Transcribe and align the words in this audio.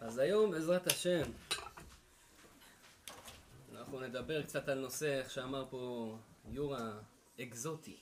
אז 0.00 0.18
היום 0.18 0.50
בעזרת 0.50 0.86
השם 0.86 1.22
אנחנו 3.72 4.00
נדבר 4.00 4.42
קצת 4.42 4.68
על 4.68 4.80
נושא, 4.80 5.18
איך 5.18 5.30
שאמר 5.30 5.66
פה 5.70 6.16
יורה, 6.48 6.92
אקזוטי. 7.40 7.96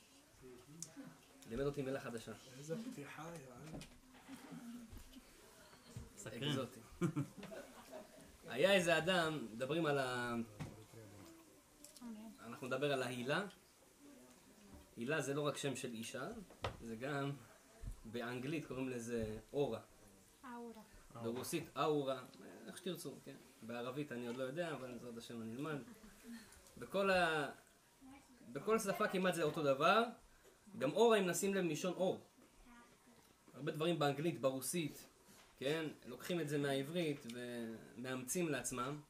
לימד 1.51 1.65
אותי 1.65 1.83
מילה 1.83 2.01
חדשה. 2.01 2.33
איזה 2.59 2.77
פתיחה, 2.93 3.23
יאללה. 3.23 3.79
אקזוטי. 6.37 6.81
היה 8.49 8.75
איזה 8.75 8.99
אדם, 8.99 9.49
מדברים 9.53 9.87
על 9.87 9.99
ה... 9.99 10.35
אנחנו 12.47 12.67
נדבר 12.67 12.93
על 12.93 13.03
ההילה. 13.03 13.45
הילה 14.97 15.21
זה 15.21 15.35
לא 15.35 15.47
רק 15.47 15.57
שם 15.57 15.77
של 15.77 15.93
אישה, 15.93 16.29
זה 16.81 16.97
גם 16.97 17.31
באנגלית 18.05 18.67
קוראים 18.67 18.89
לזה 18.89 19.39
אורה. 19.53 19.81
אאורה. 20.45 20.83
ברוסית 21.23 21.71
אאורה, 21.77 22.23
איך 22.67 22.79
שתרצו, 22.79 23.15
כן. 23.25 23.35
בערבית 23.63 24.13
אני 24.13 24.27
עוד 24.27 24.37
לא 24.37 24.43
יודע, 24.43 24.73
אבל 24.73 24.93
בעזרת 24.93 25.17
השם 25.19 25.43
אני 25.43 25.55
אלמד. 25.57 25.79
בכל 26.79 27.11
ה... 27.11 27.51
בכל 28.53 28.79
שפה 28.79 29.09
כמעט 29.09 29.35
זה 29.35 29.43
אותו 29.43 29.63
דבר. 29.63 30.05
גם 30.79 30.93
אורה, 30.93 31.19
אם 31.19 31.27
נשים 31.27 31.55
לב, 31.55 31.65
מלשון 31.65 31.93
אור. 31.93 32.21
הרבה 33.55 33.73
דברים 33.73 33.99
באנגלית, 33.99 34.41
ברוסית, 34.41 35.07
כן? 35.59 35.87
לוקחים 36.07 36.41
את 36.41 36.49
זה 36.49 36.59
מהעברית 36.59 37.27
ומאמצים 37.35 38.49
לעצמם. 38.49 39.01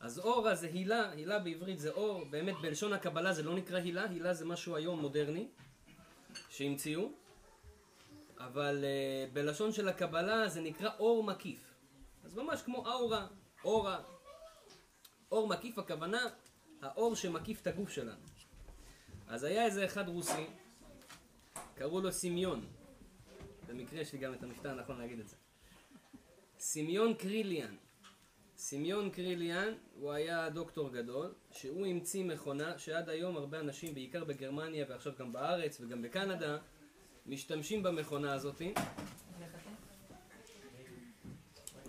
אז 0.00 0.18
אורה 0.18 0.54
זה 0.54 0.66
הילה, 0.66 1.10
הילה 1.10 1.38
בעברית 1.38 1.78
זה 1.78 1.90
אור, 1.90 2.24
באמת 2.24 2.54
בלשון 2.62 2.92
הקבלה 2.92 3.32
זה 3.32 3.42
לא 3.42 3.54
נקרא 3.54 3.78
הילה, 3.78 4.10
הילה 4.10 4.34
זה 4.34 4.44
משהו 4.44 4.76
היום 4.76 5.00
מודרני 5.00 5.48
שהמציאו, 6.50 7.12
אבל 8.46 8.84
uh, 8.84 9.34
בלשון 9.34 9.72
של 9.72 9.88
הקבלה 9.88 10.48
זה 10.48 10.60
נקרא 10.60 10.90
אור 10.98 11.24
מקיף. 11.24 11.74
אז 12.24 12.34
ממש 12.34 12.62
כמו 12.62 12.86
אורה, 12.86 13.26
אורה. 13.64 14.02
אור 15.32 15.48
מקיף 15.48 15.78
הכוונה, 15.78 16.26
האור 16.82 17.16
שמקיף 17.16 17.60
את 17.60 17.66
הגוף 17.66 17.90
שלנו. 17.90 18.22
אז 19.28 19.44
היה 19.44 19.64
איזה 19.64 19.84
אחד 19.84 20.08
רוסי, 20.08 20.46
קראו 21.74 22.00
לו 22.00 22.12
סמיון. 22.12 22.66
במקרה 23.68 24.00
יש 24.00 24.12
לי 24.12 24.18
גם 24.18 24.34
את 24.34 24.42
המכתב 24.42 24.68
הנכון 24.68 24.98
להגיד 24.98 25.20
את 25.20 25.28
זה. 25.28 25.36
סמיון 26.58 27.14
קריליאן. 27.14 27.76
סמיון 28.56 29.10
קריליאן 29.10 29.74
הוא 29.94 30.12
היה 30.12 30.50
דוקטור 30.50 30.92
גדול, 30.92 31.34
שהוא 31.50 31.86
המציא 31.86 32.24
מכונה 32.24 32.78
שעד 32.78 33.08
היום 33.08 33.36
הרבה 33.36 33.60
אנשים, 33.60 33.94
בעיקר 33.94 34.24
בגרמניה 34.24 34.86
ועכשיו 34.88 35.12
גם 35.18 35.32
בארץ 35.32 35.80
וגם 35.80 36.02
בקנדה, 36.02 36.58
משתמשים 37.26 37.82
במכונה 37.82 38.32
הזאת. 38.32 38.62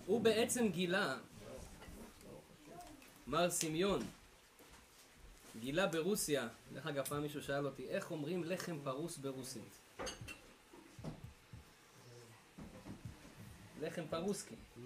הוא 0.06 0.22
בעצם 0.22 0.68
גילה, 0.68 1.18
מר 3.28 3.50
סמיון, 3.50 4.02
גילה 5.60 5.88
ברוסיה, 5.88 6.48
דרך 6.74 6.88
אגב 6.88 7.06
פעם 7.08 7.22
מישהו 7.22 7.44
שאל 7.44 7.66
אותי, 7.66 7.90
איך 7.90 8.12
אומרים 8.12 8.44
לחם 8.44 8.78
פרוס 8.84 9.18
ברוסית? 9.18 9.80
לחם 13.82 14.04
פרוסקי. 14.10 14.56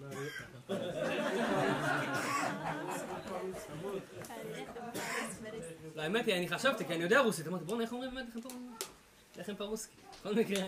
לא, 5.94 6.02
האמת 6.02 6.26
היא, 6.26 6.34
אני 6.34 6.48
חשבתי, 6.48 6.84
כי 6.84 6.94
אני 6.94 7.02
יודע 7.02 7.20
רוסית, 7.20 7.46
אמרתי, 7.46 7.64
בוא'נה, 7.64 7.82
איך 7.82 7.92
אומרים 7.92 8.14
באמת 8.14 8.28
לחם 8.28 8.40
פרוסקי? 8.40 8.97
לחם 9.38 9.54
פרוסקי, 9.54 9.96
בכל 10.20 10.34
מקרה. 10.34 10.62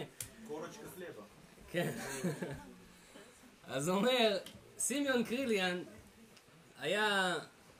קורצ'קה 0.48 0.86
חלבה. 0.94 1.22
כן. 1.70 1.92
אז 3.66 3.88
הוא 3.88 3.96
אומר, 3.96 4.38
סימיון 4.78 5.24
קריליאן 5.24 5.82
היה 6.80 7.36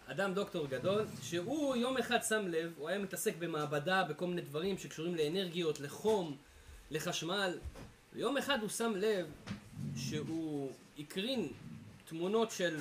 אדם 0.06 0.34
דוקטור 0.34 0.66
גדול, 0.66 1.06
שהוא 1.22 1.77
יום 1.77 1.96
אחד 1.96 2.18
שם 2.28 2.48
לב, 2.48 2.72
הוא 2.78 2.88
היה 2.88 2.98
מתעסק 2.98 3.34
במעבדה, 3.38 4.05
בכל 4.05 4.27
מיני 4.27 4.40
דברים 4.40 4.79
שקשורים 4.79 5.14
לאנרגיות, 5.14 5.80
לחום, 5.80 6.36
לחשמל. 6.90 7.58
ויום 8.12 8.36
אחד 8.36 8.61
הוא 8.61 8.68
שם 8.68 8.92
לב 8.96 9.27
שהוא 9.96 10.73
הקרין 10.98 11.48
תמונות 12.05 12.50
של 12.50 12.77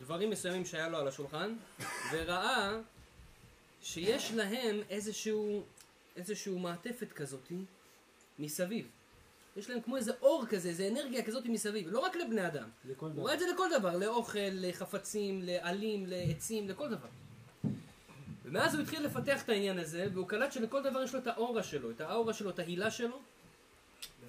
דברים 0.00 0.30
מסוימים 0.30 0.64
שהיה 0.64 0.88
לו 0.88 0.98
על 0.98 1.08
השולחן, 1.08 1.54
וראה 2.12 2.78
שיש 3.82 4.32
להם 4.32 4.80
איזשהו 4.90 5.62
איזשהו 6.16 6.58
מעטפת 6.58 7.12
כזאתי 7.12 7.64
מסביב. 8.38 8.88
יש 9.56 9.70
להם 9.70 9.80
כמו 9.80 9.96
איזה 9.96 10.12
אור 10.22 10.46
כזה, 10.46 10.68
איזה 10.68 10.88
אנרגיה 10.88 11.22
כזאת 11.22 11.46
מסביב, 11.46 11.88
לא 11.88 11.98
רק 11.98 12.16
לבני 12.16 12.46
אדם. 12.46 12.68
לכל 12.84 13.06
הוא 13.06 13.12
דבר. 13.12 13.22
רואה 13.22 13.34
את 13.34 13.38
זה 13.38 13.46
לכל 13.54 13.68
דבר, 13.78 13.96
לאוכל, 13.96 14.38
לחפצים, 14.52 15.42
לעלים, 15.42 16.06
לעצים, 16.06 16.68
לכל 16.68 16.88
דבר. 16.88 17.08
ומאז 18.44 18.74
הוא 18.74 18.82
התחיל 18.82 19.02
לפתח 19.02 19.42
את 19.42 19.48
העניין 19.48 19.78
הזה, 19.78 20.06
והוא 20.12 20.28
קלט 20.28 20.52
שלכל 20.52 20.82
דבר 20.82 21.02
יש 21.02 21.14
לו 21.14 21.20
את 21.20 21.26
האורה 21.26 21.62
שלו, 21.62 21.90
את 21.90 22.00
האורה 22.00 22.34
שלו, 22.34 22.50
את 22.50 22.58
ההילה 22.58 22.90
שלו, 22.90 23.20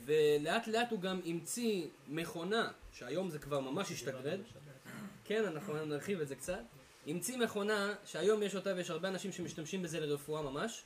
ולאט 0.05 0.67
לאט 0.67 0.91
הוא 0.91 0.99
גם 0.99 1.21
המציא 1.25 1.87
מכונה, 2.07 2.71
שהיום 2.93 3.29
זה 3.29 3.39
כבר 3.39 3.59
ממש 3.59 3.91
השתגרד, 3.91 4.39
כן, 5.25 5.45
אנחנו 5.45 5.85
נרחיב 5.85 6.21
את 6.21 6.27
זה 6.27 6.35
קצת, 6.35 6.61
המציא 7.07 7.37
מכונה 7.37 7.93
שהיום 8.05 8.43
יש 8.43 8.55
אותה 8.55 8.73
ויש 8.75 8.89
הרבה 8.89 9.07
אנשים 9.07 9.31
שמשתמשים 9.31 9.83
בזה 9.83 9.99
לרפואה 9.99 10.41
ממש. 10.41 10.83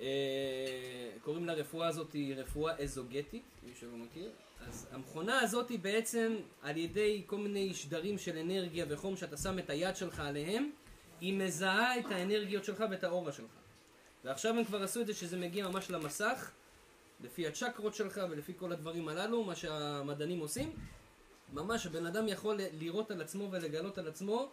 אה, 0.00 1.10
קוראים 1.22 1.44
לרפואה 1.44 1.88
הזאת 1.88 2.16
רפואה 2.36 2.76
אזוגטית, 2.76 3.42
מי 3.62 3.72
שלא 3.80 3.96
מכיר. 3.96 4.30
אז 4.66 4.86
המכונה 4.92 5.40
הזאת 5.40 5.68
היא 5.68 5.78
בעצם 5.78 6.36
על 6.62 6.76
ידי 6.76 7.22
כל 7.26 7.36
מיני 7.36 7.74
שדרים 7.74 8.18
של 8.18 8.38
אנרגיה 8.38 8.86
וחום 8.88 9.16
שאתה 9.16 9.36
שם 9.36 9.58
את 9.58 9.70
היד 9.70 9.96
שלך 9.96 10.20
עליהם, 10.20 10.70
היא 11.20 11.34
מזהה 11.34 11.98
את 11.98 12.04
האנרגיות 12.10 12.64
שלך 12.64 12.84
ואת 12.90 13.04
האורה 13.04 13.32
שלך. 13.32 13.50
ועכשיו 14.24 14.58
הם 14.58 14.64
כבר 14.64 14.82
עשו 14.82 15.00
את 15.00 15.06
זה 15.06 15.14
שזה 15.14 15.36
מגיע 15.36 15.68
ממש 15.68 15.90
למסך, 15.90 16.50
לפי 17.20 17.46
הצ'קרות 17.46 17.94
שלך 17.94 18.20
ולפי 18.30 18.52
כל 18.56 18.72
הדברים 18.72 19.08
הללו, 19.08 19.44
מה 19.44 19.54
שהמדענים 19.54 20.40
עושים. 20.40 20.72
ממש 21.52 21.86
הבן 21.86 22.06
אדם 22.06 22.28
יכול 22.28 22.60
לראות 22.78 23.10
על 23.10 23.22
עצמו 23.22 23.48
ולגלות 23.50 23.98
על 23.98 24.08
עצמו 24.08 24.50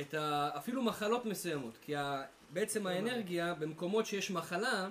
את 0.00 0.14
ה... 0.14 0.50
אפילו 0.56 0.82
מחלות 0.82 1.24
מסוימות, 1.24 1.78
כי. 1.82 1.94
בעצם 2.52 2.86
האנרגיה, 2.86 3.54
במקומות 3.54 4.06
שיש 4.06 4.30
מחלה, 4.30 4.88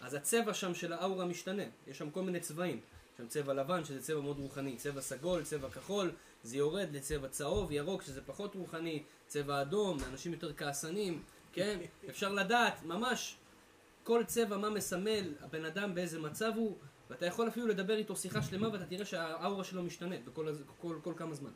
אז 0.00 0.14
הצבע 0.14 0.54
שם 0.54 0.74
של 0.74 0.92
האורה 0.92 1.24
משתנה, 1.24 1.62
יש 1.86 1.98
שם 1.98 2.10
כל 2.10 2.22
מיני 2.22 2.40
צבעים. 2.40 2.76
יש 2.76 3.18
שם 3.18 3.26
צבע 3.26 3.54
לבן, 3.54 3.84
שזה 3.84 4.02
צבע 4.02 4.20
מאוד 4.20 4.38
רוחני, 4.38 4.76
צבע 4.76 5.00
סגול, 5.00 5.42
צבע 5.44 5.70
כחול, 5.70 6.10
זה 6.42 6.56
יורד 6.56 6.88
לצבע 6.92 7.28
צהוב, 7.28 7.72
ירוק, 7.72 8.02
שזה 8.02 8.20
פחות 8.26 8.54
רוחני, 8.54 9.02
צבע 9.26 9.62
אדום, 9.62 9.98
אנשים 10.12 10.32
יותר 10.32 10.54
כעסנים, 10.54 11.22
כן? 11.52 11.78
אפשר 12.10 12.32
לדעת, 12.32 12.82
ממש, 12.82 13.36
כל 14.04 14.24
צבע 14.26 14.56
מה 14.56 14.70
מסמל 14.70 15.34
הבן 15.40 15.64
אדם 15.64 15.94
באיזה 15.94 16.20
מצב 16.20 16.52
הוא, 16.56 16.76
ואתה 17.10 17.26
יכול 17.26 17.48
אפילו 17.48 17.66
לדבר 17.66 17.96
איתו 17.96 18.16
שיחה 18.16 18.42
שלמה 18.42 18.68
ואתה 18.72 18.86
תראה 18.86 19.04
שהאורה 19.04 19.64
שלו 19.64 19.82
משתנה 19.82 20.16
בכל 20.24 20.48
הז- 20.48 20.62
כל, 20.80 20.96
כל 21.02 21.12
כמה 21.16 21.34
זמן. 21.34 21.50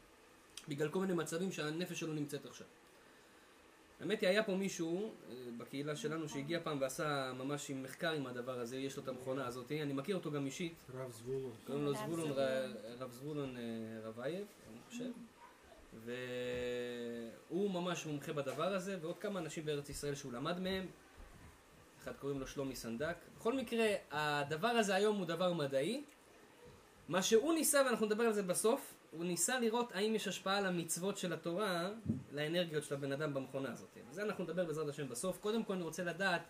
בגלל 0.68 0.88
כל 0.88 0.98
מיני 1.00 1.12
מצבים 1.12 1.52
שהנפש 1.52 2.00
שלו 2.00 2.12
נמצאת 2.12 2.46
עכשיו. 2.46 2.66
האמת 4.00 4.20
היא, 4.20 4.28
היה 4.28 4.42
פה 4.42 4.54
מישהו 4.54 5.12
אה, 5.30 5.34
בקהילה 5.58 5.96
שלנו 5.96 6.28
שהגיע 6.28 6.60
פעם 6.62 6.80
ועשה 6.80 7.32
ממש 7.38 7.70
עם 7.70 7.82
מחקר 7.82 8.12
עם 8.12 8.26
הדבר 8.26 8.60
הזה, 8.60 8.76
יש 8.76 8.96
לו 8.96 9.02
את 9.02 9.08
המכונה 9.08 9.46
הזאת, 9.46 9.72
אני 9.72 9.92
מכיר 9.92 10.16
אותו 10.16 10.30
גם 10.30 10.46
אישית, 10.46 10.74
רב 10.94 11.12
זבולון. 11.12 11.52
קוראים 11.66 11.84
לו 11.84 11.94
זבולון, 11.94 12.32
רב 12.98 13.12
זבולון 13.12 13.56
אה, 13.56 13.62
רבייב, 14.08 14.46
אני 14.70 14.78
חושב, 14.88 15.10
והוא 17.50 17.70
ממש 17.70 18.06
מומחה 18.06 18.32
בדבר 18.32 18.74
הזה, 18.74 18.98
ועוד 19.00 19.18
כמה 19.18 19.40
אנשים 19.40 19.64
בארץ 19.64 19.88
ישראל 19.88 20.14
שהוא 20.14 20.32
למד 20.32 20.60
מהם, 20.60 20.86
אחד 22.02 22.12
קוראים 22.16 22.40
לו 22.40 22.46
שלומי 22.46 22.76
סנדק. 22.76 23.16
בכל 23.38 23.52
מקרה, 23.52 23.86
הדבר 24.10 24.68
הזה 24.68 24.94
היום 24.94 25.16
הוא 25.16 25.26
דבר 25.26 25.52
מדעי. 25.52 26.04
מה 27.08 27.22
שהוא 27.22 27.54
ניסה, 27.54 27.82
ואנחנו 27.86 28.06
נדבר 28.06 28.24
על 28.24 28.32
זה 28.32 28.42
בסוף, 28.42 28.94
הוא 29.10 29.24
ניסה 29.24 29.60
לראות 29.60 29.92
האם 29.92 30.14
יש 30.14 30.28
השפעה 30.28 30.58
על 30.58 30.66
המצוות 30.66 31.18
של 31.18 31.32
התורה 31.32 31.90
לאנרגיות 32.32 32.84
של 32.84 32.94
הבן 32.94 33.12
אדם 33.12 33.34
במכונה 33.34 33.72
הזאת. 33.72 33.98
וזה 34.10 34.22
אנחנו 34.22 34.44
נדבר 34.44 34.64
בעזרת 34.64 34.88
השם 34.88 35.08
בסוף. 35.08 35.38
קודם 35.38 35.64
כל 35.64 35.72
אני 35.72 35.82
רוצה 35.82 36.04
לדעת 36.04 36.42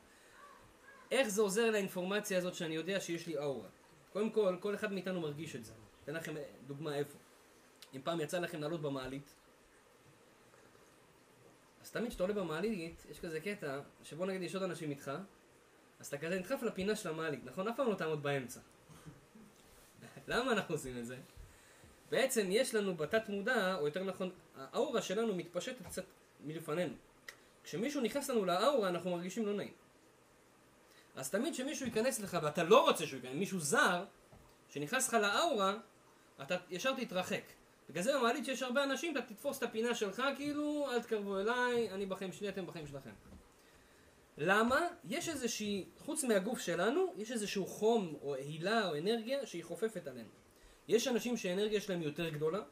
איך 1.10 1.28
זה 1.28 1.42
עוזר 1.42 1.70
לאינפורמציה 1.70 2.38
הזאת 2.38 2.54
שאני 2.54 2.74
יודע 2.74 3.00
שיש 3.00 3.26
לי 3.26 3.38
אאורה. 3.38 3.68
קודם 4.12 4.30
כל, 4.30 4.56
כל 4.60 4.74
אחד 4.74 4.92
מאיתנו 4.92 5.20
מרגיש 5.20 5.56
את 5.56 5.64
זה. 5.64 5.72
אתן 6.04 6.14
לכם 6.14 6.34
דוגמה 6.66 6.94
איפה. 6.94 7.18
אם 7.94 8.00
פעם 8.04 8.20
יצא 8.20 8.38
לכם 8.38 8.60
לעלות 8.60 8.82
במעלית, 8.82 9.34
אז 11.82 11.90
תמיד 11.90 12.08
כשאתה 12.08 12.22
עולה 12.22 12.34
במעלית, 12.34 13.06
יש 13.10 13.20
כזה 13.20 13.40
קטע, 13.40 13.80
שבוא 14.02 14.26
נגיד 14.26 14.42
יש 14.42 14.54
עוד 14.54 14.62
אנשים 14.62 14.90
איתך, 14.90 15.10
אז 16.00 16.06
אתה 16.06 16.18
כזה 16.18 16.38
נדחף 16.38 16.62
לפינה 16.62 16.96
של 16.96 17.08
המעלית, 17.08 17.44
נכון? 17.44 17.68
אף 17.68 17.76
פעם 17.76 17.88
לא 17.88 17.94
תעמוד 17.94 18.22
באמצע. 18.22 18.60
למה 20.28 20.52
אנחנו 20.52 20.74
עושים 20.74 20.98
את 20.98 21.06
זה? 21.06 21.16
בעצם 22.10 22.46
יש 22.50 22.74
לנו 22.74 22.94
בתת 22.94 23.28
מודע, 23.28 23.76
או 23.78 23.86
יותר 23.86 24.04
נכון, 24.04 24.30
האורה 24.56 25.02
שלנו 25.02 25.34
מתפשטת 25.34 25.86
קצת 25.86 26.04
מלפנינו. 26.44 26.94
כשמישהו 27.64 28.00
נכנס 28.00 28.30
לנו 28.30 28.44
לאורה, 28.44 28.88
אנחנו 28.88 29.10
מרגישים 29.10 29.46
לא 29.46 29.52
נעים. 29.52 29.72
אז 31.16 31.30
תמיד 31.30 31.52
כשמישהו 31.52 31.86
ייכנס 31.86 32.20
לך, 32.20 32.38
ואתה 32.42 32.64
לא 32.64 32.88
רוצה 32.88 33.06
שהוא 33.06 33.16
ייכנס, 33.16 33.34
מישהו 33.34 33.60
זר, 33.60 34.04
שנכנס 34.68 35.08
לך 35.08 35.14
לאורה, 35.14 35.76
אתה 36.42 36.56
ישר 36.70 36.94
תתרחק. 36.94 37.42
בגלל 37.90 38.02
זה 38.02 38.18
במעלית 38.18 38.44
שיש 38.44 38.62
הרבה 38.62 38.84
אנשים, 38.84 39.16
אתה 39.16 39.26
תתפוס 39.26 39.58
את 39.58 39.62
הפינה 39.62 39.94
שלך, 39.94 40.22
כאילו, 40.36 40.90
אל 40.92 41.02
תקרבו 41.02 41.38
אליי, 41.38 41.90
אני 41.90 42.06
בחיים 42.06 42.32
שלי, 42.32 42.48
אתם 42.48 42.66
בחיים 42.66 42.86
שלכם. 42.86 43.10
למה? 44.38 44.88
יש 45.04 45.28
איזושהי, 45.28 45.84
חוץ 45.98 46.24
מהגוף 46.24 46.58
שלנו, 46.58 47.14
יש 47.16 47.32
איזשהו 47.32 47.66
חום 47.66 48.14
או 48.22 48.34
הילה 48.34 48.88
או 48.88 48.98
אנרגיה 48.98 49.46
שהיא 49.46 49.64
חופפת 49.64 50.06
עלינו. 50.06 50.28
יש 50.88 51.08
אנשים 51.08 51.36
שהאנרגיה 51.36 51.80
שלהם 51.80 52.02
יותר 52.02 52.28
גדולה, 52.28 52.62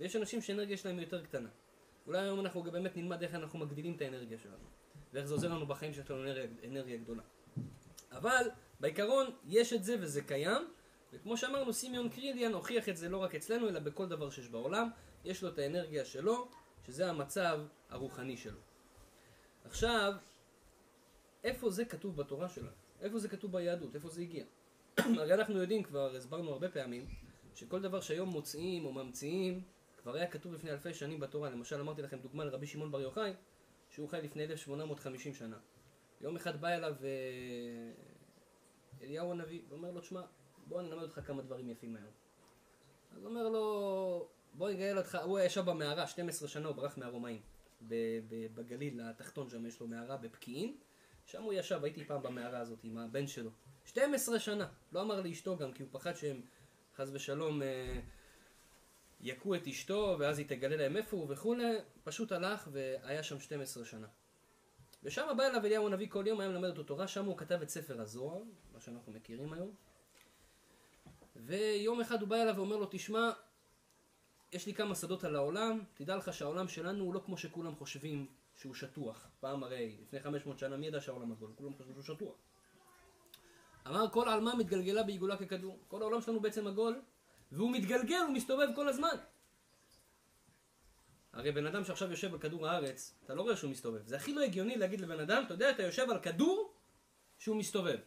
ויש 0.00 0.16
אנשים 0.16 0.42
שהאנרגיה 0.42 0.76
שלהם 0.76 0.98
יותר 0.98 1.24
קטנה. 1.24 1.48
אולי 2.06 2.18
היום 2.18 2.40
אנחנו 2.40 2.62
באמת 2.62 2.96
נלמד 2.96 3.22
איך 3.22 3.34
אנחנו 3.34 3.58
מגדילים 3.58 3.96
את 3.96 4.00
האנרגיה 4.00 4.38
שלנו, 4.38 4.64
ואיך 5.12 5.26
זה 5.26 5.34
עוזר 5.34 5.48
לנו 5.48 5.66
בחיים 5.66 5.94
שיש 5.94 6.10
לנו 6.10 6.22
אנרגיה, 6.22 6.46
אנרגיה 6.68 6.96
גדולה. 6.96 7.22
אבל 8.12 8.50
בעיקרון 8.80 9.26
יש 9.44 9.72
את 9.72 9.84
זה 9.84 9.96
וזה 10.00 10.22
קיים, 10.22 10.62
וכמו 11.12 11.36
שאמרנו, 11.36 11.72
סימיון 11.72 12.08
קריליאן 12.08 12.52
הוכיח 12.52 12.88
את 12.88 12.96
זה 12.96 13.08
לא 13.08 13.16
רק 13.16 13.34
אצלנו, 13.34 13.68
אלא 13.68 13.80
בכל 13.80 14.06
דבר 14.08 14.30
שיש 14.30 14.48
בעולם. 14.48 14.88
יש 15.24 15.42
לו 15.42 15.48
את 15.48 15.58
האנרגיה 15.58 16.04
שלו, 16.04 16.48
שזה 16.86 17.10
המצב 17.10 17.60
הרוחני 17.88 18.36
שלו. 18.36 18.58
עכשיו, 19.64 20.12
איפה 21.44 21.70
זה 21.70 21.84
כתוב 21.84 22.16
בתורה 22.16 22.48
שלנו? 22.48 22.70
איפה 23.00 23.18
זה 23.18 23.28
כתוב 23.28 23.52
ביהדות? 23.52 23.94
איפה 23.94 24.08
זה 24.08 24.20
הגיע? 24.20 24.44
הרי 25.18 25.34
אנחנו 25.34 25.60
יודעים, 25.60 25.82
כבר 25.82 26.16
הסברנו 26.16 26.50
הרבה 26.50 26.68
פעמים, 26.68 27.06
שכל 27.54 27.82
דבר 27.82 28.00
שהיום 28.00 28.28
מוצאים 28.28 28.84
או 28.84 28.92
ממציאים, 28.92 29.62
כבר 29.96 30.14
היה 30.14 30.26
כתוב 30.26 30.54
לפני 30.54 30.70
אלפי 30.70 30.94
שנים 30.94 31.20
בתורה. 31.20 31.50
למשל, 31.50 31.80
אמרתי 31.80 32.02
לכם 32.02 32.18
דוגמה 32.18 32.44
לרבי 32.44 32.66
שמעון 32.66 32.92
בר 32.92 33.00
יוחאי, 33.00 33.32
שהוא 33.90 34.08
חי 34.08 34.20
לפני 34.22 34.44
1850 34.44 35.34
שנה. 35.34 35.58
יום 36.20 36.36
אחד 36.36 36.60
בא 36.60 36.68
אליו 36.68 36.94
אה, 37.02 37.08
אליהו 39.02 39.32
הנביא, 39.32 39.62
ואומר 39.68 39.90
לו, 39.90 40.00
תשמע, 40.00 40.22
בוא 40.66 40.80
אני 40.80 40.88
אלמד 40.88 41.02
אותך 41.02 41.20
כמה 41.26 41.42
דברים 41.42 41.70
יפים 41.70 41.96
היום. 41.96 42.12
אז 43.16 43.24
אומר 43.24 43.48
לו, 43.48 44.28
בוא 44.54 44.70
נגייל 44.70 44.98
אותך, 44.98 45.18
הוא 45.24 45.40
ישב 45.40 45.60
במערה, 45.60 46.06
12 46.06 46.48
שנה 46.48 46.68
הוא 46.68 46.76
ברח 46.76 46.98
מהרומאים. 46.98 47.40
בגליל 48.54 49.00
התחתון 49.00 49.48
שם 49.48 49.66
יש 49.66 49.80
לו 49.80 49.86
מערה 49.86 50.16
בפקיעין, 50.16 50.76
שם 51.26 51.42
הוא 51.42 51.52
ישב, 51.52 51.84
הייתי 51.84 52.04
פעם 52.04 52.22
במערה 52.22 52.58
הזאת 52.58 52.84
עם 52.84 52.98
הבן 52.98 53.26
שלו. 53.26 53.50
12 53.84 54.38
שנה, 54.38 54.68
לא 54.92 55.02
אמר 55.02 55.20
לאשתו 55.20 55.56
גם, 55.56 55.72
כי 55.72 55.82
הוא 55.82 55.90
פחד 55.92 56.16
שהם 56.16 56.40
חס 56.96 57.08
ושלום 57.12 57.62
אה, 57.62 58.00
יכו 59.20 59.54
את 59.54 59.66
אשתו, 59.66 60.16
ואז 60.18 60.38
היא 60.38 60.46
תגלה 60.48 60.76
להם 60.76 60.96
איפה 60.96 61.16
הוא 61.16 61.26
וכולי, 61.28 61.64
פשוט 62.04 62.32
הלך 62.32 62.68
והיה 62.72 63.22
שם 63.22 63.40
12 63.40 63.84
שנה. 63.84 64.06
ושם 65.02 65.34
בא 65.36 65.46
אליו 65.46 65.66
אליהו 65.66 65.86
הנביא 65.86 66.08
כל 66.10 66.24
יום, 66.26 66.40
היה 66.40 66.48
מלמד 66.48 66.68
אותו 66.68 66.82
תורה, 66.82 67.08
שם 67.08 67.24
הוא 67.24 67.38
כתב 67.38 67.62
את 67.62 67.68
ספר 67.68 68.00
הזוהר, 68.00 68.42
מה 68.72 68.80
שאנחנו 68.80 69.12
מכירים 69.12 69.52
היום. 69.52 69.74
ויום 71.36 72.00
אחד 72.00 72.20
הוא 72.20 72.28
בא 72.28 72.36
אליו 72.36 72.54
ואומר 72.56 72.76
לו, 72.76 72.86
תשמע, 72.90 73.30
יש 74.52 74.66
לי 74.66 74.74
כמה 74.74 74.94
שדות 74.94 75.24
על 75.24 75.36
העולם, 75.36 75.80
תדע 75.94 76.16
לך 76.16 76.34
שהעולם 76.34 76.68
שלנו 76.68 77.04
הוא 77.04 77.14
לא 77.14 77.22
כמו 77.24 77.36
שכולם 77.36 77.74
חושבים 77.74 78.26
שהוא 78.54 78.74
שטוח. 78.74 79.28
פעם 79.40 79.64
הרי, 79.64 79.96
לפני 80.02 80.20
500 80.20 80.58
שנה, 80.58 80.76
מי 80.76 80.86
ידע 80.86 81.00
שהעולם 81.00 81.32
עגול? 81.32 81.52
כולם 81.56 81.74
חשבו 81.74 82.02
שהוא 82.02 82.16
שטוח. 82.16 82.34
אמר, 83.86 84.10
כל 84.10 84.28
עלמה 84.28 84.54
מתגלגלה 84.54 85.02
בעיגולה 85.02 85.36
ככדור. 85.36 85.78
כל 85.88 86.02
העולם 86.02 86.20
שלנו 86.20 86.40
בעצם 86.40 86.66
עגול, 86.66 87.00
והוא 87.52 87.72
מתגלגל, 87.72 88.20
הוא 88.26 88.34
מסתובב 88.34 88.66
כל 88.74 88.88
הזמן. 88.88 89.16
הרי 91.32 91.52
בן 91.52 91.66
אדם 91.66 91.84
שעכשיו 91.84 92.10
יושב 92.10 92.32
על 92.32 92.38
כדור 92.40 92.68
הארץ, 92.68 93.14
אתה 93.24 93.34
לא 93.34 93.42
רואה 93.42 93.56
שהוא 93.56 93.70
מסתובב. 93.70 94.06
זה 94.06 94.16
הכי 94.16 94.34
לא 94.34 94.40
הגיוני 94.40 94.76
להגיד 94.76 95.00
לבן 95.00 95.20
אדם, 95.20 95.42
אתה 95.46 95.54
יודע, 95.54 95.70
אתה 95.70 95.82
יושב 95.82 96.10
על 96.10 96.20
כדור 96.20 96.74
שהוא 97.38 97.56
מסתובב. 97.56 97.98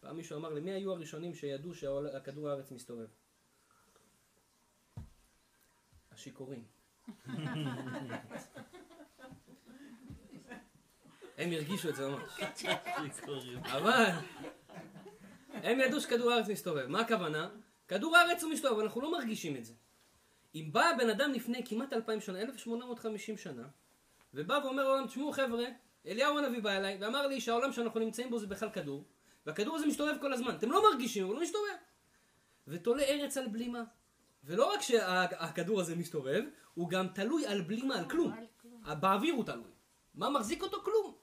פעם 0.00 0.16
מישהו 0.16 0.38
אמר 0.38 0.54
לי, 0.54 0.60
מי 0.60 0.70
היו 0.70 0.92
הראשונים 0.92 1.34
שידעו 1.34 1.74
שהכדור 1.74 2.48
הארץ 2.48 2.70
מסתובב? 2.70 3.06
השיכורים. 6.10 6.64
הם 11.38 11.52
הרגישו 11.52 11.88
את 11.88 11.96
זה 11.96 12.08
ממש. 12.08 12.40
אבל 13.76 14.04
הם 15.52 15.80
ידעו 15.80 16.00
שכדור 16.00 16.30
הארץ 16.30 16.48
מסתובב. 16.48 16.86
מה 16.86 17.00
הכוונה? 17.00 17.48
כדור 17.88 18.16
הארץ 18.16 18.42
הוא 18.42 18.52
מסתובב, 18.52 18.80
אנחנו 18.80 19.00
לא 19.00 19.12
מרגישים 19.12 19.56
את 19.56 19.64
זה. 19.64 19.72
אם 20.54 20.68
בא 20.72 20.92
בן 20.98 21.10
אדם 21.10 21.32
לפני 21.32 21.62
כמעט 21.66 21.92
אלפיים 21.92 22.20
שנה, 22.20 22.40
1850 22.40 23.36
שנה, 23.36 23.68
ובא 24.34 24.60
ואומר 24.64 24.84
לעולם, 24.84 25.06
תשמעו 25.06 25.32
חבר'ה, 25.32 25.64
אליהו 26.06 26.38
הנביא 26.38 26.62
בא 26.62 26.70
אליי 26.70 26.98
ואמר 27.00 27.26
לי 27.26 27.40
שהעולם 27.40 27.72
שאנחנו 27.72 28.00
נמצאים 28.00 28.30
בו 28.30 28.38
זה 28.38 28.46
בכלל 28.46 28.70
כדור, 28.70 29.04
והכדור 29.46 29.76
הזה 29.76 29.86
מסתובב 29.86 30.14
כל 30.20 30.32
הזמן. 30.32 30.54
אתם 30.54 30.70
לא 30.70 30.82
מרגישים, 30.90 31.24
אבל 31.24 31.34
הוא 31.34 31.42
מסתובב. 31.42 31.76
ותולה 32.68 33.02
ארץ 33.02 33.36
על 33.36 33.48
בלימה. 33.48 33.82
ולא 34.44 34.72
רק 34.72 34.82
שהכדור 34.82 35.80
הזה 35.80 35.96
מסתובב, 35.96 36.42
הוא 36.74 36.88
גם 36.88 37.08
תלוי 37.08 37.46
על 37.46 37.60
בלימה, 37.60 37.98
על 37.98 38.08
כלום. 38.08 38.32
באוויר 39.00 39.34
הוא 39.34 39.44
תלוי. 39.44 39.70
מה 40.14 40.30
מחזיק 40.30 40.62
אותו? 40.62 40.82
כלום. 40.82 41.15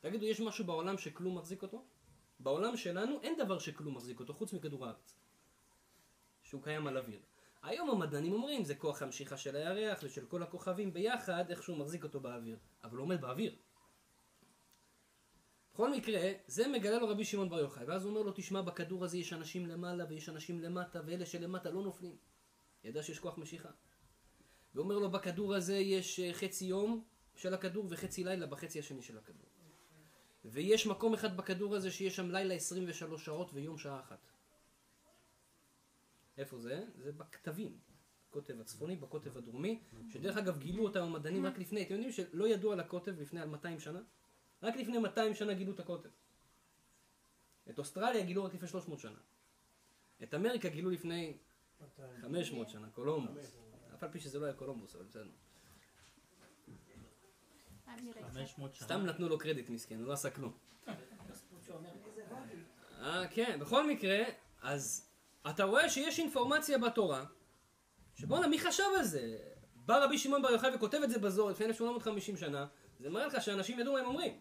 תגידו, 0.00 0.26
יש 0.26 0.40
משהו 0.40 0.64
בעולם 0.64 0.98
שכלום 0.98 1.38
מחזיק 1.38 1.62
אותו? 1.62 1.84
בעולם 2.40 2.76
שלנו 2.76 3.20
אין 3.22 3.36
דבר 3.38 3.58
שכלום 3.58 3.96
מחזיק 3.96 4.20
אותו, 4.20 4.34
חוץ 4.34 4.52
מכדור 4.52 4.86
הארץ. 4.86 5.16
שהוא 6.42 6.62
קיים 6.62 6.86
על 6.86 6.98
אוויר. 6.98 7.20
היום 7.62 7.90
המדענים 7.90 8.32
אומרים, 8.32 8.64
זה 8.64 8.74
כוח 8.74 9.02
המשיכה 9.02 9.36
של 9.36 9.56
הירח 9.56 9.98
ושל 10.02 10.26
כל 10.26 10.42
הכוכבים 10.42 10.92
ביחד, 10.92 11.50
איכשהו 11.50 11.76
מחזיק 11.76 12.04
אותו 12.04 12.20
באוויר. 12.20 12.56
אבל 12.84 12.96
הוא 12.96 13.02
עומד 13.02 13.20
באוויר. 13.20 13.56
בכל 15.72 15.90
מקרה, 15.92 16.32
זה 16.46 16.68
מגלה 16.68 16.98
לו 16.98 17.08
רבי 17.08 17.24
שמעון 17.24 17.48
בר 17.48 17.58
יוחאי, 17.58 17.84
ואז 17.84 18.04
הוא 18.04 18.10
אומר 18.10 18.22
לו, 18.22 18.32
תשמע, 18.34 18.62
בכדור 18.62 19.04
הזה 19.04 19.18
יש 19.18 19.32
אנשים 19.32 19.66
למעלה 19.66 20.04
ויש 20.08 20.28
אנשים 20.28 20.60
למטה, 20.60 21.00
ואלה 21.06 21.26
שלמטה 21.26 21.70
לא 21.70 21.82
נופלים. 21.82 22.16
ידע 22.84 23.02
שיש 23.02 23.18
כוח 23.18 23.38
משיכה. 23.38 23.68
ואומר 24.74 24.98
לו, 24.98 25.10
בכדור 25.10 25.54
הזה 25.54 25.76
יש 25.76 26.20
אה, 26.20 26.34
חצי 26.34 26.64
יום 26.64 27.04
של 27.36 27.54
הכדור 27.54 27.86
וחצי 27.90 28.24
לילה 28.24 28.46
בחצי 28.46 28.78
השני 28.78 29.02
של 29.02 29.18
הכדור. 29.18 29.49
ויש 30.44 30.86
מקום 30.86 31.14
אחד 31.14 31.36
בכדור 31.36 31.76
הזה 31.76 31.90
שיש 31.90 32.16
שם 32.16 32.30
לילה 32.30 32.54
23 32.54 33.24
שעות 33.24 33.50
ויום 33.52 33.78
שעה 33.78 34.00
אחת. 34.00 34.18
איפה 36.38 36.58
זה? 36.58 36.84
זה 36.96 37.12
בכתבים. 37.12 37.78
בקוטב 38.30 38.60
הצפוני, 38.60 38.96
בקוטב 38.96 39.38
הדרומי, 39.38 39.80
שדרך 40.08 40.36
אגב 40.36 40.58
גילו 40.58 40.84
אותם 40.84 41.02
המדענים 41.02 41.46
רק 41.46 41.58
לפני, 41.58 41.82
אתם 41.82 41.94
יודעים 41.94 42.12
שלא 42.12 42.48
ידעו 42.48 42.72
על 42.72 42.80
הקוטב 42.80 43.20
לפני 43.20 43.44
200 43.44 43.80
שנה? 43.80 44.00
רק 44.62 44.76
לפני 44.76 44.98
200 44.98 45.34
שנה 45.34 45.54
גילו 45.54 45.72
את 45.72 45.80
הקוטב. 45.80 46.08
את 47.70 47.78
אוסטרליה 47.78 48.24
גילו 48.24 48.44
רק 48.44 48.54
לפני 48.54 48.68
300 48.68 48.98
שנה. 48.98 49.18
את 50.22 50.34
אמריקה 50.34 50.68
גילו 50.68 50.90
לפני 50.90 51.38
500 52.20 52.68
שנה, 52.68 52.90
קולומבוס. 52.90 53.56
אף 53.94 54.02
על 54.02 54.10
פי 54.12 54.20
שזה 54.20 54.38
לא 54.38 54.44
היה 54.44 54.54
קולומבוס, 54.54 54.94
אבל 54.94 55.04
בסדר. 55.04 55.30
500 58.32 58.74
שנה. 58.74 58.84
סתם 58.86 59.00
נתנו 59.06 59.28
לו 59.28 59.38
קרדיט 59.38 59.70
מסכן, 59.70 59.98
הוא 59.98 60.06
לא 60.06 60.12
עשה 60.12 60.30
כלום. 60.30 60.52
אה, 63.00 63.26
כן, 63.30 63.58
בכל 63.60 63.86
מקרה, 63.86 64.18
אז 64.62 65.10
אתה 65.50 65.64
רואה 65.64 65.88
שיש 65.90 66.18
אינפורמציה 66.18 66.78
בתורה, 66.78 67.24
שבואנה, 68.14 68.46
מי 68.46 68.58
חשב 68.58 68.84
על 68.98 69.04
זה? 69.04 69.38
בא 69.74 70.04
רבי 70.04 70.18
שמעון 70.18 70.42
בר 70.42 70.50
יוחאי 70.50 70.74
וכותב 70.74 70.98
את 71.04 71.10
זה 71.10 71.18
בזוהר 71.18 71.50
לפני 71.50 71.66
1850 71.66 72.36
שנה, 72.36 72.66
זה 73.00 73.10
מראה 73.10 73.26
לך 73.26 73.42
שאנשים 73.42 73.80
ידעו 73.80 73.92
מה 73.92 74.00
הם 74.00 74.06
אומרים. 74.06 74.38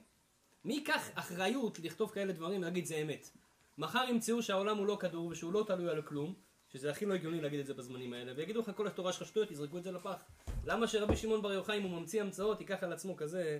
מי 0.66 0.74
ייקח 0.74 1.10
אחריות 1.16 1.80
לכתוב 1.80 2.12
כאלה 2.12 2.34
דברים 2.34 2.62
ולהגיד 2.62 2.86
זה 2.86 2.96
אמת? 2.96 3.30
מחר 3.78 4.06
ימצאו 4.10 4.44
שהעולם 4.44 4.78
הוא 4.78 4.88
לא 4.88 4.98
כדור 5.00 5.28
ושהוא 5.28 5.54
לא 5.54 5.64
תלוי 5.68 5.90
על 5.90 6.02
כלום, 6.02 6.34
שזה 6.70 6.92
הכי 6.92 7.06
לא 7.06 7.14
הגיוני 7.14 7.42
להגיד 7.42 7.60
את 7.60 7.66
זה 7.66 7.74
בזמנים 7.74 8.14
האלה, 8.14 8.34
ויגידו 8.36 8.60
לך 8.60 8.72
כל 8.76 8.88
התורה 8.88 9.14
שלך 9.14 9.28
שטויות, 9.28 9.52
יזרקו 9.52 9.78
את 9.78 9.84
זה 9.84 9.92
לפח. 9.92 10.24
למה 10.66 10.88
שרבי 10.88 11.16
שמעון 11.16 11.42
בר 11.42 11.54
יוחאי, 11.54 11.78
אם 11.78 11.84
הוא 11.84 12.00
ממציא 12.00 12.22
המצאות, 12.22 12.62
ייקח 12.62 12.84
על 12.84 12.94
עצמו 12.94 13.16
כזה 13.16 13.60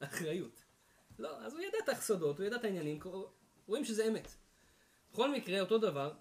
אחריות? 0.00 0.62
לא, 1.18 1.36
אז 1.36 1.54
הוא 1.54 1.60
ידע 1.60 1.78
את 1.84 1.88
הסודות, 1.88 2.38
הוא 2.38 2.46
ידע 2.46 2.56
את 2.56 2.64
העניינים, 2.64 3.00
רואים 3.66 3.84
שזה 3.84 4.08
אמת. 4.08 4.28
בכל 5.12 5.32
מקרה, 5.32 5.60
אותו 5.60 5.78
דבר, 5.78 6.12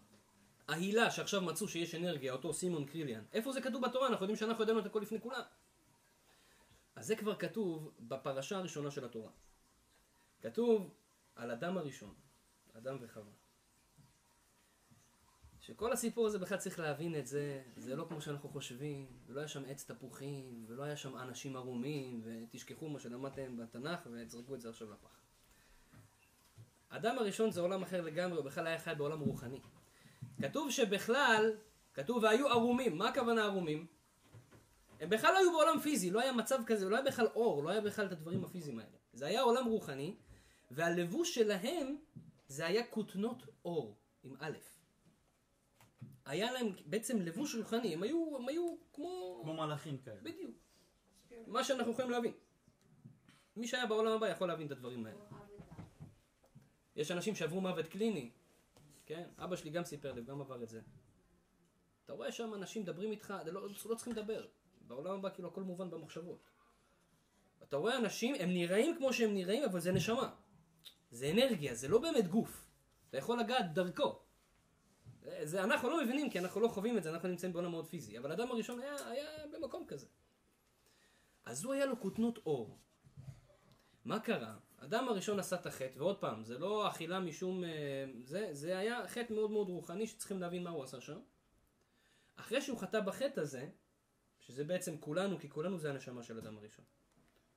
ההילה 0.67 1.11
שעכשיו 1.11 1.41
מצאו 1.41 1.67
שיש 1.67 1.95
אנרגיה, 1.95 2.33
אותו 2.33 2.53
סימון 2.53 2.85
קריליאן, 2.85 3.23
איפה 3.33 3.51
זה 3.51 3.61
כתוב 3.61 3.81
בתורה? 3.81 4.07
אנחנו 4.07 4.23
יודעים 4.23 4.37
שאנחנו 4.37 4.63
ידענו 4.63 4.79
את 4.79 4.85
הכל 4.85 4.99
לפני 4.99 5.21
כולם. 5.21 5.41
אז 6.95 7.07
זה 7.07 7.15
כבר 7.15 7.35
כתוב 7.35 7.91
בפרשה 7.99 8.57
הראשונה 8.57 8.91
של 8.91 9.05
התורה. 9.05 9.31
כתוב 10.41 10.93
על 11.35 11.51
אדם 11.51 11.77
הראשון, 11.77 12.13
אדם 12.73 12.97
וחווה. 13.01 13.40
שכל 15.71 15.93
הסיפור 15.93 16.27
הזה 16.27 16.39
בכלל 16.39 16.57
צריך 16.57 16.79
להבין 16.79 17.15
את 17.15 17.27
זה, 17.27 17.61
זה 17.77 17.95
לא 17.95 18.05
כמו 18.09 18.21
שאנחנו 18.21 18.49
חושבים, 18.49 19.05
ולא 19.27 19.39
היה 19.39 19.47
שם 19.47 19.63
עץ 19.67 19.83
תפוחים, 19.83 20.65
ולא 20.67 20.83
היה 20.83 20.95
שם 20.95 21.17
אנשים 21.17 21.55
ערומים, 21.55 22.21
ותשכחו 22.23 22.89
מה 22.89 22.99
שלמדתם 22.99 23.57
בתנ"ך 23.57 23.99
ותזרקו 24.11 24.55
את 24.55 24.61
זה 24.61 24.69
עכשיו 24.69 24.91
לפח. 24.91 25.19
האדם 26.89 27.17
הראשון 27.17 27.51
זה 27.51 27.61
עולם 27.61 27.81
אחר 27.81 28.01
לגמרי, 28.01 28.37
הוא 28.37 28.45
בכלל 28.45 28.67
היה 28.67 28.79
חי 28.79 28.93
בעולם 28.97 29.19
רוחני. 29.19 29.59
כתוב 30.41 30.71
שבכלל, 30.71 31.53
כתוב 31.93 32.23
והיו 32.23 32.47
ערומים, 32.47 32.97
מה 32.97 33.09
הכוונה 33.09 33.43
ערומים? 33.43 33.87
הם 34.99 35.09
בכלל 35.09 35.33
לא 35.33 35.37
היו 35.37 35.51
בעולם 35.51 35.79
פיזי, 35.79 36.11
לא 36.11 36.21
היה 36.21 36.31
מצב 36.31 36.59
כזה, 36.65 36.89
לא 36.89 36.95
היה 36.95 37.05
בכלל 37.05 37.27
אור, 37.35 37.63
לא 37.63 37.69
היה 37.69 37.81
בכלל 37.81 38.05
את 38.05 38.11
הדברים 38.11 38.43
הפיזיים 38.43 38.79
האלה. 38.79 38.97
זה 39.13 39.25
היה 39.25 39.41
עולם 39.41 39.65
רוחני, 39.65 40.15
והלבוש 40.71 41.35
שלהם 41.35 41.97
זה 42.47 42.65
היה 42.65 42.83
כותנות 42.87 43.43
אור, 43.65 43.97
עם 44.23 44.35
א'. 44.39 44.70
היה 46.25 46.51
להם 46.51 46.67
בעצם 46.85 47.21
לבוש 47.21 47.55
רוחני, 47.55 47.93
הם 47.93 48.03
היו, 48.03 48.37
הם 48.37 48.47
היו 48.47 48.75
כמו... 48.93 49.39
כמו 49.43 49.53
מלאכים 49.53 49.97
כאלה. 49.97 50.21
בדיוק. 50.21 50.55
מה 51.47 51.63
שאנחנו 51.63 51.91
יכולים 51.91 52.11
להבין. 52.11 52.33
מי 53.55 53.67
שהיה 53.67 53.85
בעולם 53.85 54.11
הבא 54.11 54.27
יכול 54.27 54.47
להבין 54.47 54.67
את 54.67 54.71
הדברים 54.71 55.05
האלה. 55.05 55.19
יש 56.95 57.11
אנשים 57.11 57.35
שעברו 57.35 57.61
מוות 57.61 57.87
קליני, 57.87 58.31
כן? 59.05 59.29
אבא 59.37 59.55
שלי 59.55 59.69
גם 59.69 59.83
סיפר 59.83 60.11
לי, 60.13 60.19
הוא 60.19 60.27
גם 60.27 60.41
עבר 60.41 60.63
את 60.63 60.69
זה. 60.69 60.81
אתה 62.05 62.13
רואה 62.13 62.31
שם 62.31 62.53
אנשים 62.53 62.81
מדברים 62.81 63.11
איתך, 63.11 63.33
לא, 63.45 63.67
לא 63.85 63.95
צריכים 63.95 64.13
לדבר. 64.13 64.47
בעולם 64.81 65.19
הבא 65.19 65.29
כאילו 65.29 65.49
הכל 65.49 65.63
מובן 65.63 65.89
במחשבות. 65.89 66.49
אתה 67.63 67.77
רואה 67.77 67.97
אנשים, 67.97 68.35
הם 68.39 68.49
נראים 68.49 68.97
כמו 68.97 69.13
שהם 69.13 69.33
נראים, 69.33 69.63
אבל 69.63 69.79
זה 69.79 69.91
נשמה. 69.91 70.35
זה 71.11 71.31
אנרגיה, 71.31 71.75
זה 71.75 71.87
לא 71.87 71.99
באמת 71.99 72.27
גוף. 72.27 72.67
אתה 73.09 73.17
יכול 73.17 73.39
לגעת 73.39 73.73
דרכו. 73.73 74.19
זה, 75.43 75.63
אנחנו 75.63 75.89
לא 75.89 76.03
מבינים 76.03 76.29
כי 76.29 76.39
אנחנו 76.39 76.61
לא 76.61 76.67
חווים 76.67 76.97
את 76.97 77.03
זה, 77.03 77.09
אנחנו 77.09 77.27
נמצאים 77.27 77.53
בעולם 77.53 77.71
מאוד 77.71 77.87
פיזי. 77.87 78.17
אבל 78.17 78.31
האדם 78.31 78.51
הראשון 78.51 78.79
היה, 78.79 78.95
היה 79.09 79.29
במקום 79.53 79.85
כזה. 79.87 80.07
אז 81.45 81.65
הוא 81.65 81.73
היה 81.73 81.85
לו 81.85 81.99
כותנות 81.99 82.37
אור. 82.45 82.77
מה 84.05 84.19
קרה? 84.19 84.57
האדם 84.77 85.07
הראשון 85.07 85.39
עשה 85.39 85.55
את 85.55 85.65
החטא, 85.65 85.99
ועוד 85.99 86.17
פעם, 86.19 86.43
זה 86.43 86.59
לא 86.59 86.87
אכילה 86.87 87.19
משום... 87.19 87.63
אה, 87.63 88.05
זה, 88.23 88.49
זה 88.51 88.77
היה 88.77 89.07
חטא 89.07 89.33
מאוד 89.33 89.51
מאוד 89.51 89.69
רוחני 89.69 90.07
שצריכים 90.07 90.39
להבין 90.39 90.63
מה 90.63 90.69
הוא 90.69 90.83
עשה 90.83 91.01
שם. 91.01 91.19
אחרי 92.35 92.61
שהוא 92.61 92.77
חטא 92.77 92.99
בחטא 92.99 93.39
הזה, 93.39 93.69
שזה 94.39 94.63
בעצם 94.63 94.97
כולנו, 94.97 95.39
כי 95.39 95.49
כולנו 95.49 95.79
זה 95.79 95.89
הנשמה 95.89 96.23
של 96.23 96.37
אדם 96.37 96.57
הראשון. 96.57 96.85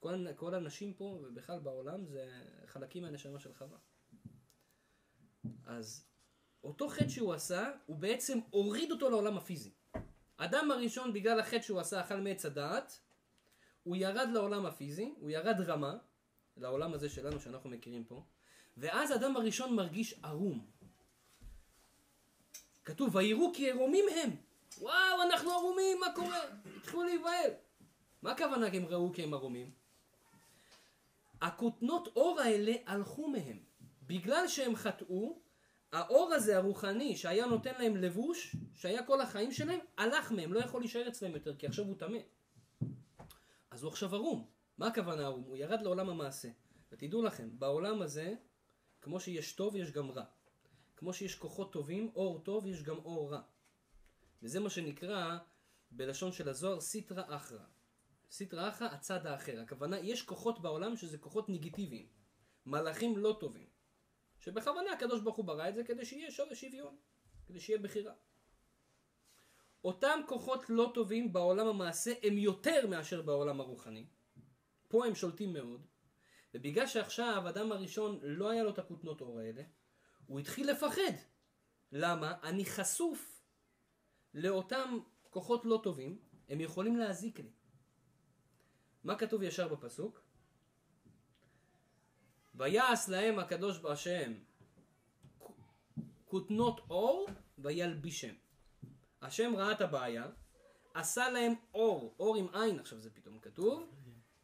כל, 0.01 0.27
כל 0.37 0.55
הנשים 0.55 0.95
פה, 0.95 1.21
ובכלל 1.23 1.59
בעולם, 1.59 2.07
זה 2.07 2.43
חלקים 2.67 3.03
מהנשמה 3.03 3.39
של 3.39 3.55
חווה. 3.55 3.79
אז 5.67 6.07
אותו 6.65 6.89
חטא 6.89 7.09
שהוא 7.09 7.33
עשה, 7.33 7.71
הוא 7.87 7.97
בעצם 7.97 8.39
הוריד 8.51 8.91
אותו 8.91 9.11
לעולם 9.11 9.37
הפיזי. 9.37 9.71
אדם 10.37 10.71
הראשון, 10.71 11.13
בגלל 11.13 11.41
החטא 11.41 11.63
שהוא 11.63 11.81
עשה, 11.81 12.01
אכל 12.01 12.17
מעץ 12.17 12.45
הדעת, 12.45 13.01
הוא 13.83 13.97
ירד 13.97 14.29
לעולם 14.33 14.67
הפיזי, 14.67 15.15
הוא 15.21 15.31
ירד 15.31 15.61
רמה, 15.61 15.97
לעולם 16.57 16.95
הזה 16.95 17.09
שלנו 17.09 17.41
שאנחנו 17.41 17.71
מכירים 17.71 18.05
פה, 18.05 18.25
ואז 18.77 19.11
האדם 19.11 19.37
הראשון 19.37 19.77
מרגיש 19.77 20.15
ערום. 20.23 20.67
כתוב, 22.85 23.17
ויראו 23.17 23.53
כי 23.55 23.71
ערומים 23.71 24.05
הם. 24.17 24.31
וואו, 24.79 25.23
אנחנו 25.23 25.51
ערומים, 25.51 26.01
מה 26.01 26.07
קורה? 26.15 26.41
התחילו 26.77 27.05
להיבהל. 27.05 27.51
מה 28.23 28.33
הכוונה 28.33 28.67
הם 28.67 28.87
ראו 28.87 29.13
כי 29.13 29.23
הם 29.23 29.35
ערומים? 29.35 29.71
הכותנות 31.41 32.09
אור 32.17 32.41
האלה 32.41 32.73
הלכו 32.87 33.29
מהם. 33.29 33.59
בגלל 34.03 34.49
שהם 34.49 34.77
חטאו, 34.77 35.39
האור 35.95 36.33
הזה 36.33 36.57
הרוחני 36.57 37.17
שהיה 37.17 37.47
נותן 37.47 37.73
להם 37.79 37.97
לבוש, 37.97 38.57
שהיה 38.75 39.07
כל 39.07 39.21
החיים 39.21 39.53
שלהם, 39.53 39.81
הלך 39.99 40.33
מהם, 40.33 40.53
לא 40.53 40.61
יכול 40.61 40.81
להישאר 40.81 41.09
אצלם 41.09 41.35
יותר, 41.35 41.57
כי 41.57 41.67
עכשיו 41.67 41.85
הוא 41.85 41.97
טמא. 41.99 42.19
אז 43.71 43.83
הוא 43.83 43.91
עכשיו 43.91 44.15
ערום. 44.15 44.47
מה 44.79 44.87
הכוונה 44.87 45.23
ערום? 45.23 45.43
הוא 45.43 45.57
ירד 45.57 45.83
לעולם 45.83 46.09
המעשה. 46.11 46.49
ותדעו 46.93 47.23
לכם, 47.23 47.59
בעולם 47.59 48.03
הזה, 48.03 48.35
כמו 49.01 49.21
שיש 49.21 49.53
טוב, 49.53 49.77
יש 49.77 49.93
גם 49.93 50.11
רע. 50.11 50.25
כמו 50.97 51.13
שיש 51.13 51.35
כוחות 51.35 51.73
טובים, 51.73 52.11
אור 52.15 52.39
טוב, 52.39 52.67
יש 52.67 52.83
גם 52.83 52.97
אור 52.97 53.33
רע. 53.33 53.41
וזה 54.43 54.61
מה 54.61 54.71
שנקרא, 54.71 55.39
בלשון 55.91 56.33
של 56.33 56.49
הזוהר, 56.49 56.81
סיטרא 56.81 57.23
אחרא. 57.37 57.65
סיטרא 58.31 58.69
אחרא, 58.69 58.89
הצד 58.89 59.27
האחר. 59.27 59.61
הכוונה, 59.61 59.99
יש 59.99 60.23
כוחות 60.23 60.61
בעולם 60.61 60.97
שזה 60.97 61.19
כוחות 61.19 61.49
נגיטיביים. 61.49 62.07
מלאכים 62.67 63.19
לא 63.19 63.37
טובים. 63.41 63.74
שבכוונה 64.45 64.93
הקדוש 64.93 65.21
ברוך 65.21 65.37
הוא 65.37 65.45
ברא 65.45 65.69
את 65.69 65.75
זה 65.75 65.85
כדי 65.85 66.05
שיהיה 66.05 66.31
שווה 66.31 66.55
שוויון. 66.55 66.97
כדי 67.47 67.61
שיהיה 67.61 67.79
בחירה. 67.79 68.15
אותם 69.85 70.21
כוחות 70.27 70.71
לא 70.71 70.91
טובים 70.95 71.33
בעולם 71.33 71.67
המעשה 71.67 72.13
הם 72.23 72.39
יותר 72.39 72.87
מאשר 72.87 73.23
בעולם 73.23 73.61
הרוחני. 73.61 74.07
פה 74.89 75.07
הם 75.07 75.15
שולטים 75.15 75.53
מאוד. 75.53 75.87
ובגלל 76.55 76.87
שעכשיו 76.87 77.43
האדם 77.47 77.73
הראשון 77.73 78.19
לא 78.23 78.51
היה 78.51 78.63
לו 78.63 78.71
את 78.71 78.79
הכותנות 78.79 79.21
אור 79.21 79.39
האלה, 79.39 79.63
הוא 80.27 80.41
התחיל 80.41 80.71
לפחד. 80.71 81.13
למה? 81.93 82.35
אני 82.43 82.65
חשוף 82.65 83.43
לאותם 84.35 84.99
כוחות 85.31 85.65
לא 85.65 85.81
טובים, 85.83 86.21
הם 86.49 86.61
יכולים 86.61 86.97
להזיק 86.97 87.41
לי. 87.41 87.53
מה 89.05 89.19
כתוב 89.19 89.43
ישר 89.43 89.69
בפסוק? 89.69 90.24
ויעש 92.55 93.09
להם 93.09 93.39
הקדוש 93.39 93.79
בהשם 93.79 94.33
כותנות 96.25 96.81
אור 96.91 97.27
וילבישם. 97.59 98.35
השם 99.23 99.57
ראה 99.57 99.73
את 99.73 99.81
הבעיה, 99.81 100.27
עשה 100.95 101.31
להם 101.31 101.53
אור, 101.75 102.15
אור 102.19 102.37
עם 102.37 102.47
עין 102.53 102.79
עכשיו 102.79 103.01
זה 103.01 103.11
פתאום 103.11 103.39
כתוב, 103.39 103.91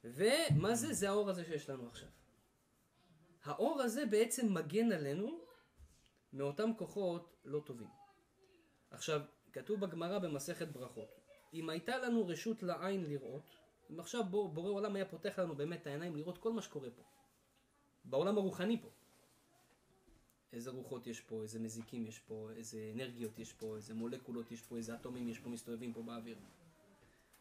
ומה 0.05 0.75
זה? 0.75 0.93
זה 0.93 1.09
האור 1.09 1.31
הזה 1.31 1.45
שיש 1.45 1.71
לנו 1.71 1.89
עכשיו. 1.89 2.09
האור 3.45 3.83
הזה 3.83 4.07
בעצם 4.07 4.55
מגן 4.55 4.93
עלינו 4.93 5.45
מאותם 6.33 6.71
כוחות 6.79 7.37
לא 7.45 7.63
טובים. 7.67 7.89
עכשיו, 8.91 9.21
כתוב 9.53 9.81
בגמרא 9.81 10.19
במסכת 10.19 10.69
ברכות, 10.69 11.21
אם 11.55 11.71
הייתה 11.71 11.99
לנו 11.99 12.27
רשות 12.27 12.63
לעין 12.63 13.05
לראות, 13.05 13.55
אם 13.91 14.01
עכשיו 14.01 14.25
בורא 14.25 14.71
עולם 14.71 14.97
היה 14.97 15.05
פותח 15.05 15.39
לנו 15.39 15.57
באמת 15.57 15.83
את 15.83 15.87
העיניים 15.87 16.17
לראות 16.17 16.39
כל 16.39 16.53
מה 16.53 16.63
שקורה 16.63 16.89
פה, 16.91 17.03
בעולם 18.11 18.39
הרוחני 18.39 18.81
פה, 18.83 18.89
איזה 20.53 20.71
רוחות 20.71 21.07
יש 21.07 21.21
פה, 21.21 21.43
איזה 21.43 21.59
מזיקים 21.59 22.07
יש 22.07 22.19
פה, 22.19 22.51
איזה 22.57 22.91
אנרגיות 22.95 23.39
יש 23.39 23.53
פה, 23.53 23.77
איזה 23.77 23.95
מולקולות 23.95 24.53
יש 24.53 24.63
פה, 24.63 24.77
איזה 24.77 24.95
אטומים 24.95 25.29
יש 25.29 25.39
פה 25.39 25.51
מסתובבים 25.51 25.93
פה 25.93 26.03
באוויר. 26.03 26.37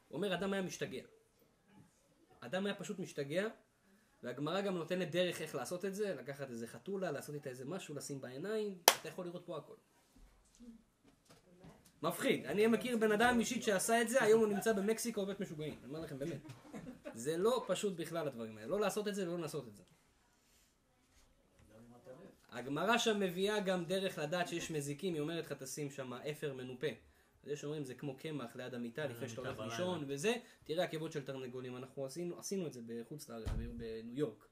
הוא 0.07 0.17
אומר, 0.17 0.33
אדם 0.33 0.53
היה 0.53 0.61
משתגע. 0.61 1.03
אדם 2.39 2.65
היה 2.65 2.75
פשוט 2.75 2.99
משתגע, 2.99 3.47
והגמרא 4.23 4.61
גם 4.61 4.77
נותנת 4.77 5.11
דרך 5.11 5.41
איך 5.41 5.55
לעשות 5.55 5.85
את 5.85 5.95
זה, 5.95 6.15
לקחת 6.15 6.49
איזה 6.49 6.67
חתולה, 6.67 7.11
לעשות 7.11 7.35
איתה 7.35 7.49
איזה 7.49 7.65
משהו, 7.65 7.95
לשים 7.95 8.21
בעיניים, 8.21 8.77
אתה 9.01 9.09
יכול 9.09 9.25
לראות 9.25 9.45
פה 9.45 9.57
הכל. 9.57 9.75
מפחיד. 12.01 12.45
אני 12.45 12.67
מכיר 12.67 12.97
בן 12.97 13.11
אדם 13.11 13.39
אישית 13.39 13.63
שעשה 13.63 14.01
את 14.01 14.09
זה, 14.09 14.23
היום 14.23 14.39
הוא 14.39 14.47
נמצא 14.47 14.73
במקסיקו 14.73 15.25
בבית 15.25 15.39
משוגעים. 15.39 15.73
אני 15.73 15.87
אומר 15.87 15.99
לכם, 15.99 16.19
באמת. 16.19 16.41
זה 17.13 17.37
לא 17.37 17.65
פשוט 17.67 17.93
בכלל 17.97 18.27
הדברים 18.27 18.57
האלה. 18.57 18.67
לא 18.67 18.79
לעשות 18.79 19.07
את 19.07 19.15
זה 19.15 19.29
ולא 19.29 19.39
לעשות 19.39 19.67
את 19.67 19.75
זה. 19.75 19.83
הגמרא 22.51 22.97
שם 22.97 23.19
מביאה 23.19 23.59
גם 23.59 23.85
דרך 23.85 24.17
לדעת 24.17 24.47
שיש 24.47 24.71
מזיקים, 24.71 25.13
היא 25.13 25.21
אומרת 25.21 25.45
לך 25.45 25.53
תשים 25.53 25.91
שם 25.91 26.13
אפר 26.13 26.53
מנופה. 26.53 26.87
אז 27.43 27.49
יש 27.49 27.63
אומרים 27.63 27.83
זה 27.83 27.93
כמו 27.93 28.17
קמח 28.17 28.55
ליד 28.55 28.73
המיטה 28.73 29.05
לפני 29.05 29.29
שאתה 29.29 29.41
הולך 29.41 29.59
לישון 29.59 30.03
וזה, 30.07 30.33
תראה 30.63 30.83
עקבות 30.83 31.11
של 31.11 31.25
תרנגולים, 31.25 31.77
אנחנו 31.77 32.05
עשינו, 32.05 32.39
עשינו 32.39 32.67
את 32.67 32.73
זה 32.73 32.81
בחוץ 32.85 33.29
לארץ, 33.29 33.49
בניו 33.49 33.69
יורק, 34.03 34.47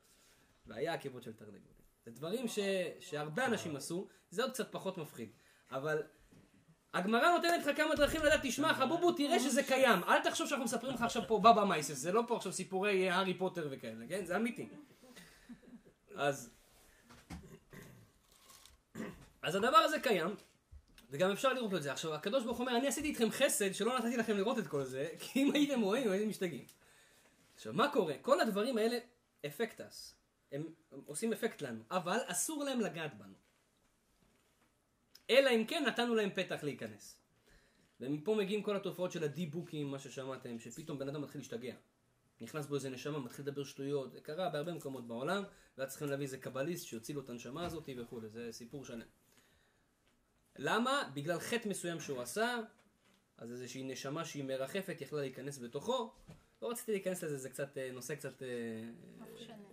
והיה 0.66 0.94
עקבות 0.94 1.24
של 1.24 1.34
תרנגולים. 1.34 1.78
זה 2.06 2.12
דברים 2.12 2.48
ש, 2.48 2.60
שהרבה 3.00 3.46
אנשים 3.46 3.76
עשו, 3.76 4.08
זה 4.30 4.44
עוד 4.44 4.52
קצת 4.52 4.72
פחות 4.72 4.98
מפחיד, 4.98 5.30
אבל 5.72 6.04
הגמרא 6.94 7.32
נותנת 7.32 7.66
לך 7.66 7.78
כמה 7.78 7.96
דרכים 7.96 8.22
לדעת, 8.22 8.40
תשמע 8.44 8.74
חבובו, 8.74 9.12
תראה 9.12 9.40
שזה 9.40 9.64
קיים, 9.64 10.04
אל 10.04 10.24
תחשוב 10.24 10.48
שאנחנו 10.48 10.66
מספרים 10.66 10.94
לך 10.94 11.02
עכשיו 11.02 11.24
פה 11.28 11.40
בבא 11.40 11.64
מייסס, 11.64 11.98
זה 11.98 12.12
לא 12.12 12.24
פה 12.28 12.36
עכשיו 12.36 12.52
סיפורי 12.52 13.10
הארי 13.10 13.34
פוטר 13.34 13.68
וכאלה, 13.72 14.08
כן? 14.10 14.26
זה 14.26 14.36
אמיתי. 14.36 14.70
אז 16.16 16.57
אז 19.48 19.56
הדבר 19.56 19.78
הזה 19.78 20.00
קיים, 20.00 20.36
וגם 21.10 21.32
אפשר 21.32 21.54
לראות 21.54 21.74
את 21.74 21.84
זה. 21.84 21.92
עכשיו, 21.92 22.14
הקדוש 22.14 22.44
ברוך 22.44 22.60
אומר, 22.60 22.78
אני 22.78 22.88
עשיתי 22.88 23.08
איתכם 23.08 23.32
חסד 23.32 23.74
שלא 23.74 24.00
נתתי 24.00 24.18
לכם 24.18 24.38
לראות 24.38 24.58
את 24.58 24.68
כל 24.68 24.84
זה, 24.84 25.10
כי 25.20 25.44
אם 25.44 25.52
הייתם 25.54 25.82
רואים, 25.82 26.12
הייתם 26.12 26.30
משתגעים. 26.30 26.66
עכשיו, 27.56 27.74
מה 27.74 27.92
קורה? 27.94 28.14
כל 28.22 28.42
הדברים 28.42 28.78
האלה, 28.78 28.98
אפקטס. 29.46 30.16
הם, 30.52 30.64
הם 30.92 31.02
עושים 31.06 31.34
אפקט 31.34 31.62
לנו, 31.62 31.84
אבל 31.92 32.18
אסור 32.26 32.64
להם 32.64 32.82
לגעת 32.82 33.18
בנו. 33.18 33.34
אלא 35.30 35.50
אם 35.50 35.66
כן 35.66 35.84
נתנו 35.88 36.16
להם 36.16 36.30
פתח 36.30 36.64
להיכנס. 36.64 37.22
ומפה 38.00 38.36
מגיעים 38.36 38.64
כל 38.64 38.76
התופעות 38.76 39.12
של 39.12 39.24
הדי-בוקים, 39.24 39.92
מה 39.92 40.00
ששמעתם, 40.00 40.60
שפתאום 40.60 41.00
בן 41.00 41.10
אדם 41.10 41.22
מתחיל 41.22 41.42
להשתגע. 41.42 41.76
נכנס 42.42 42.66
בו 42.66 42.76
איזה 42.76 42.90
נשמה, 42.90 43.20
מתחיל 43.20 43.46
לדבר 43.46 43.64
שטויות, 43.64 44.12
זה 44.12 44.22
קרה 44.22 44.50
בהרבה 44.50 44.74
מקומות 44.74 45.08
בעולם, 45.08 45.44
והיה 45.78 45.90
צריכים 45.90 46.08
להביא 46.08 46.26
איזה 46.26 46.38
קבליסט 46.38 46.86
שיוציא 46.86 47.16
לו 47.16 47.22
את 47.22 47.30
הנשמה 47.30 47.66
הזאת 47.66 47.90
וכולי, 47.98 48.30
זה 48.30 48.48
סיפור 48.52 48.86
שלם. 48.86 49.08
למה? 50.58 51.10
בגלל 51.14 51.40
חטא 51.40 51.70
מסוים 51.70 52.00
שהוא 52.00 52.22
עשה, 52.22 52.60
אז 53.38 53.52
איזושהי 53.52 53.84
נשמה 53.84 54.26
שהיא 54.26 54.44
מרחפת 54.44 55.02
יכלה 55.02 55.22
להיכנס 55.22 55.60
בתוכו. 55.60 56.12
לא 56.62 56.70
רציתי 56.70 56.92
להיכנס 56.92 57.24
לזה, 57.24 57.38
זה 57.38 57.50
קצת 57.50 57.78
אה, 57.78 57.90
נושא 57.92 58.16
קצת, 58.16 58.44
אה, 58.44 58.48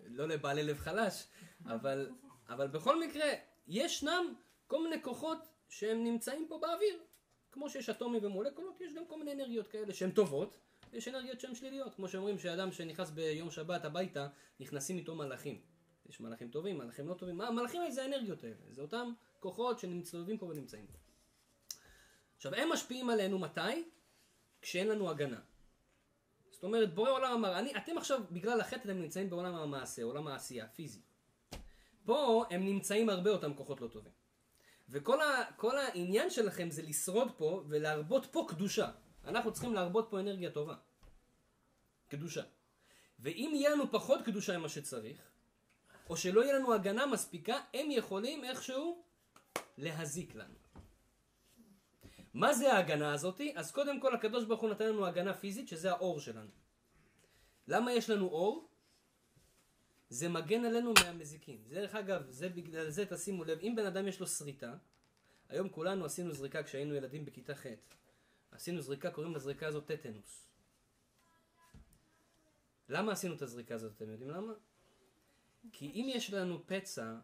לא 0.07 0.29
לבעלי 0.29 0.63
לב 0.63 0.79
חלש, 0.79 1.27
אבל, 1.67 2.11
אבל 2.49 2.67
בכל 2.67 3.01
מקרה, 3.01 3.27
ישנם 3.69 4.35
כל 4.67 4.83
מיני 4.83 5.03
כוחות 5.03 5.39
שהם 5.69 6.05
נמצאים 6.05 6.47
פה 6.49 6.59
באוויר. 6.59 6.99
כמו 7.53 7.71
שיש 7.71 7.89
אטומים 7.89 8.25
ומולקולות, 8.25 8.81
יש 8.81 8.93
גם 8.93 9.07
כל 9.07 9.19
מיני 9.19 9.33
אנרגיות 9.33 9.69
כאלה 9.69 9.95
שהן 9.95 10.11
טובות, 10.11 10.57
ויש 10.93 11.09
אנרגיות 11.09 11.41
שהן 11.41 11.55
שליליות. 11.55 11.95
כמו 11.95 12.09
שאומרים 12.09 12.39
שאדם 12.39 12.73
שנכנס 12.73 13.11
ביום 13.11 13.51
שבת 13.51 13.85
הביתה, 13.85 14.29
נכנסים 14.61 14.97
איתו 14.97 15.15
מלאכים. 15.15 15.61
יש 16.09 16.21
מלאכים 16.21 16.49
טובים, 16.49 16.79
מלאכים 16.79 17.09
לא 17.09 17.15
טובים. 17.15 17.37
מה, 17.37 17.49
המלאכים 17.49 17.81
האלה 17.81 17.93
זה 17.93 18.03
האנרגיות 18.03 18.45
האלה, 18.45 18.55
זה 18.71 18.83
אותם 18.83 19.13
כוחות 19.45 19.79
שמסתובבים 19.79 20.39
פה 20.39 20.47
ונמצאים 20.47 20.87
פה. 20.87 20.99
עכשיו, 22.37 22.55
הם 22.55 22.73
משפיעים 22.73 23.11
עלינו 23.11 23.39
מתי? 23.39 23.85
כשאין 24.63 24.89
לנו 24.89 25.11
הגנה. 25.11 25.41
זאת 26.51 26.63
אומרת, 26.63 26.95
בורא 26.95 27.11
עולם 27.11 27.33
אמר, 27.33 27.59
אני, 27.59 27.77
אתם 27.77 27.99
עכשיו, 27.99 28.21
בגלל 28.31 28.61
החטא, 28.61 28.77
אתם 28.77 28.99
נמצאים 29.03 29.31
בעולם 29.31 29.55
המעשה, 29.55 30.03
עולם 30.03 30.27
העשייה, 30.27 30.69
פיזי. 30.69 31.01
פה 32.05 32.45
הם 32.51 32.65
נמצאים 32.65 33.11
הרבה 33.11 33.31
אותם 33.31 33.55
כוחות 33.55 33.81
לא 33.81 33.89
טובים. 33.89 34.13
וכל 34.89 35.21
ה, 35.79 35.87
העניין 35.87 36.31
שלכם 36.31 36.71
זה 36.71 36.83
לשרוד 36.83 37.29
פה 37.37 37.65
ולהרבות 37.69 38.27
פה 38.27 38.47
קדושה. 38.49 38.91
אנחנו 39.25 39.53
צריכים 39.53 39.75
להרבות 39.75 40.07
פה 40.11 40.21
אנרגיה 40.21 40.51
טובה. 40.51 40.75
קדושה. 42.09 42.43
ואם 43.19 43.53
יהיה 43.55 43.71
לנו 43.71 43.93
פחות 43.93 44.21
קדושה 44.25 44.59
ממה 44.59 44.69
שצריך, 44.69 45.19
או 46.11 46.17
שלא 46.17 46.41
יהיה 46.41 46.59
לנו 46.59 46.75
הגנה 46.75 47.07
מספיקה, 47.07 47.61
הם 47.75 47.91
יכולים 47.91 48.45
איכשהו 48.45 49.04
להזיק 49.79 50.35
לנו. 50.35 50.55
מה 52.35 52.55
זה 52.55 52.73
ההגנה 52.73 53.15
הזאתי? 53.15 53.53
אז 53.57 53.73
קודם 53.73 54.01
כל 54.01 54.15
הקדוש 54.15 54.45
ברוך 54.45 54.61
הוא 54.61 54.71
נתן 54.71 54.89
לנו 54.89 55.07
הגנה 55.07 55.35
פיזית, 55.35 55.69
שזה 55.69 55.91
האור 55.91 56.21
שלנו. 56.21 56.51
למה 57.69 57.93
יש 57.93 58.11
לנו 58.11 58.27
אור? 58.29 58.69
זה 60.09 60.29
מגן 60.29 60.65
עלינו 60.65 60.93
מהמזיקים. 61.03 61.65
דרך 61.69 61.95
אגב, 61.95 62.31
זה 62.31 62.49
בגלל 62.49 62.91
זה 62.91 63.07
תשימו 63.07 63.45
לב, 63.45 63.59
אם 63.59 63.73
בן 63.77 63.87
אדם 63.87 64.09
יש 64.09 64.21
לו 64.21 64.27
שריטה, 64.27 64.75
היום 65.49 65.69
כולנו 65.69 66.05
עשינו 66.05 66.33
זריקה 66.33 66.63
כשהיינו 66.63 66.95
ילדים 66.95 67.25
בכיתה 67.25 67.55
ח', 67.55 67.67
עשינו 68.51 68.83
זריקה, 68.83 69.11
קוראים 69.11 69.35
לזריקה 69.35 69.67
הזאת 69.67 69.87
טטנוס. 69.87 70.47
למה 72.89 73.13
עשינו 73.13 73.35
את 73.35 73.43
הזריקה 73.43 73.75
הזאת, 73.75 73.93
אתם 73.97 74.11
יודעים 74.11 74.31
למה? 74.31 74.53
כי 75.73 75.87
אם 75.87 76.07
יש 76.09 76.33
לנו 76.33 76.67
פצע 76.67 77.15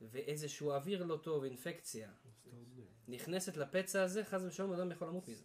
ואיזשהו 0.00 0.72
אוויר 0.72 1.04
לא 1.04 1.16
טוב, 1.16 1.44
אינפקציה, 1.44 2.10
נכנסת 3.08 3.56
לפצע 3.56 4.02
הזה, 4.02 4.24
חס 4.24 4.42
ושלום 4.46 4.72
אדם 4.72 4.90
יכול 4.92 5.08
למות 5.08 5.28
מזה. 5.28 5.44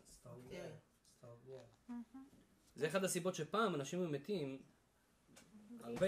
זה 2.75 2.87
אחד 2.87 3.03
הסיבות 3.03 3.35
שפעם 3.35 3.75
אנשים 3.75 3.99
היו 3.99 4.09
מתים 4.09 4.61
הרבה 5.79 6.07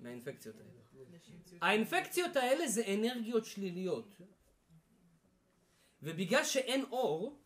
מהאינפקציות 0.00 0.56
האלה. 0.60 0.80
האינפקציות 1.60 2.36
האלה 2.36 2.68
זה 2.68 2.82
אנרגיות 2.94 3.44
שליליות. 3.44 4.16
ובגלל 6.02 6.44
שאין 6.44 6.84
אור, 6.90 7.42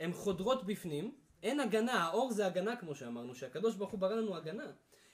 הן 0.00 0.12
חודרות 0.12 0.66
בפנים, 0.66 1.18
אין 1.42 1.60
הגנה, 1.60 1.92
האור 1.92 2.32
זה 2.32 2.46
הגנה 2.46 2.76
כמו 2.76 2.94
שאמרנו, 2.94 3.34
שהקדוש 3.34 3.76
ברוך 3.76 3.90
הוא 3.90 4.00
ברא 4.00 4.14
לנו 4.14 4.36
הגנה. 4.36 4.72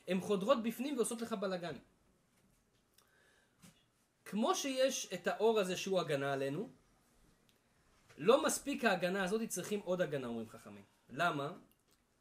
הן 0.08 0.20
חודרות 0.20 0.62
בפנים 0.62 0.96
ועושות 0.96 1.20
לך 1.22 1.32
בלאגן. 1.32 1.76
כמו 4.26 4.54
שיש 4.54 5.12
את 5.14 5.26
האור 5.26 5.60
הזה 5.60 5.76
שהוא 5.76 6.00
הגנה 6.00 6.32
עלינו, 6.32 6.70
לא 8.18 8.44
מספיק 8.44 8.84
ההגנה 8.84 9.24
הזאת, 9.24 9.48
צריכים 9.48 9.80
עוד 9.80 10.00
הגנה, 10.00 10.26
אומרים 10.26 10.48
חכמים. 10.48 10.84
למה? 11.10 11.52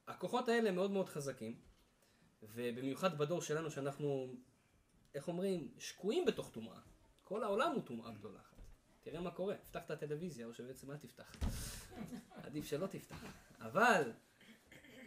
הכוחות 0.07 0.49
האלה 0.49 0.71
מאוד 0.71 0.91
מאוד 0.91 1.09
חזקים, 1.09 1.59
ובמיוחד 2.43 3.17
בדור 3.17 3.41
שלנו 3.41 3.71
שאנחנו, 3.71 4.35
איך 5.15 5.27
אומרים, 5.27 5.71
שקועים 5.77 6.25
בתוך 6.25 6.49
טומאה. 6.49 6.79
כל 7.23 7.43
העולם 7.43 7.71
הוא 7.71 7.81
טומאה 7.81 8.11
גדולה 8.11 8.39
אחת. 8.39 8.57
תראה 9.01 9.21
מה 9.21 9.31
קורה, 9.31 9.55
פתח 9.57 9.81
את 9.85 9.91
הטלוויזיה, 9.91 10.45
או 10.45 10.53
שבעצם 10.53 10.91
אל 10.91 10.97
תפתח. 10.97 11.35
עדיף 12.45 12.65
שלא 12.65 12.87
תפתח. 12.87 13.23
אבל, 13.59 14.11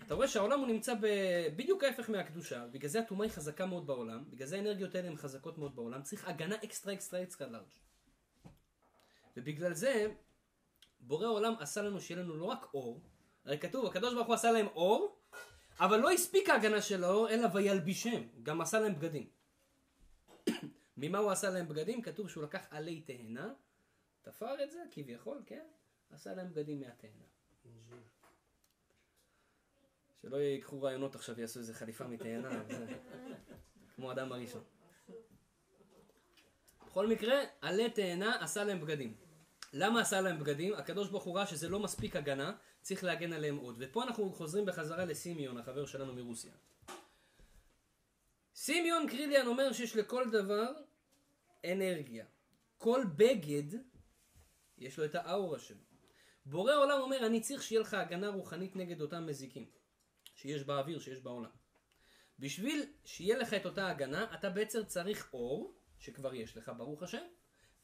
אתה 0.09 0.15
רואה 0.15 0.29
שהעולם 0.29 0.61
הוא 0.61 0.67
נמצא 0.67 0.95
ב... 0.95 1.07
בדיוק 1.57 1.85
ההפך 1.85 2.11
מהקדושה, 2.11 2.67
בגלל 2.67 2.88
זה 2.91 3.00
הטומאה 3.00 3.27
היא 3.27 3.33
חזקה 3.33 3.67
מאוד 3.67 3.87
בעולם, 3.87 4.25
בגלל 4.31 4.47
זה 4.47 4.57
האנרגיות 4.57 4.95
האלה 4.95 5.09
הן 5.09 5.17
חזקות 5.17 5.59
מאוד 5.59 5.77
בעולם, 5.77 6.03
צריך 6.03 6.29
הגנה 6.29 6.55
אקסטרה 6.65 6.93
אקסטרה 6.93 7.23
אקסטרה 7.23 7.49
לארג'. 7.49 7.69
ובגלל 9.37 9.75
זה, 9.75 10.07
בורא 11.00 11.27
עולם 11.27 11.55
עשה 11.61 11.83
לנו 11.83 12.00
שיהיה 12.00 12.23
לנו 12.23 12.37
לא 12.37 12.45
רק 12.45 12.67
אור, 12.75 13.00
הרי 13.45 13.59
כתוב, 13.59 13.87
הקדוש 13.87 14.15
ברוך 14.15 14.27
הוא 14.27 14.35
עשה 14.35 14.53
להם 14.53 14.67
אור, 14.67 15.19
אבל 15.80 16.00
לא 16.00 16.11
הספיק 16.11 16.49
ההגנה 16.49 16.82
של 16.82 17.04
האור, 17.04 17.30
אלא 17.30 17.49
וילבישם, 17.54 18.23
גם 18.43 18.61
עשה 18.61 18.80
להם 18.80 18.95
בגדים. 18.95 19.28
ממה 20.97 21.19
הוא 21.19 21.30
עשה 21.30 21.50
להם 21.50 21.69
בגדים? 21.69 22.02
כתוב 22.02 22.28
שהוא 22.28 22.45
לקח 22.45 22.67
עלי 22.71 23.00
תאנה, 23.00 23.52
תפר 24.23 24.65
את 24.65 24.71
זה, 24.71 24.82
כביכול, 24.91 25.43
כן? 25.47 25.67
עשה 26.11 26.35
להם 26.35 26.50
בגדים 26.50 26.80
מהתאנה. 26.80 27.25
שלא 30.23 30.37
ייקחו 30.37 30.83
רעיונות 30.83 31.15
עכשיו, 31.15 31.41
יעשו 31.41 31.59
איזה 31.59 31.75
חליפה 31.75 32.07
מתאנה, 32.07 32.63
כמו 33.95 34.13
אדם 34.13 34.33
הראשון. 34.33 34.63
בכל 36.87 37.07
מקרה, 37.07 37.41
עלי 37.61 37.91
תאנה 37.91 38.43
עשה 38.43 38.65
להם 38.65 38.81
בגדים. 38.81 39.17
למה 39.73 40.00
עשה 40.00 40.21
להם 40.21 40.39
בגדים? 40.39 40.75
הקדוש 40.75 41.09
ברוך 41.09 41.25
הוא 41.25 41.37
ראה 41.37 41.47
שזה 41.47 41.69
לא 41.69 41.81
מספיק 41.81 42.17
הגנה, 42.17 42.57
צריך 42.83 43.04
להגן 43.04 43.33
עליהם 43.33 43.57
עוד. 43.57 43.76
ופה 43.78 44.02
אנחנו 44.02 44.33
חוזרים 44.33 44.67
בחזרה 44.67 45.04
לסימיון, 45.04 45.59
החבר 45.59 45.87
שלנו 45.87 46.15
מרוסיה. 46.15 46.52
סימיון 48.54 49.09
קריליאן 49.09 49.47
אומר 49.47 49.73
שיש 49.73 49.97
לכל 49.97 50.31
דבר 50.31 50.73
אנרגיה. 51.65 52.25
כל 52.78 53.04
בגד, 53.17 53.78
יש 54.78 54.99
לו 54.99 55.04
את 55.04 55.15
האורה 55.15 55.59
שלו. 55.59 55.83
בורא 56.47 56.75
עולם 56.75 57.00
אומר, 57.00 57.26
אני 57.26 57.41
צריך 57.41 57.63
שיהיה 57.63 57.81
לך 57.81 57.95
הגנה 57.95 58.28
רוחנית 58.28 58.76
נגד 58.76 59.00
אותם 59.00 59.26
מזיקים. 59.26 59.77
שיש 60.39 60.65
באוויר, 60.65 60.99
שיש 61.01 61.21
בעולם. 61.21 61.51
בשביל 62.39 62.87
שיהיה 63.05 63.39
לך 63.39 63.55
את 63.55 63.67
אותה 63.67 63.91
הגנה, 63.91 64.27
אתה 64.35 64.51
בעצם 64.51 64.85
צריך 64.85 65.29
אור, 65.33 65.75
שכבר 65.99 66.35
יש 66.35 66.57
לך, 66.57 66.73
ברוך 66.77 67.03
השם, 67.03 67.23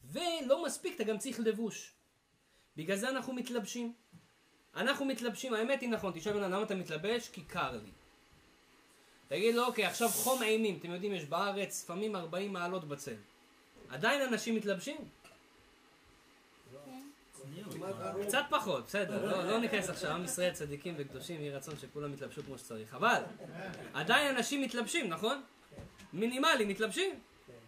ולא 0.03 0.65
מספיק, 0.65 0.95
אתה 0.95 1.03
גם 1.03 1.17
צריך 1.17 1.39
לבוש. 1.39 1.93
בגלל 2.77 2.97
זה 2.97 3.09
אנחנו 3.09 3.33
מתלבשים. 3.33 3.93
אנחנו 4.75 5.05
מתלבשים, 5.05 5.53
האמת 5.53 5.81
היא 5.81 5.89
נכון, 5.89 6.13
תשאל 6.15 6.33
ממנו 6.33 6.45
למה 6.45 6.63
אתה 6.63 6.75
מתלבש? 6.75 7.29
כי 7.29 7.43
קר 7.43 7.71
לי. 7.71 7.91
תגיד 9.27 9.55
לו, 9.55 9.65
אוקיי, 9.65 9.85
עכשיו 9.85 10.09
חום 10.09 10.43
אימים, 10.43 10.77
אתם 10.79 10.91
יודעים, 10.91 11.13
יש 11.13 11.25
בארץ 11.25 11.83
לפעמים 11.83 12.15
40 12.15 12.53
מעלות 12.53 12.87
בצל. 12.87 13.15
עדיין 13.89 14.21
אנשים 14.21 14.55
מתלבשים? 14.55 14.97
קצת 18.27 18.43
פחות, 18.49 18.85
בסדר, 18.85 19.25
לא, 19.31 19.51
לא 19.51 19.59
ניכנס 19.59 19.89
עכשיו, 19.89 20.11
עם 20.11 20.23
ישראל 20.23 20.53
צדיקים 20.53 20.95
וקדושים, 20.97 21.41
יהי 21.41 21.51
רצון 21.51 21.77
שכולם 21.77 22.13
יתלבשו 22.13 22.43
כמו 22.43 22.57
שצריך, 22.57 22.93
אבל 22.93 23.21
עדיין 23.93 24.35
אנשים 24.35 24.61
מתלבשים, 24.61 25.09
נכון? 25.09 25.41
מינימלי, 26.13 26.65
מתלבשים? 26.65 27.19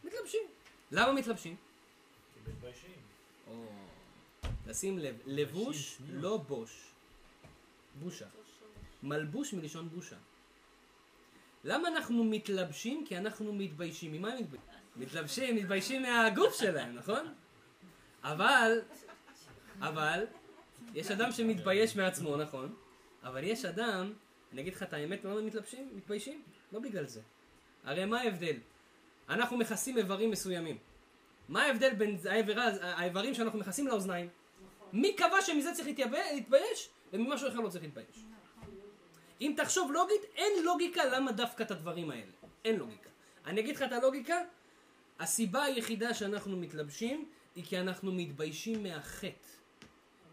מתלבשים. 0.03 0.41
למה 0.91 1.13
מתלבשים? 1.13 1.56
או, 3.47 3.65
תשים 4.67 4.99
לב, 4.99 5.15
לבוש 5.25 5.97
לא 6.10 6.38
בוש. 6.38 6.88
בושה. 7.99 8.25
מלבוש 9.03 9.53
מלשון 9.53 9.89
בושה. 9.89 10.15
למה 11.63 11.88
אנחנו 11.88 12.23
מתלבשים? 12.23 13.06
כי 13.08 13.17
אנחנו 13.17 13.53
מתביישים. 13.53 14.12
ממה 14.12 14.36
מתביישים? 14.36 14.67
מתלבשים, 14.95 15.56
מתביישים 15.56 16.01
מהגוף 16.01 16.60
שלהם, 16.60 16.95
נכון? 16.95 17.34
אבל, 18.23 18.82
אבל, 19.81 20.25
יש 20.95 21.11
אדם 21.11 21.31
שמתבייש 21.31 21.95
מעצמו, 21.95 22.37
נכון? 22.37 22.75
אבל 23.23 23.43
יש 23.43 23.65
אדם, 23.65 24.13
אני 24.53 24.61
אגיד 24.61 24.73
לך 24.73 24.83
את 24.83 24.93
האמת, 24.93 25.25
למה 25.25 25.41
מתלבשים? 25.41 25.89
מתביישים? 25.95 26.41
לא 26.71 26.79
בגלל 26.79 27.05
זה. 27.05 27.21
הרי 27.83 28.05
מה 28.05 28.21
ההבדל? 28.21 28.55
אנחנו 29.29 29.57
מכסים 29.57 29.97
איברים 29.97 30.31
מסוימים. 30.31 30.77
מה 31.49 31.63
ההבדל 31.63 31.93
בין 31.93 32.17
האיבר, 32.29 32.61
האיברים 32.81 33.33
שאנחנו 33.33 33.59
מכסים 33.59 33.87
לאוזניים? 33.87 34.29
מי 34.93 35.15
קבע 35.15 35.41
שמזה 35.41 35.73
צריך 35.73 35.87
להתבייש 36.33 36.89
וממשהו 37.13 37.47
אחר 37.49 37.59
לא 37.59 37.69
צריך 37.69 37.83
להתבייש? 37.83 38.25
אם 39.41 39.53
תחשוב 39.57 39.91
לוגית, 39.91 40.21
אין 40.35 40.63
לוגיקה 40.63 41.05
למה 41.05 41.31
דווקא 41.31 41.63
את 41.63 41.71
הדברים 41.71 42.11
האלה. 42.11 42.31
אין 42.65 42.75
לוגיקה. 42.75 43.09
אני 43.45 43.61
אגיד 43.61 43.75
לך 43.75 43.81
את 43.81 43.91
הלוגיקה, 43.91 44.37
הסיבה 45.19 45.63
היחידה 45.63 46.13
שאנחנו 46.13 46.57
מתלבשים 46.57 47.29
היא 47.55 47.63
כי 47.63 47.79
אנחנו 47.79 48.11
מתביישים 48.11 48.83
מהחטא. 48.83 49.56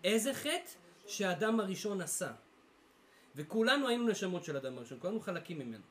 איזה 0.05 0.35
חטא? 0.35 0.71
שהאדם 1.07 1.61
הראשון 1.61 2.01
עשה. 2.01 2.33
וכולנו 3.37 3.89
היינו 3.89 4.09
נשמות 4.09 4.45
של 4.45 4.57
אדם 4.57 4.79
הראשון, 4.79 4.99
כולנו 5.01 5.21
חלקים 5.21 5.59
ממנו. 5.59 5.85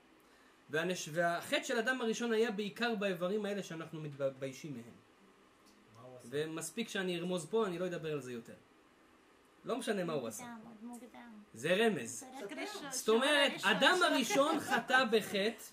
והנש... 0.70 1.10
והחטא 1.12 1.64
של 1.64 1.78
אדם 1.78 2.02
הראשון 2.02 2.34
היה 2.34 2.52
בעיקר 2.52 2.96
באיברים 2.96 3.46
האלה 3.46 3.64
שאנחנו 3.64 4.02
מתביישים 4.02 4.74
מהם. 4.74 4.94
ומספיק 6.26 6.90
שאני 6.90 7.20
ארמוז 7.20 7.46
פה, 7.46 7.66
אני 7.66 7.80
לא 7.80 7.86
אדבר 7.86 8.12
על 8.14 8.22
זה 8.22 8.32
יותר. 8.34 8.54
לא 9.66 9.78
משנה 9.78 10.04
מה 10.04 10.14
הוא 10.14 10.28
עשה. 10.28 10.46
זה 11.54 11.76
רמז. 11.76 12.26
זאת 12.90 13.10
אומרת, 13.10 13.52
אדם 13.64 14.00
הראשון 14.04 14.60
חטא 14.60 15.06
בחטא, 15.12 15.64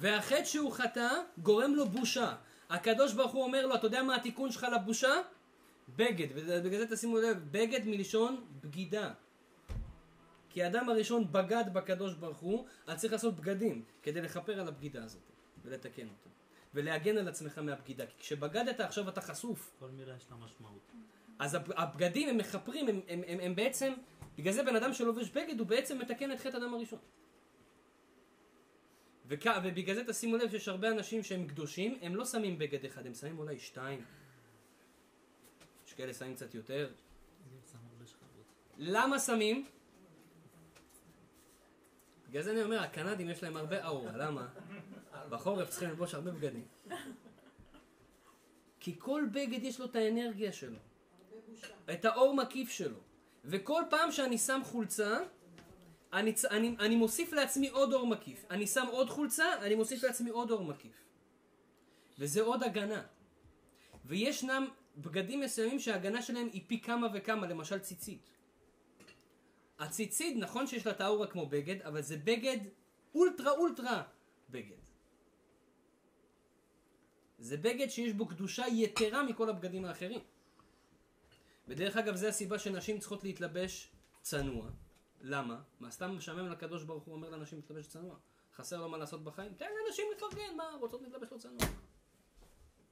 והחטא 0.00 0.44
שהוא 0.44 0.72
חטא 0.72 1.08
גורם 1.38 1.74
לו 1.74 1.88
בושה. 1.88 2.34
הקדוש 2.70 3.12
ברוך 3.12 3.32
הוא 3.32 3.44
אומר 3.44 3.66
לו, 3.66 3.74
אתה 3.74 3.86
יודע 3.86 4.02
מה 4.02 4.14
התיקון 4.14 4.52
שלך 4.52 4.66
לבושה? 4.74 5.20
בגד, 6.00 6.26
ובגלל 6.34 6.78
זה 6.78 6.96
תשימו 6.96 7.18
לב, 7.18 7.36
בגד 7.50 7.80
מלשון 7.86 8.44
בגידה. 8.60 9.12
כי 10.50 10.62
האדם 10.62 10.88
הראשון 10.88 11.32
בגד 11.32 11.64
בקדוש 11.72 12.14
ברוך 12.14 12.38
הוא, 12.38 12.66
אז 12.86 13.00
צריך 13.00 13.12
לעשות 13.12 13.36
בגדים 13.36 13.84
כדי 14.02 14.20
לכפר 14.20 14.60
על 14.60 14.68
הבגידה 14.68 15.04
הזאת 15.04 15.22
ולתקן 15.64 16.02
אותה. 16.08 16.30
ולהגן 16.74 17.18
על 17.18 17.28
עצמך 17.28 17.58
מהבגידה. 17.58 18.06
כי 18.06 18.14
כשבגדת 18.18 18.80
עכשיו 18.80 19.08
אתה 19.08 19.20
חשוף. 19.20 19.72
כל 19.78 19.88
מילה 19.88 20.16
יש 20.16 20.26
לה 20.30 20.36
משמעות. 20.36 20.92
אז 21.38 21.54
הב- 21.54 21.72
הבגדים 21.76 22.28
הם 22.28 22.36
מכפרים, 22.36 22.88
הם, 22.88 23.00
הם, 23.08 23.22
הם, 23.26 23.40
הם 23.40 23.54
בעצם, 23.54 23.92
בגלל 24.38 24.52
זה 24.52 24.62
בן 24.62 24.76
אדם 24.76 24.92
שלובש 24.92 25.30
בגד 25.30 25.58
הוא 25.58 25.66
בעצם 25.66 25.98
מתקן 25.98 26.32
את 26.32 26.40
חטא 26.40 26.56
אדם 26.56 26.74
הראשון. 26.74 26.98
וכ... 29.26 29.46
ובגלל 29.64 29.94
זה 29.94 30.04
תשימו 30.04 30.36
לב 30.36 30.50
שיש 30.50 30.68
הרבה 30.68 30.90
אנשים 30.90 31.22
שהם 31.22 31.46
קדושים, 31.46 31.98
הם 32.02 32.16
לא 32.16 32.24
שמים 32.24 32.58
בגד 32.58 32.84
אחד, 32.84 33.06
הם 33.06 33.14
שמים 33.14 33.38
אולי 33.38 33.58
שתיים. 33.58 34.04
כאלה 36.00 36.14
שמים 36.14 36.34
קצת 36.34 36.54
יותר. 36.54 36.90
למה 38.78 39.18
שמים? 39.18 39.66
בגלל 42.28 42.42
זה 42.42 42.50
אני 42.50 42.62
אומר, 42.62 42.82
הקנדים 42.82 43.30
יש 43.30 43.42
להם 43.42 43.56
הרבה 43.56 43.86
אורה, 43.86 44.16
למה? 44.16 44.48
בחורף 45.28 45.70
צריכים 45.70 45.88
ללבוש 45.88 46.14
הרבה 46.14 46.30
בגדים. 46.30 46.64
כי 48.80 48.94
כל 48.98 49.24
בגד 49.32 49.62
יש 49.62 49.80
לו 49.80 49.86
את 49.86 49.96
האנרגיה 49.96 50.52
שלו. 50.52 50.78
את 51.92 52.04
האור 52.04 52.34
מקיף 52.34 52.70
שלו. 52.70 52.98
וכל 53.44 53.82
פעם 53.90 54.12
שאני 54.12 54.38
שם 54.38 54.60
חולצה, 54.64 55.18
אני, 56.12 56.34
אני, 56.50 56.76
אני 56.78 56.96
מוסיף 56.96 57.32
לעצמי 57.32 57.68
עוד 57.68 57.92
אור 57.92 58.06
מקיף. 58.06 58.44
אני 58.50 58.66
שם 58.66 58.86
עוד 58.90 59.10
חולצה, 59.10 59.62
אני 59.62 59.74
מוסיף 59.74 60.02
לעצמי 60.02 60.30
עוד 60.30 60.50
אור 60.50 60.64
מקיף. 60.64 61.04
וזה 62.18 62.42
עוד 62.42 62.62
הגנה. 62.62 63.02
וישנם 64.04 64.68
בגדים 65.00 65.40
מסוימים 65.40 65.80
שההגנה 65.80 66.22
שלהם 66.22 66.48
היא 66.52 66.62
פי 66.66 66.80
כמה 66.80 67.06
וכמה, 67.14 67.46
למשל 67.46 67.78
ציצית. 67.78 68.30
הציצית, 69.78 70.36
נכון 70.36 70.66
שיש 70.66 70.86
לה 70.86 70.92
את 70.92 71.30
כמו 71.30 71.46
בגד, 71.46 71.82
אבל 71.82 72.02
זה 72.02 72.16
בגד 72.16 72.58
אולטרה 73.14 73.50
אולטרה 73.50 74.02
בגד. 74.50 74.80
זה 77.38 77.56
בגד 77.56 77.88
שיש 77.90 78.12
בו 78.12 78.26
קדושה 78.26 78.66
יתרה 78.66 79.22
מכל 79.22 79.48
הבגדים 79.48 79.84
האחרים. 79.84 80.20
ודרך 81.68 81.96
אגב, 81.96 82.14
זה 82.14 82.28
הסיבה 82.28 82.58
שנשים 82.58 82.98
צריכות 82.98 83.24
להתלבש 83.24 83.92
צנוע. 84.22 84.70
למה? 85.20 85.62
מה, 85.80 85.90
סתם 85.90 86.16
משעמם 86.16 86.48
לקדוש 86.48 86.84
ברוך 86.84 87.04
הוא 87.04 87.14
אומר 87.14 87.30
לאנשים 87.30 87.58
להתלבש 87.58 87.86
צנוע. 87.86 88.16
חסר 88.54 88.80
לו 88.80 88.88
מה 88.88 88.98
לעשות 88.98 89.24
בחיים? 89.24 89.54
תן 89.54 89.66
לאנשים 89.84 90.04
לפרגן, 90.16 90.56
מה, 90.56 90.64
רוצות 90.80 91.02
להתלבש 91.02 91.32
לא 91.32 91.38
צנוע. 91.38 91.60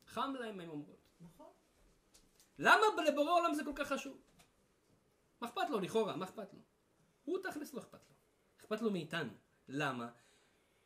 חם 0.07 0.35
להם, 0.41 0.61
הן 0.61 0.69
אומרות. 0.69 0.98
למה 2.59 2.87
לבורא 3.07 3.33
עולם 3.33 3.55
זה 3.55 3.65
כל 3.65 3.73
כך 3.75 3.89
חשוב? 3.89 4.17
מה 5.41 5.49
אכפת 5.49 5.71
לו 5.71 5.81
לכאורה? 5.81 6.17
מה 6.17 6.25
אכפת 6.25 6.55
לו? 6.55 6.61
הוא 7.25 7.39
תכלס 7.43 7.75
לא 7.75 7.81
אכפת 7.81 8.01
לו. 8.09 8.15
אכפת 8.61 8.83
לו 8.83 8.91
מאיתנו. 8.91 9.33
למה? 9.69 10.09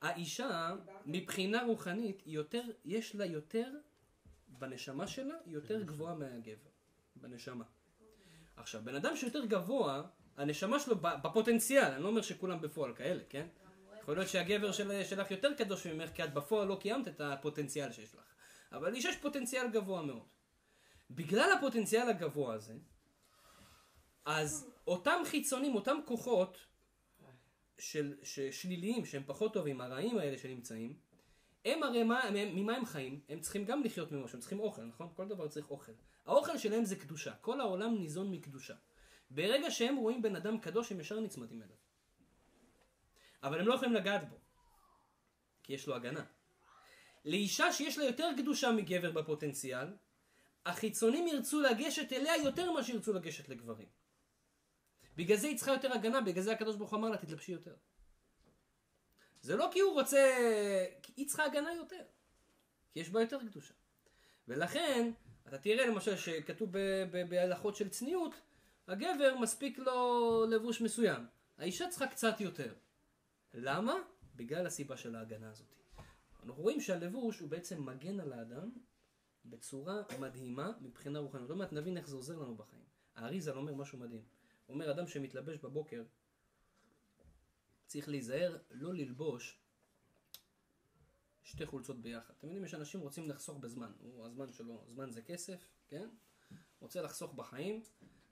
האישה, 0.01 0.75
מבחינה 1.07 1.63
רוחנית, 1.63 2.23
יותר, 2.27 2.63
יש 2.85 3.15
לה 3.15 3.25
יותר, 3.25 3.73
בנשמה 4.49 5.07
שלה, 5.07 5.35
היא 5.45 5.55
יותר 5.55 5.83
גבוהה 5.83 6.15
מהגבר. 6.15 6.71
בנשמה. 7.17 7.65
עכשיו, 8.57 8.81
בן 8.85 8.95
אדם 8.95 9.17
שיותר 9.17 9.45
גבוה, 9.45 10.03
הנשמה 10.37 10.81
שלו 10.81 10.97
בפוטנציאל, 10.97 11.85
אני 11.85 12.03
לא 12.03 12.09
אומר 12.09 12.23
שכולם 12.23 12.61
בפועל 12.61 12.95
כאלה, 12.95 13.23
כן? 13.29 13.47
יכול 14.01 14.17
להיות 14.17 14.29
שהגבר 14.29 14.73
של, 14.73 15.05
שלך 15.05 15.31
יותר 15.31 15.55
קדוש 15.55 15.87
ממך, 15.87 16.11
כי 16.15 16.25
את 16.25 16.35
בפועל 16.35 16.69
לא 16.69 16.79
קיימת 16.81 17.09
את 17.09 17.21
הפוטנציאל 17.21 17.93
שיש 17.93 18.15
לך. 18.15 18.25
אבל 18.73 18.95
איש 18.95 19.05
יש 19.05 19.17
פוטנציאל 19.17 19.71
גבוה 19.71 20.03
מאוד. 20.03 20.27
בגלל 21.15 21.53
הפוטנציאל 21.59 22.09
הגבוה 22.09 22.55
הזה, 22.55 22.75
אז 24.25 24.71
אותם 24.87 25.21
חיצונים, 25.25 25.75
אותם 25.75 25.97
כוחות 26.05 26.59
של, 27.79 28.15
שליליים, 28.51 29.05
שהם 29.05 29.23
פחות 29.27 29.55
טובים, 29.55 29.81
הרעים 29.81 30.19
האלה 30.19 30.39
שנמצאים, 30.39 30.97
הם 31.65 31.83
הרי 31.83 32.03
מה, 32.03 32.21
הם, 32.21 32.57
ממה 32.57 32.77
הם 32.77 32.85
חיים? 32.85 33.21
הם 33.29 33.41
צריכים 33.41 33.65
גם 33.65 33.83
לחיות 33.83 34.13
ממשהו, 34.13 34.37
הם 34.37 34.41
צריכים 34.41 34.61
אוכל, 34.61 34.83
נכון? 34.83 35.09
כל 35.17 35.29
דבר 35.29 35.49
צריך 35.49 35.71
אוכל. 35.71 35.93
האוכל 36.27 36.59
שלהם 36.59 36.85
זה 36.85 36.97
קדושה. 36.97 37.35
כל 37.41 37.61
העולם 37.61 37.95
ניזון 37.99 38.31
מקדושה. 38.31 38.75
ברגע 39.31 39.71
שהם 39.71 39.97
רואים 39.97 40.23
בן 40.23 40.37
אדם 40.37 40.59
קדוש, 40.59 40.93
הם 40.93 41.01
ישר 41.01 41.21
נצמדים 41.21 41.63
אליו. 41.63 41.77
אבל 43.43 43.61
הם 43.61 43.67
לא 43.67 43.75
יכולים 43.75 43.95
לגעת 43.95 44.29
בו, 44.29 44.37
כי 45.63 45.73
יש 45.73 45.87
לו 45.87 45.95
הגנה. 45.95 46.25
לאישה 47.25 47.73
שיש 47.73 47.99
לה 47.99 48.05
יותר 48.05 48.31
קדושה 48.37 48.73
מגבר 48.73 49.11
בפוטנציאל, 49.11 49.87
החיצונים 50.67 51.27
ירצו 51.29 51.61
לגשת 51.61 52.13
אליה 52.13 52.37
יותר 52.37 52.73
ממה 52.73 52.83
שירצו 52.83 53.13
לגשת 53.13 53.49
לגברים. 53.49 53.89
בגלל 55.17 55.37
זה 55.37 55.47
היא 55.47 55.57
צריכה 55.57 55.73
יותר 55.73 55.93
הגנה, 55.93 56.21
בגלל 56.21 56.43
זה 56.43 56.53
הקדוש 56.53 56.77
ברוך 56.77 56.91
הוא 56.91 56.99
אמר 56.99 57.11
לה, 57.11 57.17
תתלבשי 57.17 57.53
יותר. 57.53 57.75
זה 59.41 59.57
לא 59.57 59.69
כי 59.73 59.81
הוא 59.81 59.93
רוצה... 59.93 60.37
כי 61.03 61.13
היא 61.17 61.29
צריכה 61.29 61.45
הגנה 61.45 61.75
יותר. 61.75 62.05
כי 62.93 63.01
יש 63.01 63.11
בה 63.11 63.21
יותר 63.21 63.39
קדושה. 63.41 63.75
ולכן, 64.49 65.11
אתה 65.49 65.59
תראה 65.59 65.87
למשל 65.87 66.17
שכתוב 66.17 66.73
בהלכות 67.29 67.77
של 67.77 67.89
צניעות, 67.89 68.35
הגבר 68.89 69.39
מספיק 69.39 69.79
לו 69.79 70.45
לבוש 70.51 70.81
מסוים. 70.81 71.27
האישה 71.59 71.89
צריכה 71.89 72.07
קצת 72.07 72.41
יותר. 72.41 72.75
למה? 73.55 73.95
בגלל 74.37 74.67
הסיבה 74.67 74.97
של 74.97 75.17
ההגנה 75.17 75.51
הזאת. 75.51 75.75
אנחנו 76.47 76.63
רואים 76.63 76.81
שהלבוש 76.81 77.39
הוא 77.39 77.49
בעצם 77.49 77.87
מגן 77.87 78.21
על 78.21 78.33
האדם 78.33 78.71
בצורה 79.45 80.03
מדהימה 80.21 80.73
מבחינה 80.81 81.19
רוחנית. 81.19 81.49
עוד 81.49 81.59
מעט 81.59 81.73
נבין 81.73 81.97
איך 81.97 82.09
זה 82.09 82.17
עוזר 82.17 82.37
לנו 82.39 82.57
בחיים. 82.57 82.85
האריזל 83.15 83.57
אומר 83.57 83.75
משהו 83.75 83.99
מדהים. 83.99 84.25
הוא 84.67 84.75
אומר, 84.75 84.91
אדם 84.91 85.07
שמתלבש 85.07 85.59
בבוקר, 85.59 86.05
צריך 87.87 88.09
להיזהר 88.09 88.59
לא 88.71 88.95
ללבוש 88.95 89.59
שתי 91.43 91.67
חולצות 91.67 92.03
ביחד. 92.03 92.35
אתם 92.39 92.47
יודעים, 92.47 92.65
יש 92.65 92.75
אנשים 92.75 93.01
רוצים 93.01 93.29
לחסוך 93.29 93.59
בזמן. 93.59 93.93
הוא, 93.99 94.27
הזמן 94.27 94.53
שלו, 94.53 94.85
זמן 94.89 95.11
זה 95.11 95.23
כסף, 95.23 95.69
כן? 95.89 96.09
רוצה 96.81 97.03
לחסוך 97.03 97.35
בחיים. 97.35 97.83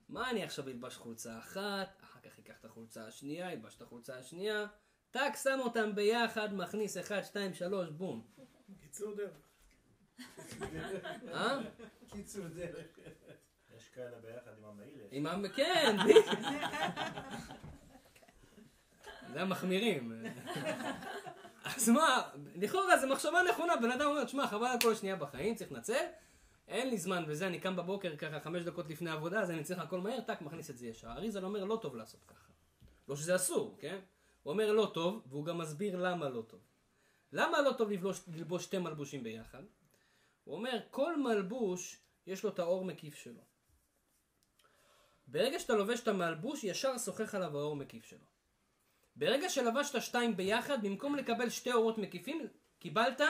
מה 0.09 0.29
אני 0.29 0.43
עכשיו 0.43 0.67
אלבש 0.67 0.97
חולצה 0.97 1.39
אחת, 1.39 1.97
אחר 2.03 2.19
כך 2.19 2.39
אקח 2.39 2.59
את 2.59 2.65
החולצה 2.65 3.07
השנייה, 3.07 3.51
אלבש 3.51 3.75
את 3.75 3.81
החולצה 3.81 4.17
השנייה, 4.17 4.67
טאק, 5.11 5.35
שם 5.35 5.59
אותם 5.59 5.95
ביחד, 5.95 6.53
מכניס 6.53 6.97
אחד, 6.97 7.21
שתיים, 7.23 7.53
שלוש, 7.53 7.89
בום. 7.89 8.27
קיצור 8.79 9.15
דרך. 9.15 9.50
אה? 11.33 11.57
קיצור 12.11 12.47
דרך. 12.47 12.85
יש 13.77 13.89
כאלה 13.89 14.17
ביחד 14.21 14.51
עם 14.57 14.65
המעיל. 14.65 15.01
עם 15.11 15.45
ה... 15.45 15.49
כן, 15.49 15.97
זה 19.33 19.41
המחמירים. 19.41 20.13
אז 21.63 21.89
מה, 21.89 22.21
לכאורה 22.55 22.97
זו 22.97 23.07
מחשבה 23.07 23.39
נכונה, 23.49 23.75
בן 23.75 23.91
אדם 23.91 24.07
אומר, 24.07 24.23
תשמע, 24.23 24.47
חבל 24.47 24.67
על 24.67 24.79
כל 24.81 24.95
שנייה 24.95 25.15
בחיים, 25.15 25.55
צריך 25.55 25.71
לנצל, 25.71 26.05
אין 26.67 26.89
לי 26.89 26.97
זמן 26.97 27.23
וזה, 27.27 27.47
אני 27.47 27.59
קם 27.59 27.75
בבוקר 27.75 28.15
ככה 28.15 28.39
חמש 28.39 28.63
דקות 28.63 28.89
לפני 28.89 29.09
העבודה, 29.09 29.41
אז 29.41 29.51
אני 29.51 29.63
צריך 29.63 29.79
הכל 29.79 30.01
מהר, 30.01 30.21
טאק, 30.21 30.41
מכניס 30.41 30.69
את 30.69 30.77
זה 30.77 30.87
ישר. 30.87 31.07
אריזל 31.11 31.45
אומר, 31.45 31.63
לא 31.63 31.79
טוב 31.81 31.95
לעשות 31.95 32.23
ככה. 32.23 32.51
לא 33.07 33.15
שזה 33.15 33.35
אסור, 33.35 33.75
כן? 33.79 33.99
הוא 34.43 34.51
אומר 34.51 34.71
לא 34.71 34.91
טוב, 34.93 35.23
והוא 35.29 35.45
גם 35.45 35.57
מסביר 35.57 35.95
למה 35.95 36.29
לא 36.29 36.41
טוב. 36.41 36.59
למה 37.33 37.61
לא 37.61 37.71
טוב 37.71 37.89
ללבוש 38.27 38.63
שתי 38.63 38.77
מלבושים 38.77 39.23
ביחד? 39.23 39.63
הוא 40.43 40.55
אומר, 40.55 40.79
כל 40.91 41.21
מלבוש, 41.21 41.99
יש 42.27 42.43
לו 42.43 42.49
את 42.49 42.59
האור 42.59 42.85
מקיף 42.85 43.15
שלו. 43.15 43.41
ברגע 45.27 45.59
שאתה 45.59 45.73
לובש 45.73 45.99
את 45.99 46.07
המלבוש, 46.07 46.63
ישר 46.63 46.97
שוחח 46.97 47.35
עליו 47.35 47.57
האור 47.57 47.75
מקיף 47.75 48.05
שלו. 48.05 48.25
ברגע 49.15 49.49
שלבשת 49.49 50.01
שתיים 50.01 50.37
ביחד, 50.37 50.85
במקום 50.85 51.15
לקבל 51.15 51.49
שתי 51.49 51.73
אורות 51.73 51.97
מקיפים, 51.97 52.47
קיבלת 52.79 53.21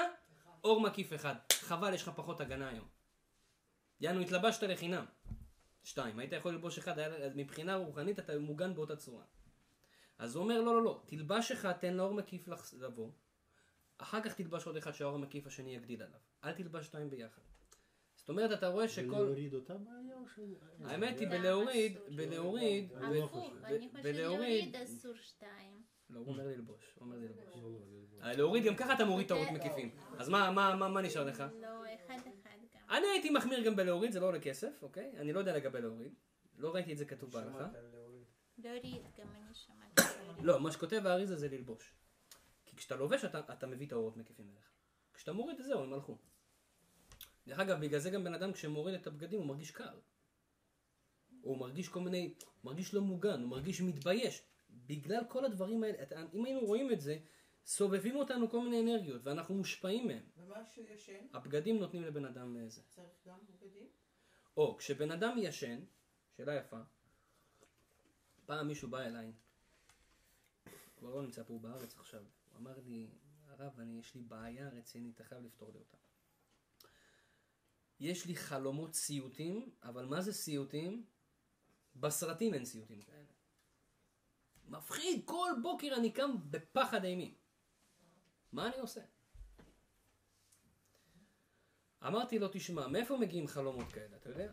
אור 0.63 0.81
מקיף 0.81 1.13
אחד. 1.13 1.35
חבל, 1.51 1.93
יש 1.93 2.03
לך 2.03 2.11
פחות 2.15 2.41
הגנה 2.41 2.69
היום. 2.69 2.87
יענו, 3.99 4.21
התלבשת 4.21 4.63
לחינם. 4.63 5.05
שתיים. 5.83 6.19
היית 6.19 6.31
יכול 6.31 6.51
ללבוש 6.51 6.77
אחד, 6.77 6.99
היה, 6.99 7.29
מבחינה 7.35 7.75
רוחנית 7.75 8.19
אתה 8.19 8.39
מוגן 8.39 8.75
באותה 8.75 8.95
צורה. 8.95 9.23
אז 10.17 10.35
הוא 10.35 10.43
אומר, 10.43 10.61
לא, 10.61 10.75
לא, 10.75 10.83
לא, 10.83 11.01
תלבש 11.05 11.51
אחד, 11.51 11.71
תן 11.71 11.93
לאור 11.93 12.13
מקיף 12.13 12.47
לבוא. 12.73 13.11
אחר 13.97 14.21
כך 14.21 14.33
תלבש 14.33 14.65
עוד 14.65 14.77
אחד 14.77 14.91
שהאור 14.91 15.15
המקיף 15.15 15.47
השני 15.47 15.75
יגדיל 15.75 16.01
עליו. 16.01 16.19
אל 16.43 16.51
תלבש 16.51 16.85
שתיים 16.85 17.09
ביחד. 17.09 17.41
זאת 18.15 18.29
אומרת, 18.29 18.51
אתה 18.57 18.67
רואה 18.67 18.87
שכל... 18.87 19.01
ולהוריד 19.15 19.53
אותה 19.53 19.77
בעיה 19.77 20.15
או 20.15 20.27
ש... 20.27 20.39
האמת 20.83 21.19
היא 21.19 21.27
בלהוריד. 21.27 21.97
בלהוריד, 22.15 22.91
לא 22.93 23.25
הפוך, 23.25 23.39
חושב. 23.43 23.65
אני 23.65 23.87
חושבת 23.87 24.01
ולהוריד- 24.05 24.73
להוריד 24.73 24.75
אסור 24.75 25.13
שתיים. 25.15 25.83
לא, 26.09 26.19
הוא 26.19 26.27
אומר 26.27 26.47
ללבוש, 26.47 26.91
הוא 26.95 27.05
אומר 27.05 27.17
ללבוש. 27.17 27.55
לא, 27.55 27.69
לא. 28.19 28.23
אה, 28.25 28.35
להוריד, 28.35 28.63
גם 28.63 28.75
ככה 28.75 28.93
אתה 28.93 29.05
מוריד 29.05 29.25
את 29.25 29.31
האורות 29.31 29.49
מקיפים. 29.53 29.91
אז 30.17 30.29
מה, 30.29 30.51
מה, 30.51 30.75
מה, 30.75 30.87
מה 30.89 31.01
נשאר 31.01 31.23
לך? 31.23 31.43
לא, 31.61 31.67
אחד 31.95 32.15
אחד 32.15 32.49
גם. 32.75 32.97
אני 32.97 33.07
הייתי 33.07 33.29
מחמיר 33.29 33.63
גם 33.65 33.75
בלהוריד, 33.75 34.11
זה 34.11 34.19
לא 34.19 34.25
עולה 34.27 34.39
כסף, 34.39 34.83
אוקיי? 34.83 35.11
אני 35.17 35.33
לא 35.33 35.39
יודע 35.39 35.57
לגבי 35.57 35.81
להוריד. 35.81 36.13
לא 36.57 36.73
ראיתי 36.75 36.93
את 36.93 36.97
זה 36.97 37.05
כתוב 37.05 37.31
בהלכה. 37.31 37.57
שמעת 37.59 37.75
על 37.75 37.89
להוריד. 37.93 38.23
להוריד, 38.57 39.01
גם 39.19 39.27
אני 39.35 39.53
שמעתי. 39.55 40.01
לא, 40.43 40.59
מה 40.59 40.71
שכותב 40.71 41.01
האריזה 41.05 41.35
זה 41.35 41.47
ללבוש. 41.49 41.93
כי 42.65 42.75
כשאתה 42.75 42.95
לובש 42.95 43.25
אתה, 43.25 43.39
אתה 43.53 43.67
מביא 43.67 43.87
את 43.87 43.91
האורות 43.91 44.17
מקיפים 44.17 44.49
אליך. 44.49 44.69
כשאתה 45.13 45.33
מוריד, 45.33 45.61
זהו, 45.61 45.83
הם 45.83 45.93
הלכו. 45.93 46.17
דרך 47.51 47.59
אגב, 47.59 47.79
בגלל 47.81 47.99
זה 47.99 48.09
גם 48.09 48.23
בן 48.23 48.33
אדם 48.33 48.53
כשמוריד 48.53 48.95
את 48.95 49.07
הבגדים 49.07 49.39
הוא 49.39 49.47
מרגיש 49.47 49.71
קר. 49.71 49.99
הוא 51.41 51.57
מרגיש 51.57 51.89
כל 51.89 51.99
מיני, 51.99 52.33
הוא 52.43 52.71
מרגיש 52.71 52.93
לא 52.93 53.01
מוגן, 53.01 53.41
הוא 53.41 53.49
מרגיש 53.49 53.81
מתבייש. 53.81 54.43
בגלל 54.69 55.23
כל 55.29 55.45
הדברים 55.45 55.83
האלה, 55.83 56.03
אתה- 56.03 56.21
אם 56.33 56.45
היינו 56.45 56.59
רואים 56.59 56.91
את 56.91 57.01
זה, 57.01 57.19
סובבים 57.65 58.15
אותנו 58.15 58.49
כל 58.49 58.61
מיני 58.61 58.79
אנרגיות, 58.81 59.21
ואנחנו 59.23 59.55
מושפעים 59.55 60.07
מהם. 60.07 60.23
ומה 60.37 60.65
שישן, 60.65 61.25
הבגדים 61.33 61.79
נותנים 61.79 62.03
לבן 62.03 62.25
אדם 62.25 62.57
אה, 62.57 62.69
זה. 62.69 62.81
צריך 62.87 63.09
גם 63.27 63.39
בגדים? 63.49 63.87
או 64.57 64.77
כשבן 64.77 65.11
אדם 65.11 65.37
ישן, 65.41 65.79
שאלה 66.37 66.55
יפה, 66.55 66.79
פעם 68.45 68.67
מישהו 68.67 68.89
בא 68.89 68.99
אליי, 69.01 69.31
כבר 70.97 71.15
לא 71.15 71.21
נמצא 71.21 71.43
פה 71.43 71.59
בארץ 71.61 71.95
עכשיו, 71.97 72.21
הוא 72.21 72.57
אמר 72.59 72.79
לי, 72.85 73.07
הרב, 73.47 73.79
אני, 73.79 73.99
יש 73.99 74.15
לי 74.15 74.21
בעיה 74.21 74.69
רצינית, 74.69 75.15
אתה 75.15 75.23
חייב 75.23 75.43
לפתור 75.43 75.71
לי 75.73 75.79
אותה. 75.79 75.97
יש 78.01 78.25
לי 78.25 78.35
חלומות 78.35 78.93
סיוטים, 78.93 79.69
אבל 79.83 80.05
מה 80.05 80.21
זה 80.21 80.33
סיוטים? 80.33 81.05
בסרטים 81.95 82.53
אין 82.53 82.65
סיוטים 82.65 83.01
כאלה. 83.01 83.31
מפחיד, 84.67 85.21
כל 85.25 85.51
בוקר 85.61 85.95
אני 85.97 86.11
קם 86.11 86.31
בפחד 86.49 87.03
אימים. 87.03 87.35
מה 88.51 88.67
אני 88.67 88.79
עושה? 88.79 89.01
אמרתי 92.07 92.39
לו, 92.39 92.47
תשמע, 92.53 92.87
מאיפה 92.87 93.17
מגיעים 93.17 93.47
חלומות 93.47 93.91
כאלה, 93.91 94.17
אתה 94.17 94.29
יודע? 94.29 94.51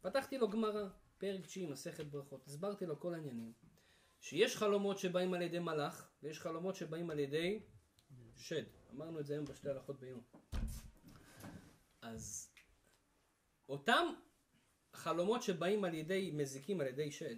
פתחתי 0.00 0.38
לו 0.38 0.48
גמרא, 0.50 0.88
פרק 1.18 1.46
9, 1.46 1.60
מסכת 1.66 2.06
ברכות, 2.06 2.46
הסברתי 2.46 2.86
לו 2.86 3.00
כל 3.00 3.14
העניינים. 3.14 3.52
שיש 4.20 4.56
חלומות 4.56 4.98
שבאים 4.98 5.34
על 5.34 5.42
ידי 5.42 5.58
מלאך, 5.58 6.10
ויש 6.22 6.40
חלומות 6.40 6.76
שבאים 6.76 7.10
על 7.10 7.18
ידי 7.18 7.62
שד. 8.36 8.64
אמרנו 8.90 9.20
את 9.20 9.26
זה 9.26 9.34
היום 9.34 9.44
בשתי 9.44 9.68
הלכות 9.68 10.00
ביום. 10.00 10.22
אז 12.02 12.53
אותם 13.68 14.06
חלומות 14.92 15.42
שבאים 15.42 15.84
על 15.84 15.94
ידי 15.94 16.30
מזיקים, 16.34 16.80
על 16.80 16.86
ידי 16.86 17.10
שד, 17.10 17.36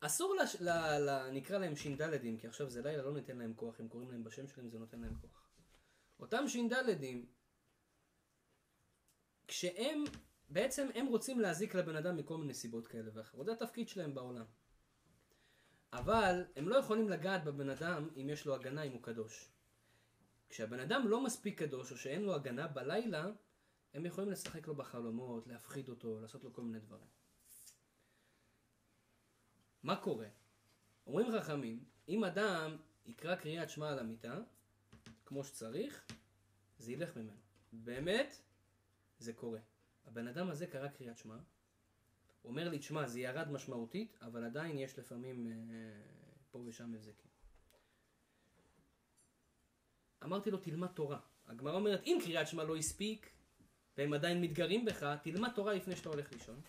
אסור, 0.00 0.34
לש, 0.34 0.56
ל, 0.60 0.68
ל, 0.98 1.30
נקרא 1.30 1.58
להם 1.58 1.76
ש"דלדים, 1.76 2.38
כי 2.38 2.46
עכשיו 2.46 2.70
זה 2.70 2.82
לילה, 2.82 3.02
לא 3.02 3.14
ניתן 3.14 3.36
להם 3.36 3.54
כוח, 3.54 3.80
אם 3.80 3.88
קוראים 3.88 4.10
להם 4.10 4.24
בשם 4.24 4.48
שלהם 4.48 4.70
זה 4.70 4.78
נותן 4.78 5.00
להם 5.00 5.14
כוח. 5.20 5.48
אותם 6.20 6.48
ש"דלדים, 6.48 7.26
כשהם, 9.48 10.04
בעצם 10.48 10.88
הם 10.94 11.06
רוצים 11.06 11.40
להזיק 11.40 11.74
לבן 11.74 11.96
אדם 11.96 12.16
מכל 12.16 12.36
מיני 12.36 12.54
סיבות 12.54 12.86
כאלה 12.86 13.10
ואחרות, 13.14 13.46
זה 13.46 13.52
התפקיד 13.52 13.88
שלהם 13.88 14.14
בעולם. 14.14 14.44
אבל 15.92 16.44
הם 16.56 16.68
לא 16.68 16.76
יכולים 16.76 17.08
לגעת 17.08 17.44
בבן 17.44 17.70
אדם 17.70 18.08
אם 18.16 18.30
יש 18.30 18.46
לו 18.46 18.54
הגנה, 18.54 18.82
אם 18.82 18.92
הוא 18.92 19.02
קדוש. 19.02 19.50
כשהבן 20.48 20.80
אדם 20.80 21.08
לא 21.08 21.24
מספיק 21.24 21.58
קדוש, 21.58 21.92
או 21.92 21.96
שאין 21.96 22.22
לו 22.22 22.34
הגנה 22.34 22.66
בלילה, 22.66 23.26
הם 23.94 24.06
יכולים 24.06 24.30
לשחק 24.30 24.66
לו 24.66 24.74
בחלומות, 24.74 25.46
להפחיד 25.46 25.88
אותו, 25.88 26.20
לעשות 26.20 26.44
לו 26.44 26.52
כל 26.52 26.62
מיני 26.62 26.80
דברים. 26.80 27.08
מה 29.82 29.96
קורה? 29.96 30.28
אומרים 31.06 31.26
חכמים, 31.40 31.84
אם 32.08 32.24
אדם 32.24 32.76
יקרא 33.06 33.36
קריאת 33.36 33.70
שמע 33.70 33.88
על 33.88 33.98
המיטה, 33.98 34.40
כמו 35.26 35.44
שצריך, 35.44 36.06
זה 36.78 36.92
ילך 36.92 37.16
ממנו. 37.16 37.40
באמת, 37.72 38.40
זה 39.18 39.32
קורה. 39.32 39.60
הבן 40.06 40.28
אדם 40.28 40.50
הזה 40.50 40.66
קרא 40.66 40.88
קריאת 40.88 41.18
שמע, 41.18 41.36
אומר 42.44 42.68
לי, 42.68 42.78
תשמע, 42.78 43.06
זה 43.06 43.20
ירד 43.20 43.50
משמעותית, 43.50 44.18
אבל 44.22 44.44
עדיין 44.44 44.78
יש 44.78 44.98
לפעמים 44.98 45.46
אה, 45.46 45.52
פה 46.50 46.58
ושם 46.58 46.94
הבזקים. 46.94 47.30
אמרתי 50.24 50.50
לו, 50.50 50.58
תלמד 50.58 50.88
תורה. 50.88 51.20
הגמרא 51.46 51.74
אומרת, 51.74 52.02
אם 52.04 52.18
קריאת 52.24 52.48
שמע 52.48 52.64
לא 52.64 52.76
הספיק, 52.76 53.35
והם 53.98 54.12
עדיין 54.12 54.40
מתגרים 54.40 54.84
בך, 54.84 55.16
תלמד 55.22 55.50
תורה 55.54 55.74
לפני 55.74 55.96
שאתה 55.96 56.08
הולך 56.08 56.32
לישון. 56.32 56.60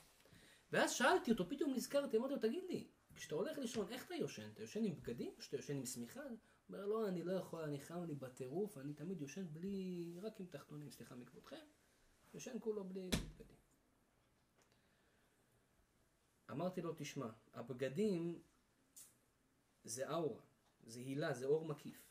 ואז 0.71 0.91
שאלתי 0.91 1.31
אותו, 1.31 1.49
פתאום 1.49 1.73
נזכרתי, 1.73 2.17
אמרתי 2.17 2.33
לו, 2.33 2.39
תגיד 2.39 2.63
לי, 2.69 2.87
כשאתה 3.15 3.35
הולך 3.35 3.57
לישון, 3.57 3.87
איך 3.89 4.05
אתה 4.05 4.15
יושן? 4.15 4.49
אתה 4.53 4.61
יושן 4.61 4.83
עם 4.83 4.95
בגדים 4.95 5.33
או 5.37 5.41
שאתה 5.41 5.55
יושן 5.55 5.77
עם 5.77 5.85
שמיכה? 5.85 6.21
הוא 6.23 6.37
אומר, 6.69 6.85
לא, 6.85 7.07
אני 7.07 7.23
לא 7.23 7.31
יכול, 7.31 7.63
אני 7.63 7.79
חם 7.79 8.03
לי 8.03 8.15
בטירוף, 8.15 8.77
אני 8.77 8.93
תמיד 8.93 9.21
יושן 9.21 9.45
בלי, 9.53 10.17
רק 10.21 10.39
עם 10.39 10.45
תחתונים, 10.45 10.91
סליחה 10.91 11.15
מכבודכם, 11.15 11.65
יושן 12.33 12.57
כולו 12.59 12.83
בלי 12.83 13.09
בגדים. 13.09 13.57
אמרתי 16.51 16.81
לו, 16.81 16.93
תשמע, 16.97 17.29
הבגדים 17.53 18.41
זה 19.83 20.09
אאורה, 20.09 20.41
זה 20.83 20.99
הילה, 20.99 21.33
זה 21.33 21.45
אור 21.45 21.65
מקיף. 21.65 22.07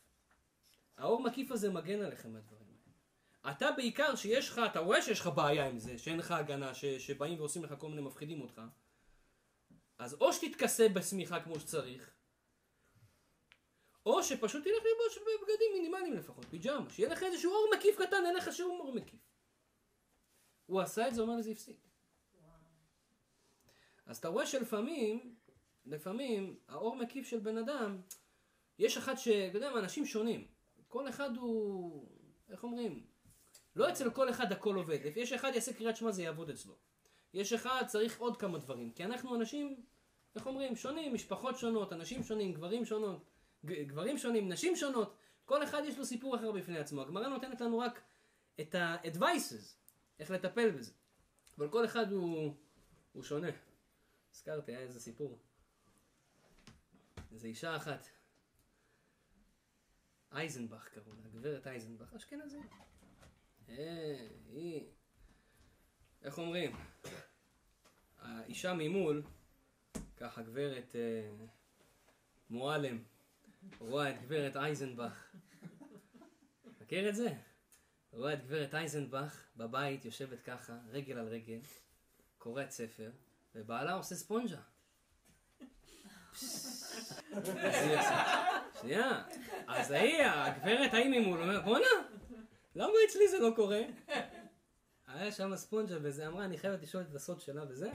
האור 0.97 1.23
מקיף 1.23 1.51
הזה 1.51 1.69
מגן 1.69 2.01
עליכם 2.01 2.33
מהדברים. 2.33 2.66
אתה 3.51 3.71
בעיקר 3.71 4.15
שיש 4.15 4.49
לך, 4.49 4.61
אתה 4.71 4.79
רואה 4.79 5.01
שיש 5.01 5.19
לך 5.19 5.27
בעיה 5.27 5.67
עם 5.67 5.79
זה, 5.79 5.97
שאין 5.97 6.17
לך 6.17 6.31
הגנה, 6.31 6.73
ש, 6.73 6.85
שבאים 6.85 7.39
ועושים 7.39 7.63
לך 7.63 7.73
כל 7.79 7.89
מיני 7.89 8.01
מפחידים 8.01 8.41
אותך, 8.41 8.61
אז 9.97 10.13
או 10.13 10.33
שתתכסה 10.33 10.89
בשמיכה 10.89 11.39
כמו 11.39 11.59
שצריך, 11.59 12.13
או 14.05 14.23
שפשוט 14.23 14.63
תלך 14.63 14.73
ללבוש 14.73 15.17
בבגדים 15.17 15.71
מינימליים 15.73 16.13
לפחות, 16.13 16.45
פיג'מה, 16.45 16.89
שיהיה 16.89 17.09
לך 17.09 17.23
איזשהו 17.23 17.51
אור 17.51 17.69
מקיף 17.77 18.01
קטן, 18.01 18.25
אין 18.25 18.35
לך 18.35 18.53
שום 18.53 18.79
אור 18.79 18.93
מקיף. 18.93 19.19
הוא 20.65 20.81
עשה 20.81 21.07
את 21.07 21.15
זה, 21.15 21.21
אומר 21.21 21.35
לזה 21.35 21.51
הפסיק. 21.51 21.87
אז 24.05 24.17
אתה 24.17 24.27
רואה 24.27 24.45
שלפעמים, 24.45 25.35
לפעמים, 25.85 26.59
האור 26.67 26.95
מקיף 26.95 27.27
של 27.27 27.39
בן 27.39 27.57
אדם, 27.57 28.01
יש 28.79 28.97
אחד 28.97 29.15
ש... 29.15 29.27
אתה 29.27 29.57
יודע 29.57 29.71
מה, 29.71 29.79
אנשים 29.79 30.05
שונים. 30.05 30.47
כל 30.87 31.09
אחד 31.09 31.37
הוא, 31.37 32.07
איך 32.49 32.63
אומרים? 32.63 33.07
לא 33.77 33.89
אצל 33.89 34.09
כל 34.09 34.29
אחד 34.29 34.51
הכל 34.51 34.75
עובד. 34.75 34.99
יש 35.15 35.33
אחד 35.33 35.51
יעשה 35.55 35.73
קריאת 35.73 35.97
שמע 35.97 36.11
זה 36.11 36.23
יעבוד 36.23 36.49
אצלו. 36.49 36.75
יש 37.33 37.53
אחד 37.53 37.83
צריך 37.87 38.19
עוד 38.19 38.37
כמה 38.37 38.57
דברים. 38.57 38.91
כי 38.91 39.03
אנחנו 39.03 39.35
אנשים, 39.35 39.83
איך 40.35 40.47
אומרים? 40.47 40.75
שונים, 40.75 41.13
משפחות 41.13 41.57
שונות, 41.57 41.93
אנשים 41.93 42.23
שונים, 42.23 42.53
גברים 42.53 42.85
שונות, 42.85 43.23
גברים 43.65 44.17
שונים, 44.17 44.49
נשים 44.49 44.75
שונות. 44.75 45.15
כל 45.45 45.63
אחד 45.63 45.81
יש 45.85 45.97
לו 45.97 46.05
סיפור 46.05 46.35
אחר 46.35 46.51
בפני 46.51 46.79
עצמו. 46.79 47.01
הגמרא 47.01 47.27
נותנת 47.27 47.61
לנו 47.61 47.79
רק 47.79 48.01
את 48.61 48.75
ה-advices, 48.75 49.75
איך 50.19 50.31
לטפל 50.31 50.71
בזה. 50.71 50.91
אבל 51.57 51.69
כל 51.69 51.85
אחד 51.85 52.11
הוא, 52.11 52.53
הוא 53.13 53.23
שונה. 53.23 53.49
הזכרתי, 54.33 54.71
היה 54.71 54.79
איזה 54.79 54.99
סיפור. 54.99 55.37
איזה 57.31 57.47
אישה 57.47 57.75
אחת, 57.75 58.07
אייזנבך 60.31 60.87
קראו 60.87 61.13
לה, 61.13 61.29
גברת 61.29 61.67
אייזנבך, 61.67 62.13
אשכנזי. 62.13 62.59
אה, 63.69 64.27
איך 66.23 66.37
אומרים? 66.37 66.71
האישה 68.19 68.73
ממול, 68.73 69.23
ככה 70.17 70.41
גברת 70.41 70.95
אה, 70.95 71.45
מועלם, 72.49 73.03
רואה 73.79 74.09
את 74.09 74.21
גברת 74.21 74.55
אייזנבך. 74.55 75.35
מכיר 76.81 77.09
את 77.09 77.15
זה? 77.15 77.27
רואה 78.11 78.33
את 78.33 78.43
גברת 78.45 78.75
אייזנבך 78.75 79.43
בבית 79.57 80.05
יושבת 80.05 80.41
ככה, 80.41 80.77
רגל 80.89 81.17
על 81.17 81.27
רגל, 81.27 81.59
קוראת 82.37 82.71
ספר, 82.71 83.11
ובעלה 83.55 83.93
עושה 83.93 84.15
ספונג'ה. 84.15 84.61
שנייה, 88.81 89.23
אז 89.67 89.91
ההיא, 89.91 90.23
הגברת 90.23 90.93
ההיא 90.93 91.19
ממול, 91.19 91.41
אומרת, 91.41 91.63
בואנה, 91.63 92.16
למה 92.77 92.93
אצלי 93.09 93.27
זה 93.27 93.39
לא 93.39 93.49
קורה? 93.55 93.81
היה 95.07 95.31
שם 95.31 95.55
ספונג'ה 95.55 95.97
וזה, 96.01 96.27
אמרה, 96.27 96.45
אני 96.45 96.57
חייבת 96.57 96.81
לשאול 96.81 97.03
את 97.03 97.15
הסוד 97.15 97.39
שלה 97.39 97.63
וזה. 97.69 97.91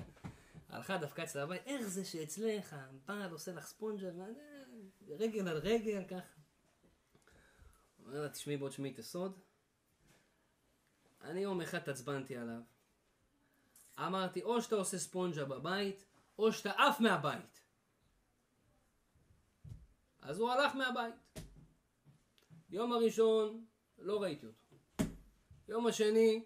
הלכה 0.68 0.98
דווקא 0.98 1.22
אצלה 1.22 1.42
הבית, 1.42 1.62
איך 1.66 1.86
זה 1.86 2.04
שאצלך 2.04 2.76
הבעל 2.78 3.32
עושה 3.32 3.52
לך 3.52 3.66
ספונג'ה, 3.66 4.10
רגל 5.08 5.48
על 5.48 5.56
רגל, 5.56 6.04
ככה. 6.04 6.40
אומר 7.98 8.22
לה, 8.22 8.28
תשמעי 8.28 8.56
בוא 8.56 8.68
תשמעי 8.68 8.92
את 8.92 8.98
הסוד. 8.98 9.38
אני 11.20 11.40
יום 11.40 11.60
אחד 11.60 11.78
התעצבנתי 11.78 12.36
עליו. 12.36 12.60
אמרתי, 13.98 14.42
או 14.42 14.62
שאתה 14.62 14.74
עושה 14.74 14.98
ספונג'ה 14.98 15.44
בבית, 15.44 16.04
או 16.38 16.52
שאתה 16.52 16.70
עף 16.70 17.00
מהבית. 17.00 17.60
אז 20.20 20.38
הוא 20.38 20.50
הלך 20.50 20.74
מהבית. 20.74 21.14
יום 22.70 22.92
הראשון 22.92 23.66
לא 23.98 24.22
ראיתי 24.22 24.46
אותו. 24.46 24.61
יום 25.68 25.86
השני 25.86 26.44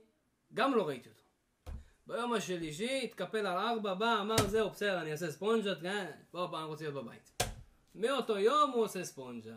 גם 0.55 0.75
לא 0.75 0.89
ראיתי 0.89 1.09
אותו. 1.09 1.23
ביום 2.07 2.33
השלישי 2.33 3.01
התקפל 3.05 3.47
על 3.47 3.59
ארבע, 3.59 3.95
בא, 3.95 4.21
אמר 4.21 4.37
זהו 4.47 4.71
בסדר 4.71 5.01
אני 5.01 5.13
אעשה 5.13 5.31
ספונג'ה, 5.31 5.75
כן, 5.81 6.11
בוא 6.33 6.49
פעם 6.51 6.69
רוצה 6.69 6.85
להיות 6.85 7.05
בבית. 7.05 7.43
מאותו 7.95 8.39
יום 8.39 8.71
הוא 8.71 8.85
עושה 8.85 9.05
ספונג'ה. 9.05 9.57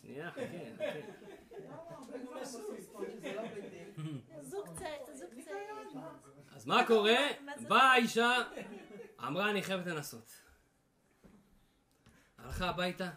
שנייה, 0.00 0.30
חכה, 0.30 0.40
חכה. 0.76 0.84
צעיר. 5.44 5.74
אז 6.52 6.66
מה 6.66 6.86
קורה? 6.86 7.18
באה 7.68 7.92
האישה, 7.92 8.36
אמרה 9.26 9.50
אני 9.50 9.62
חייבת 9.62 9.86
לנסות. 9.86 10.32
הלכה 12.38 12.68
הביתה, 12.68 13.10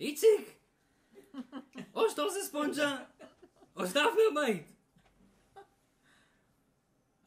איציק! 0.00 0.59
או 1.94 2.10
שאתה 2.10 2.22
עושה 2.22 2.40
ספונג'ה, 2.40 2.96
או 3.76 3.86
שאתה 3.86 4.00
עף 4.00 4.10
מהבית. 4.34 4.72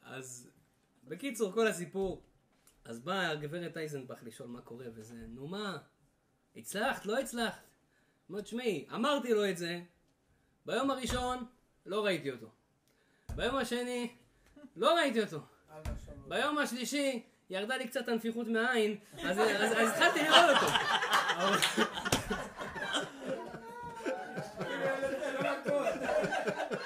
אז 0.02 0.50
בקיצור, 1.04 1.52
כל 1.52 1.66
הסיפור. 1.66 2.22
אז 2.84 3.00
באה 3.00 3.30
הגברת 3.30 3.76
אייזנבך 3.76 4.18
לשאול 4.22 4.48
מה 4.48 4.60
קורה 4.60 4.86
וזה, 4.94 5.14
נו 5.28 5.48
מה, 5.48 5.78
הצלחת, 6.56 7.06
לא 7.06 7.18
הצלחת? 7.18 7.62
אומרת, 8.28 8.44
תשמעי, 8.44 8.86
אמרתי 8.94 9.34
לו 9.34 9.50
את 9.50 9.56
זה, 9.56 9.80
ביום 10.66 10.90
הראשון 10.90 11.46
לא 11.86 12.04
ראיתי 12.04 12.30
אותו. 12.30 12.50
ביום 13.36 13.56
השני, 13.56 14.16
לא 14.76 14.94
ראיתי 14.94 15.22
אותו. 15.22 15.38
ביום 16.28 16.58
השלישי, 16.58 17.22
ירדה 17.50 17.76
לי 17.76 17.88
קצת 17.88 18.08
הנפיחות 18.08 18.46
מהעין, 18.46 18.96
אז 19.24 19.38
התחלתי 19.88 20.22
לראות 20.22 20.62
אותו. 20.62 22.34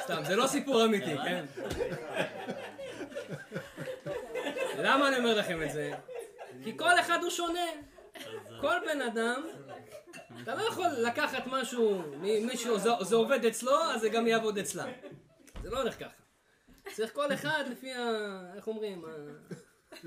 סתם, 0.08 0.22
זה 0.26 0.36
לא 0.36 0.46
סיפור 0.46 0.84
אמיתי, 0.84 1.16
כן? 1.24 1.44
למה 4.78 5.08
אני 5.08 5.16
אומר 5.16 5.38
לכם 5.38 5.62
את 5.62 5.72
זה? 5.72 5.92
כי 6.64 6.78
כל 6.78 7.00
אחד 7.00 7.18
הוא 7.22 7.30
שונה. 7.30 7.66
כל 8.60 8.76
בן 8.86 9.02
אדם, 9.02 9.42
אתה 10.42 10.54
לא 10.54 10.62
יכול 10.62 10.86
לקחת 10.86 11.42
משהו 11.46 12.02
ממישהו, 12.20 12.78
זה, 12.78 12.90
זה 13.00 13.16
עובד 13.16 13.44
אצלו, 13.44 13.82
אז 13.82 14.00
זה 14.00 14.08
גם 14.08 14.26
יעבוד 14.26 14.58
אצלה. 14.58 14.84
זה 15.62 15.70
לא 15.70 15.78
הולך 15.78 15.98
ככה. 15.98 16.22
צריך 16.92 17.14
כל 17.14 17.32
אחד 17.32 17.64
לפי 17.70 17.92
ה... 17.92 18.10
איך 18.56 18.66
אומרים? 18.66 19.04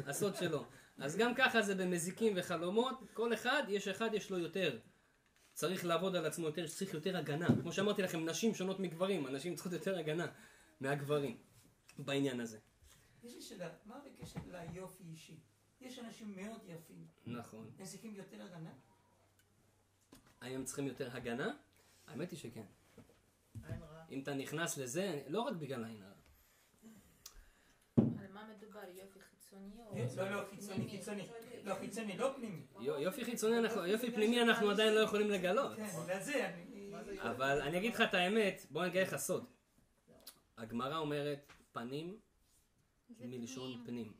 הסוד 0.07 0.35
שלו. 0.35 0.65
אז 0.99 1.17
גם 1.17 1.35
ככה 1.35 1.61
זה 1.61 1.75
במזיקים 1.75 2.33
וחלומות, 2.35 2.99
כל 3.13 3.33
אחד, 3.33 3.63
יש 3.67 3.87
אחד 3.87 4.13
יש 4.13 4.29
לו 4.31 4.37
יותר. 4.37 4.77
צריך 5.53 5.85
לעבוד 5.85 6.15
על 6.15 6.25
עצמו 6.25 6.45
יותר, 6.45 6.67
צריך 6.67 6.93
יותר 6.93 7.17
הגנה. 7.17 7.47
כמו 7.61 7.71
שאמרתי 7.71 8.01
לכם, 8.01 8.29
נשים 8.29 8.55
שונות 8.55 8.79
מגברים, 8.79 9.25
הנשים 9.25 9.55
צריכות 9.55 9.73
יותר 9.73 9.97
הגנה 9.97 10.27
מהגברים 10.79 11.37
בעניין 11.99 12.39
הזה. 12.39 12.59
יש 13.23 13.35
לי 13.35 13.41
שאלה, 13.41 13.69
מה 13.85 13.99
בקשר 14.05 14.39
ליופי 14.47 15.03
אישי? 15.03 15.39
יש 15.81 15.99
אנשים 15.99 16.35
מאוד 16.35 16.61
יפים, 16.65 17.07
נכון. 17.27 17.71
הם 17.79 17.85
צריכים 17.85 18.15
יותר 18.15 18.41
הגנה? 18.43 18.73
האם 20.41 20.55
הם 20.55 20.65
צריכים 20.65 20.87
יותר 20.87 21.15
הגנה? 21.15 21.53
האמת 22.07 22.31
היא 22.31 22.39
שכן. 22.39 22.65
אם 24.11 24.21
אתה 24.23 24.33
נכנס 24.33 24.77
לזה, 24.77 25.23
לא 25.27 25.41
רק 25.41 25.55
בגלל 25.55 25.83
העין 25.83 26.03
הרע. 26.03 26.13
על 27.97 28.31
מה 28.33 28.47
מדובר? 28.57 28.79
יופי 28.93 29.19
חיצוני 29.51 29.71
או... 29.87 29.95
לא, 30.17 30.29
לא, 30.31 30.43
חיצוני, 30.49 30.87
חיצוני. 30.89 31.27
לא, 31.63 31.75
חיצוני, 31.75 32.17
לא 32.17 32.33
פנימי. 32.35 32.61
יו- 32.79 32.99
יופי 32.99 33.25
חיצוני, 33.25 33.57
אנחנו- 33.57 33.85
יופי 33.85 34.11
פנימי 34.11 34.41
אנחנו 34.41 34.69
עדיין 34.69 34.93
לא 34.93 34.99
יכולים 34.99 35.29
לגלות. 35.29 35.75
כן, 35.77 35.87
בגלל 36.03 36.21
זה 36.21 36.47
אני... 36.49 36.91
אבל 37.21 37.61
אני 37.61 37.77
אגיד 37.77 37.93
לך 37.93 38.01
את 38.01 38.13
האמת, 38.13 38.65
בוא 38.71 38.85
נגיד 38.85 39.01
לך 39.01 39.15
סוד. 39.15 39.45
הגמרא 40.57 40.97
אומרת 40.97 41.53
פנים 41.71 42.19
מלשון 43.19 43.83
פנים. 43.85 44.13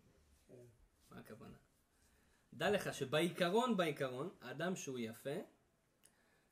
פנים. 0.47 0.65
מה 1.11 1.19
הכוונה? 1.19 1.55
דע 2.53 2.71
לך 2.71 2.93
שבעיקרון, 2.93 3.77
בעיקרון, 3.77 4.29
האדם 4.41 4.75
שהוא 4.75 4.99
יפה, 4.99 5.35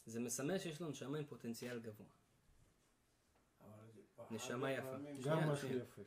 זה 0.05 0.19
מסמל 0.19 0.57
שיש 0.59 0.81
לו 0.81 0.89
נשמה 0.89 1.17
עם 1.17 1.25
פוטנציאל 1.25 1.79
גבוה. 1.79 2.07
נשמה 4.31 4.71
יפה. 4.71 4.95
גם 5.23 5.49
משהו. 5.49 5.69
יפה. 5.69 6.01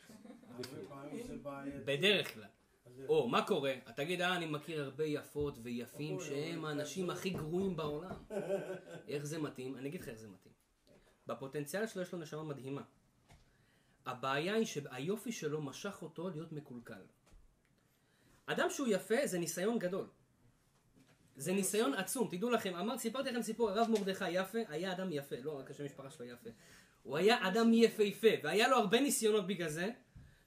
בדרך 1.84 2.34
כלל. 2.34 2.48
או, 3.08 3.28
מה 3.28 3.46
קורה? 3.46 3.74
אתה 3.84 3.92
תגיד, 3.92 4.20
אה, 4.20 4.36
אני 4.36 4.46
מכיר 4.46 4.82
הרבה 4.82 5.04
יפות 5.04 5.58
ויפים 5.62 6.20
שהם 6.20 6.64
האנשים 6.64 7.10
הכי 7.10 7.30
גרועים 7.30 7.76
בעולם. 7.76 8.14
איך 9.08 9.24
זה 9.24 9.38
מתאים? 9.38 9.76
אני 9.76 9.88
אגיד 9.88 10.00
לך 10.00 10.08
איך 10.08 10.18
זה 10.18 10.28
מתאים. 10.28 10.54
בפוטנציאל 11.26 11.86
שלו 11.86 12.02
יש 12.02 12.12
לו 12.12 12.18
נשמה 12.18 12.42
מדהימה. 12.42 12.82
הבעיה 14.06 14.54
היא 14.54 14.66
שהיופי 14.66 15.32
שלו 15.32 15.62
משך 15.62 16.02
אותו 16.02 16.30
להיות 16.30 16.52
מקולקל. 16.52 17.02
אדם 18.46 18.70
שהוא 18.70 18.88
יפה 18.90 19.26
זה 19.26 19.38
ניסיון 19.38 19.78
גדול. 19.78 20.06
זה 21.36 21.52
ניסיון 21.52 21.94
עצום, 21.94 22.28
תדעו 22.30 22.50
לכם, 22.50 22.74
אמרתי, 22.74 23.02
סיפרתי 23.02 23.30
לכם 23.30 23.42
סיפור, 23.42 23.70
הרב 23.70 23.88
מרדכי 23.90 24.30
יפה 24.30 24.58
היה 24.68 24.92
אדם 24.92 25.12
יפה, 25.12 25.36
לא 25.42 25.58
רק 25.58 25.70
השם 25.70 25.84
משפחה 25.84 26.10
שלו 26.10 26.26
יפה. 26.26 26.50
הוא 27.02 27.16
היה 27.16 27.48
אדם 27.48 27.72
יפהפה, 27.72 28.28
והיה 28.42 28.68
לו 28.68 28.76
הרבה 28.76 29.00
ניסיונות 29.00 29.46
בגלל 29.46 29.68
זה, 29.68 29.90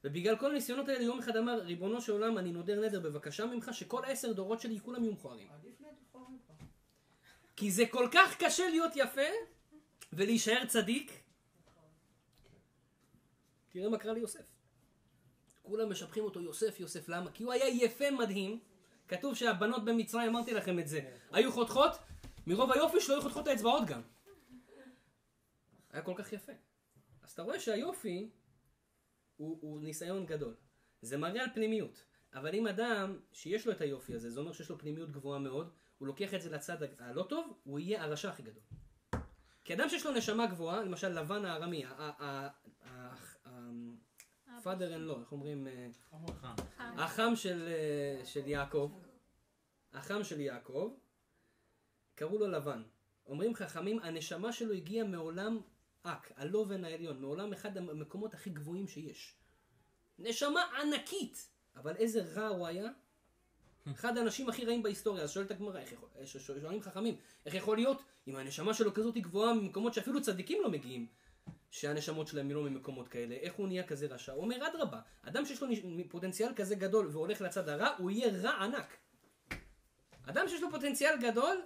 ובגלל 0.05 0.37
כל 0.37 0.51
הניסיונות 0.51 0.89
האלה 0.89 1.03
יום 1.03 1.19
אחד 1.19 1.37
אמר, 1.37 1.61
ריבונו 1.61 2.01
של 2.01 2.11
עולם, 2.11 2.37
אני 2.37 2.51
נודר 2.51 2.85
נדר 2.85 2.99
בבקשה 2.99 3.45
ממך, 3.45 3.69
שכל 3.73 4.01
עשר 4.05 4.33
דורות 4.33 4.61
שלי 4.61 4.79
כולם 4.79 5.03
יהיו 5.03 5.13
מכוערים. 5.13 5.47
כי 7.55 7.71
זה 7.71 7.83
כל 7.91 8.07
כך 8.11 8.43
קשה 8.43 8.69
להיות 8.69 8.91
יפה, 8.95 9.21
ולהישאר 10.13 10.65
צדיק. 10.65 11.11
תראה 13.69 13.89
מה 13.89 13.97
קרה 13.97 14.13
ליוסף. 14.13 14.45
כולם 15.61 15.91
משבחים 15.91 16.23
אותו 16.23 16.41
יוסף, 16.41 16.79
יוסף, 16.79 17.09
למה? 17.09 17.31
כי 17.31 17.43
הוא 17.43 17.53
היה 17.53 17.85
יפה 17.85 18.11
מדהים. 18.11 18.59
כתוב 19.07 19.35
שהבנות 19.35 19.85
במצרים, 19.85 20.29
אמרתי 20.29 20.53
לכם 20.53 20.79
את 20.79 20.87
זה, 20.87 21.17
היו 21.31 21.51
חותכות, 21.51 21.91
מרוב 22.47 22.71
היופי 22.71 23.01
שלו 23.01 23.15
היו 23.15 23.21
חותכות 23.21 23.47
האצבעות 23.47 23.85
גם. 23.85 24.01
היה 25.91 26.01
כל 26.01 26.13
כך 26.15 26.33
יפה. 26.33 26.53
אז 27.23 27.31
אתה 27.31 27.41
רואה 27.41 27.59
שהיופי 27.59 28.29
הוא, 29.37 29.57
הוא 29.61 29.81
ניסיון 29.81 30.25
גדול. 30.25 30.55
זה 31.01 31.17
מראה 31.17 31.43
על 31.43 31.49
פנימיות. 31.53 32.03
אבל 32.33 32.55
אם 32.55 32.67
אדם 32.67 33.19
שיש 33.31 33.67
לו 33.67 33.71
את 33.71 33.81
היופי 33.81 34.13
הזה, 34.13 34.29
זה 34.29 34.39
אומר 34.39 34.53
שיש 34.53 34.69
לו 34.69 34.79
פנימיות 34.79 35.11
גבוהה 35.11 35.39
מאוד, 35.39 35.71
הוא 35.97 36.07
לוקח 36.07 36.33
את 36.33 36.41
זה 36.41 36.49
לצד 36.49 36.77
הלא 36.99 37.23
טוב, 37.23 37.59
הוא 37.63 37.79
יהיה 37.79 38.03
הרשע 38.03 38.29
הכי 38.29 38.43
גדול. 38.43 38.63
כי 39.63 39.73
אדם 39.73 39.89
שיש 39.89 40.05
לו 40.05 40.11
נשמה 40.11 40.47
גבוהה, 40.47 40.83
למשל 40.83 41.07
לבן 41.07 41.45
הארמי, 41.45 41.85
ה-father 41.85 42.51
in 44.65 45.09
law, 45.09 45.19
איך 45.19 45.31
אומרים? 45.31 45.67
אה, 45.67 45.87
החם 46.79 47.33
אה, 47.67 48.25
של 48.25 48.47
יעקב, 48.47 48.91
החם 49.93 50.23
של 50.23 50.39
יעקב, 50.39 50.93
קראו 52.15 52.37
לו 52.37 52.47
לבן. 52.47 52.83
אומרים 53.27 53.55
חכמים, 53.55 53.99
הנשמה 53.99 54.53
שלו 54.53 54.73
הגיעה 54.73 55.07
מעולם 55.07 55.59
אק, 56.05 56.31
הלובן 56.35 56.85
העליון, 56.85 57.21
מעולם 57.21 57.53
אחד 57.53 57.77
המקומות 57.77 58.33
הכי 58.33 58.49
גבוהים 58.49 58.87
שיש. 58.87 59.35
נשמה 60.19 60.61
ענקית, 60.81 61.49
אבל 61.75 61.95
איזה 61.95 62.23
רע 62.23 62.47
הוא 62.47 62.67
היה. 62.67 62.89
אחד 63.91 64.17
האנשים 64.17 64.49
הכי 64.49 64.65
רעים 64.65 64.83
בהיסטוריה, 64.83 65.23
אז 65.23 65.31
שואלת 65.31 65.51
הגמרא, 65.51 65.79
איך 65.79 65.91
יכול, 65.91 66.09
ש- 66.25 66.37
שואלים 66.37 66.81
חכמים, 66.81 67.15
איך 67.45 67.53
יכול 67.53 67.77
להיות 67.77 68.01
אם 68.27 68.35
הנשמה 68.35 68.73
שלו 68.73 68.93
כזאת 68.93 69.17
גבוהה 69.17 69.53
ממקומות 69.53 69.93
שאפילו 69.93 70.21
צדיקים 70.21 70.61
לא 70.61 70.69
מגיעים, 70.69 71.07
שהנשמות 71.71 72.27
שלהם 72.27 72.51
לא 72.51 72.63
ממקומות 72.63 73.07
כאלה, 73.07 73.35
איך 73.35 73.53
הוא 73.53 73.67
נהיה 73.67 73.87
כזה 73.87 74.07
רשע? 74.07 74.31
הוא 74.31 74.43
אומר, 74.43 74.67
אדרבה, 74.67 75.01
אדם 75.21 75.45
שיש 75.45 75.61
לו 75.61 75.67
פוטנציאל 76.09 76.53
כזה 76.55 76.75
גדול 76.75 77.07
והולך 77.07 77.41
לצד 77.41 77.69
הרע, 77.69 77.95
הוא 77.97 78.11
יהיה 78.11 78.41
רע 78.41 78.63
ענק. 78.63 78.97
אדם 80.25 80.47
שיש 80.47 80.61
לו 80.61 80.71
פוטנציאל 80.71 81.17
גדול, 81.21 81.61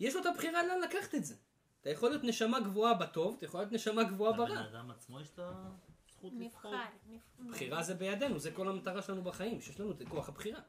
יש 0.00 0.14
לו 0.14 0.20
את 0.20 0.26
הבחירה 0.26 0.66
לאן 0.66 0.80
לקחת 0.80 1.14
את 1.14 1.24
זה. 1.24 1.34
אתה 1.82 1.90
יכול 1.90 2.10
להיות 2.10 2.24
נשמה 2.24 2.60
גבוהה 2.60 2.94
בטוב, 2.94 3.34
אתה 3.36 3.44
יכול 3.44 3.60
להיות 3.60 3.72
נשמה 3.72 4.04
גבוהה 4.04 4.32
לבן 4.32 4.46
ברע. 4.46 4.68
אדם 4.68 4.90
עצמו 4.90 5.20
יש 5.20 5.28
את 5.34 5.38
הזכות 5.38 6.32
לבחור. 6.38 6.74
בחירה 7.50 7.82
זה 7.82 7.94
בידינו, 7.94 8.38
זה 8.38 8.52
כל 8.52 8.68
המטרה 8.68 9.02
שלנו 9.02 9.22
בחיים, 9.22 9.60
שיש 9.60 9.80
לנו 9.80 9.92
את 9.92 10.02
כוח 10.08 10.28
הבחירה. 10.28 10.60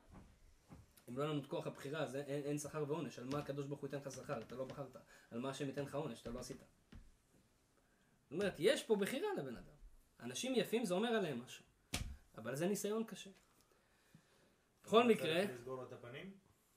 אם 1.09 1.17
לא 1.17 1.29
לנו 1.29 1.39
את 1.39 1.45
כוח 1.45 1.67
הבחירה, 1.67 1.99
אז 1.99 2.15
אין, 2.15 2.43
אין 2.43 2.57
שכר 2.57 2.85
ועונש. 2.87 3.19
על 3.19 3.25
מה 3.25 3.39
הקדוש 3.39 3.65
ברוך 3.65 3.79
הוא 3.79 3.87
ייתן 3.87 3.97
לך 3.97 4.11
שכר? 4.11 4.41
אתה 4.41 4.55
לא 4.55 4.65
בחרת. 4.65 4.95
על 5.31 5.39
מה 5.39 5.49
השם 5.49 5.67
ייתן 5.67 5.83
לך 5.83 5.95
עונש? 5.95 6.21
אתה 6.21 6.29
לא 6.29 6.39
עשית. 6.39 6.57
זאת 6.57 8.31
אומרת, 8.31 8.55
יש 8.59 8.83
פה 8.83 8.95
בחירה 8.95 9.27
לבן 9.37 9.57
אדם. 9.57 9.75
אנשים 10.19 10.55
יפים 10.55 10.85
זה 10.85 10.93
אומר 10.93 11.09
עליהם 11.09 11.41
משהו. 11.43 11.65
אבל 12.37 12.55
זה 12.55 12.67
ניסיון 12.67 13.03
קשה. 13.03 13.29
בכל 14.83 15.07
מקרה, 15.07 15.47
צריך 15.47 15.59
לסגור 15.59 15.75
לו 15.75 15.83
את 15.83 15.93
הפנים? 15.93 16.31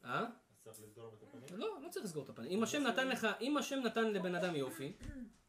אה? 0.05 0.25
צריך 0.73 0.89
לסגור 0.89 1.15
את 1.15 1.23
הפנים? 1.23 1.61
לא, 1.61 1.81
לא 1.83 1.89
צריך 1.89 2.05
לסגור 2.05 2.25
את 2.25 2.29
הפנים. 2.29 2.51
אם 2.51 2.63
השם 2.63 2.83
נתן 2.83 3.09
לך, 3.09 3.27
אם 3.41 3.57
השם 3.57 3.81
נתן 3.85 4.13
לבן 4.13 4.35
אדם 4.35 4.57
יופי, 4.57 4.93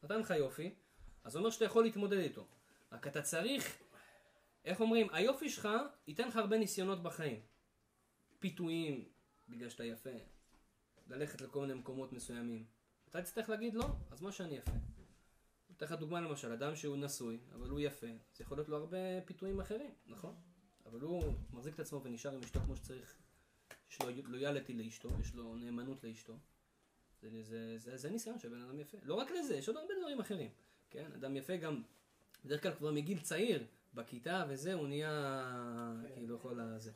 נתן 0.04 0.20
לך 0.20 0.30
יופי, 0.30 0.76
אז 1.24 1.32
זה 1.32 1.40
אומר 1.40 1.50
שאתה 1.50 1.66
יכול 1.66 1.84
להתמודד 1.84 2.18
איתו. 2.18 2.48
רק 2.92 3.08
אתה 3.08 3.22
צריך, 3.22 3.78
איך 4.66 4.82
אומרים, 4.82 5.08
היופי 5.12 5.50
שלך 5.50 5.70
ייתן 6.08 6.28
לך 6.28 6.36
הרבה 6.36 6.58
ניסיונות 6.58 7.04
בחיים. 7.04 7.42
פיתויים, 8.40 9.06
בגלל 9.50 9.70
שאתה 9.70 9.84
יפה. 9.84 10.10
ללכת 11.08 11.42
לכל 11.42 11.62
מיני 11.62 11.74
מקומות 11.74 12.14
מסוימים. 12.14 12.66
אתה 13.10 13.22
תצטרך 13.22 13.50
להגיד 13.50 13.74
לא, 13.74 13.86
אז 14.12 14.22
מה 14.22 14.32
שאני 14.32 14.58
יפה. 14.58 14.72
אתן 15.72 15.86
לך 15.86 15.92
דוגמה 15.92 16.22
למשל, 16.22 16.52
אדם 16.52 16.76
שהוא 16.76 16.98
נשוי, 16.98 17.40
אבל 17.54 17.70
הוא 17.70 17.80
יפה, 17.80 18.08
אז 18.08 18.42
יכול 18.42 18.58
להיות 18.58 18.70
לו 18.70 18.78
הרבה 18.78 18.98
פיתויים 19.26 19.60
אחרים, 19.60 19.92
נכון? 20.08 20.36
אבל 20.86 21.02
הוא 21.02 21.34
מחזיק 21.52 21.74
את 21.74 21.80
עצמו 21.80 22.04
ונשאר 22.04 22.32
עם 22.32 22.44
אשתו 22.44 22.60
כמו 22.60 22.76
שצריך. 22.76 23.18
יש 23.92 24.02
לו 24.02 24.08
לויאליטי 24.28 24.74
לאשתו, 24.74 25.10
יש 25.22 25.36
לו 25.36 25.56
נאמנות 25.56 26.04
לאשתו. 26.04 26.34
זה, 27.22 27.30
זה, 27.44 27.74
זה, 27.78 27.98
זה 27.98 28.10
ניסיון 28.10 28.40
של 28.40 28.50
בן 28.50 28.62
אדם 28.62 28.80
יפה. 28.80 28.98
לא 29.04 29.14
רק 29.14 29.32
לזה, 29.32 29.56
יש 29.56 29.68
עוד 29.68 29.78
הרבה 29.78 29.94
דברים 30.00 30.20
אחרים. 30.20 30.50
כן, 30.90 31.06
אדם 31.16 31.36
יפה 31.36 31.56
גם, 31.58 31.82
בדרך 32.46 32.64
כלל 32.64 32.74
כבר 32.74 32.92
מגיל 32.92 33.20
צעיר, 33.20 33.64
בכיתה 33.94 34.46
וזה, 34.50 34.74
הוא 34.74 34.88
נהיה, 34.88 35.54
כאילו, 36.14 36.36
יכול 36.36 36.62
לזה. 36.62 36.92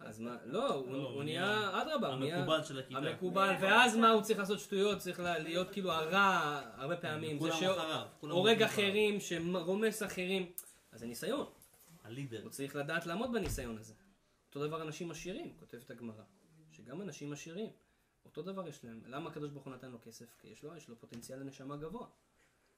אז 0.00 0.20
מה, 0.20 0.36
לא, 0.44 0.74
הוא, 0.74 0.92
לא, 0.92 1.24
נהיה, 1.24 1.82
אדרבה, 1.82 2.08
הוא 2.08 2.16
נהיה... 2.18 2.36
המקובל 2.38 2.64
של 2.64 2.78
הכיתה. 2.78 2.98
המקובל, 2.98 3.54
ואז 3.60 3.96
מה 3.96 4.10
הוא 4.10 4.22
צריך 4.22 4.38
לעשות 4.38 4.60
שטויות, 4.60 4.98
צריך 4.98 5.20
לה- 5.20 5.38
להיות 5.38 5.70
כאילו 5.70 5.92
הרע 5.92 6.60
הרבה 6.74 6.96
פעמים, 6.96 7.38
זה 7.38 7.50
כולם 7.50 7.52
אחריו, 7.56 7.72
אחריו. 7.74 8.66
אחרים, 8.66 9.20
שרומס 9.20 10.02
אחרים, 10.02 10.52
אז 10.92 11.00
זה 11.00 11.06
ניסיון, 11.06 11.46
הלידר. 12.04 12.42
הוא 12.42 12.50
צריך 12.50 12.76
לדעת 12.76 13.06
לעמוד 13.06 13.32
בניסיון 13.32 13.78
הזה. 13.78 13.94
אותו 14.54 14.66
דבר 14.66 14.82
אנשים 14.82 15.10
עשירים, 15.10 15.56
כותבת 15.56 15.90
הגמרא, 15.90 16.22
שגם 16.72 17.02
אנשים 17.02 17.32
עשירים, 17.32 17.70
אותו 18.24 18.42
דבר 18.42 18.68
יש 18.68 18.84
להם, 18.84 19.02
למה 19.06 19.30
הקדוש 19.30 19.50
ברוך 19.50 19.64
הוא 19.64 19.74
נתן 19.74 19.90
לו 19.90 19.98
כסף? 20.02 20.36
כי 20.38 20.48
יש 20.48 20.62
לו, 20.62 20.76
יש 20.76 20.88
לו 20.88 20.98
פוטנציאל 20.98 21.38
לנשמה 21.38 21.76
גבוה. 21.76 22.06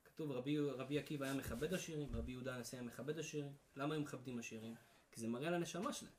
כתוב 0.04 0.30
רבי, 0.30 0.58
רבי 0.58 0.98
עקיבא 0.98 1.24
היה 1.24 1.34
מכבד 1.34 1.74
עשירים, 1.74 2.16
רבי 2.16 2.32
יהודה 2.32 2.54
הנשיא 2.54 2.78
היה 2.78 2.86
מכבד 2.86 3.18
עשירים. 3.18 3.52
למה 3.76 3.94
הם 3.94 4.02
מכבדים 4.02 4.38
עשירים? 4.38 4.74
כי 5.12 5.20
זה 5.20 5.28
מראה 5.28 5.48
על 5.48 5.54
הנשמה 5.54 5.92
שלהם. 5.92 6.12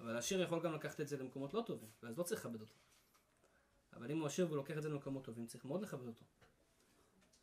אבל 0.00 0.16
עשיר 0.16 0.40
יכול 0.40 0.62
גם 0.62 0.74
לקחת 0.74 1.00
את 1.00 1.08
זה 1.08 1.16
למקומות 1.16 1.54
לא 1.54 1.62
טובים, 1.66 1.88
ואז 2.02 2.18
לא 2.18 2.22
צריך 2.22 2.40
לכבד 2.40 2.60
אותו. 2.60 2.76
אבל 3.92 4.10
אם 4.10 4.18
הוא 4.18 4.26
עשיר 4.26 4.52
ולוקח 4.52 4.76
את 4.76 4.82
זה 4.82 4.88
למקומות 4.88 5.24
טובים, 5.24 5.46
צריך 5.46 5.64
מאוד 5.64 5.82
לכבד 5.82 6.06
אותו. 6.06 6.24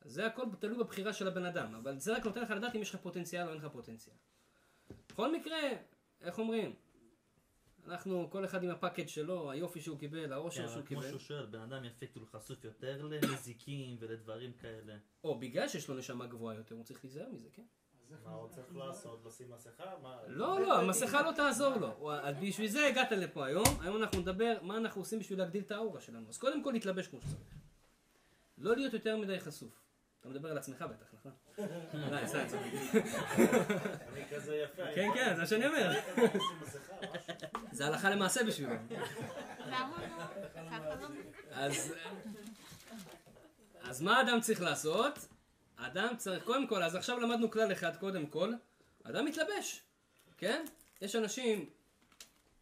אז 0.01 0.12
זה 0.12 0.26
הכל 0.26 0.45
תלוי 0.60 0.78
בבחירה 0.78 1.14
של 1.14 1.28
הבן 1.28 1.45
אדם, 1.45 1.76
אבל 1.76 1.99
זה 1.99 2.16
רק 2.16 2.26
נותן 2.26 2.41
לך 2.41 2.49
לדעת 2.49 2.76
אם 2.76 2.82
יש 2.82 2.95
לך 2.95 3.01
פוטנציאל 3.01 3.47
או 3.47 3.49
אין 3.49 3.58
לך 3.58 3.66
פוטנציאל. 3.72 4.16
בכל 5.10 5.36
מקרה, 5.36 5.58
איך 6.22 6.39
אומרים? 6.39 6.76
אנחנו, 7.88 8.30
כל 8.30 8.46
אחד 8.46 8.64
עם 8.64 8.70
הפאקד 8.70 9.10
שלו, 9.10 9.52
היופי 9.52 9.82
שהוא 9.82 10.00
קיבל, 10.00 10.34
העושר 10.34 10.62
כן, 10.62 10.68
שהוא 10.68 10.76
אבל 10.78 10.88
כמו 10.88 11.00
קיבל. 11.00 11.10
שהוא 11.10 11.20
שואל, 11.20 11.46
בן 11.46 11.60
אדם 11.60 11.86
יפה 11.86 12.06
כאילו 12.06 12.26
חשוף 12.26 12.64
יותר 12.64 13.06
למזיקים 13.06 13.98
ולדברים 14.00 14.54
כאלה. 14.54 14.98
או 15.24 15.40
בגלל 15.40 15.68
שיש 15.68 15.88
לו 15.88 15.96
נשמה 15.96 16.28
גבוהה 16.28 16.56
יותר, 16.56 16.76
הוא 16.76 16.84
צריך 16.84 17.04
להיזהר 17.04 17.30
מזה, 17.32 17.50
כן? 17.54 17.64
מה 18.24 18.32
הוא 18.32 18.50
צריך 18.50 18.76
לעשות? 18.76 19.26
לשים 19.26 19.52
מסכה? 19.52 19.84
לא, 20.28 20.62
לא, 20.62 20.80
המסכה 20.80 21.22
לא 21.22 21.32
תעזור 21.32 21.76
לו. 21.76 22.12
בשביל 22.42 22.68
זה 22.68 22.88
הגעת 22.88 23.12
לפה 23.12 23.46
היום. 23.46 23.66
היום 23.82 23.98
אנחנו 23.98 24.22
נדבר 24.22 24.58
מה 24.62 24.78
אנחנו 24.78 25.02
עושים 25.02 25.20
בשביל 25.20 25.40
להגדיל 25.40 25.64
את 25.64 25.72
האורה 25.72 26.02
שלנו. 26.02 26.30
אז 26.30 26.38
קודם 26.38 26.64
כל 26.64 26.72
להתלבש 26.72 27.08
כמו 27.08 27.22
שצריך. 27.22 27.56
לא 28.58 28.76
להיות 28.76 28.94
יותר 28.94 29.18
מדי 29.18 29.40
חשוף. 29.40 29.83
אתה 30.24 30.32
מדבר 30.32 30.52
על 30.52 30.58
עצמך 30.58 30.82
בטח, 30.82 31.06
נכון? 31.14 31.32
לא, 31.94 32.28
סתם, 32.28 32.40
סתם. 32.48 32.58
אני 34.14 34.24
כזה 34.32 34.56
יפה. 34.56 34.84
כן, 34.96 35.10
כן, 35.14 35.34
זה 35.36 35.42
מה 35.42 35.48
שאני 35.48 35.68
אומר. 35.68 35.92
זה 37.72 37.86
הלכה 37.88 38.10
למעשה 38.10 38.44
בשבילו. 38.44 38.72
לא? 39.70 39.76
אז, 41.52 41.94
אז 43.82 44.02
מה 44.02 44.22
אדם 44.22 44.42
צריך 44.42 44.62
לעשות? 44.62 45.20
אדם 45.76 46.14
צריך, 46.18 46.44
קודם 46.44 46.68
כל, 46.68 46.84
אז 46.84 46.96
עכשיו 46.96 47.20
למדנו 47.20 47.52
כלל 47.52 47.72
אחד, 47.72 47.96
קודם 47.98 48.26
כל, 48.28 48.54
אדם 49.04 49.26
מתלבש, 49.26 49.82
כן? 50.38 50.66
יש 51.02 51.16
אנשים, 51.16 51.70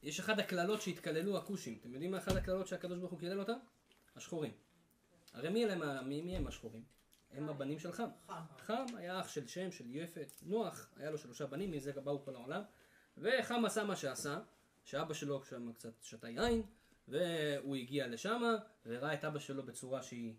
יש 0.04 0.20
אחד 0.20 0.40
הקללות 0.40 0.82
שהתקללו 0.82 1.38
הכושים. 1.38 1.78
אתם 1.82 1.94
יודעים 1.94 2.12
מה 2.12 2.18
אחת 2.18 2.36
הקללות 2.36 2.68
שהקדוש 2.68 3.00
ברוך 3.00 3.12
הוא 3.12 3.20
קילל 3.20 3.40
אותם? 3.40 3.58
השחורים. 4.16 4.52
הרי 5.34 5.50
מי, 5.50 5.66
אלה, 5.66 5.76
מה- 5.76 6.02
מי, 6.02 6.22
מי 6.22 6.38
הם 6.38 6.48
השחורים? 6.48 6.84
הם 7.34 7.50
הבנים 7.50 7.80
של 7.80 7.92
חם. 7.92 8.10
חם. 8.28 8.42
חם 8.58 8.86
היה 8.98 9.20
אח 9.20 9.28
של 9.28 9.48
שם, 9.48 9.72
של 9.72 9.96
יפת, 9.96 10.32
נוח, 10.42 10.90
היה 10.98 11.12
לו 11.12 11.18
שלושה 11.18 11.48
בנים, 11.48 11.72
מזה 11.72 11.92
באו 11.94 12.26
כל 12.26 12.36
העולם. 12.36 12.62
וחם 13.18 13.66
עשה 13.66 13.84
מה 13.84 13.96
שעשה, 13.96 14.40
שאבא 14.84 15.14
שלו 15.14 15.44
שם 15.44 15.74
קצת 15.74 15.94
שתה 16.02 16.30
יין, 16.30 16.64
והוא 17.08 17.76
הגיע 17.76 18.08
לשם, 18.08 18.42
וראה 18.86 19.14
את 19.14 19.26
אבא 19.26 19.40
שלו 19.40 19.66
בצורה 19.66 20.02
שהיא 20.02 20.36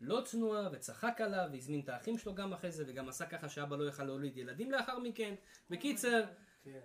לא 0.00 0.22
צנועה, 0.24 0.68
וצחק 0.72 1.20
עליו, 1.20 1.48
והזמין 1.52 1.80
את 1.80 1.88
האחים 1.88 2.18
שלו 2.18 2.34
גם 2.34 2.52
אחרי 2.52 2.72
זה, 2.72 2.84
וגם 2.86 3.08
עשה 3.08 3.26
ככה 3.26 3.48
שאבא 3.48 3.76
לא 3.76 3.88
יכל 3.88 4.04
להוליד 4.04 4.36
ילדים 4.36 4.72
לאחר 4.72 4.98
מכן. 4.98 5.34
בקיצר, 5.70 6.24
כן. 6.62 6.80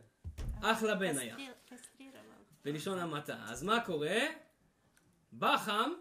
אחלה 0.62 0.96
בן 0.96 1.18
היה. 1.18 1.36
בלשון 2.64 3.00
המעטה. 3.00 3.46
אז 3.50 3.64
מה 3.64 3.86
קורה? 3.86 4.18
בא 5.32 5.58
חם, 5.58 5.92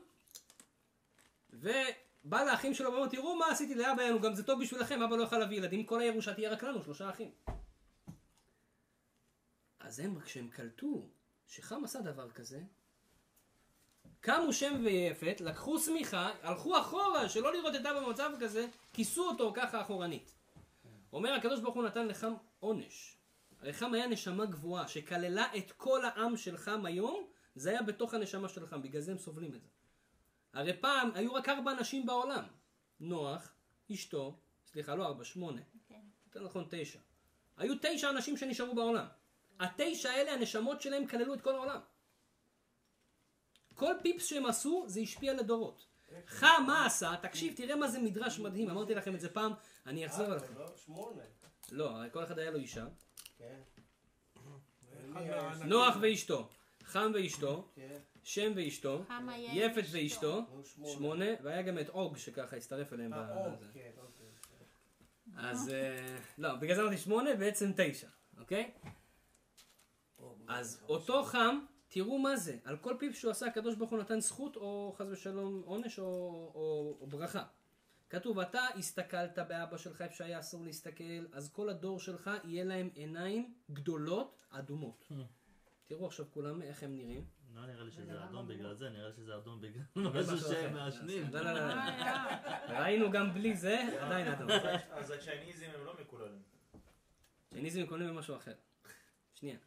ובא 2.29 2.45
לאחים 2.45 2.75
שלו 2.75 2.93
ואומר, 2.93 3.09
תראו 3.09 3.37
מה 3.37 3.47
עשיתי 3.51 3.75
לאבא 3.75 4.03
שלנו, 4.03 4.21
גם 4.21 4.35
זה 4.35 4.43
טוב 4.43 4.63
בשבילכם, 4.63 5.03
אבא 5.03 5.17
לא 5.17 5.23
יוכל 5.23 5.39
להביא 5.39 5.57
ילדים, 5.57 5.85
כל 5.85 6.01
הירושה 6.01 6.35
תהיה 6.35 6.51
רק 6.51 6.63
לנו, 6.63 6.83
שלושה 6.83 7.11
אחים. 7.11 7.31
אז 9.81 10.01
הם, 10.01 10.21
כשהם 10.21 10.49
קלטו 10.49 11.09
שחם 11.47 11.85
עשה 11.85 12.01
דבר 12.01 12.31
כזה, 12.31 12.61
קמו 14.21 14.53
שם 14.53 14.81
ויפת, 14.85 15.41
לקחו 15.41 15.79
שמיכה, 15.79 16.31
הלכו 16.43 16.81
אחורה, 16.81 17.29
שלא 17.29 17.53
לראות 17.53 17.75
את 17.75 17.81
אבא 17.87 18.07
במצב 18.07 18.31
כזה, 18.41 18.67
כיסו 18.93 19.29
אותו 19.29 19.53
ככה 19.57 19.81
אחורנית. 19.81 20.35
אומר 21.13 21.35
הקדוש 21.35 21.61
ברוך 21.61 21.75
הוא 21.75 21.85
נתן 21.85 22.09
לחם 22.09 22.33
עונש. 22.61 23.17
הרי 23.61 23.73
חם 23.73 23.95
היה 23.95 24.07
נשמה 24.07 24.47
גבוהה, 24.47 24.89
שכללה 24.89 25.47
את 25.57 25.73
כל 25.73 26.05
העם 26.05 26.37
של 26.37 26.57
חם 26.57 26.87
היום, 26.87 27.27
זה 27.55 27.71
היה 27.71 27.83
בתוך 27.83 28.15
הנשמה 28.15 28.49
של 28.49 28.67
חם, 28.67 28.83
בגלל 28.83 29.01
זה 29.01 29.13
הם 29.13 29.19
סובלים 29.19 29.55
את 29.55 29.63
זה. 29.63 29.69
הרי 30.53 30.81
פעם 30.81 31.11
היו 31.15 31.35
רק 31.35 31.49
ארבע 31.49 31.73
אנשים 31.73 32.07
בעולם. 32.07 32.45
נוח, 33.01 33.53
אשתו, 33.93 34.39
סליחה, 34.67 34.95
לא 34.95 35.07
ארבע, 35.07 35.25
שמונה. 35.25 35.61
כן. 35.89 36.01
יותר 36.27 36.45
נכון 36.45 36.67
תשע. 36.71 36.99
היו 37.57 37.75
תשע 37.83 38.11
אנשים 38.11 38.37
שנשארו 38.37 38.75
בעולם. 38.75 39.07
התשע 39.61 40.11
האלה, 40.11 40.33
הנשמות 40.33 40.81
שלהם 40.81 41.07
כללו 41.07 41.35
את 41.35 41.41
כל 41.41 41.55
העולם. 41.55 41.81
כל 43.75 43.95
פיפס 44.03 44.27
שהם 44.27 44.47
עשו, 44.47 44.85
זה 44.87 45.01
השפיע 45.01 45.35
לדורות. 45.35 45.87
חם, 46.27 46.65
מה 46.67 46.87
עשה? 46.87 47.15
תקשיב, 47.23 47.55
תראה 47.57 47.77
מה 47.77 47.89
זה 47.89 47.99
מדרש 47.99 48.39
מדהים, 48.39 48.71
אמרתי 48.71 48.95
לכם 48.95 49.15
את 49.15 49.21
זה 49.21 49.29
פעם, 49.29 49.53
אני 49.87 50.07
אחזור 50.07 50.27
אה, 50.27 50.33
עליכם. 50.33 50.55
לא, 50.59 50.67
שמונה. 50.77 51.23
לא, 51.71 51.91
הרי 51.91 52.09
כל 52.13 52.25
אחד 52.25 52.39
היה 52.39 52.51
לו 52.51 52.59
אישה. 52.59 52.87
כן. 53.39 53.61
נוח 55.65 55.97
ואשתו, 56.01 56.49
חם 56.85 57.13
ואשתו, 57.15 57.69
כן. 57.75 57.99
שם 58.29 58.53
ואשתו, 58.57 59.05
יפת 59.53 59.79
אשתו. 59.79 60.43
ואשתו, 60.59 60.87
שמונה. 60.87 61.25
והיה 61.43 61.63
גם 61.63 61.79
את 61.79 61.89
עוג 61.89 62.17
שככה 62.17 62.57
הצטרף 62.57 62.93
אליהם. 62.93 63.15
אה. 63.15 63.47
אוקיי, 63.47 63.69
כן, 63.73 63.91
אוקיי. 63.97 64.27
אז 65.37 65.69
אה, 65.69 66.17
לא, 66.39 66.55
בגלל 66.55 66.77
זה 66.77 66.83
אמרתי 66.83 66.99
שמונה, 66.99 67.35
בעצם 67.35 67.73
תשע, 67.77 68.09
אוקיי? 68.39 68.71
אז 70.49 70.85
אותו 70.89 71.25
חם, 71.25 71.59
תראו 71.89 72.19
מה 72.19 72.37
זה, 72.37 72.59
על 72.65 72.77
כל 72.77 72.97
פיפ 72.99 73.15
שהוא 73.17 73.31
עשה 73.31 73.47
הקדוש 73.47 73.75
ברוך 73.75 73.91
הוא 73.91 73.99
נתן 73.99 74.21
זכות 74.21 74.57
או 74.57 74.95
חס 74.99 75.07
ושלום 75.11 75.63
עונש 75.65 75.99
או, 75.99 76.05
או, 76.55 76.97
או 77.01 77.07
ברכה. 77.07 77.45
כתוב, 78.11 78.39
אתה 78.39 78.67
הסתכלת 78.77 79.39
באבא 79.39 79.77
שלך 79.77 80.03
איפה 80.03 80.15
שהיה 80.15 80.41
אסור 80.41 80.65
להסתכל, 80.65 81.27
אז 81.33 81.53
כל 81.53 81.69
הדור 81.69 82.01
שלך 82.01 82.31
יהיה 82.45 82.65
להם 82.65 82.91
עיניים 82.95 83.55
גדולות 83.71 84.47
אדומות. 84.51 85.09
תראו 85.87 86.07
עכשיו 86.07 86.27
כולם 86.31 86.63
איך 86.63 86.83
הם 86.83 86.97
נראים. 86.97 87.38
לא 87.55 87.67
נראה 87.67 87.85
לי 87.85 87.91
שזה 87.91 88.25
אדום 88.25 88.49
בגלל 88.49 88.75
זה, 88.75 88.89
נראה 88.89 89.09
לי 89.09 89.13
שזה 89.15 89.37
אדום 89.37 89.61
בגלל 89.61 89.83
משהו 89.97 90.35
משהו 90.35 90.39
שהם 90.39 90.77
אחר. 90.77 90.85
מעשנים. 90.85 91.31
לא, 91.33 91.41
לא, 91.41 91.53
לא, 91.53 91.69
לא. 91.69 91.83
ראינו 92.69 93.11
גם 93.11 93.35
בלי 93.35 93.57
זה, 93.57 93.85
עדיין 94.01 94.29
אדום. 94.29 94.49
אז 94.91 95.11
הצ'ייניזים 95.11 95.71
הם 95.79 95.85
לא 95.85 95.95
מקוללים. 96.01 96.43
צ'ייניזם 97.51 97.87
קונים 97.87 98.09
במשהו 98.09 98.37
אחר. 98.37 98.55
שנייה. 99.35 99.59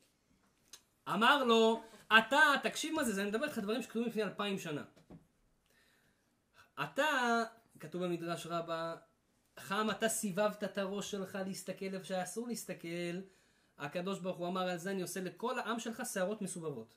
אמר 1.09 1.43
לו, 1.43 1.83
אתה, 2.17 2.39
תקשיב 2.63 2.95
מה 2.95 3.03
זה, 3.03 3.13
זה 3.13 3.21
אני 3.21 3.29
מדבר 3.29 3.45
איתך 3.45 3.57
דברים 3.57 3.81
שכתובים 3.81 4.07
לפני 4.09 4.23
אלפיים 4.23 4.59
שנה. 4.59 4.83
אתה, 6.83 7.43
כתוב 7.79 8.03
במדרש 8.03 8.47
רבה, 8.47 8.95
חם 9.59 9.87
אתה 9.91 10.09
סיבבת 10.09 10.63
את 10.63 10.77
הראש 10.77 11.11
שלך 11.11 11.37
להסתכל 11.45 11.85
איפה 11.93 12.05
שהיה 12.05 12.23
אסור 12.23 12.47
להסתכל. 12.47 12.87
הקדוש 13.77 14.19
ברוך 14.19 14.37
הוא 14.37 14.47
אמר 14.47 14.61
על 14.69 14.77
זה 14.77 14.91
אני 14.91 15.01
עושה 15.01 15.21
לכל 15.21 15.59
העם 15.59 15.79
שלך 15.79 16.03
שערות 16.13 16.41
מסובבות. 16.41 16.95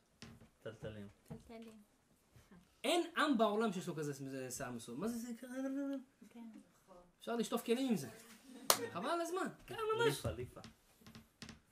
טלטלים. 0.65 1.09
טלטלים. 1.29 1.83
אין 2.85 3.03
עם 3.17 3.39
בעולם 3.39 3.73
שיש 3.73 3.89
לו 3.89 3.97
כזה 3.97 4.13
זה 4.13 4.51
שיער 4.51 4.71
מסובב. 4.71 5.01
מה 5.01 5.09
זה 5.09 5.19
זה? 5.19 5.29
כן. 5.39 6.41
אפשר 7.21 7.37
לשטוף 7.37 7.63
כלים 7.63 7.89
עם 7.89 7.97
זה. 7.97 8.09
חבל 8.93 9.09
על 9.09 9.21
הזמן. 9.21 9.47
כן, 9.67 9.75
ממש. 9.75 10.07
ליפה, 10.07 10.31
ליפה. 10.31 10.61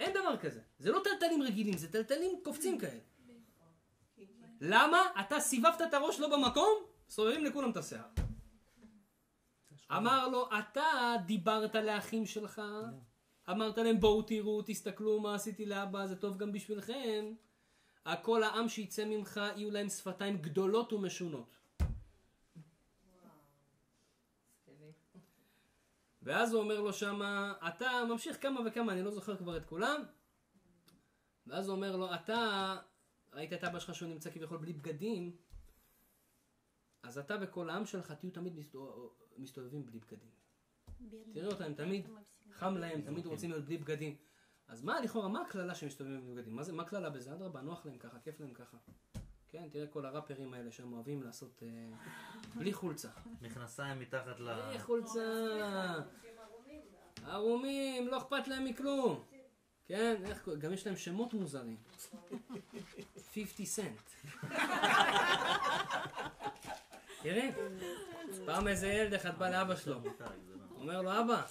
אין 0.00 0.10
דבר 0.10 0.36
כזה. 0.36 0.60
זה 0.78 0.92
לא 0.92 1.00
טלטלים 1.04 1.42
רגילים, 1.42 1.76
זה 1.76 1.92
טלטלים 1.92 2.40
קופצים 2.44 2.78
כאלה. 2.78 3.00
למה? 4.60 4.98
אתה 5.20 5.40
סיבבת 5.40 5.82
את 5.82 5.94
הראש 5.94 6.20
לא 6.20 6.36
במקום, 6.36 6.84
סובבים 7.08 7.44
לכולם 7.44 7.70
את 7.70 7.76
השיער. 7.76 8.08
אמר 9.96 10.28
לו, 10.28 10.48
אתה 10.58 11.14
דיברת 11.26 11.74
לאחים 11.74 12.26
שלך, 12.26 12.62
אמרת 13.50 13.78
להם 13.78 14.00
בואו 14.00 14.22
תראו, 14.22 14.62
תסתכלו 14.62 15.20
מה 15.20 15.34
עשיתי 15.34 15.66
לאבא, 15.66 16.06
זה 16.06 16.16
טוב 16.16 16.36
גם 16.36 16.52
בשבילכם. 16.52 17.34
כל 18.22 18.42
העם 18.42 18.68
שיצא 18.68 19.04
ממך 19.04 19.40
יהיו 19.56 19.70
להם 19.70 19.88
שפתיים 19.88 20.36
גדולות 20.38 20.92
ומשונות. 20.92 21.58
ואז 26.22 26.52
הוא 26.52 26.62
אומר 26.62 26.80
לו 26.80 26.92
שמה, 26.92 27.54
אתה 27.68 27.90
ממשיך 28.08 28.42
כמה 28.42 28.60
וכמה, 28.66 28.92
אני 28.92 29.02
לא 29.02 29.10
זוכר 29.10 29.36
כבר 29.36 29.56
את 29.56 29.64
כולם. 29.64 30.02
ואז 31.46 31.68
הוא 31.68 31.76
אומר 31.76 31.96
לו, 31.96 32.14
אתה, 32.14 32.76
ראית 33.32 33.52
את 33.52 33.64
אבא 33.64 33.78
שלך 33.78 33.94
שהוא 33.94 34.08
נמצא 34.08 34.30
כביכול 34.30 34.58
בלי 34.58 34.72
בגדים, 34.72 35.36
אז 37.02 37.18
אתה 37.18 37.36
וכל 37.40 37.70
העם 37.70 37.86
שלך 37.86 38.12
תהיו 38.12 38.30
תמיד 38.30 38.56
מסתובב- 38.56 39.08
מסתובבים 39.36 39.86
בלי 39.86 39.98
בגדים. 39.98 40.30
תראה 41.32 41.46
אותם, 41.48 41.74
תמיד 41.74 42.06
חם 42.52 42.76
להם, 42.76 43.02
תמיד 43.02 43.26
רוצים 43.26 43.50
להיות 43.50 43.64
בלי 43.64 43.78
בגדים. 43.78 44.16
אז 44.68 44.82
מה 44.82 45.00
לכאורה, 45.00 45.28
מה 45.28 45.40
הקללה 45.40 45.74
שהם 45.74 45.88
מסתובבים 45.88 46.20
בלי 46.20 46.34
בגדים? 46.34 46.56
מה 46.56 46.62
זה, 46.62 46.72
מה 46.72 46.82
הקללה 46.82 47.10
בזה? 47.10 47.32
אדרבה, 47.32 47.60
נוח 47.60 47.86
להם 47.86 47.98
ככה, 47.98 48.18
כיף 48.18 48.40
להם 48.40 48.54
ככה. 48.54 48.76
כן, 49.48 49.68
תראה 49.72 49.86
כל 49.86 50.06
הראפרים 50.06 50.54
האלה 50.54 50.70
שהם 50.70 50.92
אוהבים 50.92 51.22
לעשות 51.22 51.62
אה, 51.62 51.96
בלי 52.54 52.72
חולצה. 52.72 53.08
מכנסיים 53.42 53.98
מתחת 53.98 54.40
ל... 54.40 54.54
בלי 54.68 54.78
חולצה. 54.78 55.20
ערומים, 57.26 58.08
לא 58.08 58.18
אכפת 58.18 58.48
להם 58.48 58.64
מכלום. 58.64 59.24
כן, 59.86 60.22
איך, 60.24 60.48
גם 60.58 60.72
יש 60.72 60.86
להם 60.86 60.96
שמות 60.96 61.34
מוזרים. 61.34 61.76
50 63.34 63.66
סנט. 63.66 64.10
תראה, 67.22 67.50
פעם 68.46 68.68
איזה 68.68 68.86
ילד 68.86 69.14
אחד 69.14 69.38
בא 69.38 69.50
לאבא 69.50 69.76
שלו. 69.76 70.00
אומר 70.76 71.02
לו, 71.02 71.20
אבא, 71.20 71.42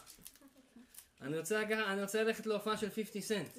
אני 1.22 1.40
רוצה, 1.40 1.62
אני 1.92 2.02
רוצה 2.02 2.24
ללכת 2.24 2.46
להופעה 2.46 2.78
של 2.78 2.90
50 2.90 3.22
סנט. 3.22 3.58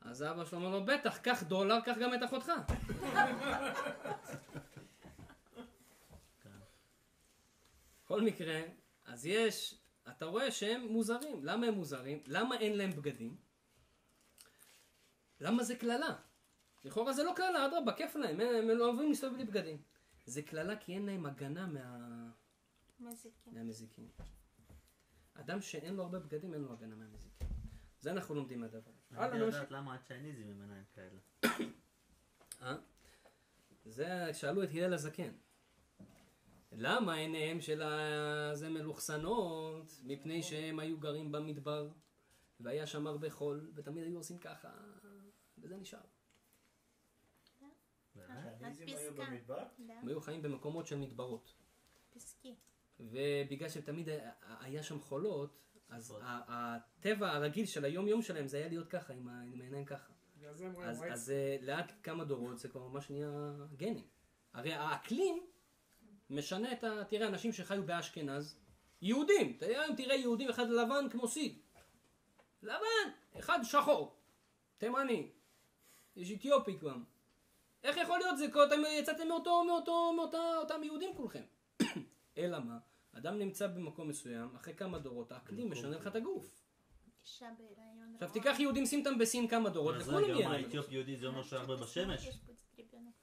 אז 0.00 0.22
אבא 0.22 0.44
שלו 0.44 0.58
אומר 0.58 0.78
לו, 0.78 0.84
בטח, 0.84 1.18
קח 1.18 1.42
דולר, 1.42 1.80
קח 1.80 1.96
גם 2.00 2.14
את 2.14 2.18
אחותך. 2.24 2.52
בכל 8.04 8.22
מקרה, 8.22 8.60
אז 9.04 9.26
יש, 9.26 9.78
אתה 10.08 10.24
רואה 10.24 10.50
שהם 10.50 10.86
מוזרים. 10.86 11.44
למה 11.44 11.66
הם 11.66 11.74
מוזרים? 11.74 12.22
למה 12.26 12.56
אין 12.58 12.76
להם 12.76 12.90
בגדים? 12.90 13.36
למה 15.40 15.64
זה 15.64 15.76
קללה? 15.76 16.16
לכאורה 16.84 17.12
זה 17.12 17.22
לא 17.22 17.32
קללה, 17.36 17.66
אדרבה, 17.66 17.92
כיף 17.92 18.16
להם, 18.16 18.40
הם, 18.40 18.54
הם 18.54 18.68
לא 18.68 18.88
אוהבים 18.88 19.08
להסתובב 19.08 19.34
בלי 19.34 19.44
בגדים. 19.44 19.82
זה 20.26 20.42
קללה 20.42 20.76
כי 20.76 20.94
אין 20.94 21.06
להם 21.06 21.26
הגנה 21.26 21.66
מה... 21.66 22.30
מזיקים. 23.00 23.54
מהמזיקים. 23.54 24.08
אדם 25.40 25.60
שאין 25.60 25.94
לו 25.94 26.02
הרבה 26.02 26.18
בגדים, 26.18 26.54
אין 26.54 26.62
לו 26.62 26.72
הגנה 26.72 26.94
מהמזיקים. 26.94 27.48
זה 28.00 28.10
אנחנו 28.10 28.34
לומדים 28.34 28.60
מהדבר 28.60 28.90
הזה. 29.10 29.26
אני 29.26 29.38
יודעת 29.38 29.70
למה 29.70 29.94
הצ'ייניזים 29.94 30.48
עם 30.48 30.60
עיניים 30.60 30.84
כאלה. 30.94 31.18
אה? 32.62 32.76
זה, 33.84 34.34
שאלו 34.34 34.62
את 34.62 34.68
הלל 34.74 34.94
הזקן. 34.94 35.32
למה 36.72 37.14
עיניהם 37.14 37.60
של 37.60 37.82
הזה 37.82 38.68
מלוכסנות? 38.68 39.92
מפני 40.04 40.42
שהם 40.42 40.78
היו 40.78 40.98
גרים 40.98 41.32
במדבר, 41.32 41.90
והיה 42.60 42.86
שם 42.86 43.06
הרבה 43.06 43.30
חול, 43.30 43.70
ותמיד 43.74 44.04
היו 44.04 44.18
עושים 44.18 44.38
ככה, 44.38 44.70
וזה 45.58 45.76
נשאר. 45.76 45.98
אה? 47.62 47.68
אה, 48.18 48.50
לא. 49.48 49.60
הם 49.88 50.08
היו 50.08 50.20
חיים 50.20 50.42
במקומות 50.42 50.86
של 50.86 50.96
מדברות. 50.96 51.54
פסקי. 52.14 52.54
ובגלל 53.00 53.68
שתמיד 53.68 54.08
היה- 54.60 54.82
שם 54.82 55.00
חולות, 55.00 55.56
אז 55.88 56.10
נכון. 56.10 56.22
הטבע 56.26 57.30
הרגיל 57.32 57.66
של 57.66 57.84
היום 57.84 58.08
יום 58.08 58.22
שלהם 58.22 58.48
זה 58.48 58.56
היה 58.56 58.68
להיות 58.68 58.88
ככה, 58.88 59.12
עם 59.12 59.28
העיניים 59.28 59.84
ככה. 59.84 60.12
אז. 60.82 61.04
אז 61.12 61.30
אה, 61.30 61.56
לאט 61.62 61.92
כמה 62.02 62.24
דורות 62.24 62.58
זה 62.58 62.68
כבר 62.68 62.88
ממש 62.88 63.10
נהיה 63.10 63.52
גנים. 63.76 64.06
הרי 64.52 64.72
האקלים 64.72 65.46
משנה 66.30 66.72
את 66.72 66.84
ה... 66.84 67.04
תראה, 67.08 67.28
אנשים 67.28 67.52
שחיו 67.52 67.82
באשכנז, 67.86 68.58
יהודים, 69.02 69.58
היום 69.60 69.96
תראה 69.96 70.14
יהודים 70.14 70.48
אחד 70.48 70.68
לבן 70.70 71.08
כמו 71.10 71.28
סיד. 71.28 71.58
לבן, 72.62 73.10
אחד 73.38 73.58
שחור, 73.62 74.16
תימני, 74.78 75.30
יש 76.16 76.32
אתיופי 76.32 76.76
גם. 76.76 77.04
איך 77.84 77.96
יכול 77.96 78.18
להיות 78.18 78.38
זה? 78.38 78.46
כי 78.52 78.58
אתם 78.66 78.80
יצאתם 78.98 79.28
מאותו, 79.28 79.64
מאותו, 79.64 80.12
מאותה, 80.16 80.56
אותם 80.58 80.82
יהודים 80.82 81.16
כולכם. 81.16 81.42
אלא 82.38 82.58
מה? 82.58 82.78
אדם 83.12 83.38
נמצא 83.38 83.66
במקום 83.66 84.08
מסוים, 84.08 84.54
אחרי 84.56 84.74
כמה 84.74 84.98
דורות, 84.98 85.32
האקלים 85.32 85.70
משנה 85.70 85.96
לך 85.96 86.06
את 86.06 86.16
הגוף. 86.16 86.66
עכשיו 88.14 88.30
תיקח 88.32 88.56
יהודים, 88.58 88.86
שים 88.86 88.98
אותם 88.98 89.18
בסין 89.18 89.48
כמה 89.48 89.70
דורות, 89.70 89.94
לכולם 89.96 90.24
יהיה. 90.24 90.32
אז 90.32 90.38
רגע, 90.38 90.48
מה, 90.48 90.60
אתיופי 90.60 90.94
יהודי 90.94 91.16
זה 91.16 91.26
אומר 91.26 91.42
שהיה 91.42 91.60
הרבה 91.60 91.76
בשמש? 91.76 92.28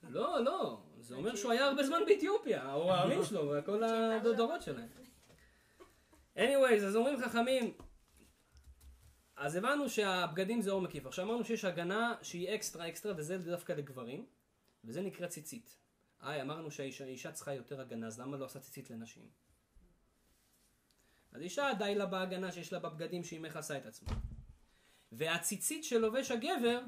לא, 0.03 0.43
לא, 0.43 0.84
זה 0.99 1.16
אומר 1.16 1.36
שהוא 1.36 1.51
היה 1.51 1.66
הרבה 1.66 1.82
לא, 1.82 1.88
לא, 1.88 1.88
זמן 1.88 2.05
באתיופיה, 2.07 2.74
או 2.74 2.93
ההורים 2.93 3.24
שלו, 3.30 3.53
וכל 3.57 3.84
הדורות 3.84 4.61
שלהם. 4.61 4.89
anyways, 6.38 6.84
אז 6.86 6.95
אומרים 6.95 7.20
חכמים, 7.20 7.74
אז 9.36 9.55
הבנו 9.55 9.89
שהבגדים 9.89 10.61
זה 10.61 10.72
עור 10.72 10.82
מקיף. 10.82 11.05
עכשיו 11.05 11.26
אמרנו 11.26 11.43
שיש 11.43 11.66
הגנה 11.66 12.16
שהיא 12.22 12.55
אקסטרה 12.55 12.88
אקסטרה, 12.88 13.14
וזה 13.18 13.38
דווקא 13.38 13.74
לגברים, 13.74 14.26
וזה 14.84 15.01
נקרא 15.01 15.28
ציצית. 15.28 15.83
היי, 16.24 16.42
אמרנו 16.42 16.72
שהאישה 16.72 17.04
האישה 17.06 17.32
צריכה 17.32 17.54
יותר 17.54 17.82
הגנה, 17.82 18.08
אז 18.08 18.20
למה 18.20 18.38
לא 18.38 18.46
עושה 18.46 18.60
ציצית 18.60 18.90
לנשים? 18.90 19.30
אז 21.32 21.42
אישה 21.42 21.70
די 21.80 21.96
לה 21.96 22.06
בהגנה 22.06 22.52
שיש 22.52 22.74
לה 22.74 22.80
בבגדים 22.80 23.24
שהיא 23.24 23.42
מכסה 23.42 23.78
את 23.78 23.86
עצמה. 23.86 24.12
והציצית 25.12 25.84
שלובש 25.84 26.32
הגבר, 26.32 26.82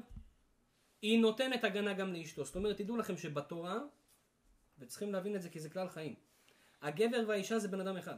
היא 1.02 1.20
נותנת 1.20 1.64
הגנה 1.64 1.94
גם 1.94 2.12
לאשתו. 2.12 2.44
זאת 2.44 2.56
אומרת, 2.56 2.78
תדעו 2.78 2.96
לכם 2.96 3.16
שבתורה, 3.16 3.78
וצריכים 4.78 5.12
להבין 5.12 5.36
את 5.36 5.42
זה 5.42 5.50
כי 5.50 5.60
זה 5.60 5.70
כלל 5.70 5.88
חיים, 5.88 6.14
הגבר 6.82 7.24
והאישה 7.28 7.58
זה 7.58 7.68
בן 7.68 7.80
אדם 7.80 7.96
אחד. 7.96 8.16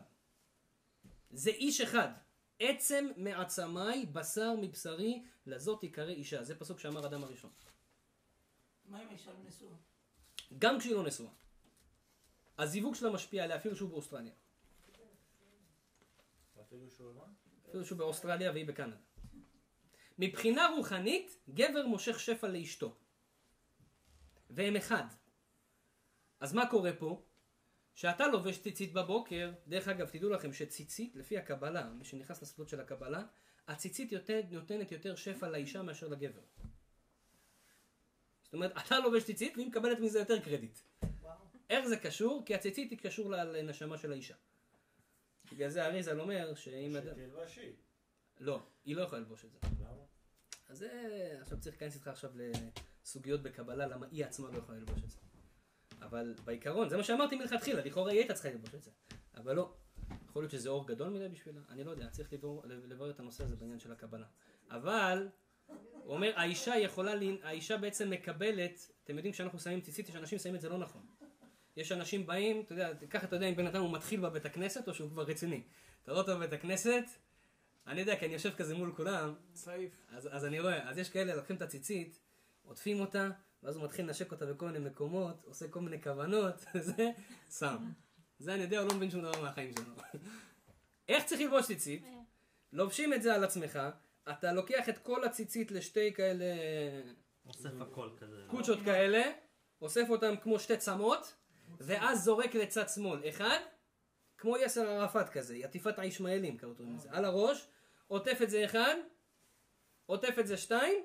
זה 1.30 1.50
איש 1.50 1.80
אחד. 1.80 2.08
עצם 2.58 3.08
מעצמיי, 3.16 4.06
בשר 4.06 4.54
מבשרי, 4.60 5.24
לזאת 5.46 5.80
תיקרא 5.80 6.10
אישה. 6.10 6.44
זה 6.44 6.58
פסוק 6.58 6.78
שאמר 6.78 7.06
אדם 7.06 7.24
הראשון. 7.24 7.50
מה 8.84 9.02
אם 9.02 9.08
האישה 9.08 9.32
לא 9.32 9.38
נשואה? 9.44 9.87
גם 10.58 10.78
כשהיא 10.78 10.94
לא 10.94 11.02
נשואה. 11.02 11.30
הזיווג 12.58 12.94
שלה 12.94 13.10
משפיע 13.10 13.44
עליה 13.44 13.56
אפילו 13.56 13.76
שהוא 13.76 13.90
באוסטרליה. 13.90 14.32
אפילו 16.60 16.90
שהוא 16.90 17.14
מה? 17.14 17.24
אפילו 17.68 17.84
שהוא 17.84 17.98
באוסטרליה 17.98 18.52
והיא 18.52 18.66
בקנדה. 18.66 18.96
מבחינה 20.18 20.68
רוחנית, 20.76 21.36
גבר 21.48 21.86
מושך 21.86 22.20
שפע 22.20 22.48
לאשתו. 22.48 22.96
והם 24.50 24.76
אחד. 24.76 25.04
אז 26.40 26.52
מה 26.52 26.70
קורה 26.70 26.92
פה? 26.98 27.22
שאתה 27.94 28.26
לובש 28.28 28.58
ציצית 28.58 28.92
בבוקר, 28.92 29.52
דרך 29.66 29.88
אגב, 29.88 30.08
תדעו 30.08 30.30
לכם 30.30 30.52
שציצית, 30.52 31.16
לפי 31.16 31.38
הקבלה, 31.38 31.90
מי 31.90 32.04
שנכנס 32.04 32.42
לסודות 32.42 32.68
של 32.68 32.80
הקבלה, 32.80 33.22
הציצית 33.68 34.12
יותר, 34.12 34.40
נותנת 34.50 34.92
יותר 34.92 35.16
שפע 35.16 35.48
לאישה 35.48 35.82
מאשר 35.82 36.08
לגבר. 36.08 36.40
זאת 38.48 38.54
אומרת, 38.54 38.72
אתה 38.86 38.98
לובש 38.98 39.24
ציצית 39.24 39.56
והיא 39.56 39.66
מקבלת 39.66 39.98
מזה 39.98 40.18
יותר 40.18 40.40
קרדיט. 40.40 40.78
איך 41.70 41.86
זה 41.86 41.96
קשור? 41.96 42.42
כי 42.46 42.54
הציצית 42.54 42.90
היא 42.90 42.98
קשור 42.98 43.30
לנשמה 43.30 43.98
של 43.98 44.12
האישה. 44.12 44.34
בגלל 45.52 45.68
זה 45.68 45.86
אריזל 45.86 46.20
אומר 46.20 46.54
שאם 46.54 46.96
אדם... 46.96 47.14
שתלבשי. 47.14 47.72
לא, 48.40 48.62
היא 48.84 48.96
לא 48.96 49.02
יכולה 49.02 49.20
ללבוש 49.20 49.44
את 49.44 49.52
זה. 49.52 49.58
למה? 49.80 50.04
אז 50.68 50.78
זה, 50.78 51.38
עכשיו 51.40 51.60
צריך 51.60 51.74
להיכנס 51.74 51.94
איתך 51.94 52.08
עכשיו 52.08 52.30
לסוגיות 52.34 53.42
בקבלה, 53.42 53.86
למה 53.86 54.06
היא 54.10 54.24
עצמה 54.24 54.50
לא 54.50 54.58
יכולה 54.58 54.78
ללבוש 54.78 55.04
את 55.04 55.10
זה. 55.10 55.18
אבל 56.00 56.34
בעיקרון, 56.44 56.88
זה 56.88 56.96
מה 56.96 57.04
שאמרתי 57.04 57.36
מלכתחילה, 57.36 57.84
לכאורה 57.84 58.10
היא 58.10 58.18
הייתה 58.18 58.34
צריכה 58.34 58.50
ללבוש 58.50 58.74
את 58.74 58.82
זה. 58.82 58.90
אבל 59.36 59.56
לא. 59.56 59.74
יכול 60.28 60.42
להיות 60.42 60.52
שזה 60.52 60.68
אור 60.68 60.86
גדול 60.86 61.08
מדי 61.08 61.28
בשבילה, 61.28 61.60
אני 61.68 61.84
לא 61.84 61.90
יודע, 61.90 62.08
צריך 62.10 62.32
לברור, 62.32 62.62
לברר 62.66 63.10
את 63.10 63.20
הנושא 63.20 63.44
הזה 63.44 63.56
בעניין 63.56 63.78
של 63.78 63.92
הקבלה. 63.92 64.26
אבל, 64.70 65.28
הוא 66.08 66.16
אומר, 66.16 66.32
האישה 66.36 66.76
יכולה, 66.76 67.12
האישה 67.42 67.76
בעצם 67.76 68.10
מקבלת, 68.10 68.90
אתם 69.04 69.16
יודעים 69.16 69.32
כשאנחנו 69.32 69.58
שמים 69.58 69.80
ציצית, 69.80 70.08
יש 70.08 70.16
אנשים 70.16 70.38
שמים 70.38 70.54
את 70.54 70.60
זה 70.60 70.68
לא 70.68 70.78
נכון. 70.78 71.02
יש 71.76 71.92
אנשים 71.92 72.26
באים, 72.26 72.60
אתה 72.60 72.72
יודע, 72.72 72.90
ככה 73.10 73.26
אתה 73.26 73.36
יודע 73.36 73.46
אם 73.46 73.54
בן 73.56 73.66
אדם 73.66 73.82
הוא 73.82 73.92
מתחיל 73.92 74.20
בבית 74.20 74.46
הכנסת 74.46 74.88
או 74.88 74.94
שהוא 74.94 75.10
כבר 75.10 75.22
רציני. 75.22 75.62
אתה 76.02 76.12
רואה 76.12 76.22
אותו 76.22 76.36
בבית 76.36 76.52
הכנסת, 76.52 77.04
אני 77.86 78.00
יודע, 78.00 78.16
כי 78.16 78.26
אני 78.26 78.34
יושב 78.34 78.54
כזה 78.54 78.74
מול 78.74 78.92
כולם, 78.96 79.34
סעיף. 79.54 79.92
אז, 80.10 80.28
אז 80.32 80.44
אני 80.44 80.60
רואה, 80.60 80.88
אז 80.90 80.98
יש 80.98 81.10
כאלה, 81.10 81.34
לוקחים 81.34 81.56
את 81.56 81.62
הציצית, 81.62 82.18
עוטפים 82.64 83.00
אותה, 83.00 83.30
ואז 83.62 83.76
הוא 83.76 83.84
מתחיל 83.84 84.04
לנשק 84.04 84.32
אותה 84.32 84.46
בכל 84.46 84.66
מיני 84.66 84.78
מקומות, 84.78 85.44
עושה 85.44 85.68
כל 85.68 85.80
מיני 85.80 86.02
כוונות, 86.02 86.64
זה, 86.88 87.10
שם. 87.58 87.76
זה 88.38 88.54
אני 88.54 88.62
יודע, 88.62 88.78
הוא 88.78 88.88
לא 88.88 88.94
מבין 88.94 89.10
שום 89.10 89.22
דבר 89.22 89.42
מהחיים 89.42 89.72
שלו. 89.78 90.20
איך 91.08 91.24
צריך 91.24 91.40
ללבוש 91.40 91.66
ציצית? 91.66 92.06
לובשים 92.72 93.14
את 93.14 93.22
זה 93.22 93.34
על 93.34 93.44
עצמך, 93.44 93.78
אתה 94.30 94.52
לוקח 94.52 94.88
את 94.88 94.98
כל 94.98 95.24
הציצית 95.24 95.70
לשתי 95.70 96.14
כאלה 96.14 96.44
אוסף 97.46 97.70
הכל 97.80 98.10
כזה. 98.18 98.44
קוצ'ות 98.46 98.78
כאלה, 98.84 99.22
אוסף 99.82 100.06
אותם 100.10 100.34
כמו 100.42 100.58
שתי 100.58 100.76
צמות, 100.76 101.34
ואז 101.80 102.24
זורק 102.24 102.54
לצד 102.54 102.88
שמאל. 102.88 103.28
אחד, 103.28 103.58
כמו 104.38 104.56
יאסר 104.56 104.88
ערפאת 104.88 105.28
כזה, 105.28 105.56
עטיפת 105.64 105.98
הישמעאלים 105.98 106.58
קוראים 106.58 106.94
לזה, 106.94 107.08
על 107.12 107.24
הראש, 107.24 107.68
עוטף 108.06 108.38
את 108.42 108.50
זה 108.50 108.64
אחד, 108.64 108.94
עוטף 110.06 110.36
את 110.40 110.46
זה 110.46 110.56
שתיים, 110.56 111.04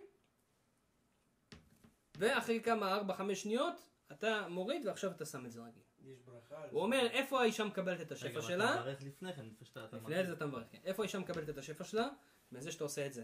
ואחרי 2.18 2.62
כמה, 2.64 2.94
ארבע, 2.94 3.14
חמש 3.14 3.42
שניות, 3.42 3.90
אתה 4.12 4.48
מוריד 4.48 4.86
ועכשיו 4.86 5.12
אתה 5.12 5.26
שם 5.26 5.46
את 5.46 5.52
זה 5.52 5.62
רגיל. 5.62 5.84
יש 6.04 6.22
ברכה 6.22 6.64
על 6.64 6.70
הוא 6.70 6.82
אומר, 6.82 7.08
איפה 7.12 7.42
האישה 7.42 7.64
מקבלת 7.64 8.02
את 8.02 8.12
רגע, 8.12 8.16
השפע 8.16 8.40
אבל 8.40 8.42
שלה? 8.42 8.74
אתה 8.74 8.82
מברך 8.82 9.04
לפני 9.04 9.34
כן, 9.34 9.46
לפני 9.46 9.68
שאתה... 9.68 9.86
אתה 9.86 9.98
לפני 9.98 10.26
זה 10.26 10.34
אתה 10.34 10.46
מברך. 10.46 10.68
כן. 10.72 10.80
איפה 10.84 11.04
האישה 11.04 11.20
מקבלת 11.20 11.50
את 11.50 11.58
השפע 11.58 11.84
שלה? 11.84 12.10
מזה 12.52 12.72
שאתה 12.72 12.84
עושה 12.84 13.06
את 13.06 13.14
זה. 13.14 13.24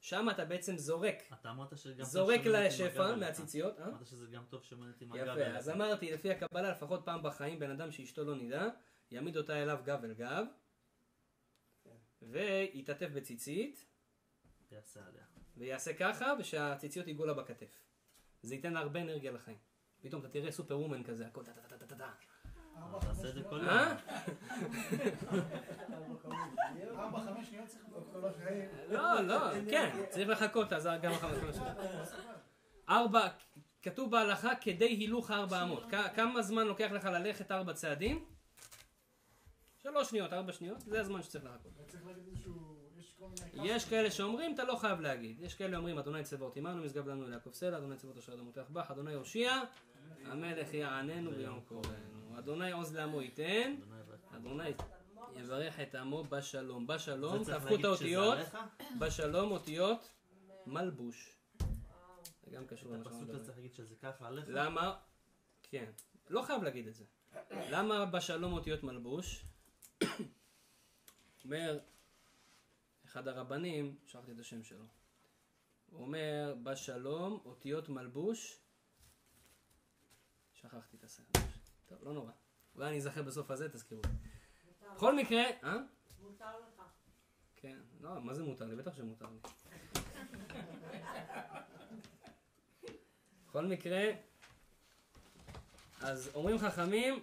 שם 0.00 0.26
אתה 0.30 0.44
בעצם 0.44 0.78
זורק. 0.78 1.22
אתה 1.40 1.50
אמרת 1.50 1.78
שגם... 1.78 2.04
זורק 2.04 2.40
לשפע. 2.44 3.16
מהציציות, 3.16 3.78
אה? 3.78 3.88
אמרת 3.88 4.06
שזה 4.06 4.26
גם 4.26 4.44
טוב 4.48 4.64
שמניתי 4.64 5.04
עם 5.04 5.12
הגב 5.12 5.22
יפה, 5.22 5.32
אליך. 5.32 5.56
אז 5.56 5.70
אמרתי, 5.70 6.12
לפי 6.12 6.30
הקבלה, 6.30 6.70
לפחות 6.70 7.00
פעם 7.04 7.22
בחיים, 7.22 7.58
בן 7.58 7.70
אדם 7.70 7.90
שאשתו 7.90 8.24
לא 8.24 8.36
נידה, 8.36 8.68
יעמיד 9.10 9.36
אותה 9.36 9.62
אליו 9.62 9.78
גב 9.84 10.04
אל 10.04 10.14
גב, 10.14 10.46
ויתעטף 12.22 13.08
בציצית, 13.14 13.86
יעשה 14.70 15.00
עליה. 15.06 15.24
ויעשה 15.56 15.94
ככה, 15.94 16.32
ושהציציות 16.38 17.06
ייגעו 17.06 17.26
לה 17.26 17.34
בכתף. 17.34 17.82
זה 18.42 18.54
ייתן 18.54 18.72
לה 18.72 18.80
הרבה 18.80 19.02
אנרגיה 19.02 19.32
לחיים. 19.32 19.58
פתאום 20.00 20.20
אתה 20.20 20.28
תראה 20.28 20.52
סופר 20.52 20.78
וומן 20.78 21.04
כזה, 21.04 21.26
הכל 21.26 21.44
טה 21.44 21.52
טה 21.52 21.60
טה 21.60 21.78
טה 21.78 21.86
טה 21.86 21.96
טה. 21.96 22.10
תעשה 23.00 23.28
את 23.28 23.34
זה 23.34 23.42
כל 23.42 23.56
יום. 23.56 23.68
אה? 23.68 23.94
ארבע, 26.98 27.20
חמש 27.20 27.48
שניות 27.48 27.66
צריך 27.68 27.84
כל 28.12 28.28
החיים. 28.28 28.68
לא, 28.88 29.20
לא, 29.20 29.38
כן, 29.70 30.04
צריך 30.08 30.28
לחכות, 30.28 30.72
אז 30.72 30.88
גם 31.02 31.12
החמש 31.12 31.38
חמש. 31.38 31.56
ארבע, 32.88 33.28
כתוב 33.82 34.10
בהלכה, 34.10 34.54
כדי 34.60 34.84
הילוך 34.84 35.30
ארבע 35.30 35.62
אמות. 35.62 35.84
כמה 36.14 36.42
זמן 36.42 36.66
לוקח 36.66 36.90
לך 36.92 37.04
ללכת 37.04 37.52
ארבע 37.52 37.72
צעדים? 37.72 38.24
שלוש 39.82 40.10
שניות, 40.10 40.32
ארבע 40.32 40.52
שניות, 40.52 40.80
זה 40.80 41.00
הזמן 41.00 41.22
שצריך 41.22 41.44
לחכות. 41.44 41.72
צריך 41.88 42.06
להגיד 42.06 42.22
איזשהו, 42.28 42.80
יש 43.54 43.84
כאלה 43.84 44.10
שאומרים, 44.10 44.54
אתה 44.54 44.64
לא 44.64 44.76
חייב 44.76 45.00
להגיד. 45.00 45.40
יש 45.40 45.54
כאלה 45.54 45.76
אומרים, 45.76 45.98
אדוני 45.98 46.24
צבאות 46.24 46.56
עמנו, 46.56 46.84
משגב 46.84 47.08
לנו 47.08 47.26
אל 47.26 47.32
יעקב 47.32 47.52
סלע, 47.52 47.78
אדוני 47.78 47.96
צבאות 47.96 48.18
אשר 48.18 48.36
דמותך 48.36 48.70
בך, 48.70 48.90
אדוני 48.90 49.12
יושיע, 49.12 49.60
המלך 50.24 50.74
יעננו 50.74 51.30
ביום 51.30 51.60
קוראנו. 51.68 52.09
אדוני 52.38 52.72
עוז 52.72 52.94
לעמו 52.94 53.22
ייתן, 53.22 53.76
אדוני 54.36 54.70
יברך 55.36 55.80
את 55.80 55.94
עמו 55.94 56.24
בשלום. 56.24 56.86
בשלום, 56.86 57.44
תהפכו 57.44 57.74
את 57.74 57.84
האותיות? 57.84 58.38
בשלום 58.98 59.50
אותיות 59.50 60.10
מלבוש. 60.66 61.36
זה 62.44 62.50
גם 62.50 62.66
קשור 62.66 62.92
למה 62.92 63.04
שאנחנו 63.04 63.16
הזה 63.16 63.24
מדברים. 63.24 63.44
צריך 63.44 63.56
להגיד 63.56 63.74
שזה 63.74 63.94
ככה 63.96 64.28
עליך? 64.28 64.44
למה? 64.48 64.96
כן. 65.62 65.90
לא 66.30 66.42
חייב 66.42 66.62
להגיד 66.62 66.86
את 66.86 66.94
זה. 66.94 67.04
למה 67.50 68.06
בשלום 68.06 68.52
אותיות 68.52 68.82
מלבוש? 68.82 69.44
אומר 71.44 71.78
אחד 73.04 73.28
הרבנים, 73.28 73.98
שכחתי 74.06 74.32
את 74.32 74.38
השם 74.38 74.62
שלו. 74.62 74.84
הוא 75.90 76.02
אומר 76.02 76.54
בשלום 76.62 77.40
אותיות 77.44 77.88
מלבוש. 77.88 78.60
שכחתי 80.52 80.96
את 80.96 81.04
הסרט. 81.04 81.29
טוב, 81.90 81.98
לא 82.02 82.12
נורא. 82.12 82.30
אולי 82.74 82.88
אני 82.88 82.96
אזכר 82.96 83.22
בסוף 83.22 83.50
הזה, 83.50 83.68
תזכירו. 83.68 84.02
בכל 84.94 85.16
מקרה, 85.16 85.42
אה? 85.64 85.76
מותר 86.22 86.44
לך. 86.58 86.82
כן. 87.56 87.78
לא, 88.00 88.20
מה 88.20 88.34
זה 88.34 88.42
מותר 88.42 88.66
לי? 88.66 88.76
בטח 88.76 88.96
שמותר 88.96 89.26
לי. 89.26 89.38
בכל 93.46 93.66
מקרה, 93.66 94.02
אז 96.00 96.30
אומרים 96.34 96.58
חכמים 96.58 97.22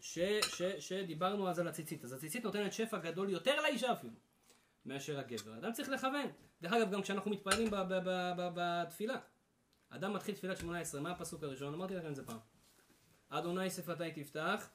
ש, 0.00 0.18
ש, 0.42 0.62
שדיברנו 0.62 1.48
אז 1.48 1.58
על 1.58 1.68
הציצית. 1.68 2.04
אז 2.04 2.12
הציצית 2.12 2.44
נותנת 2.44 2.72
שפע 2.72 2.98
גדול 2.98 3.30
יותר 3.30 3.60
לאישה 3.60 3.92
אפילו, 3.92 4.12
מאשר 4.84 5.18
הגבר. 5.18 5.58
אדם 5.58 5.72
צריך 5.72 5.88
לכוון. 5.88 6.30
דרך 6.62 6.72
אגב, 6.72 6.90
גם 6.90 7.02
כשאנחנו 7.02 7.30
מתפללים 7.30 7.70
בתפילה. 8.54 9.18
אדם 9.88 10.12
מתחיל 10.12 10.34
תפילת 10.34 10.58
שמונה 10.58 10.80
עשרה, 10.80 11.00
מה 11.00 11.10
הפסוק 11.10 11.42
הראשון? 11.42 11.74
אמרתי 11.74 11.94
לכם 11.94 12.08
את 12.08 12.16
זה 12.16 12.26
פעם. 12.26 12.55
אדוני 13.28 13.70
שפתי 13.70 14.12
תפתח, 14.24 14.68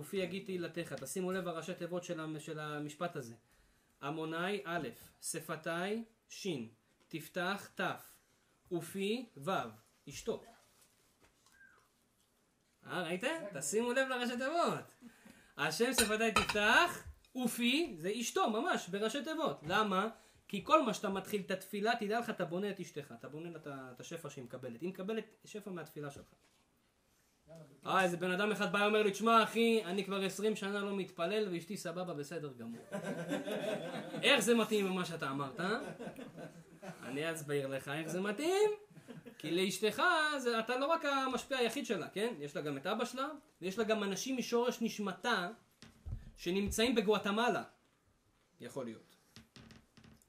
ופי 0.00 0.16
יגיד 0.16 0.44
תהילתך. 0.44 0.92
תשימו 0.92 1.32
לב 1.32 1.48
הראשי 1.48 1.74
תיבות 1.74 2.04
של, 2.04 2.20
המ- 2.20 2.38
של 2.40 2.58
המשפט 2.58 3.16
הזה. 3.16 3.34
עמוני 4.02 4.60
א', 4.64 4.88
שפתי 5.22 6.04
ש', 6.28 6.46
תפתח 7.08 7.68
ת', 7.80 7.80
ופי 8.72 9.28
ו', 9.36 9.50
אשתו. 10.08 10.42
אה, 12.86 13.02
ראיתם? 13.02 13.28
תשימו 13.58 13.92
לב 13.92 14.08
לראשי 14.08 14.32
תיבות. 14.32 15.10
השם 15.56 15.92
שפתי 15.92 16.32
תפתח, 16.34 17.04
ופי 17.44 17.96
זה 17.98 18.12
אשתו, 18.20 18.50
ממש, 18.50 18.88
בראשי 18.88 19.24
תיבות. 19.24 19.60
למה? 19.62 20.08
כי 20.48 20.64
כל 20.64 20.82
מה 20.82 20.94
שאתה 20.94 21.08
מתחיל 21.08 21.42
את 21.46 21.50
התפילה, 21.50 21.92
תדע 22.00 22.20
לך, 22.20 22.30
אתה 22.30 22.44
בונה 22.44 22.70
את 22.70 22.80
אשתך, 22.80 23.14
אתה 23.18 23.28
בונה 23.28 23.48
את 23.66 24.00
השפע 24.00 24.30
שהיא 24.30 24.44
מקבלת. 24.44 24.80
היא 24.80 24.88
מקבלת 24.88 25.24
שפע 25.44 25.70
מהתפילה 25.70 26.10
שלך. 26.10 26.26
אה, 27.86 28.02
איזה 28.02 28.16
בן 28.16 28.30
אדם 28.30 28.52
אחד 28.52 28.72
בא 28.72 28.78
ואומר 28.78 29.02
לי, 29.02 29.10
תשמע 29.10 29.42
אחי, 29.42 29.84
אני 29.84 30.04
כבר 30.04 30.24
20 30.24 30.56
שנה 30.56 30.80
לא 30.80 30.96
מתפלל 30.96 31.48
ואשתי 31.52 31.76
סבבה, 31.76 32.14
בסדר 32.14 32.52
גמור. 32.58 32.84
איך 34.22 34.40
זה 34.40 34.54
מתאים 34.54 34.86
למה 34.86 35.04
שאתה 35.04 35.30
אמרת? 35.30 35.60
אה? 35.60 35.78
אני 37.02 37.32
אסביר 37.32 37.66
לך 37.66 37.88
איך 37.88 38.08
זה 38.08 38.20
מתאים. 38.20 38.70
כי 39.38 39.50
לאשתך, 39.50 40.02
זה, 40.38 40.58
אתה 40.58 40.76
לא 40.78 40.86
רק 40.86 41.04
המשפיע 41.04 41.58
היחיד 41.58 41.86
שלה, 41.86 42.08
כן? 42.08 42.34
יש 42.40 42.56
לה 42.56 42.62
גם 42.62 42.76
את 42.76 42.86
אבא 42.86 43.04
שלה, 43.04 43.28
ויש 43.60 43.78
לה 43.78 43.84
גם 43.84 44.02
אנשים 44.02 44.36
משורש 44.36 44.82
נשמתה 44.82 45.48
שנמצאים 46.36 46.94
בגואטמלה, 46.94 47.62
יכול 48.60 48.84
להיות. 48.84 49.16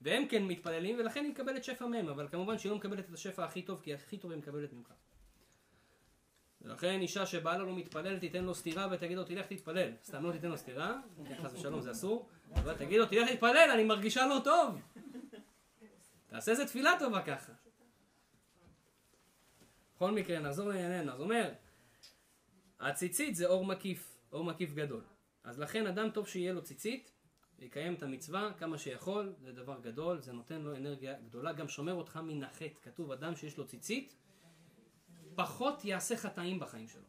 והם 0.02 0.28
כן 0.28 0.44
מתפללים, 0.44 0.96
ולכן 1.00 1.24
היא 1.24 1.32
מקבלת 1.32 1.64
שפע 1.64 1.86
מהם, 1.86 2.10
אבל 2.10 2.28
כמובן 2.28 2.58
שהיא 2.58 2.70
לא 2.70 2.78
מקבלת 2.78 3.10
את 3.10 3.14
השפע 3.14 3.46
הכי 3.46 3.62
טוב, 3.62 3.82
כי 3.82 3.94
הכי 3.94 4.18
טוב 4.18 4.32
היא 4.32 4.38
מקבלת 4.38 4.74
ממך. 4.74 4.94
ולכן 6.62 7.02
אישה 7.02 7.26
שבעלה 7.26 7.64
לא 7.64 7.76
מתפלל, 7.76 8.20
תיתן 8.20 8.44
לו 8.44 8.56
סטירה 8.56 8.88
ותגיד 8.92 9.18
לו 9.18 9.24
תלך 9.24 9.46
תתפלל. 9.46 9.92
סתם 10.04 10.24
לא 10.24 10.32
תיתן 10.32 10.48
לו 10.48 10.58
סטירה, 10.58 11.00
חס 11.42 11.54
ושלום 11.54 11.82
זה 11.82 11.92
אסור, 11.92 12.30
אבל 12.56 12.78
תגיד 12.78 13.00
לו 13.00 13.06
תלך 13.06 13.30
תתפלל, 13.32 13.70
אני 13.74 13.84
מרגישה 13.84 14.28
לא 14.28 14.42
טוב. 14.44 14.82
תעשה 16.28 16.52
איזה 16.52 16.66
תפילה 16.66 16.92
טובה 17.00 17.22
ככה. 17.22 17.54
בכל 19.96 20.12
מקרה, 20.12 20.40
נחזור 20.40 20.70
לענייננו. 20.70 21.12
אז 21.12 21.22
אומר, 21.22 21.54
הציצית 22.80 23.36
זה 23.36 23.48
אור 23.48 23.66
מקיף, 23.66 24.18
אור 24.32 24.44
מקיף 24.44 24.74
גדול. 24.74 25.02
אז 25.44 25.60
לכן 25.60 25.88
אדם 25.88 26.10
טוב 26.10 26.28
שיהיה 26.28 26.54
לו 26.54 26.64
ציצית, 26.64 27.12
יקיים 27.60 27.94
את 27.94 28.04
המצווה 28.04 28.52
כמה 28.58 28.78
שיכול, 28.78 29.34
זה 29.40 29.52
דבר 29.52 29.80
גדול, 29.82 30.22
זה 30.22 30.34
נותן 30.34 30.62
לו 30.62 30.76
אנרגיה 30.76 31.14
גדולה, 31.20 31.54
גם 31.54 31.68
שומר 31.68 31.94
אותך 31.94 32.20
מן 32.24 32.44
החטא. 32.44 32.80
כתוב, 32.82 33.12
אדם 33.12 33.36
שיש 33.36 33.58
לו 33.58 33.68
ציצית, 33.68 34.16
פחות 35.38 35.86
יעשה 35.86 36.18
חטאים 36.18 36.60
בחיים 36.60 36.88
שלו. 36.88 37.02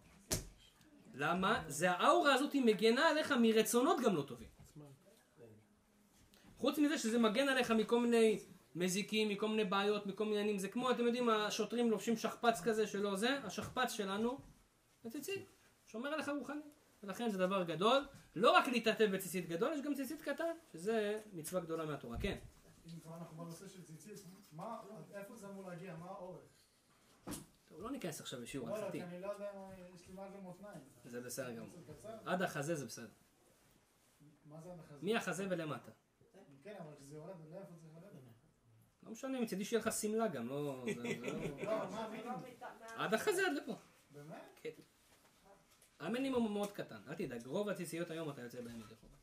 למה? 1.14 1.64
זה 1.68 1.90
האורה 1.90 2.34
הזאת 2.34 2.52
היא 2.52 2.64
מגנה 2.64 3.08
עליך 3.08 3.34
מרצונות 3.42 3.96
גם 4.04 4.16
לא 4.16 4.22
טובים. 4.22 4.48
חוץ 6.56 6.78
מזה 6.78 6.98
שזה 6.98 7.18
מגן 7.18 7.48
עליך 7.48 7.70
מכל 7.70 8.00
מיני 8.00 8.38
מזיקים, 8.74 9.28
מכל 9.28 9.48
מיני 9.48 9.64
בעיות, 9.64 10.06
מכל 10.06 10.24
מיני 10.24 10.36
עניינים. 10.36 10.58
זה 10.58 10.68
כמו, 10.68 10.90
אתם 10.90 11.06
יודעים, 11.06 11.28
השוטרים 11.28 11.90
לובשים 11.90 12.16
שכפ"ץ 12.16 12.60
כזה 12.60 12.86
שלא 12.86 13.16
זה, 13.16 13.38
השכפ"ץ 13.44 13.92
שלנו, 13.92 14.38
זה 15.02 15.10
ציצית, 15.10 15.46
שומר 15.86 16.08
עליך 16.14 16.28
רוחני. 16.28 16.60
ולכן 17.02 17.30
זה 17.30 17.38
דבר 17.38 17.62
גדול. 17.62 18.06
לא 18.36 18.50
רק 18.50 18.68
להתעטב 18.68 19.10
בציצית 19.14 19.48
גדול, 19.48 19.72
יש 19.72 19.80
גם 19.80 19.94
ציצית 19.94 20.22
קטן, 20.22 20.52
שזה 20.72 21.20
מצווה 21.32 21.60
גדולה 21.60 21.86
מהתורה. 21.86 22.18
כן. 22.20 22.38
אם 22.86 23.00
כבר 23.00 23.16
אנחנו 23.16 23.36
בנושא 23.36 23.68
של 23.68 23.82
ציצית, 23.82 24.24
מה, 24.52 24.80
איפה 25.14 25.36
זה 25.36 25.46
אמור 25.46 25.70
להגיע? 25.70 25.96
מה 25.96 26.06
האורך? 26.06 26.47
לא 27.78 27.90
ניכנס 27.90 28.20
עכשיו 28.20 28.40
לשיעור 28.40 28.68
לא, 28.68 28.74
לא, 28.74 28.78
הלכתי. 28.82 28.98
כי 28.98 29.04
אני 29.04 29.20
לא 29.20 29.26
יודע, 29.32 29.50
מה- 29.54 29.74
יש 29.94 30.08
לי 30.08 30.14
מה 30.14 30.30
זה 30.30 30.38
מותניים. 30.38 30.80
זה 31.04 31.20
בסדר 31.20 31.50
גמור. 31.52 31.68
עד 32.26 32.42
החזה 32.42 32.74
זה 32.74 32.86
בסדר. 32.86 33.08
מה 34.44 34.60
זה 34.60 34.72
המחזה? 34.72 34.98
מהחזה 35.02 35.46
ולמטה. 35.50 35.90
כן, 36.62 36.74
אבל 36.80 36.94
כשזה 36.96 37.14
יורד, 37.14 37.34
לאיפה 37.50 37.72
צריך 37.80 37.94
לרדת? 37.94 38.12
לא 39.02 39.10
משנה, 39.12 39.40
מצידי 39.40 39.64
שיהיה 39.64 39.82
לך 39.82 39.92
שמלה 39.92 40.28
גם, 40.28 40.48
לא... 40.48 40.84
לא- 40.96 41.04
לא? 41.64 42.32
עד 42.96 43.14
החזה 43.14 43.46
עד 43.46 43.52
לפה. 43.52 43.76
באמת? 44.10 44.42
כן. 44.62 44.70
המינימום 45.98 46.42
הוא 46.42 46.50
מאוד 46.50 46.72
קטן, 46.72 47.00
אל 47.08 47.14
תדאג, 47.14 47.46
רוב 47.46 47.68
הציציות 47.68 48.10
היום 48.10 48.30
אתה 48.30 48.42
יוצא 48.42 48.60
בהם 48.60 48.80
ידי 48.80 48.94
חובה. 48.94 49.14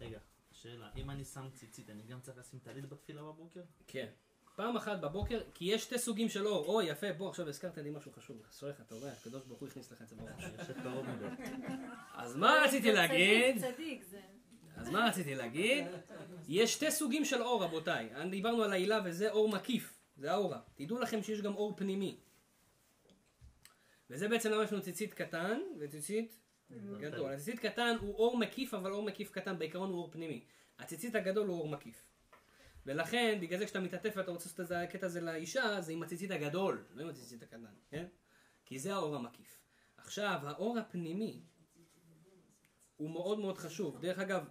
רגע, 0.00 0.18
שאלה, 0.52 0.90
אם 0.96 1.10
אני 1.10 1.24
שם 1.24 1.48
ציצית, 1.54 1.90
אני 1.90 2.02
גם 2.02 2.20
צריך 2.20 2.38
לשים 2.38 2.58
טלית 2.60 2.88
בתפילה 2.88 3.22
בבוקר? 3.22 3.62
כן. 3.86 4.08
פעם 4.56 4.76
אחת 4.76 5.00
בבוקר, 5.00 5.40
כי 5.54 5.64
יש 5.64 5.82
שתי 5.82 5.98
סוגים 5.98 6.28
של 6.28 6.46
אור, 6.46 6.66
אוי 6.66 6.84
יפה, 6.84 7.12
בוא 7.12 7.28
עכשיו 7.28 7.48
הזכרת 7.48 7.78
לי 7.78 7.90
משהו 7.90 8.12
חשוב, 8.12 8.42
אשריך, 8.50 8.80
אתה 8.80 8.94
רואה, 8.94 9.12
הקדוש 9.12 9.44
ברוך 9.44 9.60
הוא 9.60 9.68
הכניס 9.68 9.92
לך 9.92 10.02
את 10.02 10.08
זה 10.08 10.16
בראש. 10.16 10.44
אז 12.14 12.36
מה 12.36 12.62
רציתי 12.64 12.92
להגיד? 12.92 13.58
צדיק, 13.58 13.74
צדיק 13.74 14.02
זה. 14.02 14.20
אז 14.76 14.88
מה 14.88 15.08
רציתי 15.08 15.34
להגיד? 15.34 15.86
יש 16.48 16.74
שתי 16.74 16.90
סוגים 16.90 17.24
של 17.24 17.42
אור 17.42 17.64
רבותיי, 17.64 18.08
דיברנו 18.30 18.62
על 18.62 18.72
העילה 18.72 19.00
וזה 19.04 19.30
אור 19.30 19.48
מקיף, 19.48 19.98
זה 20.16 20.32
האורה. 20.32 20.60
תדעו 20.74 20.98
לכם 20.98 21.22
שיש 21.22 21.40
גם 21.40 21.54
אור 21.54 21.76
פנימי. 21.76 22.16
וזה 24.10 24.28
בעצם 24.28 24.50
למה 24.50 24.64
יש 24.64 24.72
לנו 24.72 24.82
ציצית 24.82 25.14
קטן 25.14 25.60
וציצית 25.80 26.38
גדול. 27.00 27.32
הציצית 27.32 27.58
קטן 27.58 27.96
הוא 28.00 28.14
אור 28.14 28.38
מקיף 28.38 28.74
אבל 28.74 28.92
אור 28.92 29.02
מקיף 29.02 29.30
קטן, 29.30 29.58
בעיקרון 29.58 29.90
הוא 29.90 29.98
אור 29.98 30.10
פנימי. 30.10 30.44
הציצית 30.78 31.14
הגדול 31.14 31.48
הוא 31.48 31.58
אור 31.58 31.68
מקיף. 31.68 32.11
ולכן, 32.86 33.38
בגלל 33.40 33.58
זה 33.58 33.64
כשאתה 33.64 33.80
מתעטף 33.80 34.12
ואתה 34.16 34.30
רוצה 34.30 34.48
לעשות 34.48 34.60
את 34.60 34.88
הקטע 34.88 35.06
הזה 35.06 35.20
לאישה, 35.20 35.80
זה 35.80 35.92
עם 35.92 36.02
הציצית 36.02 36.30
הגדול, 36.30 36.84
לא 36.90 37.02
עם 37.02 37.08
הציצית 37.08 37.42
הקטן, 37.42 37.64
כן? 37.90 38.06
כי 38.66 38.78
זה 38.78 38.94
האור 38.94 39.16
המקיף. 39.16 39.60
עכשיו, 39.96 40.40
האור 40.42 40.78
הפנימי 40.78 41.42
הוא 42.96 43.10
מאוד 43.10 43.38
מאוד 43.38 43.58
חשוב. 43.58 44.00
דרך 44.00 44.18
אגב, 44.18 44.48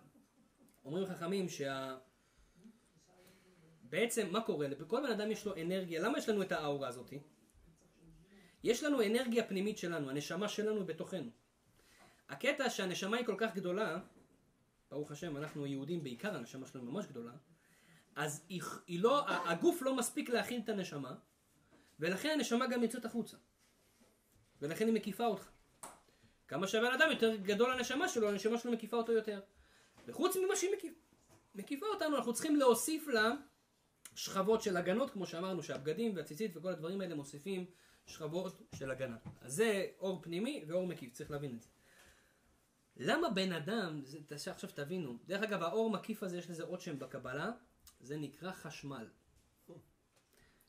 אומרים 0.85 1.05
חכמים 1.05 1.49
שה... 1.49 1.97
בעצם, 3.83 4.31
מה 4.31 4.41
קורה? 4.41 4.67
לכל 4.67 5.01
בן 5.01 5.11
אדם 5.11 5.31
יש 5.31 5.45
לו 5.45 5.55
אנרגיה. 5.55 6.01
למה 6.01 6.17
יש 6.17 6.29
לנו 6.29 6.41
את 6.41 6.51
האורה 6.51 6.87
הזאתי? 6.87 7.19
יש 8.63 8.83
לנו 8.83 9.03
אנרגיה 9.03 9.47
פנימית 9.47 9.77
שלנו, 9.77 10.09
הנשמה 10.09 10.47
שלנו 10.47 10.85
בתוכנו. 10.85 11.31
הקטע 12.29 12.69
שהנשמה 12.69 13.17
היא 13.17 13.25
כל 13.25 13.35
כך 13.37 13.55
גדולה, 13.55 13.99
ברוך 14.89 15.11
השם, 15.11 15.37
אנחנו 15.37 15.65
יהודים 15.65 16.03
בעיקר, 16.03 16.35
הנשמה 16.35 16.67
שלנו 16.67 16.91
ממש 16.91 17.05
גדולה, 17.05 17.31
אז 18.15 18.45
היא, 18.49 18.61
היא 18.87 18.99
לא, 19.03 19.29
הגוף 19.29 19.81
לא 19.81 19.95
מספיק 19.95 20.29
להכיל 20.29 20.61
את 20.63 20.69
הנשמה, 20.69 21.15
ולכן 21.99 22.29
הנשמה 22.29 22.67
גם 22.67 22.83
יוצאת 22.83 23.05
החוצה. 23.05 23.37
ולכן 24.61 24.87
היא 24.87 24.93
מקיפה 24.93 25.25
אותך. 25.25 25.49
כמה 26.47 26.67
שהבן 26.67 26.93
אדם 26.93 27.11
יותר 27.11 27.35
גדול 27.35 27.71
הנשמה 27.71 28.09
שלו, 28.09 28.29
הנשמה 28.29 28.57
שלו 28.57 28.71
מקיפה 28.71 28.97
אותו 28.97 29.11
יותר. 29.11 29.41
וחוץ 30.07 30.35
ממה 30.35 30.55
שהיא 30.55 30.71
מקיפה, 30.77 30.99
מקיפה 31.55 31.85
אותנו, 31.85 32.17
אנחנו 32.17 32.33
צריכים 32.33 32.55
להוסיף 32.55 33.07
לה 33.07 33.31
שכבות 34.15 34.61
של 34.61 34.77
הגנות, 34.77 35.11
כמו 35.11 35.27
שאמרנו, 35.27 35.63
שהבגדים 35.63 36.15
והציצית 36.15 36.57
וכל 36.57 36.69
הדברים 36.69 37.01
האלה 37.01 37.15
מוסיפים 37.15 37.65
שכבות 38.05 38.61
של 38.75 38.91
הגנה. 38.91 39.17
אז 39.41 39.53
זה 39.53 39.87
אור 39.99 40.21
פנימי 40.21 40.65
ואור 40.67 40.87
מקיף, 40.87 41.13
צריך 41.13 41.31
להבין 41.31 41.55
את 41.55 41.61
זה. 41.61 41.69
למה 42.97 43.29
בן 43.29 43.51
אדם, 43.53 44.01
זה, 44.05 44.51
עכשיו 44.51 44.69
תבינו, 44.73 45.17
דרך 45.25 45.43
אגב 45.43 45.63
האור 45.63 45.89
מקיף 45.89 46.23
הזה 46.23 46.37
יש 46.37 46.49
לזה 46.49 46.63
עוד 46.63 46.81
שם 46.81 46.99
בקבלה, 46.99 47.51
זה 48.01 48.17
נקרא 48.17 48.51
חשמל. 48.51 49.07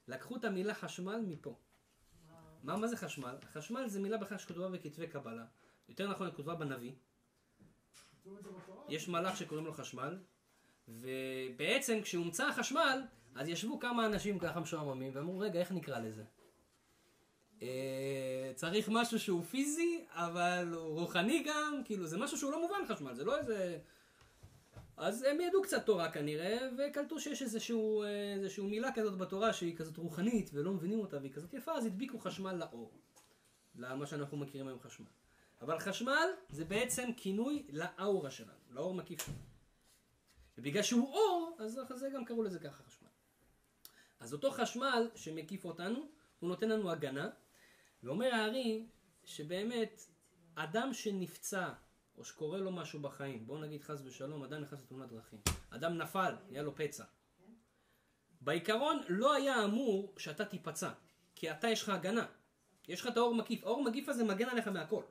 לקחו 0.08 0.36
את 0.36 0.44
המילה 0.44 0.74
חשמל 0.74 1.20
מפה. 1.26 1.58
מה, 2.62 2.76
מה 2.76 2.88
זה 2.88 2.96
חשמל? 2.96 3.36
חשמל 3.52 3.88
זה 3.88 4.00
מילה 4.00 4.16
בכלל 4.16 4.38
שכתובה 4.38 4.68
בכתבי 4.68 5.06
קבלה. 5.06 5.44
יותר 5.88 6.10
נכון 6.10 6.26
היא 6.26 6.34
כתובה 6.34 6.54
בנביא. 6.54 6.92
יש 8.88 9.08
מלאך 9.08 9.36
שקוראים 9.36 9.66
לו 9.66 9.72
חשמל, 9.72 10.18
ובעצם 10.88 12.02
כשהומצא 12.02 12.46
החשמל, 12.46 13.02
אז 13.34 13.48
ישבו 13.48 13.80
כמה 13.80 14.06
אנשים 14.06 14.38
ככה 14.38 14.60
משועממים, 14.60 15.12
ואמרו, 15.14 15.38
רגע, 15.38 15.60
איך 15.60 15.72
נקרא 15.72 15.98
לזה? 15.98 16.24
אה, 17.62 18.52
צריך 18.54 18.88
משהו 18.92 19.20
שהוא 19.20 19.42
פיזי, 19.42 20.04
אבל 20.10 20.72
הוא 20.74 21.00
רוחני 21.00 21.44
גם, 21.46 21.82
כאילו, 21.84 22.06
זה 22.06 22.18
משהו 22.18 22.38
שהוא 22.38 22.52
לא 22.52 22.60
מובן 22.60 22.94
חשמל, 22.94 23.14
זה 23.14 23.24
לא 23.24 23.38
איזה... 23.38 23.78
אז 24.96 25.22
הם 25.22 25.40
ידעו 25.40 25.62
קצת 25.62 25.86
תורה 25.86 26.12
כנראה, 26.12 26.58
וקלטו 26.78 27.20
שיש 27.20 27.42
איזשהו, 27.42 28.02
אה, 28.02 28.34
איזשהו 28.34 28.68
מילה 28.68 28.92
כזאת 28.94 29.18
בתורה 29.18 29.52
שהיא 29.52 29.76
כזאת 29.76 29.96
רוחנית, 29.96 30.50
ולא 30.52 30.72
מבינים 30.72 31.00
אותה, 31.00 31.18
והיא 31.18 31.32
כזאת 31.32 31.54
יפה, 31.54 31.72
אז 31.72 31.86
הדביקו 31.86 32.18
חשמל 32.18 32.52
לאור. 32.52 32.92
למה 33.74 34.06
שאנחנו 34.06 34.36
מכירים 34.36 34.68
היום 34.68 34.80
חשמל. 34.80 35.06
אבל 35.60 35.78
חשמל 35.78 36.28
זה 36.48 36.64
בעצם 36.64 37.08
כינוי 37.16 37.66
לאורה 37.68 38.30
שלנו, 38.30 38.58
לאור 38.70 38.94
מקיף 38.94 39.26
שלנו. 39.26 39.38
ובגלל 40.58 40.82
שהוא 40.82 41.14
אור, 41.14 41.56
אז 41.60 41.80
אחרי 41.82 41.98
זה 41.98 42.08
גם 42.14 42.24
קראו 42.24 42.42
לזה 42.42 42.58
ככה 42.58 42.82
חשמל. 42.82 43.08
אז 44.20 44.32
אותו 44.32 44.50
חשמל 44.50 45.10
שמקיף 45.14 45.64
אותנו, 45.64 46.08
הוא 46.40 46.48
נותן 46.48 46.68
לנו 46.68 46.90
הגנה, 46.90 47.30
ואומר 48.02 48.34
הארי 48.34 48.86
שבאמת 49.24 50.06
אדם 50.54 50.94
שנפצע, 50.94 51.68
או 52.18 52.24
שקורה 52.24 52.58
לו 52.58 52.72
משהו 52.72 53.00
בחיים, 53.00 53.46
בואו 53.46 53.58
נגיד 53.60 53.82
חס 53.82 54.02
ושלום, 54.04 54.42
אדם 54.42 54.60
נכנס 54.60 54.82
לתאונת 54.82 55.08
דרכים, 55.08 55.40
אדם 55.70 55.98
נפל, 55.98 56.34
היה 56.50 56.62
לו 56.62 56.74
פצע. 56.76 57.04
בעיקרון 58.40 59.00
לא 59.08 59.34
היה 59.34 59.64
אמור 59.64 60.14
שאתה 60.18 60.44
תיפצע, 60.44 60.90
כי 61.34 61.50
אתה 61.50 61.68
יש 61.68 61.82
לך 61.82 61.88
הגנה. 61.88 62.26
יש 62.88 63.00
לך 63.00 63.06
את 63.06 63.16
האור 63.16 63.34
מקיף, 63.34 63.64
האור 63.64 63.84
מקיף 63.84 64.08
הזה 64.08 64.24
מגן 64.24 64.48
עליך 64.48 64.68
מהכל. 64.68 65.02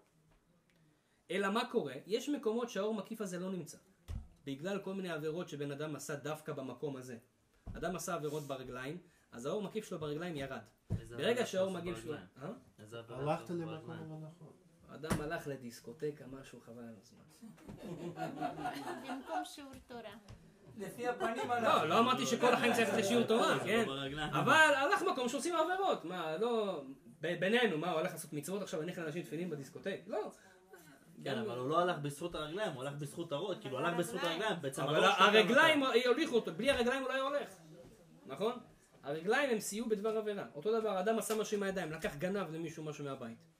אלא 1.32 1.50
מה 1.50 1.72
קורה? 1.72 1.94
יש 2.06 2.30
מקומות 2.30 2.70
שהאור 2.70 2.94
מקיף 2.94 3.22
הזה 3.22 3.40
לא 3.40 3.52
נמצא. 3.52 3.78
בגלל 4.46 4.80
כל 4.80 4.94
מיני 4.94 5.10
עבירות 5.10 5.50
שבן 5.50 5.72
אדם 5.72 5.96
עשה 5.96 6.16
דווקא 6.16 6.54
במקום 6.54 6.98
הזה. 6.98 7.18
אדם 7.74 7.96
עשה 7.96 8.14
עבירות 8.14 8.44
ברגליים, 8.44 8.98
אז 9.32 9.46
האור 9.46 9.62
מקיף 9.62 9.86
שלו 9.86 10.00
ברגליים 10.00 10.36
ירד. 10.36 10.62
ברגע 11.10 11.46
שהאור 11.46 11.72
מקיף 11.72 11.98
שלו... 12.04 12.14
אה? 12.14 12.52
איזה 12.80 13.00
עבירה 13.00 13.20
הלכת 13.20 13.50
למקום 13.50 13.66
ברגליים? 13.66 14.10
לא 14.10 14.18
נכון. 14.20 14.61
אדם 14.96 15.22
הלך 15.22 15.48
לדיסקוטקה, 15.48 16.26
משהו 16.28 16.60
חבל 16.62 16.84
על 16.84 16.96
הזמן. 17.02 17.24
במקום 19.04 19.46
שיעור 19.46 19.72
תורה. 19.88 20.14
לפי 20.78 21.08
הפנים 21.08 21.48
לא, 21.48 21.54
עליו. 21.54 21.86
לא 21.86 22.00
אמרתי 22.00 22.26
שכל 22.26 22.54
החיים 22.54 22.74
צריך 22.74 22.90
לשיעור 22.98 23.24
תורה, 23.24 23.58
זה 23.58 23.64
כן? 23.66 23.86
לא. 23.88 24.24
אבל 24.32 24.74
הלך 24.76 25.02
מקום 25.12 25.30
שעושים 25.30 25.56
עבירות, 25.56 26.06
מה, 26.06 26.38
לא... 26.38 26.84
בינינו, 27.22 27.78
מה, 27.78 27.92
הוא 27.92 28.00
הולך 28.00 28.12
לעשות 28.12 28.34
מצוות 28.34 28.62
עכשיו, 28.62 28.80
להניח 28.80 28.98
לאנשים 28.98 29.24
תפילין 29.24 29.50
בדיסקוטק? 29.50 30.00
לא. 30.08 30.32
כן, 31.24 31.38
אבל 31.38 31.58
הוא 31.58 31.70
לא 31.70 31.80
הלך 31.80 32.00
בזכות 32.00 32.36
הרגליים, 32.36 32.72
הוא 32.72 32.84
הלך 32.84 32.94
בזכות 32.94 33.32
הראש, 33.32 33.58
כאילו 33.58 33.78
הלך 33.78 33.98
בזכות 33.98 34.24
הרגליים, 34.24 34.62
בעצם 34.62 34.82
אבל 34.82 35.04
הרגליים 35.04 35.84
הוליכו 36.08 36.36
אותו, 36.36 36.54
בלי 36.54 36.72
הרגליים 36.72 37.02
הוא 37.02 37.10
לא 37.10 37.14
היה 37.14 37.24
הולך, 37.24 37.50
נכון? 38.26 38.54
הרגליים 39.04 39.50
הם 39.50 39.60
סייעו 39.60 39.90
בדבר 39.90 40.18
עבירה. 40.18 40.46
אותו 40.56 40.80
דבר, 40.80 41.00
אדם 41.00 41.20
עשה 41.20 41.36
משהו 41.36 41.58
עם 41.58 41.64
הידיים, 41.64 41.92
לקח 41.92 42.16
גנב 42.16 42.52
למישהו 42.52 42.84
משהו 42.84 43.06
מהבית. 43.06 43.51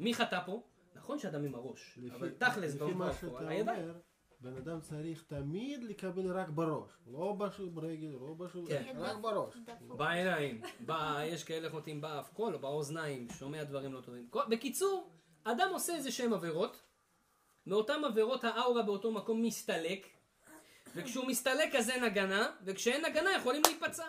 מי 0.00 0.14
חטא 0.14 0.40
פה? 0.46 0.62
נכון 0.94 1.18
שאדם 1.18 1.44
עם 1.44 1.54
הראש, 1.54 1.98
לפי- 2.02 2.16
אבל 2.16 2.30
תכלס, 2.30 2.74
לפי 2.74 2.92
מה 2.94 3.12
שאתה 3.12 3.48
הידיים. 3.48 3.80
אומר, 3.82 3.94
בן 4.40 4.56
אדם 4.56 4.80
צריך 4.80 5.24
תמיד 5.26 5.82
לקבל 5.84 6.32
רק 6.32 6.48
בראש. 6.48 6.90
לא 7.06 7.34
משהו 7.34 7.70
ברגל, 7.70 8.08
לא 8.08 8.34
משהו... 8.38 8.66
כן. 8.66 8.96
רק 8.98 9.16
בראש. 9.16 9.54
בעיניים, 9.88 10.60
יש 11.26 11.44
כאלה 11.44 11.70
חוטאים 11.70 12.00
באף, 12.00 12.30
קול, 12.32 12.56
באוזניים, 12.56 13.28
שומע 13.38 13.64
דברים 13.64 13.92
לא 13.92 14.00
טובים. 14.00 14.26
כל- 14.30 14.42
בקיצור, 14.50 15.10
אדם 15.44 15.68
עושה 15.72 15.94
איזה 15.94 16.10
שהם 16.12 16.32
עבירות, 16.32 16.82
מאותן 17.66 18.04
עבירות 18.04 18.44
האורה 18.44 18.82
באותו 18.82 19.12
מקום 19.12 19.42
מסתלק, 19.42 20.06
וכשהוא 20.94 21.26
מסתלק 21.26 21.74
אז 21.74 21.90
אין 21.90 22.04
הגנה, 22.04 22.50
וכשאין 22.64 23.04
הגנה 23.04 23.30
יכולים 23.36 23.62
להיפצע. 23.66 24.04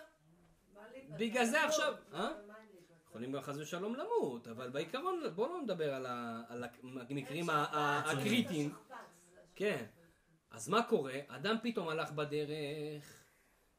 בגלל 1.17 1.45
זה 1.45 1.63
עכשיו, 1.63 1.93
אה? 2.13 2.29
יכולים 3.17 3.31
גם 3.31 3.41
חס 3.41 3.57
ושלום 3.57 3.95
למות, 3.95 4.47
אבל 4.47 4.69
בעיקרון 4.69 5.21
בואו 5.35 5.47
לא 5.47 5.61
נדבר 5.61 5.93
על, 5.93 6.63
המקרים 7.09 7.49
הקריטיים. 7.49 8.75
כן. 9.55 9.85
אז 10.51 10.69
מה 10.69 10.83
קורה? 10.89 11.19
אדם 11.27 11.55
פתאום 11.63 11.89
הלך 11.89 12.11
בדרך, 12.11 13.23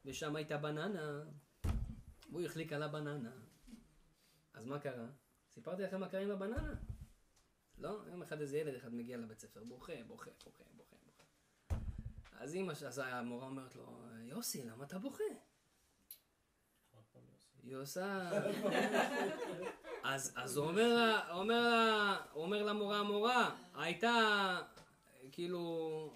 ושם 0.04 0.36
הייתה 0.36 0.56
בננה, 0.56 1.24
והוא 2.30 2.42
החליק 2.42 2.72
על 2.72 2.82
הבננה. 2.82 3.30
אז 4.54 4.66
מה 4.66 4.78
קרה? 4.78 5.06
סיפרתי 5.50 5.82
לכם 5.82 6.00
מה 6.00 6.08
קרה 6.08 6.20
עם 6.20 6.30
הבננה? 6.30 6.74
לא? 7.78 8.00
יום 8.10 8.22
אחד 8.22 8.40
איזה 8.40 8.58
ילד 8.58 8.74
אחד 8.74 8.94
מגיע 8.94 9.16
לבית 9.16 9.40
ספר, 9.40 9.64
בוכה, 9.64 9.92
בוכה, 10.06 10.30
בוכה, 10.44 10.64
בוכה. 10.76 10.96
אז 12.38 12.54
אמא, 12.54 12.72
אז 12.72 12.98
המורה 12.98 13.46
אומרת 13.46 13.76
לו, 13.76 14.02
יוסי, 14.22 14.64
למה 14.64 14.84
אתה 14.84 14.98
בוכה? 14.98 15.24
היא 17.68 17.76
עושה... 17.76 18.30
אז, 20.04 20.32
אז 20.36 20.56
הוא 20.56 20.66
אומר 20.66 21.20
אומר 21.30 22.16
אומר 22.34 22.62
למורה, 22.62 22.98
המורה, 22.98 23.56
הייתה, 23.74 24.12
כאילו, 25.32 26.14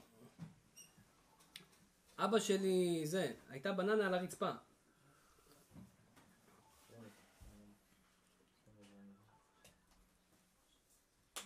אבא 2.18 2.38
שלי, 2.38 3.02
זה, 3.04 3.32
הייתה 3.48 3.72
בננה 3.72 4.06
על 4.06 4.14
הרצפה. 4.14 4.50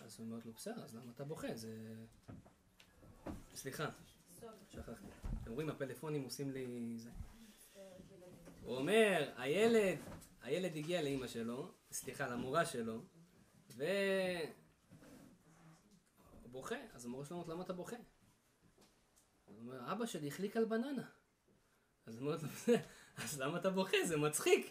אז 0.05 0.19
הוא 0.19 0.25
אומרת 0.25 0.45
לו, 0.45 0.51
בסדר, 0.53 0.83
אז 0.83 0.95
למה 0.95 1.11
אתה 1.15 1.23
בוכה? 1.23 1.55
זה... 1.55 1.95
סליחה, 3.55 3.89
שכחתי. 4.69 5.07
אתם 5.43 5.51
רואים, 5.51 5.69
הפלאפונים 5.69 6.23
עושים 6.23 6.51
לי 6.51 6.95
זה. 6.97 7.09
הוא 8.67 8.77
אומר, 8.77 9.31
הילד, 9.37 9.97
הילד 10.41 10.75
הגיע 10.77 11.01
לאימא 11.01 11.27
שלו, 11.27 11.71
סליחה, 11.91 12.27
למורה 12.27 12.65
שלו, 12.65 13.01
ו... 13.69 13.83
הוא 16.41 16.51
בוכה, 16.51 16.75
אז 16.93 17.05
המורה 17.05 17.25
שלו 17.25 17.35
אומרת, 17.37 17.49
למה 17.49 17.63
אתה 17.63 17.73
בוכה? 17.73 17.95
הוא 19.45 19.59
אומר, 19.59 19.91
אבא 19.91 20.05
שלי 20.05 20.27
החליק 20.27 20.57
על 20.57 20.65
בננה. 20.65 21.03
אז 22.05 22.15
הוא 22.15 22.21
אומר 22.21 22.31
לו, 22.31 22.37
"זה- 22.65 22.75
אז 23.23 23.41
למה 23.41 23.57
אתה 23.57 23.69
בוכה? 23.69 23.97
זה 24.05 24.17
מצחיק. 24.17 24.65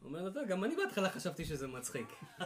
הוא 0.00 0.08
אומר 0.08 0.22
לו, 0.22 0.30
"טוב, 0.32 0.48
גם 0.48 0.64
אני 0.64 0.76
בהתחלה 0.76 1.10
חשבתי 1.10 1.44
שזה 1.44 1.66
מצחיק. 1.68 2.08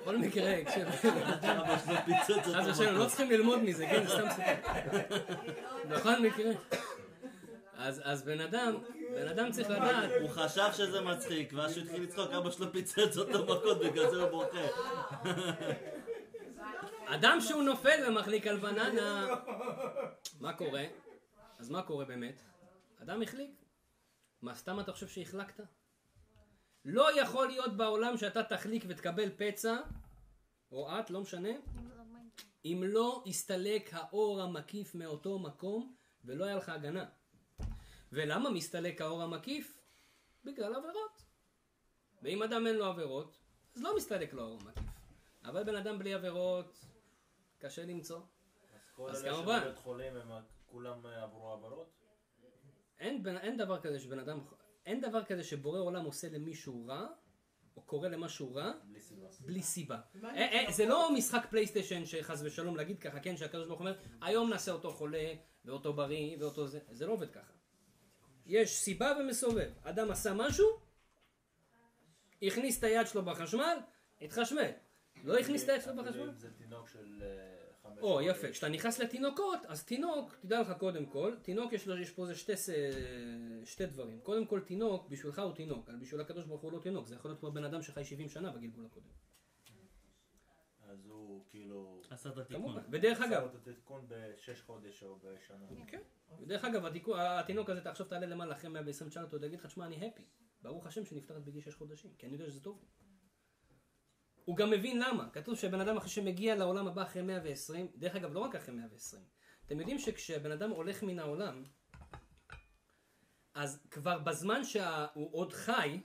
בכל 0.00 0.16
מקרה, 0.16 0.54
אותו. 2.30 2.50
חס 2.52 2.66
ושלום, 2.66 2.94
לא 2.94 3.06
צריכים 3.06 3.30
ללמוד 3.30 3.58
מזה, 3.62 3.86
כן, 3.86 4.06
סתם 4.08 4.30
סיפור. 4.30 4.78
בכל 5.88 6.20
מקרה. 6.22 6.52
אז, 7.76 8.02
אז 8.04 8.22
בן 8.22 8.40
אדם, 8.40 8.74
בן 9.14 9.28
אדם 9.28 9.52
צריך 9.52 9.70
לדעת, 9.70 10.10
הוא 10.20 10.28
חשב 10.28 10.68
שזה 10.72 11.00
מצחיק, 11.00 11.52
ואז 11.56 11.72
שהוא 11.72 11.84
התחיל 11.84 12.02
לצחוק, 12.02 12.30
אבא 12.30 12.50
שלו 12.50 12.72
פיצץ 12.72 13.16
אותו 13.16 13.44
מכות, 13.44 13.80
בגלל 13.80 14.10
זה 14.10 14.22
הוא 14.22 14.30
בוכה. 14.30 14.66
אדם 17.06 17.38
שהוא 17.40 17.62
נופל 17.62 18.04
ומחליק 18.08 18.46
על 18.46 18.56
בננה, 18.56 19.26
מה 20.40 20.52
קורה? 20.52 20.84
אז 21.58 21.70
מה 21.70 21.82
קורה 21.82 22.04
באמת? 22.04 22.42
אדם 23.02 23.22
החליק. 23.22 23.50
מה, 24.42 24.54
סתם 24.54 24.80
אתה 24.80 24.92
חושב 24.92 25.08
שהחלקת? 25.08 25.60
לא 26.84 27.20
יכול 27.20 27.46
להיות 27.46 27.76
בעולם 27.76 28.16
שאתה 28.16 28.42
תחליק 28.42 28.84
ותקבל 28.88 29.30
פצע, 29.36 29.76
או 30.72 30.98
את, 30.98 31.10
לא 31.10 31.20
משנה, 31.20 31.48
אם 32.64 32.82
לא 32.86 33.22
יסתלק 33.26 33.90
האור 33.92 34.42
המקיף 34.42 34.94
מאותו 34.94 35.38
מקום 35.38 35.94
ולא 36.24 36.44
היה 36.44 36.56
לך 36.56 36.68
הגנה. 36.68 37.04
ולמה 38.12 38.50
מסתלק 38.50 39.00
האור 39.00 39.22
המקיף? 39.22 39.78
בגלל 40.44 40.74
עבירות. 40.74 41.22
ואם 42.22 42.42
אדם 42.42 42.66
אין 42.66 42.76
לו 42.76 42.84
עבירות, 42.84 43.36
אז 43.76 43.82
לא 43.82 43.96
מסתלק 43.96 44.32
לו 44.32 44.42
האור 44.42 44.58
המקיף. 44.60 44.84
אבל 45.44 45.64
בן 45.64 45.74
אדם 45.74 45.98
בלי 45.98 46.14
עבירות, 46.14 46.84
קשה 47.58 47.84
למצוא. 47.84 48.20
אז 48.74 48.90
כל 48.94 49.10
אז 49.10 49.24
אלה 49.24 49.34
כמובן. 49.34 49.60
שבבית 49.60 49.78
חולים 49.78 50.16
הם 50.16 50.42
כולם 50.66 51.06
עברו 51.06 51.52
עברות? 51.52 51.90
אין, 52.98 53.26
אין 53.40 53.56
דבר 53.56 53.80
כזה 53.80 54.00
שבן 54.00 54.18
אדם, 54.18 54.40
אין 54.90 55.00
דבר 55.00 55.24
כזה 55.24 55.44
שבורא 55.44 55.80
עולם 55.80 56.04
עושה 56.04 56.28
למישהו 56.28 56.86
רע, 56.86 57.06
או 57.76 57.82
קורא 57.82 58.08
למשהו 58.08 58.54
רע, 58.54 58.72
בלי 58.84 59.00
סיבה. 59.00 59.26
בלי 59.40 59.62
סיבה. 59.62 60.00
אה, 60.24 60.66
אה, 60.66 60.72
זה 60.72 60.86
לא 60.86 61.14
משחק 61.14 61.46
פלייסטיישן 61.50 62.06
שחס 62.06 62.42
ושלום 62.44 62.76
להגיד 62.76 62.98
ככה, 62.98 63.20
כן, 63.20 63.36
שהקדוש 63.36 63.66
ברוך 63.66 63.80
הוא 63.80 63.88
אומר, 63.88 63.98
היום 64.20 64.50
נעשה 64.50 64.72
אותו 64.72 64.92
חולה, 64.92 65.34
ואותו 65.64 65.92
בריא, 65.92 66.36
ואותו 66.40 66.66
זה, 66.66 66.80
זה 66.90 67.06
לא 67.06 67.12
עובד 67.12 67.30
ככה. 67.30 67.52
יש 68.46 68.78
סיבה 68.78 69.12
ומסובב. 69.20 69.70
אדם 69.82 70.10
עשה 70.10 70.34
משהו, 70.34 70.66
הכניס 72.42 72.78
את 72.78 72.84
היד 72.84 73.06
שלו 73.06 73.24
בחשמל, 73.24 73.78
התחשמל. 74.20 74.70
לא 75.24 75.38
הכניס 75.38 75.64
את 75.64 75.68
אפילו 75.68 75.96
בחשבון? 75.96 76.28
אם 76.28 76.34
זה 76.34 76.48
תינוק 76.50 76.88
של 76.88 77.22
אה. 77.22 77.49
או, 78.00 78.12
חודש. 78.12 78.26
יפה. 78.26 78.50
כשאתה 78.50 78.68
נכנס 78.68 78.98
לתינוקות, 78.98 79.58
אז 79.68 79.84
תינוק, 79.84 80.36
תדע 80.40 80.60
לך 80.60 80.72
קודם 80.78 81.06
כל, 81.06 81.34
תינוק 81.42 81.72
יש 81.72 81.86
לו, 81.86 81.98
יש 81.98 82.10
פה 82.10 82.22
איזה 82.22 82.34
שתי, 82.34 82.52
שתי 83.64 83.86
דברים. 83.86 84.20
קודם 84.20 84.46
כל, 84.46 84.60
תינוק, 84.60 85.08
בשבילך 85.08 85.38
הוא 85.38 85.52
תינוק, 85.54 85.88
אבל 85.88 85.98
בשביל 85.98 86.20
הקדוש 86.20 86.44
ברוך 86.44 86.60
הוא 86.60 86.72
לא 86.72 86.78
תינוק. 86.78 87.06
זה 87.06 87.14
יכול 87.14 87.30
להיות 87.30 87.40
כמו 87.40 87.52
בן 87.52 87.64
אדם 87.64 87.82
שחי 87.82 88.04
70 88.04 88.28
שנה 88.28 88.50
בגלגול 88.50 88.86
הקודם. 88.86 89.10
אז 90.82 91.06
הוא 91.06 91.44
כאילו... 91.48 92.02
עשה 92.10 92.28
את 92.28 92.38
התיקון. 92.38 92.82
ודרך 92.90 93.20
אגב, 93.20 93.44
עשה 93.44 93.58
את 93.58 93.68
התיקון 93.68 94.06
בשש 94.08 94.62
חודש 94.62 95.02
או 95.02 95.18
בשנה. 95.18 95.66
כן. 95.86 96.00
ודרך 96.40 96.64
אגב, 96.64 96.82
התינוק 97.18 97.70
הזה, 97.70 97.80
אתה 97.80 97.90
עכשיו 97.90 98.06
תעלה 98.06 98.26
למעלה 98.26 98.54
אחרי 98.54 98.70
120 98.70 99.10
שנה, 99.10 99.24
אתה 99.24 99.36
עוד 99.36 99.44
יגיד 99.44 99.58
לך, 99.58 99.66
תשמע, 99.66 99.86
אני 99.86 100.06
הפי. 100.08 100.24
ברוך 100.62 100.86
השם 100.86 101.04
שנפטרת 101.04 101.44
בגיל 101.44 101.60
6 101.60 101.74
חודשים, 101.74 102.10
כי 102.18 102.26
אני 102.26 102.32
יודע 102.34 102.46
שזה 102.46 102.60
טוב 102.60 102.78
לי. 102.80 102.86
הוא 104.50 104.56
גם 104.56 104.70
מבין 104.70 104.98
למה. 104.98 105.30
כתוב 105.32 105.54
שבן 105.54 105.80
אדם 105.80 105.96
אחרי 105.96 106.08
שמגיע 106.08 106.54
לעולם 106.56 106.88
הבא 106.88 107.02
אחרי 107.02 107.22
120, 107.22 107.88
דרך 107.96 108.16
אגב, 108.16 108.32
לא 108.32 108.40
רק 108.40 108.54
אחרי 108.54 108.74
120. 108.74 109.22
אתם 109.66 109.80
יודעים 109.80 109.98
שכשבן 109.98 110.52
אדם 110.52 110.70
הולך 110.70 111.02
מן 111.02 111.18
העולם, 111.18 111.64
אז 113.54 113.86
כבר 113.90 114.18
בזמן 114.18 114.64
שהוא 114.64 115.30
עוד 115.32 115.52
חי, 115.52 116.00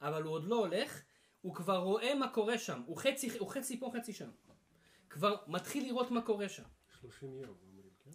אבל 0.00 0.22
הוא 0.22 0.32
עוד 0.32 0.44
לא 0.44 0.56
הולך, 0.56 1.02
הוא 1.40 1.54
כבר 1.54 1.76
רואה 1.76 2.14
מה 2.14 2.28
קורה 2.28 2.58
שם. 2.58 2.82
הוא 2.86 2.96
חצי, 2.96 3.38
הוא 3.38 3.48
חצי 3.48 3.80
פה, 3.80 3.90
חצי 3.96 4.12
שם. 4.12 4.30
כבר 5.10 5.36
מתחיל 5.46 5.86
לראות 5.86 6.10
מה 6.10 6.22
קורה 6.22 6.48
שם. 6.48 6.64
30 7.00 7.34
יום 7.34 7.56
אומרים, 7.62 7.90
כן? 8.04 8.10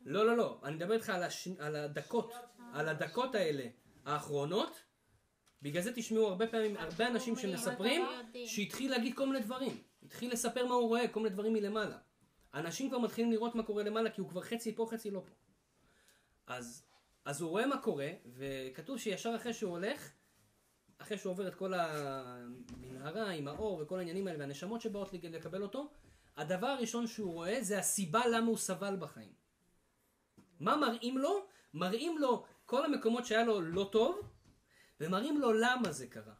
לא, 0.00 0.26
לא, 0.26 0.36
לא, 0.36 0.60
אני 0.64 0.76
מדבר 0.76 0.94
איתך 0.94 1.10
על, 1.10 1.22
הש... 1.22 1.48
על 1.58 1.76
הדקות, 1.76 2.32
על 2.72 2.88
הדקות 2.88 3.34
האלה 3.34 3.66
האחרונות. 4.04 4.89
בגלל 5.62 5.82
זה 5.82 5.92
תשמעו 5.92 6.26
הרבה 6.26 6.46
פעמים, 6.46 6.76
הרבה 6.76 7.06
אנשים 7.06 7.36
שמספרים. 7.36 8.04
שהתחיל 8.46 8.90
להגיד 8.90 9.16
כל 9.16 9.26
מיני 9.26 9.40
דברים. 9.40 9.82
התחיל 10.02 10.32
לספר 10.32 10.66
מה 10.66 10.74
הוא 10.74 10.88
רואה, 10.88 11.08
כל 11.08 11.20
מיני 11.20 11.34
דברים 11.34 11.52
מלמעלה. 11.52 11.98
אנשים 12.54 12.88
כבר 12.88 12.98
מתחילים 12.98 13.32
לראות 13.32 13.54
מה 13.54 13.62
קורה 13.62 13.82
למעלה, 13.82 14.10
כי 14.10 14.20
הוא 14.20 14.28
כבר 14.28 14.40
חצי 14.40 14.74
פה, 14.74 14.86
חצי 14.90 15.10
לא 15.10 15.22
פה. 15.26 15.34
אז, 16.46 16.84
אז 17.24 17.40
הוא 17.40 17.50
רואה 17.50 17.66
מה 17.66 17.78
קורה, 17.82 18.08
וכתוב 18.26 18.98
שישר 18.98 19.36
אחרי 19.36 19.52
שהוא 19.52 19.70
הולך, 19.70 20.10
אחרי 20.98 21.18
שהוא 21.18 21.30
עובר 21.30 21.48
את 21.48 21.54
כל 21.54 21.74
המנהרה 21.74 23.30
עם 23.30 23.48
האור 23.48 23.80
וכל 23.82 23.98
העניינים 23.98 24.26
האלה, 24.26 24.38
והנשמות 24.38 24.80
שבאות 24.80 25.12
לקבל 25.12 25.62
אותו, 25.62 25.90
הדבר 26.36 26.66
הראשון 26.66 27.06
שהוא 27.06 27.32
רואה 27.32 27.62
זה 27.62 27.78
הסיבה 27.78 28.26
למה 28.26 28.46
הוא 28.46 28.56
סבל 28.56 28.96
בחיים. 28.96 29.32
מה 30.60 30.76
מראים 30.76 31.18
לו? 31.18 31.46
מראים 31.74 32.18
לו 32.18 32.44
כל 32.66 32.84
המקומות 32.84 33.26
שהיה 33.26 33.44
לו 33.44 33.60
לא 33.60 33.88
טוב, 33.92 34.20
ומראים 35.00 35.40
לו 35.40 35.52
למה 35.52 35.92
זה 35.92 36.06
קרה. 36.06 36.34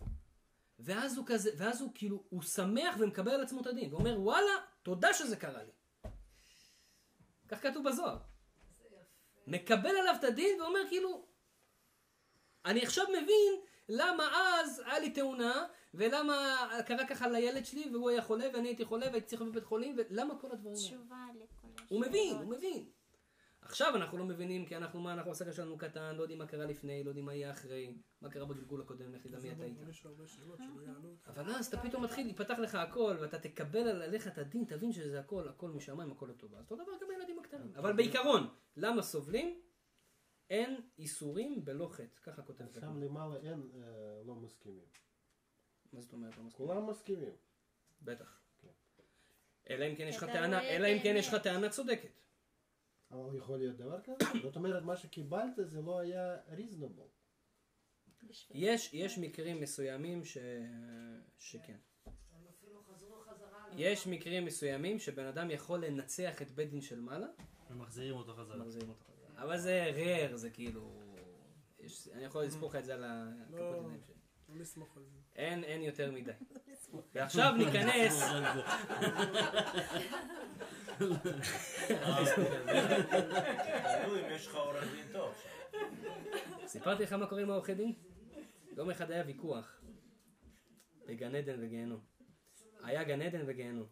ואז 0.79 1.17
הוא 1.17 1.27
כזה, 1.27 1.51
ואז 1.59 1.81
הוא 1.81 1.91
כאילו, 1.95 2.25
הוא 2.29 2.43
שמח 2.43 2.95
ומקבל 2.99 3.31
על 3.31 3.43
עצמו 3.43 3.61
את 3.61 3.67
הדין, 3.67 3.95
ואומר 3.95 4.21
וואלה, 4.21 4.53
תודה 4.83 5.15
שזה 5.15 5.37
קרה 5.37 5.63
לי. 5.63 5.73
כך 7.49 7.63
כתוב 7.63 7.89
בזוהר. 7.89 8.19
מקבל 9.47 9.97
עליו 9.97 10.15
את 10.19 10.25
הדין 10.25 10.61
ואומר 10.61 10.81
כאילו, 10.89 11.27
אני 12.65 12.83
עכשיו 12.83 13.05
מבין 13.09 13.61
למה 13.89 14.29
אז 14.61 14.83
היה 14.87 14.99
לי 14.99 15.11
תאונה, 15.11 15.67
ולמה 15.95 16.69
קרה 16.87 17.07
ככה 17.07 17.29
לילד 17.29 17.65
שלי, 17.65 17.91
והוא 17.93 18.11
היה 18.11 18.23
חולה, 18.23 18.47
ואני 18.55 18.69
הייתי 18.69 18.85
חולה, 18.85 19.07
והייתי 19.07 19.27
צריך 19.27 19.43
בבית 19.43 19.65
חולים, 19.65 19.97
ולמה 19.99 20.39
כל 20.41 20.53
הדברים 20.53 20.75
האלה. 20.77 20.87
תשובה 20.87 21.25
לכל 21.35 21.69
השאלות. 21.75 21.91
הוא 21.91 22.01
מבין, 22.01 22.37
הוא 22.37 22.51
מבין. 22.51 22.91
עכשיו 23.71 23.97
אנחנו 23.97 24.19
לא 24.19 24.25
מבינים 24.25 24.67
כי 24.67 24.77
אנחנו 24.77 25.01
מה, 25.01 25.13
אנחנו 25.13 25.31
השכל 25.31 25.53
שלנו 25.53 25.79
קטן, 25.79 26.17
לא 26.17 26.23
יודעים 26.23 26.39
מה 26.39 26.47
קרה 26.47 26.65
לפני, 26.65 27.05
לא 27.05 27.11
יודעים 27.11 27.27
מה 27.27 27.35
יהיה 27.35 27.51
אחרי, 27.51 27.95
מה 28.21 28.31
קרה 28.31 28.45
בגלגול 28.45 28.81
הקודם, 28.81 29.15
לך 29.15 29.23
תדע 29.23 29.39
מי 29.39 29.53
אתה 29.53 29.63
היית. 29.63 29.79
אבל 31.27 31.51
אז 31.51 31.67
אתה 31.67 31.79
פתאום 31.79 32.05
מתחיל, 32.05 32.27
ייפתח 32.27 32.59
לך 32.59 32.75
הכל, 32.75 33.17
ואתה 33.21 33.39
תקבל 33.39 33.89
עליך 33.89 34.29
את 34.29 34.39
הדין, 34.39 34.65
תבין 34.65 34.93
שזה 34.93 35.21
הכל, 35.21 35.49
הכל 35.49 35.71
משמיים, 35.71 36.13
הכל 36.13 36.27
לטובה. 36.31 36.59
אז 36.59 36.65
אותו 36.65 36.77
דבר 36.77 36.93
גם 37.03 37.11
הילדים 37.11 37.39
הקטנים. 37.39 37.73
אבל 37.77 37.93
בעיקרון, 37.93 38.49
למה 38.77 39.03
סובלים? 39.03 39.61
אין 40.51 40.81
איסורים 40.99 41.65
בלא 41.65 41.89
חטא. 41.93 42.21
ככה 42.23 42.43
כותב 42.43 42.65
שם 42.73 42.83
הגמרא. 42.83 43.05
למעלה 43.05 43.37
אין 43.37 43.71
אה, 43.75 44.23
לא 44.25 44.35
מסכימים. 44.35 44.85
מה 45.93 46.01
זאת 46.01 46.13
אומרת? 46.13 46.37
לא 46.39 46.45
מסכים? 46.45 46.67
כולם 46.67 46.91
מסכימים. 46.91 47.33
בטח. 48.03 48.41
אלא 49.71 49.85
אם 49.85 49.95
כן 49.97 50.07
יש 50.09 50.17
לך 50.17 50.23
אלא 50.25 50.87
אם 50.87 50.99
כן 51.03 51.15
יש 51.17 51.29
לך 51.29 51.33
באמת. 51.33 51.45
טענה 51.45 51.69
צודקת. 51.69 52.21
אבל 53.11 53.37
יכול 53.37 53.59
להיות 53.59 53.77
דבר 53.77 54.01
כזה? 54.01 54.15
זאת 54.43 54.57
אומרת, 54.57 54.83
מה 54.83 54.97
שקיבלת 54.97 55.55
זה 55.57 55.81
לא 55.83 55.99
היה. 55.99 56.37
בשביל- 58.29 58.65
יש, 58.65 58.95
יש 58.95 59.19
מקרים 59.19 59.61
מסוימים 59.61 60.25
ש... 60.25 60.39
שכן. 61.39 61.77
יש 63.77 64.07
מקרים 64.07 64.45
מסוימים 64.45 64.99
שבן 64.99 65.27
אדם 65.27 65.51
יכול 65.51 65.85
לנצח 65.85 66.43
את 66.43 66.51
בית 66.51 66.71
דין 66.71 66.81
של 66.81 67.01
מעלה, 67.01 67.27
ומחזירים 67.71 68.15
אותו 68.17 68.35
חזרה. 68.35 68.57
מחזירים 68.57 68.89
אותו 68.89 69.05
חזרה. 69.05 69.43
אבל 69.43 69.59
זה 69.59 69.85
רר, 69.95 70.37
זה 70.37 70.51
כאילו... 70.51 71.01
יש, 71.79 72.09
אני 72.09 72.25
יכול 72.25 72.45
לספור 72.45 72.69
לך 72.69 72.77
את 72.77 72.85
זה 72.85 72.95
על 72.95 73.05
הכפות 73.05 73.61
לא. 73.61 73.77
ידיים 73.87 74.01
שלי. 74.07 74.15
לא 74.53 74.61
נסמוך 74.61 74.97
על 74.97 75.03
זה. 75.05 75.19
אין, 75.37 75.65
אין 75.65 75.83
יותר 75.83 76.13
מדי. 76.13 76.33
ועכשיו 77.15 77.53
ניכנס... 77.57 78.23
טוב. 85.13 85.35
סיפרתי 86.67 87.03
לך 87.03 87.13
מה 87.13 87.27
קורה 87.27 87.43
עם 87.43 87.51
העורכי 87.51 87.75
דין? 87.75 87.93
יום 88.77 88.91
אחד 88.91 89.11
היה 89.11 89.25
ויכוח 89.27 89.81
בגן 91.07 91.35
עדן 91.35 91.65
וגיהנום. 91.65 92.01
היה 92.83 93.05
גן 93.05 93.23
עדן 93.23 93.43
וגיהנום. 93.47 93.87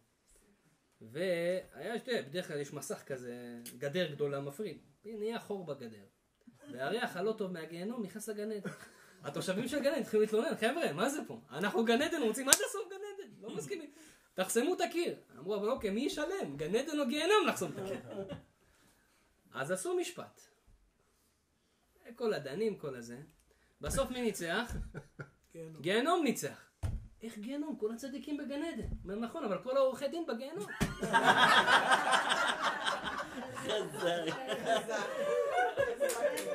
והיה, 1.01 1.97
אתה 1.97 2.11
יודע, 2.11 2.29
בדרך 2.29 2.49
כלל 2.49 2.61
יש 2.61 2.73
מסך 2.73 3.03
כזה, 3.07 3.61
גדר 3.79 4.13
גדולה 4.13 4.41
מפריד. 4.41 4.79
נהיה 5.05 5.41
חור 5.41 5.67
בגדר. 5.67 6.05
והריח 6.73 7.17
הלא 7.17 7.35
טוב 7.39 7.53
מהגיהנום 7.53 8.03
נכנס 8.03 8.29
לגן 8.29 8.53
עדן. 8.53 8.71
התושבים 9.25 9.69
של 9.69 9.81
גן 9.81 9.93
עדן 9.93 10.01
התחילו 10.01 10.23
להתלונן, 10.23 10.57
חבר'ה, 10.61 10.93
מה 10.93 11.09
זה 11.09 11.21
פה? 11.27 11.41
אנחנו 11.51 11.85
גן 11.85 12.03
עדן 12.03 12.23
רוצים 12.23 12.49
עד 12.49 12.55
הסוף 12.55 12.89
גן 12.91 12.97
עדן, 12.97 13.31
לא 13.41 13.57
מסכימים. 13.57 13.91
תחסמו 14.35 14.75
את 14.75 14.81
הקיר. 14.81 15.17
אמרו, 15.39 15.57
אבל 15.57 15.71
אוקיי, 15.71 15.91
מי 15.91 16.01
ישלם? 16.01 16.57
גן 16.57 16.75
עדן 16.75 17.01
או 17.01 17.07
גיהנום 17.07 17.47
לחסום 17.47 17.73
את 17.73 17.79
הקיר? 17.79 17.99
אז 19.55 19.71
עשו 19.71 19.97
משפט. 19.97 20.41
כל 22.15 22.35
הדנים, 22.35 22.77
כל 22.77 22.97
הזה. 22.97 23.17
בסוף 23.81 24.11
מי 24.11 24.23
ניצח? 24.23 24.73
גיהנום 25.81 26.25
ניצח. 26.25 26.69
איך 27.23 27.39
גיהנום? 27.39 27.77
כל 27.81 27.93
הצדיקים 27.93 28.37
בגן 28.37 28.63
עדן. 28.63 28.87
אומר, 29.05 29.15
נכון, 29.15 29.45
אבל 29.45 29.59
כל 29.63 29.77
העורכי 29.77 30.09
דין 30.09 30.27
בגיהנום. 30.27 30.67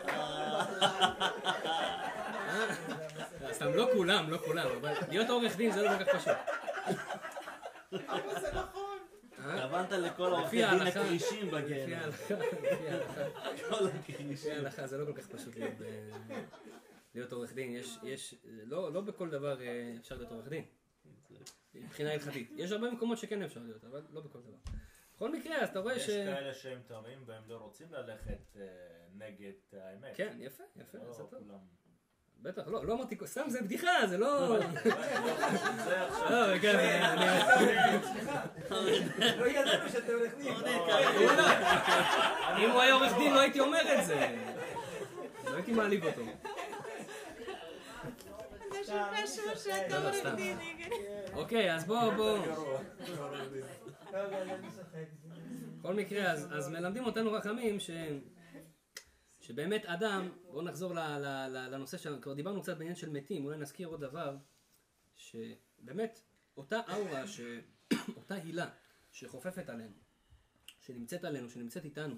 אה, 0.07 2.09
סתם, 3.51 3.73
לא 3.73 3.89
כולם, 3.93 4.29
לא 4.29 4.37
כולם, 4.37 4.67
אבל 4.81 4.93
להיות 5.09 5.29
עורך 5.29 5.57
דין 5.57 5.71
זה 5.71 5.81
לא 5.81 5.97
כל 5.97 6.05
כך 6.05 6.15
פשוט. 6.15 6.33
אה? 9.39 9.63
התכוונת 9.63 9.91
לכל 9.91 10.33
העורכי 10.33 10.55
דין. 10.55 10.81
הכרישים 10.81 11.51
בגיהנום. 11.51 11.99
ההלכה, 11.99 12.35
לפי 14.29 14.51
ההלכה. 14.51 14.87
זה 14.87 14.97
לא 14.97 15.05
כל 15.05 15.13
כך 15.13 15.27
פשוט 15.27 15.55
להיות, 15.55 15.73
להיות 17.15 17.31
עורך 17.31 17.53
דין. 17.53 17.75
יש, 17.75 17.97
יש, 18.03 18.35
לא, 18.45 18.93
לא 18.93 19.01
בכל 19.01 19.29
דבר 19.29 19.61
אה, 19.61 19.93
אפשר 19.99 20.17
להיות 20.17 20.31
עורך 20.31 20.47
דין. 20.47 20.65
מבחינה 21.75 22.11
הלכתית. 22.11 22.51
יש 22.55 22.71
הרבה 22.71 22.91
מקומות 22.91 23.17
שכן 23.17 23.41
אפשר 23.41 23.59
להיות, 23.63 23.83
אבל 23.83 24.01
לא 24.09 24.21
בכל 24.21 24.39
דבר. 24.41 24.57
בכל 25.15 25.31
מקרה, 25.31 25.55
אז 25.55 25.69
אתה 25.69 25.79
רואה 25.79 25.95
יש 25.95 26.05
ש... 26.05 26.09
כאלה 26.09 26.53
שהם 26.53 26.79
טובים 26.87 27.23
והם 27.25 27.43
לא 27.47 27.57
רוצים 27.57 27.93
ללכת 27.93 28.55
אה, 28.55 28.61
נגד 29.13 29.53
האמת. 29.73 30.11
כן, 30.15 30.37
יפה, 30.39 30.63
יפה, 30.75 30.97
לא 30.97 31.13
זה 31.13 31.23
טוב. 31.23 31.43
כולם. 31.43 31.59
בטח, 32.43 32.61
לא, 32.67 32.85
לא 32.85 32.93
אמרתי, 32.93 33.17
סתם 33.25 33.41
זה 33.47 33.61
בדיחה, 33.61 34.07
זה 34.07 34.17
לא... 34.17 34.57
לא, 36.29 36.59
כן. 36.61 37.01
לא 39.39 39.45
ידענו 39.47 39.89
שאתה 39.89 40.13
הולך 40.13 40.33
דין. 40.37 40.53
אם 42.57 42.69
הוא 42.69 42.81
היה 42.81 42.93
עורך 42.93 43.13
דין 43.17 43.33
לא 43.33 43.39
הייתי 43.39 43.59
אומר 43.59 43.99
את 43.99 44.05
זה. 44.05 44.35
לא 45.45 45.55
הייתי 45.55 45.71
מעליב 45.71 46.05
אותו. 46.05 46.21
לא. 48.87 49.03
אוקיי, 51.33 51.75
אז 51.75 51.85
בוא, 51.85 52.13
בוא. 52.13 52.37
לא, 52.37 52.45
לא, 53.17 53.31
לא, 54.11 54.41
אני 54.41 54.67
משחק. 54.67 55.05
בכל 55.79 55.93
מקרה, 55.93 56.31
אז, 56.31 56.69
מלמדים 56.69 57.05
אותנו 57.05 57.39
חכמים 57.39 57.79
ש... 57.79 57.89
שבאמת 59.43 59.85
אדם, 59.85 60.29
בואו 60.51 60.61
נחזור 60.61 60.93
לנושא 61.49 61.97
שלנו, 61.97 62.21
כבר 62.21 62.33
דיברנו 62.33 62.61
קצת 62.61 62.77
בעניין 62.77 62.95
של 62.95 63.09
מתים, 63.09 63.45
אולי 63.45 63.57
נזכיר 63.57 63.87
עוד 63.87 64.01
דבר, 64.01 64.37
שבאמת 65.15 66.21
אותה 66.57 66.79
אאורה, 66.89 67.27
ש... 67.27 67.41
אותה 68.17 68.35
הילה 68.35 68.69
שחופפת 69.11 69.69
עלינו, 69.69 69.95
שנמצאת 70.79 71.23
עלינו, 71.23 71.49
שנמצאת 71.49 71.85
איתנו, 71.85 72.15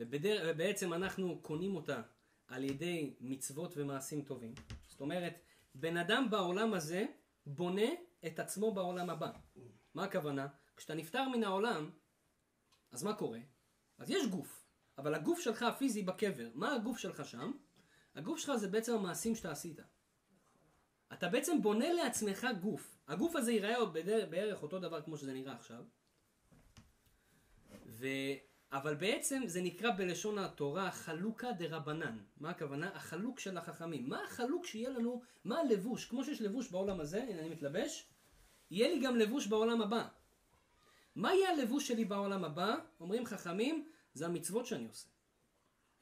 ובדר... 0.00 0.46
ובעצם 0.48 0.92
אנחנו 0.92 1.42
קונים 1.42 1.76
אותה 1.76 2.02
על 2.46 2.64
ידי 2.64 3.14
מצוות 3.20 3.72
ומעשים 3.76 4.22
טובים. 4.22 4.54
זאת 4.88 5.00
אומרת, 5.00 5.34
בן 5.74 5.96
אדם 5.96 6.30
בעולם 6.30 6.74
הזה 6.74 7.06
בונה 7.46 7.88
את 8.26 8.38
עצמו 8.38 8.74
בעולם 8.74 9.10
הבא. 9.10 9.30
מה 9.94 10.04
הכוונה? 10.04 10.46
כשאתה 10.76 10.94
נפטר 10.94 11.28
מן 11.28 11.44
העולם, 11.44 11.90
אז 12.90 13.02
מה 13.02 13.14
קורה? 13.14 13.38
אז 13.98 14.10
יש 14.10 14.26
גוף, 14.26 14.59
אבל 15.00 15.14
הגוף 15.14 15.40
שלך 15.40 15.62
הפיזי 15.62 16.02
בקבר, 16.02 16.48
מה 16.54 16.74
הגוף 16.74 16.98
שלך 16.98 17.24
שם? 17.24 17.52
הגוף 18.14 18.38
שלך 18.38 18.56
זה 18.56 18.68
בעצם 18.68 18.94
המעשים 18.94 19.34
שאתה 19.34 19.50
עשית. 19.50 19.80
אתה 21.12 21.28
בעצם 21.28 21.62
בונה 21.62 21.92
לעצמך 21.92 22.46
גוף. 22.60 22.98
הגוף 23.08 23.36
הזה 23.36 23.52
ייראה 23.52 23.84
בערך 24.30 24.62
אותו 24.62 24.78
דבר 24.78 25.02
כמו 25.02 25.16
שזה 25.16 25.32
נראה 25.32 25.52
עכשיו. 25.52 25.84
ו... 27.86 28.06
אבל 28.72 28.94
בעצם 28.94 29.42
זה 29.46 29.62
נקרא 29.62 29.90
בלשון 29.96 30.38
התורה 30.38 30.90
חלוקה 30.90 31.52
דה 31.52 31.76
רבנן. 31.76 32.18
מה 32.40 32.50
הכוונה? 32.50 32.90
החלוק 32.94 33.40
של 33.40 33.58
החכמים. 33.58 34.08
מה 34.08 34.24
החלוק 34.24 34.66
שיהיה 34.66 34.90
לנו, 34.90 35.22
מה 35.44 35.60
הלבוש? 35.60 36.04
כמו 36.04 36.24
שיש 36.24 36.42
לבוש 36.42 36.70
בעולם 36.70 37.00
הזה, 37.00 37.22
הנה 37.22 37.40
אני 37.40 37.48
מתלבש, 37.48 38.08
יהיה 38.70 38.88
לי 38.88 39.00
גם 39.00 39.16
לבוש 39.16 39.46
בעולם 39.46 39.82
הבא. 39.82 40.08
מה 41.16 41.34
יהיה 41.34 41.50
הלבוש 41.50 41.88
שלי 41.88 42.04
בעולם 42.04 42.44
הבא? 42.44 42.76
אומרים 43.00 43.26
חכמים, 43.26 43.88
זה 44.14 44.26
המצוות 44.26 44.66
שאני 44.66 44.88
עושה. 44.88 45.08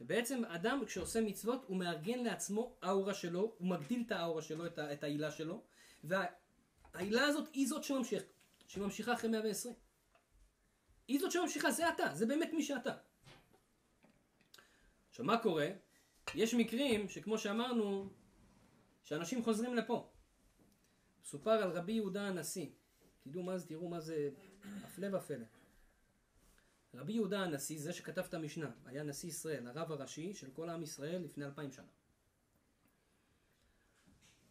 ובעצם 0.01 0.45
אדם 0.45 0.83
כשעושה 0.87 1.21
מצוות 1.21 1.65
הוא 1.67 1.77
מארגן 1.77 2.19
לעצמו 2.25 2.77
אאורה 2.85 3.15
שלו, 3.15 3.55
הוא 3.59 3.69
מגדיל 3.69 4.03
את 4.07 4.13
האאורה 4.13 4.43
שלו, 4.43 4.67
את, 4.67 4.79
את 4.79 5.05
העילה 5.05 5.31
שלו, 5.31 5.63
והעילה 6.05 7.25
הזאת 7.25 7.49
היא 7.53 7.69
זאת 7.69 7.85
שממשיך, 7.85 8.23
שממשיכה 8.69 9.13
אחרי 9.13 9.31
120. 9.31 9.75
היא 11.09 11.21
זאת 11.21 11.33
שממשיכה, 11.33 11.71
זה 11.71 11.89
אתה, 11.89 12.15
זה 12.15 12.27
באמת 12.27 12.51
מי 12.53 12.63
שאתה. 12.63 12.97
עכשיו 15.09 15.25
מה 15.25 15.39
קורה? 15.43 15.69
יש 16.35 16.55
מקרים 16.55 17.09
שכמו 17.09 17.39
שאמרנו, 17.39 18.09
שאנשים 19.05 19.45
חוזרים 19.45 19.75
לפה. 19.75 20.11
סופר 21.25 21.51
על 21.51 21.71
רבי 21.71 21.93
יהודה 21.93 22.29
הנשיא. 22.29 22.67
תדעו 23.25 23.43
מה 23.43 23.59
זה, 23.59 23.69
תראו 23.69 23.89
מה 23.89 24.01
זה 24.01 24.31
הפלא 24.85 25.17
ופלא. 25.17 25.45
רבי 26.95 27.13
יהודה 27.13 27.41
הנשיא, 27.41 27.81
זה 27.81 27.93
שכתב 27.93 28.25
את 28.29 28.35
המשנה, 28.35 28.71
היה 28.85 29.03
נשיא 29.03 29.29
ישראל, 29.29 29.67
הרב 29.67 29.93
הראשי 29.93 30.35
של 30.35 30.51
כל 30.51 30.71
עם 30.71 30.83
ישראל 30.83 31.23
לפני 31.23 31.45
אלפיים 31.45 31.73
שנה. 31.73 31.87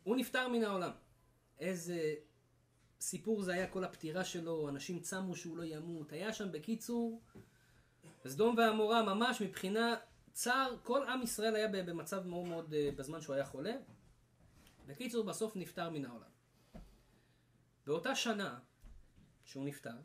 הוא 0.03 0.15
נפטר 0.15 0.47
מן 0.47 0.63
העולם. 0.63 0.91
איזה 1.59 2.15
סיפור 2.99 3.41
זה 3.41 3.53
היה 3.53 3.67
כל 3.67 3.83
הפטירה 3.83 4.23
שלו, 4.23 4.69
אנשים 4.69 4.99
צמו 4.99 5.35
שהוא 5.35 5.57
לא 5.57 5.63
ימות, 5.63 6.11
היה 6.11 6.33
שם 6.33 6.51
בקיצור, 6.51 7.21
סדום 8.27 8.57
ועמורה 8.57 9.03
ממש 9.03 9.41
מבחינה 9.41 9.95
צר, 10.31 10.75
כל 10.83 11.07
עם 11.07 11.21
ישראל 11.21 11.55
היה 11.55 11.67
במצב 11.67 12.27
מאוד 12.27 12.45
מאוד 12.45 12.73
אה, 12.73 12.89
בזמן 12.95 13.21
שהוא 13.21 13.35
היה 13.35 13.45
חולה. 13.45 13.73
בקיצור, 14.85 15.25
בסוף 15.25 15.55
נפטר 15.55 15.89
מן 15.89 16.05
העולם. 16.05 16.29
באותה 17.85 18.15
שנה 18.15 18.59
שהוא 19.43 19.65
נפטר, 19.65 19.95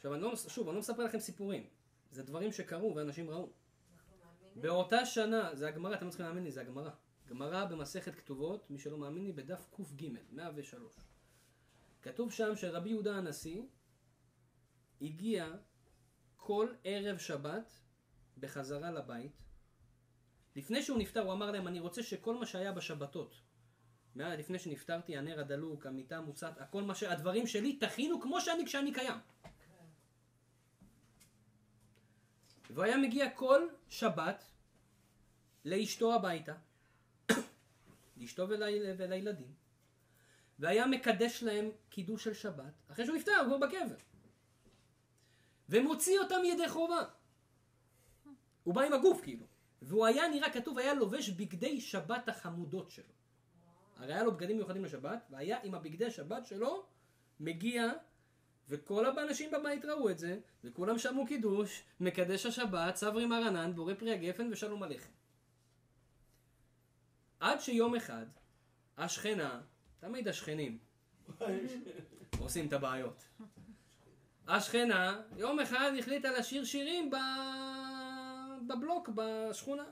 עכשיו 0.00 0.14
אני 0.14 0.22
לא, 0.22 0.36
שוב, 0.36 0.68
אני 0.68 0.74
לא 0.74 0.80
מספר 0.80 1.04
לכם 1.04 1.20
סיפורים, 1.20 1.66
זה 2.10 2.22
דברים 2.22 2.52
שקרו 2.52 2.96
ואנשים 2.96 3.30
ראו. 3.30 3.52
באותה 4.56 5.06
שנה, 5.06 5.54
זה 5.54 5.68
הגמרא, 5.68 5.94
אתם 5.94 6.04
לא 6.04 6.10
צריכים 6.10 6.26
להאמין 6.26 6.44
לי, 6.44 6.50
זה 6.50 6.60
הגמרא. 6.60 6.90
גמרא 7.28 7.64
במסכת 7.64 8.14
כתובות, 8.14 8.70
מי 8.70 8.78
שלא 8.78 8.98
מאמין 8.98 9.24
לי, 9.24 9.32
בדף 9.32 9.66
קג, 9.70 10.06
103. 10.32 10.94
כתוב 12.02 12.32
שם 12.32 12.56
שרבי 12.56 12.88
יהודה 12.88 13.16
הנשיא 13.16 13.62
הגיע 15.02 15.52
כל 16.36 16.68
ערב 16.84 17.18
שבת 17.18 17.72
בחזרה 18.38 18.90
לבית. 18.90 19.36
לפני 20.56 20.82
שהוא 20.82 20.98
נפטר 20.98 21.20
הוא 21.20 21.32
אמר 21.32 21.50
להם, 21.50 21.68
אני 21.68 21.80
רוצה 21.80 22.02
שכל 22.02 22.34
מה 22.34 22.46
שהיה 22.46 22.72
בשבתות, 22.72 23.40
לפני 24.16 24.58
שנפטרתי, 24.58 25.16
הנר 25.16 25.40
הדלוק, 25.40 25.86
המיטה 25.86 26.16
המוצעת, 26.16 26.60
הכל 26.60 26.82
מה 26.82 26.94
ש... 26.94 27.02
הדברים 27.02 27.46
שלי, 27.46 27.76
תכינו 27.76 28.20
כמו 28.20 28.40
שאני 28.40 28.66
כשאני 28.66 28.92
קיים. 28.92 29.18
והוא 32.74 32.84
היה 32.84 32.96
מגיע 32.96 33.30
כל 33.30 33.68
שבת 33.88 34.44
לאשתו 35.64 36.14
הביתה, 36.14 36.54
לאשתו 38.16 38.48
ולי, 38.48 38.80
ולילדים, 38.96 39.54
והיה 40.58 40.86
מקדש 40.86 41.42
להם 41.42 41.70
קידוש 41.88 42.24
של 42.24 42.34
שבת, 42.34 42.72
אחרי 42.90 43.06
שהוא 43.06 43.16
נפטר, 43.16 43.46
הוא 43.48 43.58
בקבר. 43.60 43.96
ומוציא 45.68 46.18
אותם 46.18 46.40
ידי 46.44 46.68
חובה. 46.68 47.04
הוא 48.62 48.74
בא 48.74 48.82
עם 48.82 48.92
הגוף 48.92 49.20
כאילו. 49.22 49.46
והוא 49.82 50.06
היה 50.06 50.28
נראה 50.28 50.52
כתוב, 50.52 50.78
היה 50.78 50.94
לובש 50.94 51.28
בגדי 51.28 51.80
שבת 51.80 52.28
החמודות 52.28 52.90
שלו. 52.90 53.12
הרי 53.96 54.12
היה 54.12 54.22
לו 54.22 54.32
בגדים 54.32 54.56
מיוחדים 54.56 54.84
לשבת, 54.84 55.26
והיה 55.30 55.58
עם 55.62 55.74
הבגדי 55.74 56.10
שבת 56.10 56.46
שלו, 56.46 56.86
מגיע, 57.40 57.92
וכל 58.70 59.18
האנשים 59.18 59.50
בבית 59.50 59.84
ראו 59.84 60.10
את 60.10 60.18
זה, 60.18 60.38
וכולם 60.64 60.98
שמעו 60.98 61.26
קידוש, 61.26 61.82
מקדש 62.00 62.46
השבת, 62.46 62.94
צברי 62.94 63.26
מרנן, 63.26 63.72
בורא 63.74 63.94
פרי 63.94 64.12
הגפן 64.12 64.48
ושלום 64.52 64.82
עליכם. 64.82 65.10
עד 67.40 67.60
שיום 67.60 67.94
אחד, 67.94 68.26
השכנה, 68.98 69.60
תמיד 70.00 70.28
השכנים, 70.28 70.78
עושים 72.38 72.66
את 72.68 72.72
הבעיות. 72.72 73.24
השכנה, 74.48 75.22
יום 75.36 75.60
אחד 75.60 75.92
החליטה 75.98 76.30
לשיר 76.38 76.64
שירים 76.64 77.10
ב... 77.10 77.16
בבלוק, 78.68 79.08
בשכונה. 79.14 79.84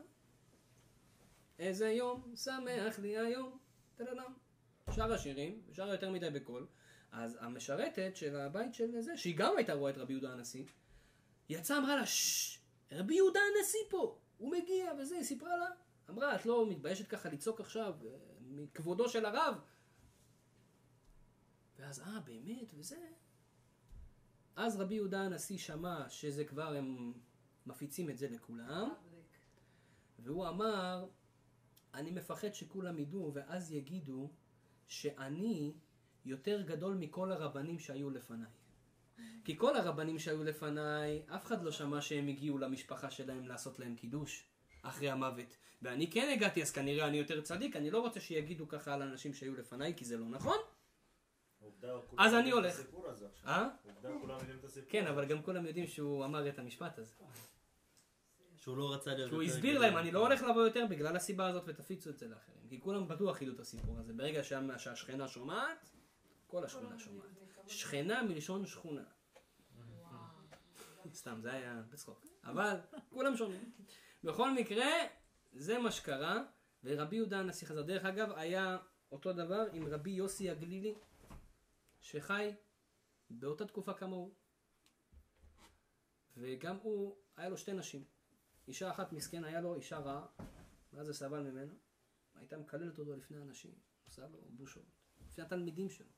איזה 1.58 1.90
יום 1.90 2.34
שמח 2.36 2.98
לי 2.98 3.18
היום, 3.18 3.58
טלדם. 3.96 4.32
שר 4.90 5.12
השירים, 5.12 5.60
שר 5.72 5.88
יותר 5.88 6.10
מדי 6.10 6.30
בקול. 6.30 6.66
אז 7.12 7.38
המשרתת 7.40 8.16
של 8.16 8.36
הבית 8.36 8.74
של 8.74 9.00
זה, 9.00 9.16
שהיא 9.16 9.36
גם 9.36 9.52
הייתה 9.56 9.72
רואה 9.72 9.90
את 9.90 9.98
רבי 9.98 10.12
יהודה 10.12 10.32
הנשיא, 10.32 10.64
יצאה 11.48 11.78
אמרה 11.78 11.96
לה, 11.96 12.06
ששש, 12.06 12.58
רבי 12.92 13.14
יהודה 13.14 13.40
הנשיא 13.40 13.80
פה, 13.90 14.18
הוא 14.38 14.52
מגיע 14.52 14.92
וזה, 14.98 15.14
היא 15.14 15.24
סיפרה 15.24 15.56
לה. 15.56 15.66
אמרה, 16.10 16.34
את 16.36 16.46
לא 16.46 16.70
מתביישת 16.70 17.08
ככה 17.08 17.28
לצעוק 17.28 17.60
עכשיו, 17.60 17.94
אה, 18.06 18.10
מכבודו 18.40 19.08
של 19.08 19.24
הרב? 19.24 19.54
ואז, 21.78 22.00
אה, 22.00 22.20
באמת, 22.20 22.74
וזה. 22.74 23.08
אז 24.56 24.80
רבי 24.80 24.94
יהודה 24.94 25.20
הנשיא 25.20 25.58
שמע 25.58 26.08
שזה 26.08 26.44
כבר, 26.44 26.74
הם 26.74 27.12
מפיצים 27.66 28.10
את 28.10 28.18
זה 28.18 28.28
לכולם, 28.28 28.94
והוא 30.18 30.48
אמר, 30.48 31.08
אני 31.94 32.10
מפחד 32.10 32.54
שכולם 32.54 32.98
ידעו, 32.98 33.30
ואז 33.34 33.72
יגידו 33.72 34.30
שאני 34.86 35.74
יותר 36.28 36.62
גדול 36.62 36.94
מכל 36.94 37.32
הרבנים 37.32 37.78
שהיו 37.78 38.10
לפניי. 38.10 38.50
כי 39.44 39.56
כל 39.56 39.76
הרבנים 39.76 40.18
שהיו 40.18 40.44
לפניי, 40.44 41.22
אף 41.26 41.46
אחד 41.46 41.62
לא 41.62 41.72
שמע 41.72 42.00
שהם 42.00 42.28
הגיעו 42.28 42.58
למשפחה 42.58 43.10
שלהם 43.10 43.46
לעשות 43.48 43.78
להם 43.78 43.94
קידוש 43.96 44.44
אחרי 44.82 45.10
המוות. 45.10 45.56
ואני 45.82 46.10
כן 46.10 46.30
הגעתי, 46.34 46.62
אז 46.62 46.70
כנראה 46.70 47.06
אני 47.06 47.16
יותר 47.16 47.40
צדיק, 47.40 47.76
אני 47.76 47.90
לא 47.90 48.00
רוצה 48.00 48.20
שיגידו 48.20 48.68
ככה 48.68 48.94
על 48.94 49.02
אנשים 49.02 49.34
שהיו 49.34 49.54
לפניי, 49.54 49.94
כי 49.96 50.04
זה 50.04 50.16
לא 50.16 50.26
נכון. 50.26 50.56
עובדה, 51.60 51.88
כולם 52.10 52.22
אז 52.22 52.34
אני 52.34 52.38
יודעים 52.48 52.58
את 52.58 52.62
הולך. 52.64 52.74
הסיפור 52.74 53.06
הזה 53.08 53.26
עכשיו. 53.26 53.48
אה? 53.48 53.68
עובדה, 53.84 54.08
כולם 54.20 54.38
יודעים 54.38 54.58
את 54.58 54.64
הסיפור. 54.64 54.90
כן. 54.90 55.06
אבל 55.06 55.24
גם 55.24 55.42
כולם 55.42 55.66
יודעים 55.66 55.86
שהוא 55.86 56.24
אמר 56.24 56.48
את 56.48 56.58
המשפט 56.58 56.98
הזה. 56.98 57.14
שהוא 58.56 58.76
לא 58.76 58.92
רצה 58.94 59.14
להיות... 59.14 59.30
שהוא 59.30 59.42
הסביר. 59.42 59.78
להם, 59.78 59.96
אני 59.96 60.10
לא 60.10 60.18
הולך 60.26 60.42
לבוא 60.42 60.62
יותר 60.62 60.84
בגלל 60.90 61.16
הסיבה 61.16 61.46
הזאת 61.46 61.62
ותפיצו 61.66 62.10
את 62.10 62.18
זה 62.18 62.28
לאחרים. 62.28 62.58
כי 62.68 62.80
כולם 62.80 63.08
בטוח 63.08 63.42
ידעו 63.42 63.54
את 63.54 63.60
הסיפור 63.60 63.98
הזה. 63.98 64.12
ברגע 64.12 64.44
שה- 64.44 64.78
שהשכנה 64.78 65.28
שומעת, 65.28 65.90
כל 66.48 66.64
השכונה 66.64 66.98
שומעת. 66.98 67.26
שכנה 67.66 68.22
מלשון 68.22 68.66
שכונה. 68.66 69.04
סתם, 71.14 71.40
זה 71.40 71.52
היה 71.52 71.82
בצחוק. 71.90 72.26
אבל 72.44 72.80
כולם 73.10 73.36
שומעים. 73.36 73.72
בכל 74.24 74.54
מקרה, 74.54 74.86
זה 75.52 75.78
מה 75.78 75.90
שקרה, 75.90 76.44
ורבי 76.84 77.16
יהודה 77.16 77.38
הנשיא 77.40 77.66
חזר. 77.66 77.82
דרך 77.82 78.04
אגב, 78.04 78.32
היה 78.32 78.78
אותו 79.12 79.32
דבר 79.32 79.66
עם 79.72 79.86
רבי 79.86 80.10
יוסי 80.10 80.50
הגלילי, 80.50 80.94
שחי 82.00 82.54
באותה 83.30 83.66
תקופה 83.66 83.94
כמוהו. 83.94 84.34
וגם 86.36 86.76
הוא, 86.76 87.16
היה 87.36 87.48
לו 87.48 87.58
שתי 87.58 87.72
נשים. 87.72 88.04
אישה 88.68 88.90
אחת 88.90 89.12
מסכן, 89.12 89.44
היה 89.44 89.60
לו 89.60 89.74
אישה 89.74 89.98
רעה, 89.98 90.26
ואז 90.92 91.06
זה 91.06 91.14
סבל 91.14 91.40
ממנו. 91.40 91.74
הייתה 92.34 92.58
מקללת 92.58 92.98
אותו 92.98 93.16
לפני 93.16 93.42
אנשים, 93.42 93.74
עושה 94.06 94.28
לו 94.28 94.38
בושות, 94.50 94.86
לפני 95.26 95.44
התלמידים 95.44 95.90
שלו. 95.90 96.17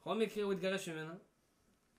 בכל 0.00 0.18
מקרה 0.18 0.44
הוא 0.44 0.52
התגרש 0.52 0.88
ממנה, 0.88 1.14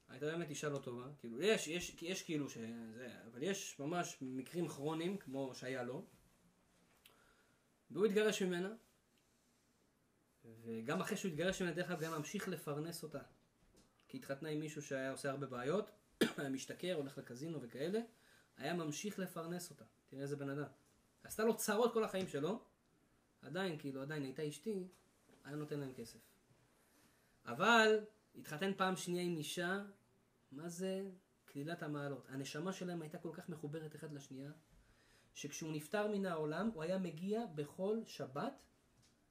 הייתה 0.10 0.26
באמת 0.26 0.49
אישה 0.49 0.70
לא 0.70 0.78
טובה, 0.78 1.06
כאילו 1.20 1.41
יש, 1.41 1.68
יש, 1.68 1.95
יש 2.02 2.24
כאילו 2.24 2.49
שזה, 2.49 3.08
אבל 3.26 3.43
יש 3.43 3.80
ממש 3.80 4.18
מקרים 4.22 4.68
כרוניים 4.68 5.18
כמו 5.18 5.56
שהיה 5.56 5.84
לו, 5.84 6.06
והוא 7.91 8.06
התגרש 8.06 8.41
ממנה, 8.41 8.74
וגם 10.64 11.02
אחרי 11.02 11.18
שהוא 11.18 11.30
התגרש 11.30 11.62
ממנה, 11.62 11.74
דרך 11.74 11.91
אגב, 11.91 12.02
גם 12.02 12.14
ממשיך 12.14 12.47
לפרנס 12.47 13.04
אותה, 13.04 13.20
כי 14.08 14.18
התחתנה 14.18 14.49
עם 14.49 14.60
מישהו 14.60 14.82
שהיה 14.82 15.12
עושה 15.12 15.30
הרבה 15.30 15.47
בעיות, 15.47 15.91
היה 16.38 16.49
משתכר, 16.49 16.93
הולך 16.93 17.18
לקזינו 17.18 17.62
וכאלה, 17.62 17.99
היה 18.58 18.74
ממשיך 18.74 19.20
לפרנס 19.20 19.70
אותה, 19.70 19.86
תראה 20.08 20.22
איזה 20.22 20.36
בן 20.36 20.49
אדם. 20.49 20.68
עשתה 21.24 21.43
לו 21.43 21.58
צרות 21.58 21.93
כל 21.93 22.04
החיים 22.04 22.28
שלו, 22.28 22.64
עדיין, 23.41 23.78
כאילו, 23.80 24.02
עדיין 24.02 24.24
הייתה 24.24 24.47
אשתי, 24.47 24.88
היה 25.43 25.56
נותן 25.56 25.80
להם 25.80 25.93
כסף. 25.93 26.30
אבל 27.45 28.05
התחתן 28.35 28.73
פעם 28.77 28.95
שנייה 28.95 29.23
עם 29.23 29.37
אישה, 29.37 29.83
מה 30.51 30.69
זה 30.69 31.09
כלילת 31.47 31.83
המעלות? 31.83 32.25
הנשמה 32.29 32.73
שלהם 32.73 33.01
הייתה 33.01 33.17
כל 33.17 33.31
כך 33.33 33.49
מחוברת 33.49 33.95
אחד 33.95 34.13
לשנייה, 34.13 34.51
שכשהוא 35.33 35.71
נפטר 35.73 36.07
מן 36.07 36.25
העולם, 36.25 36.69
הוא 36.73 36.83
היה 36.83 36.97
מגיע 36.97 37.45
בכל 37.45 37.99
שבת 38.05 38.63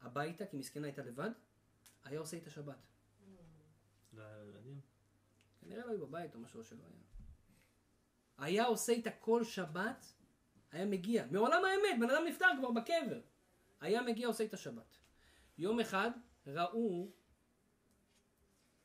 הביתה, 0.01 0.47
כי 0.47 0.57
מסכנה 0.57 0.87
הייתה 0.87 1.03
לבד, 1.03 1.31
היה 2.05 2.21
עושה 2.21 2.37
איתה 2.37 2.51
שבת. 2.51 2.87
כנראה 5.61 5.87
לא 5.87 5.91
היו 5.91 6.07
בבית 6.07 6.35
או 6.35 6.41
משהו 6.41 6.65
שלא 6.65 6.83
היה. 6.83 7.01
היה 8.39 8.65
עושה 8.65 8.93
איתה 8.93 9.11
כל 9.11 9.45
שבת, 9.45 10.15
היה 10.73 10.87
מגיע. 10.87 11.27
מעולם 11.31 11.63
האמת, 11.65 12.01
בן 12.01 12.11
אדם 12.11 12.23
נפטר 12.29 12.47
כבר 12.59 12.71
בקבר. 12.71 13.21
היה 13.81 14.03
מגיע 14.03 14.27
עושה 14.29 14.45
איתה 14.45 14.57
שבת. 14.57 14.97
יום 15.59 15.81
אחד 15.81 16.11
ראו 16.47 17.13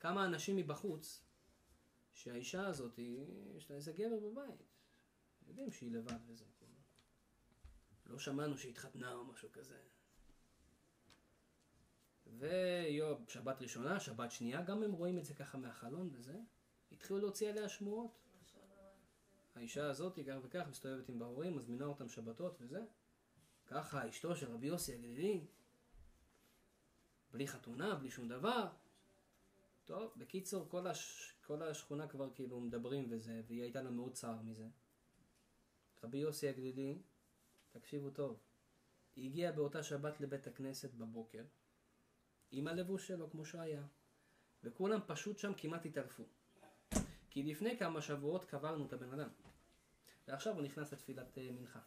כמה 0.00 0.24
אנשים 0.24 0.56
מבחוץ, 0.56 1.24
שהאישה 2.12 2.66
הזאת, 2.66 2.98
יש 3.56 3.70
לה 3.70 3.76
איזה 3.76 3.92
גבר 3.92 4.20
בבית. 4.20 4.62
יודעים 5.46 5.72
שהיא 5.72 5.92
לבד 5.92 6.18
וזה. 6.26 6.44
כאילו. 6.58 6.72
לא 8.06 8.18
שמענו 8.18 8.58
שהיא 8.58 8.72
התחתנה 8.72 9.12
או 9.12 9.24
משהו 9.24 9.52
כזה. 9.52 9.78
ויום, 12.26 13.24
שבת 13.28 13.62
ראשונה, 13.62 14.00
שבת 14.00 14.30
שנייה, 14.30 14.62
גם 14.62 14.82
הם 14.82 14.92
רואים 14.92 15.18
את 15.18 15.24
זה 15.24 15.34
ככה 15.34 15.58
מהחלון 15.58 16.10
וזה. 16.12 16.40
התחילו 16.92 17.18
להוציא 17.18 17.48
עליה 17.48 17.68
שמועות. 17.68 18.22
האישה 19.54 19.90
הזאת, 19.90 20.18
כך 20.26 20.36
וכך, 20.42 20.66
מסתובבת 20.70 21.08
עם 21.08 21.18
בהורים, 21.18 21.56
מזמינה 21.56 21.84
אותם 21.84 22.08
שבתות 22.08 22.56
וזה. 22.60 22.84
ככה, 23.66 24.08
אשתו 24.08 24.36
של 24.36 24.50
רבי 24.50 24.66
יוסי 24.66 24.94
הגלילי, 24.94 25.46
בלי 27.30 27.48
חתונה, 27.48 27.94
בלי 27.94 28.10
שום 28.10 28.28
דבר. 28.28 28.68
טוב, 29.86 30.12
בקיצור, 30.16 30.68
כל, 30.68 30.86
הש... 30.86 31.32
כל 31.46 31.62
השכונה 31.62 32.08
כבר 32.08 32.30
כאילו 32.34 32.60
מדברים 32.60 33.06
וזה, 33.10 33.42
והיא 33.46 33.62
הייתה 33.62 33.82
לה 33.82 33.90
מאוד 33.90 34.12
צער 34.12 34.42
מזה. 34.42 34.66
רבי 36.04 36.18
יוסי 36.18 36.48
הגלילי, 36.48 36.98
תקשיבו 37.72 38.10
טוב, 38.10 38.38
היא 39.16 39.30
הגיעה 39.30 39.52
באותה 39.52 39.82
שבת 39.82 40.20
לבית 40.20 40.46
הכנסת 40.46 40.94
בבוקר, 40.94 41.44
עם 42.50 42.68
הלבוש 42.68 43.06
שלו 43.06 43.30
כמו 43.30 43.44
שהיה, 43.44 43.82
וכולם 44.64 45.00
פשוט 45.06 45.38
שם 45.38 45.52
כמעט 45.56 45.86
התעלפו. 45.86 46.24
כי 47.30 47.42
לפני 47.42 47.78
כמה 47.78 48.02
שבועות 48.02 48.44
קברנו 48.44 48.86
את 48.86 48.92
הבן 48.92 49.20
אדם, 49.20 49.28
ועכשיו 50.28 50.54
הוא 50.54 50.62
נכנס 50.62 50.92
לתפילת 50.92 51.38
אה, 51.38 51.50
מנחה. 51.52 51.80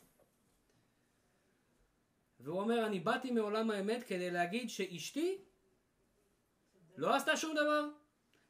והוא 2.40 2.60
אומר, 2.60 2.86
אני 2.86 3.00
באתי 3.00 3.32
מעולם 3.32 3.72
האמת 3.72 4.04
כדי 4.04 4.32
להגיד 4.32 4.70
שאשתי 4.70 5.38
לא 7.00 7.16
עשתה 7.16 7.38
שום 7.38 7.56
דבר, 7.56 7.90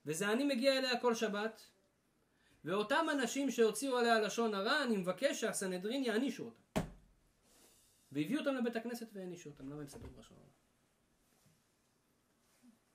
וזה 0.06 0.32
אני 0.32 0.43
מגיע 0.43 0.78
אליה 0.78 1.00
כל 1.00 1.16
שבת, 1.16 1.62
ואותם 2.66 3.06
אנשים 3.12 3.52
שהוציאו 3.52 3.97
עליה 3.97 4.20
לשון 4.20 4.54
הרע, 4.54 4.84
אני 4.84 4.97
מבקש 4.97 5.41
שהסנהדרין 5.41 6.04
יענישו 6.04 6.45
אותם. 6.45 6.82
והביאו 8.12 8.39
אותם 8.39 8.56
לבית 8.56 8.76
הכנסת 8.76 9.08
והענישו 9.14 9.50
אותם, 9.50 9.70
למה 9.70 9.82
הם 9.82 9.88
סגרו 9.88 10.20
לשון 10.20 10.38
הרע? 10.38 10.50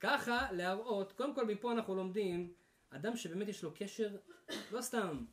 ככה 0.01 0.53
להראות, 0.53 1.13
קודם 1.13 1.35
כל 1.35 1.47
מפה 1.47 1.73
אנחנו 1.73 1.95
לומדים, 1.95 2.53
אדם 2.91 3.17
שבאמת 3.17 3.49
יש 3.49 3.63
לו 3.63 3.73
קשר, 3.75 4.17
לא 4.73 4.81
סתם 4.81 5.25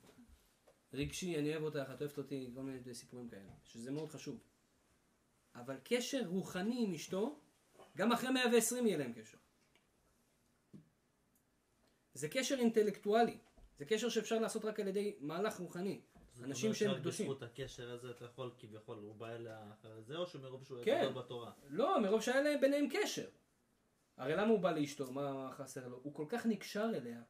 רגשי, 0.94 1.38
אני 1.40 1.52
אוהב 1.52 1.64
אותך, 1.64 1.92
את 1.96 2.02
אוהבת 2.02 2.18
אותי, 2.18 2.52
כל 2.56 2.62
מיני 2.62 2.94
סיפורים 2.94 3.30
כאלה, 3.30 3.52
שזה 3.64 3.92
מאוד 3.92 4.10
חשוב. 4.10 4.40
אבל 5.56 5.78
קשר 5.84 6.22
רוחני 6.26 6.84
עם 6.84 6.94
אשתו, 6.94 7.40
גם 7.98 8.12
אחרי 8.12 8.32
120 8.32 8.88
יהיה 8.88 8.98
להם 8.98 9.14
קשר. 9.14 9.38
זה 12.14 12.30
קשר 12.30 12.56
אינטלקטואלי, 12.60 13.38
זה 13.78 13.86
קשר 13.86 14.10
שאפשר 14.10 14.40
לעשות 14.40 14.66
רק 14.66 14.80
על 14.80 14.88
ידי 14.88 15.16
מהלך 15.20 15.58
רוחני. 15.58 16.02
זאת 16.34 16.44
אנשים 16.44 16.74
שהם 16.74 16.96
קדושים. 16.96 17.28
בזכות 17.28 17.44
הקשר 17.44 17.92
הזה 17.92 18.12
אתה 18.12 18.26
יכול 18.26 18.52
כביכול, 18.58 18.98
הוא 18.98 19.16
בא 19.16 19.30
אליה 19.30 19.72
אחרי 19.74 20.04
זה, 20.04 20.18
או 20.18 20.28
שמרוב 20.28 20.64
שהוא 20.64 20.80
כן. 20.84 21.02
גדול 21.02 21.24
בתורה? 21.24 21.52
לא, 21.70 22.02
מרוב 22.02 22.22
שהיה 22.22 22.42
להם 22.42 22.62
ביניהם 22.62 22.88
קשר. 22.92 23.30
הרי 24.18 24.36
למה 24.36 24.48
הוא 24.48 24.60
בא 24.60 24.72
לאשתו? 24.72 25.12
מה 25.12 25.34
מה 25.34 25.52
חסר 25.52 25.88
לו? 25.88 26.00
הוא 26.04 26.14
כל 26.14 26.26
כך 26.30 26.46
נקשר 26.46 26.90
אליה. 26.96 27.22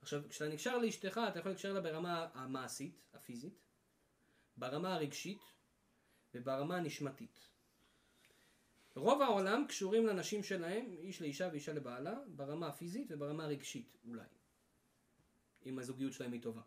עכשיו, 0.00 0.22
כשאתה 0.28 0.50
נקשר 0.50 0.78
לאשתך, 0.78 1.20
אתה 1.28 1.38
יכול 1.38 1.52
לקשר 1.52 1.72
לה 1.72 1.80
ברמה 1.80 2.28
המעשית, 2.34 3.02
הפיזית, 3.14 3.62
ברמה 4.56 4.94
הרגשית 4.94 5.42
וברמה 6.34 6.76
הנשמתית. 6.76 7.40
רוב 8.96 9.22
העולם 9.22 9.64
קשורים 9.68 10.06
לנשים 10.06 10.42
שלהם, 10.42 10.96
איש 10.98 11.22
לאישה 11.22 11.48
ואישה 11.52 11.72
לבעלה, 11.72 12.14
ברמה 12.28 12.68
הפיזית 12.68 13.06
וברמה 13.10 13.44
הרגשית, 13.44 13.96
אולי. 14.08 14.24
אם 15.66 15.78
הזוגיות 15.78 16.12
שלהם 16.12 16.32
היא 16.32 16.42
טובה. 16.42 16.62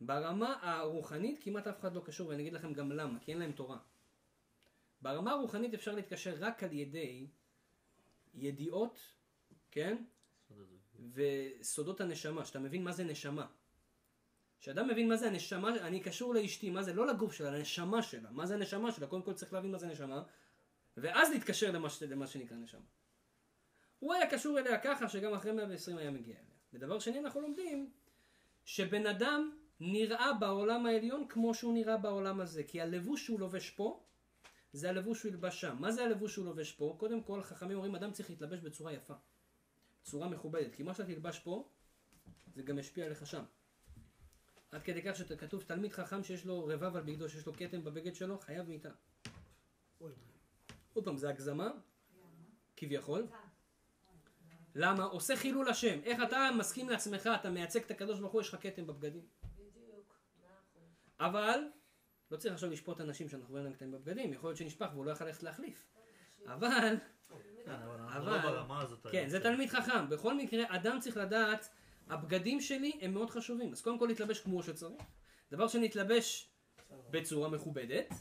ברמה 0.00 0.58
הרוחנית 0.62 1.42
כמעט 1.42 1.66
אף 1.66 1.80
אחד 1.80 1.94
לא 1.94 2.02
קשור, 2.04 2.28
ואני 2.28 2.42
אגיד 2.42 2.52
לכם 2.52 2.72
גם 2.72 2.92
למה, 2.92 3.18
כי 3.20 3.30
אין 3.30 3.38
להם 3.38 3.52
תורה. 3.52 3.78
ברמה 5.02 5.32
הרוחנית 5.32 5.74
אפשר 5.74 5.94
להתקשר 5.94 6.34
רק 6.38 6.62
על 6.62 6.72
ידי 6.72 7.26
ידיעות, 8.34 8.98
כן? 9.70 10.04
וסודות 11.12 12.00
הנשמה, 12.00 12.44
שאתה 12.44 12.58
מבין 12.58 12.84
מה 12.84 12.92
זה 12.92 13.04
נשמה. 13.04 13.46
כשאדם 14.62 14.88
מבין 14.88 15.08
מה 15.08 15.16
זה 15.16 15.26
הנשמה, 15.26 15.76
אני 15.76 16.00
קשור 16.00 16.34
לאשתי, 16.34 16.70
מה 16.70 16.82
זה? 16.82 16.92
לא 16.92 17.06
לגוף 17.06 17.32
שלה, 17.32 17.50
לנשמה 17.50 18.02
שלה. 18.02 18.30
מה 18.30 18.46
זה 18.46 18.54
הנשמה 18.54 18.92
שלה? 18.92 19.06
קודם 19.06 19.22
כל 19.22 19.32
צריך 19.32 19.52
להבין 19.52 19.70
מה 19.70 19.78
זה 19.78 19.86
נשמה, 19.86 20.22
ואז 20.96 21.30
להתקשר 21.30 21.70
למה. 21.70 21.88
למה 22.08 22.26
שנקרא 22.26 22.56
נשמה. 22.56 22.80
הוא 23.98 24.14
היה 24.14 24.30
קשור 24.30 24.58
אליה 24.58 24.78
ככה 24.78 25.08
שגם 25.08 25.34
אחרי 25.34 25.52
120 25.52 25.98
היה 25.98 26.10
מגיע 26.10 26.36
אליה. 26.36 26.54
ודבר 26.72 26.98
שני, 26.98 27.20
אנחנו 27.20 27.40
לומדים 27.40 27.90
שבן 28.64 29.06
אדם 29.06 29.50
נראה 29.80 30.32
בעולם 30.32 30.86
העליון 30.86 31.28
כמו 31.28 31.54
שהוא 31.54 31.74
נראה 31.74 31.96
בעולם 31.96 32.40
הזה. 32.40 32.64
כי 32.64 32.80
הלבוש 32.80 33.24
שהוא 33.24 33.40
לובש 33.40 33.70
פה, 33.70 34.02
זה 34.72 34.88
הלבוש 34.88 35.18
שהוא 35.18 35.30
ילבש 35.30 35.60
שם. 35.60 35.76
מה 35.80 35.92
זה 35.92 36.04
הלבוש 36.04 36.32
שהוא 36.32 36.44
לובש 36.44 36.72
פה? 36.72 36.96
קודם 36.98 37.22
כל, 37.22 37.42
חכמים 37.42 37.76
אומרים, 37.76 37.94
אדם 37.94 38.12
צריך 38.12 38.30
להתלבש 38.30 38.60
בצורה 38.60 38.92
יפה. 38.92 39.14
בצורה 40.02 40.28
מכובדת. 40.28 40.74
כי 40.74 40.82
מה 40.82 40.94
שאתה 40.94 41.14
תלבש 41.14 41.38
פה, 41.38 41.68
זה 42.54 42.62
גם 42.62 42.78
ישפיע 42.78 43.06
עליך 43.06 43.26
שם. 43.26 43.44
עד 44.72 44.82
כדי 44.82 45.02
כך 45.02 45.16
שכתוב 45.16 45.62
תלמיד 45.62 45.92
חכם 45.92 46.24
שיש 46.24 46.46
לו 46.46 46.66
רבב 46.66 46.96
על 46.96 47.02
בגדו, 47.02 47.28
שיש 47.28 47.46
לו 47.46 47.52
כתם 47.52 47.84
בבגד 47.84 48.14
שלו, 48.14 48.38
חייב 48.38 48.68
מיתה. 48.68 48.90
עוד 50.92 51.04
פעם, 51.04 51.16
זה 51.16 51.28
הגזמה, 51.28 51.70
כביכול. 52.76 53.26
למה? 54.74 55.04
עושה 55.04 55.36
חילול 55.36 55.68
השם. 55.68 56.00
איך 56.04 56.22
אתה 56.28 56.50
מסכים 56.58 56.88
לעצמך, 56.88 57.30
אתה 57.40 57.50
מייצג 57.50 57.82
את 57.82 57.90
הקדוש 57.90 58.20
ברוך 58.20 58.32
הוא, 58.32 58.40
יש 58.40 58.48
לך 58.48 58.56
כתם 58.60 58.86
בבגדים. 58.86 59.26
אבל, 61.20 61.60
לא 62.30 62.36
צריך 62.36 62.54
עכשיו 62.54 62.70
לשפוט 62.70 63.00
אנשים 63.00 63.28
שאנחנו 63.28 63.50
רואים 63.50 63.64
להם 63.64 63.74
כתם 63.74 63.90
בבגדים, 63.90 64.32
יכול 64.32 64.50
להיות 64.50 64.58
שנשפך 64.58 64.88
והוא 64.92 65.04
לא 65.04 65.10
יכול 65.10 65.26
ללכת 65.26 65.42
להחליף. 65.42 65.86
אבל, 66.46 66.96
כן, 67.64 67.70
אבל 68.06 68.54
לא. 68.54 69.10
כן, 69.12 69.28
זה 69.28 69.40
תלמיד 69.40 69.70
חכם. 69.70 70.08
בכל 70.08 70.34
מקרה, 70.34 70.64
אדם 70.68 71.00
צריך 71.00 71.16
לדעת, 71.16 71.68
הבגדים 72.12 72.60
שלי 72.60 72.92
הם 73.00 73.14
מאוד 73.14 73.30
חשובים. 73.30 73.72
אז 73.72 73.80
קודם 73.82 73.98
כל 73.98 74.06
להתלבש 74.06 74.40
כמו 74.40 74.62
שצריך. 74.62 75.02
דבר 75.52 75.68
שני, 75.68 75.82
להתלבש 75.82 76.50
בצורה 77.10 77.48
מכובדת. 77.48 78.12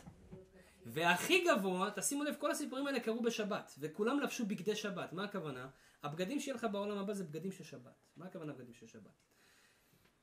והכי 0.85 1.43
גבוה, 1.43 1.91
תשימו 1.95 2.23
לב, 2.23 2.35
כל 2.39 2.51
הסיפורים 2.51 2.87
האלה 2.87 2.99
קרו 2.99 3.21
בשבת, 3.21 3.75
וכולם 3.79 4.19
לבשו 4.19 4.45
בגדי 4.45 4.75
שבת. 4.75 5.13
מה 5.13 5.23
הכוונה? 5.23 5.69
הבגדים 6.03 6.39
שיהיה 6.39 6.55
לך 6.55 6.67
בעולם 6.71 6.97
הבא 6.97 7.13
זה 7.13 7.23
בגדים 7.23 7.51
של 7.51 7.63
שבת. 7.63 8.05
מה 8.17 8.25
הכוונה 8.25 8.53
בגדים 8.53 8.73
של 8.73 8.87
שבת? 8.87 9.11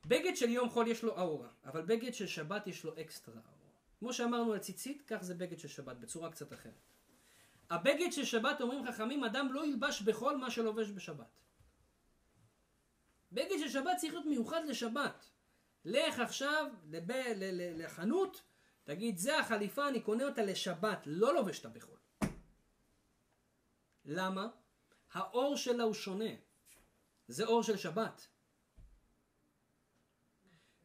בגד 0.05 0.35
של 0.35 0.49
יום 0.49 0.69
חול 0.69 0.87
יש 0.87 1.03
לו 1.03 1.17
אאורה, 1.17 1.49
אבל 1.65 1.81
בגד 1.81 2.13
של 2.13 2.27
שבת 2.27 2.67
יש 2.67 2.83
לו 2.83 2.93
אקסטרה 3.01 3.35
אאורה. 3.35 3.71
כמו 3.99 4.13
שאמרנו 4.13 4.53
על 4.53 4.59
ציצית, 4.59 5.03
כך 5.07 5.17
זה 5.21 5.35
בגד 5.35 5.59
של 5.59 5.67
שבת, 5.67 5.97
בצורה 5.97 6.31
קצת 6.31 6.53
אחרת. 6.53 6.89
הבגד 7.69 8.11
של 8.11 8.25
שבת, 8.25 8.61
אומרים 8.61 8.85
חכמים, 8.85 9.23
אדם 9.23 9.53
לא 9.53 9.65
ילבש 9.65 10.01
בכל 10.01 10.37
מה 10.37 10.51
שלובש 10.51 10.89
בשבת. 10.89 11.39
בגד 13.31 13.59
של 13.59 13.69
שבת 13.69 13.97
צריך 13.97 14.13
להיות 14.13 14.25
מיוחד 14.25 14.61
לשבת. 14.67 15.29
לך 15.85 16.19
עכשיו 16.19 16.71
לב, 16.89 17.11
ל, 17.11 17.83
לחנות, 17.83 18.43
תגיד, 18.83 19.17
זה 19.17 19.39
החליפה, 19.39 19.89
אני 19.89 20.01
קונה 20.01 20.23
אותה 20.23 20.41
לשבת, 20.43 20.99
לא 21.05 21.33
לובש 21.33 21.57
אותה 21.57 21.69
בחול. 21.69 21.97
למה? 24.05 24.47
האור 25.11 25.55
שלה 25.57 25.83
הוא 25.83 25.93
שונה. 25.93 26.29
זה 27.27 27.45
אור 27.45 27.63
של 27.63 27.77
שבת. 27.77 28.27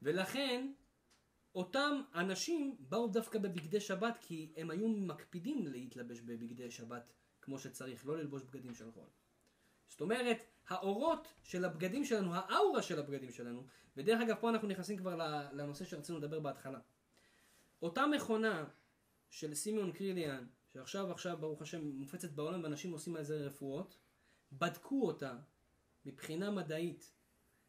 ולכן, 0.03 0.73
אותם 1.55 2.03
אנשים 2.15 2.77
באו 2.81 3.09
דווקא 3.09 3.39
בבגדי 3.39 3.81
שבת 3.81 4.19
כי 4.21 4.53
הם 4.57 4.71
היו 4.71 4.89
מקפידים 4.89 5.67
להתלבש 5.67 6.21
בבגדי 6.21 6.71
שבת 6.71 7.13
כמו 7.43 7.59
שצריך, 7.59 8.07
לא 8.07 8.19
ללבוש 8.19 8.43
בגדים 8.43 8.75
של 8.75 8.93
חול. 8.93 9.09
זאת 9.89 10.01
אומרת, 10.01 10.45
האורות 10.69 11.35
של 11.43 11.65
הבגדים 11.65 12.05
שלנו, 12.05 12.35
האאורה 12.35 12.83
של 12.83 12.99
הבגדים 12.99 13.31
שלנו, 13.33 13.67
ודרך 13.97 14.21
אגב 14.21 14.37
פה 14.41 14.51
אנחנו 14.51 14.69
נכנסים 14.69 14.97
כבר 14.97 15.17
לנושא 15.53 15.85
שרצינו 15.85 16.19
לדבר 16.19 16.41
בהתחלה. 16.41 16.79
אותה 17.83 18.07
מכונה 18.07 18.65
של 19.31 19.55
סימיון 19.55 19.93
קריליאן, 19.93 20.47
שעכשיו 20.73 21.13
עכשיו 21.13 21.37
ברוך 21.41 21.63
השם 21.63 21.85
מופצת 21.85 22.31
בעולם 22.31 22.63
ואנשים 22.63 22.93
עושים 22.93 23.17
על 23.17 23.25
זה 23.25 23.37
רפואות, 23.37 23.97
בדקו 24.53 25.07
אותה 25.07 25.37
מבחינה 26.05 26.51
מדעית 26.51 27.13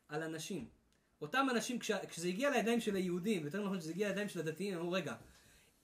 על 0.08 0.24
אנשים. 0.24 0.70
אותם 1.22 1.48
אנשים, 1.52 1.80
כש, 1.80 1.92
כשזה 1.92 2.28
הגיע 2.28 2.50
לידיים 2.50 2.80
של 2.80 2.96
היהודים, 2.96 3.46
יותר 3.46 3.66
נכון 3.66 3.80
כשזה 3.80 3.92
הגיע 3.92 4.08
לידיים 4.08 4.30
של 4.30 4.40
הדתיים, 4.40 4.78
אמרו, 4.78 4.92
רגע, 4.92 5.16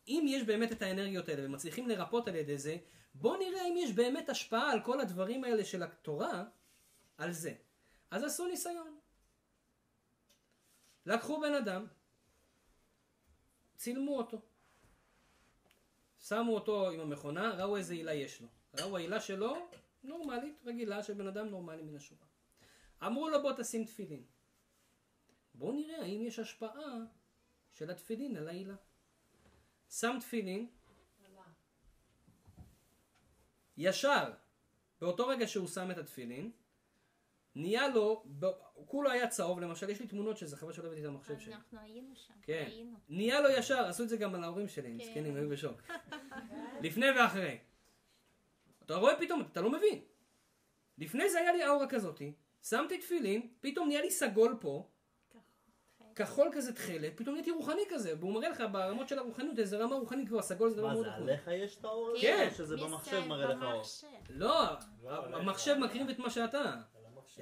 אם 0.08 0.26
יש 0.28 0.44
באמת 0.44 0.72
את 0.72 0.82
האנרגיות 0.82 1.30
האלה 1.30 1.46
ומצליחים 1.46 1.90
לרפות 1.90 2.28
על 2.28 2.36
ידי 2.36 2.58
זה, 2.58 2.78
בואו 3.16 3.38
נראה 3.38 3.68
אם 3.68 3.76
יש 3.78 3.94
באמת 3.94 4.30
השפעה 4.30 4.72
על 4.72 4.82
כל 4.82 5.00
הדברים 5.00 5.44
האלה 5.44 5.66
של 5.66 5.84
התורה, 5.84 6.44
על 7.22 7.32
זה. 7.32 7.54
אז 8.12 8.24
עשו 8.24 8.48
ניסיון. 8.48 9.00
לקחו 11.06 11.42
בן 11.42 11.54
אדם, 11.54 11.88
צילמו 13.76 14.18
אותו. 14.18 14.42
שמו 16.20 16.56
אותו 16.56 16.90
עם 16.90 17.00
המכונה, 17.00 17.52
ראו 17.52 17.78
איזה 17.78 17.94
עילה 17.94 18.14
יש 18.14 18.42
לו. 18.42 18.48
ראו 18.74 18.98
העילה 18.98 19.22
שלו, 19.22 19.70
נורמלית, 20.04 20.62
רגילה, 20.66 21.04
של 21.04 21.14
בן 21.14 21.28
אדם 21.28 21.48
נורמלי 21.48 21.84
מן 21.84 21.96
השורה. 21.96 22.26
אמרו 23.06 23.30
לו 23.30 23.42
בוא 23.42 23.54
תשים 23.58 23.86
תפילין. 23.86 24.24
בואו 25.54 25.72
נראה 25.72 26.02
האם 26.02 26.22
יש 26.22 26.40
השפעה 26.40 26.98
של 27.72 27.92
התפילין 27.92 28.38
על 28.38 28.48
העילה. 28.48 28.76
שם 29.90 30.18
תפילין, 30.20 30.70
ישר, 33.78 34.34
באותו 35.02 35.28
רגע 35.28 35.48
שהוא 35.48 35.68
שם 35.68 35.92
את 35.92 35.98
התפילין, 35.98 36.52
נהיה 37.56 37.88
לו, 37.88 38.24
ב- 38.40 38.46
כולו 38.86 39.12
היה 39.12 39.28
צהוב, 39.28 39.60
למשל, 39.60 39.90
יש 39.90 40.00
לי 40.00 40.08
תמונות 40.08 40.38
של 40.38 40.46
זה, 40.46 40.58
חבל 40.58 40.74
שלא 40.74 40.86
הבאתי 40.88 41.02
את 41.02 41.06
המחשב 41.06 41.40
שלי. 41.40 41.54
אנחנו 41.54 41.80
היינו 41.80 42.16
שם. 42.16 42.34
כן. 42.42 42.64
היינו. 42.68 42.98
נהיה 43.10 43.42
לו 43.42 43.50
ישר, 43.50 43.86
עשו 43.86 44.04
את 44.04 44.10
זה 44.10 44.18
גם 44.18 44.36
על 44.36 44.44
ההורים 44.44 44.68
שלי, 44.68 44.94
מסכנים, 44.94 45.36
היו 45.36 45.50
בשוק. 45.50 45.82
לפני 46.82 47.06
ואחרי. 47.12 47.58
אתה 48.86 48.96
רואה 48.96 49.20
פתאום, 49.20 49.42
אתה 49.52 49.62
לא 49.62 49.72
מבין. 49.72 50.02
לפני 50.98 51.30
זה 51.30 51.40
היה 51.40 51.54
לי 51.54 51.68
אאורה 51.68 51.88
כזאתי, 51.88 52.34
שמתי 52.64 52.98
תפילין, 52.98 53.48
פתאום 53.62 53.88
נהיה 53.88 54.02
לי 54.02 54.12
סגול 54.12 54.58
פה, 54.62 54.88
כחול 56.16 56.50
כזה 56.54 56.74
תכלת, 56.76 57.18
פתאום 57.18 57.36
נהייתי 57.36 57.52
רוחני 57.52 57.82
כזה, 57.90 58.14
והוא 58.20 58.34
מראה 58.34 58.50
לך 58.50 58.64
ברמות 58.72 59.10
של 59.10 59.20
הרוחניות, 59.20 59.60
איזה 59.60 59.78
רמה 59.78 59.96
רוחנית 59.96 60.28
כבר, 60.28 60.42
סגול 60.42 60.70
זה 60.70 60.76
דבר 60.76 60.88
מה 60.88 60.94
מאוד 60.94 61.06
זה, 61.06 61.12
רוחני. 61.12 61.32
עליך 61.32 61.48
יש 61.54 61.78
את 61.78 61.86
האור 61.86 62.10
הזה? 62.12 62.22
כן. 62.22 62.50
שזה 62.58 62.78
במחשב 62.78 63.12
זה? 63.12 63.28
מראה 63.30 63.46
לך 63.54 63.64
אור? 63.64 63.74
במחשב. 63.74 64.08
לא, 64.30 64.66
לא, 65.04 65.26
עליך. 65.26 65.38
המחשב 65.38 65.76
מקרין 65.80 66.10
את 66.10 66.20
מה 66.20 66.30
שאתה. 66.30 66.76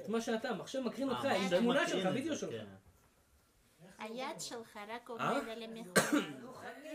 את 0.04 0.08
מה 0.08 0.20
שאתה, 0.20 0.48
המחשב 0.48 0.80
מקרין 0.80 1.10
אותך, 1.10 1.24
אה, 1.24 1.30
עם 1.30 1.42
המחשב 1.42 1.58
תמונה 1.58 1.88
שלך, 1.88 2.08
וידאו 2.14 2.36
שלך. 2.36 2.50
כן. 2.50 2.66
היד 3.98 4.40
שלך 4.40 4.78
רק 4.88 5.10
אה? 5.10 5.30
עובד 5.30 5.48
על 5.48 5.62
המכונה. 5.62 6.26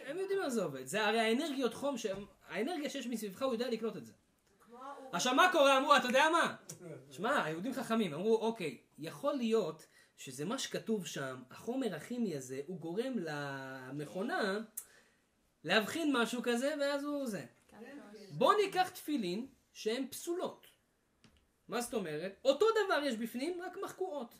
הם 0.06 0.18
יודעים 0.18 0.40
מה 0.40 0.49
זה 0.49 0.64
עובד. 0.64 0.86
זה 0.86 1.06
הרי 1.06 1.19
האנרגיות 1.19 1.73
חום, 1.73 1.95
האנרגיה 2.48 2.90
שיש 2.90 3.07
מסביבך, 3.07 3.41
הוא 3.41 3.53
יודע 3.53 3.69
לקלוט 3.69 3.98
את 3.98 4.06
זה. 4.06 4.14
עכשיו 5.11 5.36
מה 5.36 5.49
קורה? 5.52 5.77
אמרו, 5.77 5.95
אתה 5.95 6.07
יודע 6.07 6.26
מה? 6.32 6.56
שמע, 7.11 7.44
היהודים 7.44 7.73
חכמים, 7.73 8.14
אמרו, 8.14 8.38
אוקיי, 8.38 8.77
יכול 8.98 9.34
להיות 9.34 9.86
שזה 10.18 10.45
מה 10.45 10.60
שכתוב 10.60 11.06
שם, 11.06 11.44
החומר 11.52 11.95
הכימי 11.95 12.36
הזה, 12.38 12.61
הוא 12.68 12.80
גורם 12.80 13.14
למכונה 13.18 14.60
להבחין 15.64 16.18
משהו 16.18 16.41
כזה, 16.44 16.73
ואז 16.80 17.03
הוא 17.03 17.27
זה. 17.27 17.45
בוא 18.32 18.53
ניקח 18.65 18.90
תפילין 18.90 19.48
שהן 19.73 20.07
פסולות. 20.07 20.65
מה 21.68 21.82
זאת 21.82 21.94
אומרת? 21.94 22.40
אותו 22.46 22.66
דבר 22.86 23.04
יש 23.04 23.18
בפנים, 23.18 23.62
רק 23.62 23.78
מחקו 23.84 24.06
אות. 24.06 24.36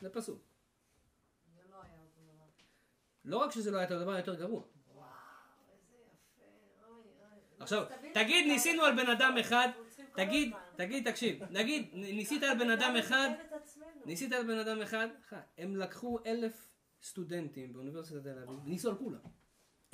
זה 0.00 0.10
פסול. 0.10 0.38
לא 3.24 3.36
רק 3.36 3.50
שזה 3.50 3.70
לא 3.70 3.76
היה 3.76 3.86
אותו 3.86 4.00
דבר, 4.00 4.16
יותר 4.16 4.34
גרוע. 4.34 4.62
עכשיו, 7.58 7.84
תגיד, 8.14 8.46
ניסינו 8.46 8.82
על 8.82 8.96
בן 8.96 9.10
אדם 9.10 9.34
אחד, 9.40 9.68
תגיד, 10.14 10.54
תגיד, 10.76 11.10
תקשיב, 11.10 11.42
נגיד, 11.50 11.90
ניסית 12.18 12.42
על 12.42 12.58
בן 12.58 12.70
אדם 12.70 12.94
אחד, 12.98 13.28
ניסית 14.04 14.32
על 14.32 14.46
בן 14.46 14.58
אדם 14.58 14.82
אחד, 14.82 15.08
אחד. 15.28 15.40
הם 15.58 15.76
לקחו 15.76 16.18
אלף 16.26 16.68
סטודנטים 17.02 17.72
באוניברסיטת 17.72 18.22
תל 18.22 18.38
אביב, 18.38 18.60
ניסו 18.64 18.88
על 18.88 18.96
כולם. 18.98 19.20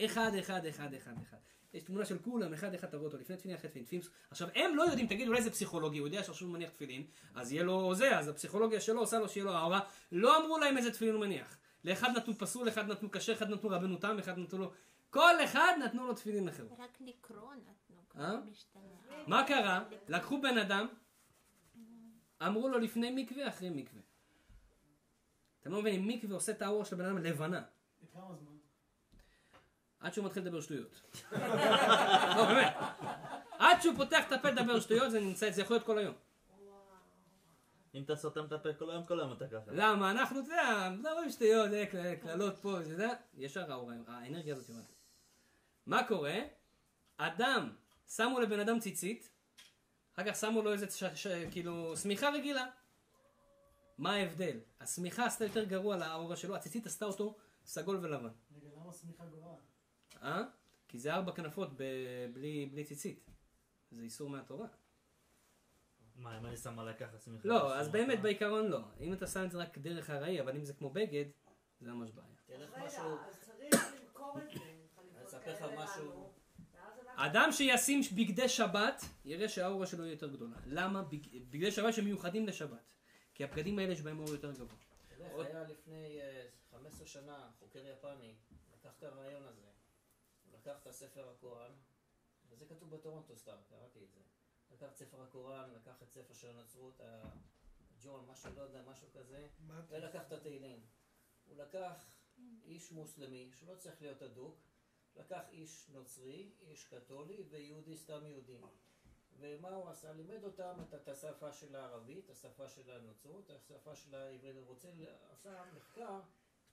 אחד, 0.05 0.31
אחד, 0.39 0.67
אחד, 0.67 0.95
אחד, 0.95 1.15
אחד. 1.23 1.37
יש 1.75 1.83
תמונה 1.83 2.05
של 2.05 2.19
כולם, 2.19 2.53
אחד, 2.53 2.75
אחד, 2.75 2.87
תראו 2.87 3.05
אותו, 3.05 3.19
לפני 3.19 3.37
תפילין, 3.37 3.57
אחרי 3.57 3.71
תפילין. 3.71 3.87
תפילין. 3.87 4.05
עכשיו, 4.31 4.49
הם 4.55 4.77
לא 4.77 4.83
יודעים, 4.83 5.07
תגיד, 5.07 5.29
אולי 5.29 5.43
זה 5.43 5.51
פסיכולוגי, 5.51 5.99
הוא 5.99 6.09
יודע 6.09 6.23
שעכשיו 6.23 6.47
הוא 6.47 6.55
מניח 6.55 6.71
תפילין, 6.71 7.07
אז 7.35 7.53
יהיה 7.53 7.65
לו 7.65 7.95
זה, 7.95 8.19
אז 8.19 8.29
הפסיכולוגיה 8.29 8.81
שלו 8.81 9.01
עושה 9.01 9.19
לו 9.19 9.29
שיהיה 9.29 9.45
לו 9.45 9.53
אהבה. 9.55 9.81
לא 10.13 10.45
אמרו 10.45 10.59
להם 10.59 10.79
איזה 10.79 10.91
תפילין 10.93 11.15
הוא 11.15 11.21
מניח. 11.21 11.59
לאחד 11.85 12.09
נתנו 12.17 12.35
פסול, 12.39 12.69
אחד 12.69 12.89
נתנו 12.89 13.11
כשר, 13.11 13.33
אחד 13.33 13.51
נתנו 13.51 13.71
רבנו 13.71 13.97
תם, 13.97 14.19
אחד 14.19 14.39
נתנו 14.39 14.59
לו... 14.59 14.73
כל 15.11 15.45
אחד 15.45 15.73
נתנו 15.85 16.07
לו 16.07 16.15
תפילין 16.15 16.49
אחר. 16.49 16.67
רק 16.79 16.99
לקרוא 17.01 17.55
נתנו, 17.55 18.03
אה? 18.17 18.37
מה 19.27 19.45
קרה? 19.47 19.85
לקחו 20.09 20.41
בן 20.41 20.59
אדם, 20.59 20.87
אמרו 22.47 22.69
לו 22.69 22.79
לפני 22.79 23.23
מקווה, 23.23 23.49
אחרי 23.49 23.71
מקווה. 23.71 24.03
אתם 25.61 25.73
לא 25.73 25.81
מבינים, 25.81 26.09
מקווה 26.09 26.35
עושה 26.35 26.53
את 26.53 26.63
האור 26.63 26.85
של 26.85 26.95
הבן 26.95 27.05
אדם 27.05 27.19
לבנה. 27.19 27.63
לכמה 28.03 28.35
זמן? 28.35 28.52
עד 30.03 30.15
שהוא 30.15 30.27
מתחיל 30.27 30.43
לדבר 30.43 30.61
שטויות. 30.61 31.01
לא, 32.37 32.47
באמת. 32.47 32.75
עד 33.59 33.83
שהוא 33.83 33.97
פותח 33.97 34.25
את 34.27 34.33
הפה 34.33 34.51
לדבר 34.51 34.81
שטויות, 34.81 35.11
זה 35.11 35.21
נמצא, 35.21 35.51
זה 35.51 35.63
יכול 35.63 35.77
להיות 35.77 35.87
כל 35.87 35.99
היום. 35.99 36.15
אם 37.95 38.03
אתה 38.03 38.17
סותם 38.17 38.45
את 38.45 38.53
הפה 38.53 38.75
כל 38.79 38.91
היום, 38.91 39.07
כל 39.07 39.21
היום 39.21 39.33
אתה 39.33 39.49
ככה. 39.49 39.71
למה? 39.73 40.11
אנחנו, 40.11 40.41
אתה 40.41 40.49
יודע, 40.49 40.89
מדברים 40.99 41.31
שטויות, 41.31 41.71
קללות 42.23 42.57
פה, 42.57 42.83
זה 42.83 42.97
זה, 42.97 43.09
ישר 43.35 43.73
האנרגיה 44.07 44.55
הזאת 44.55 44.69
יורדת. 44.69 44.85
מה 45.87 46.09
קורה? 46.09 46.39
אדם, 47.17 47.71
שמו 48.09 48.41
לבן 48.41 48.61
אדם 48.61 48.81
ציצית, 48.81 49.31
אחר 50.15 50.31
כך 50.31 50.37
שמו 50.37 50.63
לו 50.63 50.73
איזה, 50.73 50.91
ש, 50.91 51.05
ש, 51.15 51.27
כאילו, 51.51 51.97
שמיכה 51.97 52.31
רגילה. 52.31 52.67
מה 53.99 54.15
ההבדל? 54.15 54.59
השמיכה 54.81 55.27
עשתה 55.27 55.45
יותר 55.45 55.65
גרוע 55.65 55.97
לאור 55.97 56.35
שלו, 56.35 56.57
הציצית 56.57 56.87
עשתה 56.87 57.05
אותו 57.05 57.37
סגול 57.65 57.97
ולבן. 57.97 58.29
רגע, 58.57 58.69
למה 58.77 58.93
שמיכה 58.93 59.25
גורעת? 59.25 59.72
אה? 60.23 60.43
כי 60.89 60.99
זה 60.99 61.15
ארבע 61.15 61.33
כנפות 61.33 61.69
ב- 61.77 61.83
בלי, 62.33 62.67
בלי 62.73 62.85
ציצית. 62.85 63.31
זה 63.91 64.03
איסור 64.03 64.31
מהתורה. 64.31 64.67
מה, 66.17 66.39
אם 66.39 66.47
אני 66.47 66.57
שם 66.57 66.79
עליי 66.79 66.95
ככה 66.95 67.19
שמחה? 67.19 67.49
לא, 67.49 67.75
אז 67.77 67.89
באמת 67.89 68.21
בעיקרון 68.23 68.67
לא. 68.67 68.81
אם 69.01 69.13
אתה 69.13 69.27
שם 69.27 69.45
את 69.45 69.51
זה 69.51 69.59
רק 69.59 69.79
דרך 69.79 70.11
הראי, 70.11 70.41
אבל 70.41 70.57
אם 70.57 70.65
זה 70.65 70.73
כמו 70.75 70.91
בגד, 70.91 71.25
זה 71.81 71.93
ממש 71.93 72.11
בעיה. 72.11 72.29
תלך 72.47 72.71
משהו, 72.79 73.17
אני 75.17 75.25
אספר 75.25 75.53
לך 75.55 75.65
משהו, 75.79 76.33
אדם 77.17 77.49
שישים 77.53 78.01
בגדי 78.17 78.49
שבת, 78.49 79.03
יראה 79.25 79.49
שהאורה 79.49 79.87
שלו 79.87 80.05
יהיה 80.05 80.13
יותר 80.13 80.29
גדולה. 80.29 80.57
למה? 80.67 81.03
בג- 81.03 81.39
בגדי 81.51 81.71
שבת 81.73 81.95
שמיוחדים 81.95 82.47
לשבת. 82.47 82.79
כי 83.35 83.45
הבגדים 83.45 83.79
האלה 83.79 83.93
יש 83.93 84.01
בהם 84.03 84.19
אור 84.19 84.29
יותר 84.29 84.53
גבוה. 84.53 84.67
אתה 85.07 85.15
יודע, 85.25 85.59
היה 85.59 85.63
לפני 85.69 86.21
אה, 86.21 86.45
15 86.71 87.07
שנה 87.07 87.51
חוקר 87.59 87.79
יפני, 87.87 88.35
לקח 88.79 88.91
את 88.99 89.03
הרעיון 89.03 89.43
הזה, 89.43 89.62
לקח 90.63 90.81
את 90.83 90.87
הספר 90.87 91.29
הקוראן, 91.29 91.73
וזה 92.49 92.67
כתוב 92.67 92.95
בטורונטו 92.95 93.37
סטאר, 93.37 93.59
קראתי 93.69 94.05
את 94.05 94.11
זה. 94.11 94.21
לקח 94.71 94.87
את 94.91 94.97
ספר 94.97 95.23
הקוראן, 95.23 95.71
לקח 95.75 96.03
את 96.03 96.11
ספר 96.11 96.35
של 96.35 96.51
הנצרות, 96.51 97.01
הג'ון, 97.01 98.27
משהו, 98.27 98.51
לא 98.57 98.63
יודע, 98.63 98.83
משהו 98.83 99.09
כזה, 99.13 99.49
ולקח 99.89 100.23
את 100.27 100.33
התהילים. 100.33 100.87
הוא 101.45 101.57
לקח 101.57 102.07
איש 102.65 102.93
מוסלמי, 102.93 103.51
שלא 103.55 103.75
צריך 103.75 104.03
להיות 104.03 104.23
אדוק, 104.23 104.61
לקח 105.17 105.43
איש 105.51 105.89
נוצרי, 105.89 106.53
איש 106.61 106.85
קתולי 106.85 107.43
ויהודי 107.51 107.97
סתם 107.97 108.27
יהודי. 108.27 108.61
ומה 109.39 109.69
הוא 109.69 109.89
עשה? 109.89 110.13
לימד 110.13 110.45
אותם 110.45 110.77
את, 110.83 110.95
את 110.95 111.09
השפה 111.09 111.53
של 111.53 111.77
הערבית, 111.77 112.31
השפה 112.31 112.69
של 112.69 112.91
הנצרות, 112.91 113.51
השפה 113.51 113.95
של 113.95 114.15
העברית. 114.15 114.57
הוא 114.57 114.67
רוצה, 114.67 114.89
עשה 115.31 115.65
מחקר 115.77 116.21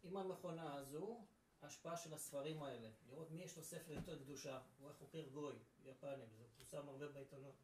עם 0.03 0.17
המכונה 0.17 0.75
הזו, 0.75 1.21
השפעה 1.61 1.97
של 1.97 2.13
הספרים 2.13 2.63
האלה. 2.63 2.89
לראות 3.09 3.31
מי 3.31 3.41
יש 3.41 3.57
לו 3.57 3.63
ספר 3.63 3.91
יותר 3.93 4.19
קדושה. 4.19 4.59
הוא 4.79 4.87
היה 4.87 4.97
חוקר 4.97 5.27
גוי, 5.33 5.53
יפני, 5.85 6.27
זה 6.37 6.43
פורסם 6.57 6.89
הרבה 6.89 7.07
בעיתונות. 7.07 7.55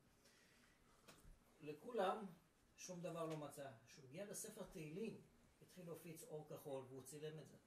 לכולם 1.62 2.26
שום 2.78 3.02
דבר 3.02 3.26
לא 3.26 3.38
מצא. 3.38 3.70
כשהוא 3.88 4.06
הגיע 4.06 4.26
לספר 4.26 4.64
תהילים, 4.64 5.22
התחיל 5.62 5.86
להפיץ 5.88 6.24
אור 6.24 6.48
כחול 6.50 6.84
והוא 6.90 7.02
צילם 7.02 7.40
את 7.40 7.48
זה. 7.50 7.58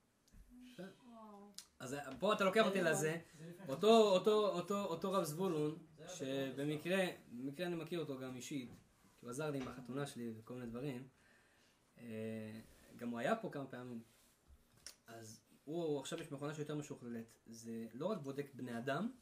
אז 1.79 1.97
פה 2.19 2.33
אתה 2.33 2.45
לוקח 2.45 2.67
אותי 2.67 2.83
לזה, 2.83 3.21
אותו 3.69 5.13
רב 5.13 5.25
זבולון, 5.25 5.79
שבמקרה, 6.09 7.07
במקרה 7.33 7.67
אני 7.67 7.77
מכיר 7.77 8.01
אותו 8.01 8.19
גם 8.19 8.37
אישית, 8.37 8.71
כי 9.19 9.27
הוא 9.27 9.31
עזר 9.31 9.51
לי 9.51 9.59
עם 9.59 9.69
החתונה 9.69 10.07
שלי 10.07 10.33
וכל 10.37 10.55
מיני 10.55 10.67
דברים, 10.67 11.09
אה, 11.99 12.61
גם 12.97 13.09
הוא 13.09 13.19
היה 13.19 13.37
פה 13.37 13.51
כמה 13.51 13.67
פעמים, 13.67 14.03
אז 15.07 15.41
הוא, 15.69 16.01
עכשיו 16.01 16.21
יש 16.21 16.33
מכונה 16.33 16.55
שיותר 16.55 16.75
משוכללת, 16.75 17.39
זה 17.47 17.87
לא 17.95 18.07
רק 18.07 18.19
בודק 18.19 18.47
בני 18.55 18.79
אדם, 18.79 19.13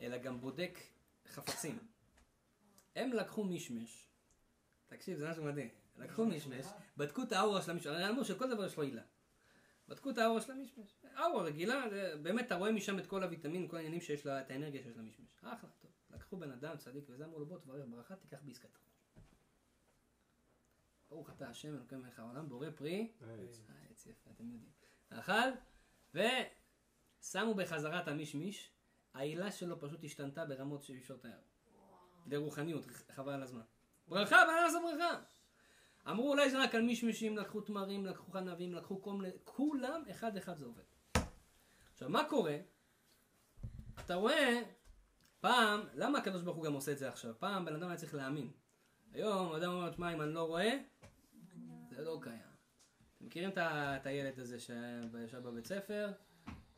אלא 0.00 0.18
גם 0.18 0.40
בודק 0.40 0.78
חפצים. 1.26 1.78
הם 2.96 3.12
לקחו 3.12 3.44
מישמש, 3.44 4.08
תקשיב, 4.86 5.18
זה 5.18 5.30
משהו 5.30 5.44
מדהים, 5.44 5.68
לקחו 5.96 6.26
מישמש, 6.26 6.66
בדקו 6.96 7.22
את 7.22 7.32
האורה 7.32 7.62
של 7.62 7.70
המשמש, 7.70 7.86
הרי 7.86 8.08
אמרו 8.08 8.24
שכל 8.24 8.50
דבר 8.50 8.66
יש 8.66 8.76
לו 8.76 8.82
עילה. 8.82 9.02
בדקו 9.88 10.10
את 10.10 10.18
האורה 10.18 10.40
של 10.40 10.52
המשמש. 10.52 10.96
אורה 11.18 11.42
רגילה, 11.42 11.84
באמת 12.22 12.46
אתה 12.46 12.54
רואה 12.54 12.72
משם 12.72 12.98
את 12.98 13.06
כל 13.06 13.22
הוויטמין, 13.22 13.68
כל 13.68 13.76
העניינים 13.76 14.00
שיש 14.00 14.26
לה, 14.26 14.40
את 14.40 14.50
האנרגיה 14.50 14.82
שיש 14.82 14.96
למשמש. 14.96 15.36
אחלה, 15.40 15.70
טוב, 15.80 15.90
לקחו. 16.10 16.36
בן 16.36 16.50
אדם 16.50 16.76
צדיק 16.76 17.04
וזה, 17.08 17.24
אמרו 17.24 17.38
לו 17.38 17.46
בוא 17.46 17.58
תברך 17.58 17.86
ברכה, 17.90 18.16
תיקח 18.16 18.38
בעסקתך. 18.42 18.78
ברוך 21.10 21.30
אתה 21.30 21.48
השם 21.48 21.74
אלוקים 21.74 22.02
מלך 22.02 22.18
העולם, 22.18 22.48
בורא 22.48 22.70
פרי, 22.70 23.12
העץ. 23.20 23.60
העץ 23.68 24.06
יפה, 24.06 24.30
אתם 24.30 24.50
יודעים. 24.50 24.81
אכל, 25.18 25.50
ושמו 26.14 27.54
בחזרה 27.54 28.00
את 28.00 28.08
המישמיש, 28.08 28.70
העילה 29.14 29.50
שלו 29.52 29.80
פשוט 29.80 30.04
השתנתה 30.04 30.44
ברמות 30.44 30.82
שאי 30.82 30.98
אפשר 30.98 31.14
לתאר. 31.14 31.38
לרוחניות, 32.26 32.84
חבל 33.10 33.32
על 33.32 33.42
הזמן. 33.42 33.62
ברכה, 34.08 34.36
בא 34.46 34.52
לעשות 34.52 34.82
ברכה. 34.82 35.20
אמרו 36.10 36.30
אולי 36.30 36.50
זה 36.50 36.62
רק 36.62 36.74
על 36.74 36.82
מישמישים, 36.82 37.36
לקחו 37.36 37.60
תמרים, 37.60 38.06
לקחו 38.06 38.32
חנבים, 38.32 38.74
לקחו 38.74 39.02
כל 39.02 39.12
מיני, 39.12 39.30
כולם 39.44 40.02
אחד 40.10 40.36
אחד 40.36 40.56
זה 40.56 40.64
עובד. 40.64 40.82
עכשיו 41.92 42.08
מה 42.08 42.24
קורה? 42.24 42.56
אתה 44.04 44.14
רואה, 44.14 44.62
פעם, 45.40 45.80
למה 45.94 46.18
הקדוש 46.18 46.42
ברוך 46.42 46.56
הוא 46.56 46.64
גם 46.64 46.72
עושה 46.72 46.92
את 46.92 46.98
זה 46.98 47.08
עכשיו? 47.08 47.34
פעם 47.38 47.64
בן 47.64 47.74
אדם 47.74 47.88
היה 47.88 47.96
צריך 47.96 48.14
להאמין. 48.14 48.50
היום 49.12 49.52
אדם 49.52 49.72
אומר, 49.72 49.90
תשמע, 49.90 50.14
אם 50.14 50.20
אני 50.20 50.34
לא 50.34 50.46
רואה, 50.46 50.78
זה 51.90 52.02
לא 52.02 52.18
קיים. 52.22 52.51
מכירים 53.22 53.50
את 53.56 54.06
הילד 54.06 54.40
הזה 54.40 54.60
שישב 54.60 55.38
בבית 55.42 55.66
ספר, 55.66 56.12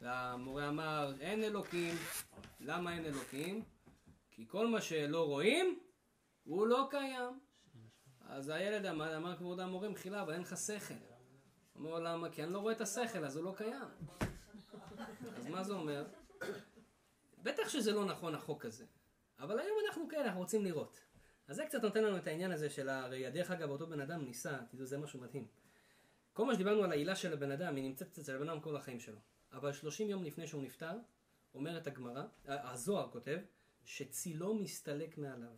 והמורה 0.01 0.69
אמר, 0.69 1.13
אין 1.21 1.43
אלוקים. 1.45 1.95
למה 2.61 2.95
אין 2.95 3.05
אלוקים? 3.05 3.63
כי 4.31 4.47
כל 4.49 4.67
מה 4.67 4.81
שלא 4.81 5.27
רואים, 5.27 5.79
הוא 6.45 6.67
לא 6.67 6.89
קיים. 6.91 7.41
אז 8.21 8.49
הילד 8.49 8.87
אמר, 8.87 9.17
אמר 9.17 9.37
כבוד 9.37 9.61
המורה, 9.61 9.89
מחילה, 9.89 10.23
אבל 10.23 10.33
אין 10.33 10.43
לך 10.43 10.57
שכל. 10.57 10.95
אומר, 11.77 11.99
למה? 12.01 12.31
כי 12.31 12.45
אני 12.45 12.53
לא 12.53 12.59
רואה 12.59 12.73
את 12.73 12.81
השכל, 12.81 13.25
אז 13.25 13.37
הוא 13.37 13.45
לא 13.45 13.55
קיים. 13.57 13.89
אז 15.37 15.47
מה 15.47 15.65
זה 15.65 15.73
אומר? 15.73 16.07
בטח 17.43 17.69
שזה 17.69 17.93
לא 17.93 18.05
נכון 18.05 18.35
החוק 18.35 18.65
הזה, 18.65 18.85
אבל 19.39 19.59
היום 19.59 19.77
אנחנו 19.89 20.09
כאלה, 20.09 20.25
אנחנו 20.25 20.41
רוצים 20.41 20.65
לראות. 20.65 21.01
אז 21.49 21.57
זה 21.57 21.65
קצת 21.65 21.83
נותן 21.83 22.05
לנו 22.05 22.17
את 22.17 22.27
העניין 22.27 22.53
הזה 22.53 22.71
של 22.71 22.89
הראייה. 22.89 23.31
דרך 23.31 23.51
אגב, 23.51 23.71
אותו 23.71 23.87
בן 23.87 24.01
אדם 24.01 24.25
ניסה, 24.25 24.59
תדעו, 24.71 24.87
זה 24.87 24.99
משהו 24.99 25.21
מדהים. 25.21 25.47
כל 26.35 26.45
מה 26.47 26.55
שדיברנו 26.55 26.85
על 26.85 26.93
העילה 26.93 27.17
של 27.17 27.33
הבן 27.33 27.51
אדם, 27.51 27.77
היא 27.77 27.85
נמצאת 27.85 28.19
אצל 28.19 28.37
הבן 28.37 28.49
אדם 28.49 28.61
כל 28.61 28.77
החיים 28.77 29.01
שלו. 29.01 29.19
אבל 29.53 29.73
30 29.73 30.11
יום 30.11 30.25
לפני 30.25 30.47
שהוא 30.47 30.63
נפטר, 30.63 30.93
אומרת 31.55 31.87
הגמרא, 31.87 32.23
ה- 32.49 32.71
הזוהר 32.71 33.11
כותב, 33.11 33.39
שצילו 33.85 34.55
מסתלק 34.55 35.19
מעליו. 35.19 35.49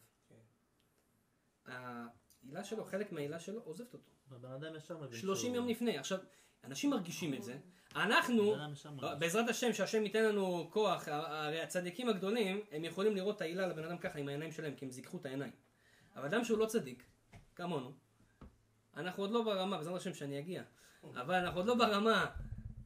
העילה 1.66 2.64
שלו, 2.64 2.84
חלק 2.84 3.12
מהעילה 3.12 3.40
שלו, 3.40 3.60
עוזבת 3.64 3.92
אותו. 3.94 4.10
הבן 4.30 4.50
אדם 4.52 4.76
ישר 4.76 4.98
מבין 4.98 5.18
30 5.18 5.42
שהוא- 5.44 5.56
יום 5.56 5.68
לפני. 5.68 5.98
עכשיו, 5.98 6.18
אנשים 6.64 6.90
מרגישים 6.90 7.34
את 7.34 7.42
זה. 7.42 7.56
אנחנו. 7.96 8.54
בעזרת 9.18 9.48
השם, 9.48 9.72
שהשם 9.72 10.02
ייתן 10.04 10.24
לנו 10.24 10.68
כוח, 10.72 11.08
הרי 11.08 11.60
הצדיקים 11.62 12.08
הגדולים, 12.08 12.60
הם 12.70 12.84
יכולים 12.84 13.14
לראות 13.16 13.36
את 13.36 13.40
העילה 13.40 13.66
לבן 13.66 13.84
אדם 13.84 13.98
ככה 13.98 14.18
עם 14.18 14.28
העיניים 14.28 14.52
שלהם, 14.52 14.74
כי 14.76 14.84
הם 14.84 14.90
זיככו 14.90 15.16
את 15.16 15.26
העיניים. 15.26 15.52
אבל 16.16 16.24
אדם 16.24 16.44
שהוא 16.44 16.58
לא 16.58 16.66
צדיק, 16.66 17.04
כמונו, 17.54 17.92
אנחנו 18.96 19.22
עוד 19.22 19.30
לא 19.30 19.44
ברמה, 19.44 19.76
בעזרת 19.76 19.96
השם 19.96 20.14
שאני 20.14 20.38
אגיע, 20.38 20.62
אבל 21.04 21.34
אנחנו 21.34 21.60
עוד 21.60 21.66
לא 21.66 21.74
ברמה 21.74 22.26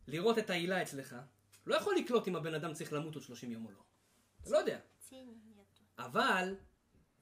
לראות 0.06 0.38
את 0.38 0.50
העילה 0.50 0.82
אצלך. 0.82 1.16
לא 1.66 1.74
יכול 1.74 1.96
לקלוט 1.96 2.28
אם 2.28 2.36
הבן 2.36 2.54
אדם 2.54 2.72
צריך 2.72 2.92
למות 2.92 3.14
עוד 3.14 3.24
30 3.24 3.52
יום 3.52 3.66
או 3.66 3.70
לא. 3.70 3.82
אתה 4.42 4.50
לא 4.50 4.58
יודע. 4.58 4.78
אבל 5.98 6.56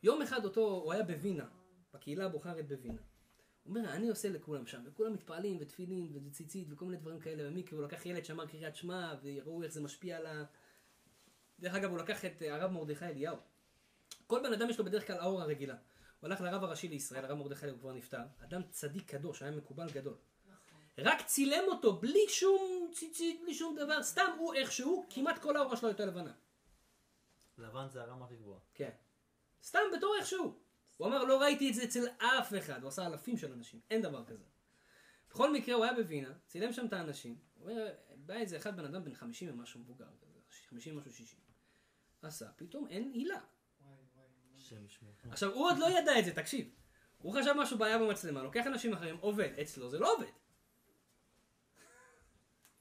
יום 0.02 0.22
אחד 0.22 0.44
אותו, 0.44 0.60
הוא 0.60 0.92
היה 0.92 1.02
בווינה, 1.02 1.48
בקהילה 1.94 2.24
הבוכרית 2.24 2.68
בווינה. 2.68 3.00
הוא 3.62 3.76
אומר, 3.76 3.92
אני 3.92 4.08
עושה 4.08 4.28
לכולם 4.28 4.66
שם, 4.66 4.82
וכולם 4.84 5.12
מתפעלים, 5.12 5.56
ותפילין, 5.60 6.26
וציצית, 6.26 6.68
וכל 6.70 6.84
מיני 6.84 6.96
דברים 6.96 7.20
כאלה, 7.20 7.50
במקווה, 7.50 7.78
הוא 7.78 7.88
לקח 7.88 8.06
ילד 8.06 8.24
שאמר 8.24 8.46
קריאת 8.46 8.76
שמע, 8.76 9.14
וראו 9.22 9.62
איך 9.62 9.72
זה 9.72 9.80
משפיע 9.80 10.16
על 10.16 10.26
ה... 10.26 10.44
דרך 11.60 11.74
אגב, 11.74 11.90
הוא 11.90 11.98
לקח 11.98 12.24
את 12.24 12.42
הרב 12.42 12.70
מרדכי 12.70 13.04
אליהו. 13.04 13.36
כל 14.26 14.42
בן 14.42 14.52
אדם 14.52 14.70
יש 14.70 14.78
לו 14.78 14.84
בדרך 14.84 15.06
כלל 15.06 15.16
האור 15.16 15.42
הרגילה. 15.42 15.76
הוא 16.20 16.28
הלך 16.28 16.40
לרב 16.40 16.64
הראשי 16.64 16.88
לישראל, 16.88 17.24
הרב 17.24 17.38
מרדכי 17.38 17.64
אליהו 17.64 17.78
כבר 17.78 17.92
נפטר, 17.92 18.22
אדם 18.44 18.62
צדיק 18.70 19.10
קדוש, 19.10 19.42
היה 19.42 19.50
מקובל 19.50 19.90
גדול. 19.90 20.16
רק 20.98 21.22
צילם 21.26 21.64
אותו 21.68 21.96
בלי 21.96 22.28
שום 22.28 22.90
ציצית, 22.94 23.40
בלי 23.42 23.54
שום 23.54 23.76
דבר, 23.76 24.02
סתם 24.02 24.30
הוא 24.38 24.54
איכשהו, 24.54 25.06
כמעט 25.10 25.38
כל 25.38 25.56
האורה 25.56 25.76
שלו 25.76 25.88
הייתה 25.88 26.06
לבנה. 26.06 26.32
לבן 27.58 27.88
זה 27.88 28.02
הרמה 28.02 28.24
הכי 28.24 28.36
גבוהה. 28.36 28.60
כן. 28.74 28.90
סתם 29.62 29.78
בתור 29.96 30.14
איכשהו. 30.18 30.58
הוא 30.96 31.06
אמר, 31.06 31.24
לא 31.24 31.40
ראיתי 31.40 31.70
את 31.70 31.74
זה 31.74 31.84
אצל 31.84 32.08
אף 32.18 32.52
אחד. 32.58 32.82
הוא 32.82 32.88
עשה 32.88 33.06
אלפים 33.06 33.36
של 33.36 33.52
אנשים. 33.52 33.80
אין 33.90 34.02
דבר 34.02 34.24
כזה. 34.24 34.44
בכל 35.30 35.52
מקרה, 35.52 35.74
הוא 35.74 35.84
היה 35.84 35.94
בווינה, 35.94 36.32
צילם 36.46 36.72
שם 36.72 36.86
את 36.86 36.92
האנשים. 36.92 37.38
הוא 37.54 37.70
אומר, 37.70 37.94
בא 38.16 38.34
איזה 38.34 38.56
אחד 38.56 38.76
בן 38.76 38.84
אדם 38.84 39.04
בן 39.04 39.14
50 39.14 39.50
ומשהו 39.50 39.80
מבוגר 39.80 40.08
כזה, 40.20 40.38
50 40.68 40.96
ומשהו 40.96 41.12
60. 41.12 41.40
עשה, 42.22 42.48
פתאום 42.56 42.88
אין 42.88 43.10
עילה. 43.12 43.40
עכשיו, 45.30 45.52
הוא 45.52 45.70
עוד 45.70 45.78
לא 45.78 45.86
ידע 45.98 46.18
את 46.18 46.24
זה, 46.24 46.32
תקשיב. 46.34 46.70
הוא 47.18 47.34
חשב 47.40 47.52
משהו 47.56 47.78
בעיה 47.78 47.98
במצלמה, 47.98 48.42
לוקח 48.42 48.66
אנשים 48.66 48.92
אחרים, 48.92 49.16
עובד. 49.20 49.48
אצלו 49.62 49.90
זה 49.90 49.98
לא 49.98 50.14
עובד. 50.14 50.26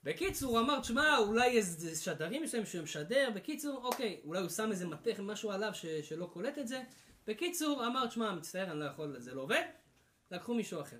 בקיצור, 0.02 0.50
הוא 0.50 0.60
אמר, 0.60 0.80
תשמע, 0.80 1.18
אולי 1.18 1.56
איזה 1.56 2.02
שדרים 2.02 2.42
מסוים 2.42 2.66
שמשדר, 2.66 3.30
בקיצור, 3.34 3.84
אוקיי, 3.84 4.20
אולי 4.24 4.40
הוא 4.40 4.48
שם 4.48 4.70
איזה 4.70 4.86
מתך, 4.86 5.20
משהו 5.20 5.50
עליו 5.50 5.74
ש- 5.74 5.86
שלא 5.86 6.26
קולט 6.26 6.58
את 6.58 6.68
זה. 6.68 6.82
בקיצור, 7.26 7.86
אמר, 7.86 8.06
תשמע, 8.06 8.34
מצטער, 8.34 8.70
אני 8.70 8.78
לא 8.80 8.84
יכול, 8.84 9.20
זה 9.20 9.34
לא 9.34 9.42
עובד, 9.42 9.62
לקחו 10.30 10.54
מישהו 10.54 10.80
אחר. 10.80 10.98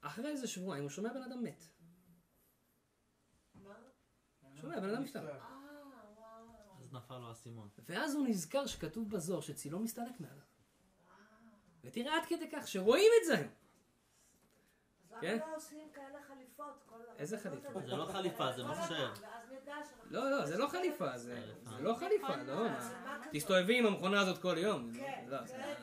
אחרי 0.00 0.28
איזה 0.28 0.46
שבועיים, 0.46 0.82
הוא 0.82 0.90
שומע 0.90 1.12
בן 1.12 1.22
אדם 1.22 1.42
מת. 1.42 1.64
שומע, 4.60 4.80
בן 4.80 4.90
אדם 4.90 5.02
נפטר. 5.02 5.20
אז 6.86 6.92
נפל 6.92 7.18
לו 7.18 7.28
האסימון. 7.28 7.68
ואז 7.88 8.14
הוא 8.14 8.26
נזכר 8.28 8.66
שכתוב 8.66 9.10
בזוהר 9.10 9.40
שצילו 9.40 9.78
מסתלק 9.78 10.20
מעליו. 10.20 10.36
ותראה 11.84 12.16
עד 12.16 12.22
כדי 12.28 12.50
כך 12.52 12.68
שרואים 12.68 13.10
את 13.20 13.26
זה 13.26 13.48
כן? 15.20 15.36
למה 15.36 15.50
לא 15.50 15.56
עושים 15.56 15.88
כאלה 15.94 16.18
חליפות? 16.28 16.82
כל 16.86 16.96
איזה 17.18 17.38
חליפות? 17.38 17.76
האלה? 17.76 17.86
זה 17.86 17.96
לא 17.96 18.04
חליפה, 18.04 18.52
זה 18.52 18.64
מחשב. 18.64 19.08
לא, 20.10 20.30
לא, 20.30 20.46
זה 20.46 20.58
לא 20.58 20.66
חליפה, 20.68 21.18
זה 21.18 21.52
זה 21.62 21.82
לא 21.82 21.94
חליפה, 21.94 22.36
לא. 22.36 22.66
תסתובבי 23.32 23.78
עם 23.78 23.86
המכונה 23.86 24.20
הזאת 24.20 24.38
כל 24.42 24.58
יום. 24.58 24.92
כן, 24.96 25.24
לא, 25.28 25.46
זה- 25.46 25.56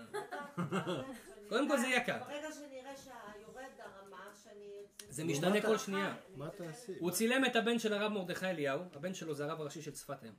כן. 0.55 1.01
קודם 1.49 1.67
כל 1.69 1.77
זה 1.77 1.87
יקר. 1.87 2.19
ברגע 2.23 2.51
שנראה 2.51 2.93
שהיורד 2.97 3.65
הרמה, 3.79 4.25
שאני... 4.43 4.69
זה 5.09 5.23
משתנה 5.23 5.61
כל 5.61 5.77
שנייה. 5.77 6.15
מה 6.35 6.49
תעשי? 6.49 6.93
הוא 6.99 7.11
צילם 7.11 7.45
את 7.45 7.55
הבן 7.55 7.79
של 7.79 7.93
הרב 7.93 8.11
מרדכי 8.11 8.45
אליהו, 8.45 8.81
הבן 8.95 9.13
שלו 9.13 9.33
זה 9.33 9.45
הרב 9.45 9.61
הראשי 9.61 9.81
של 9.81 9.91
צפת 9.91 10.23
היום. 10.23 10.35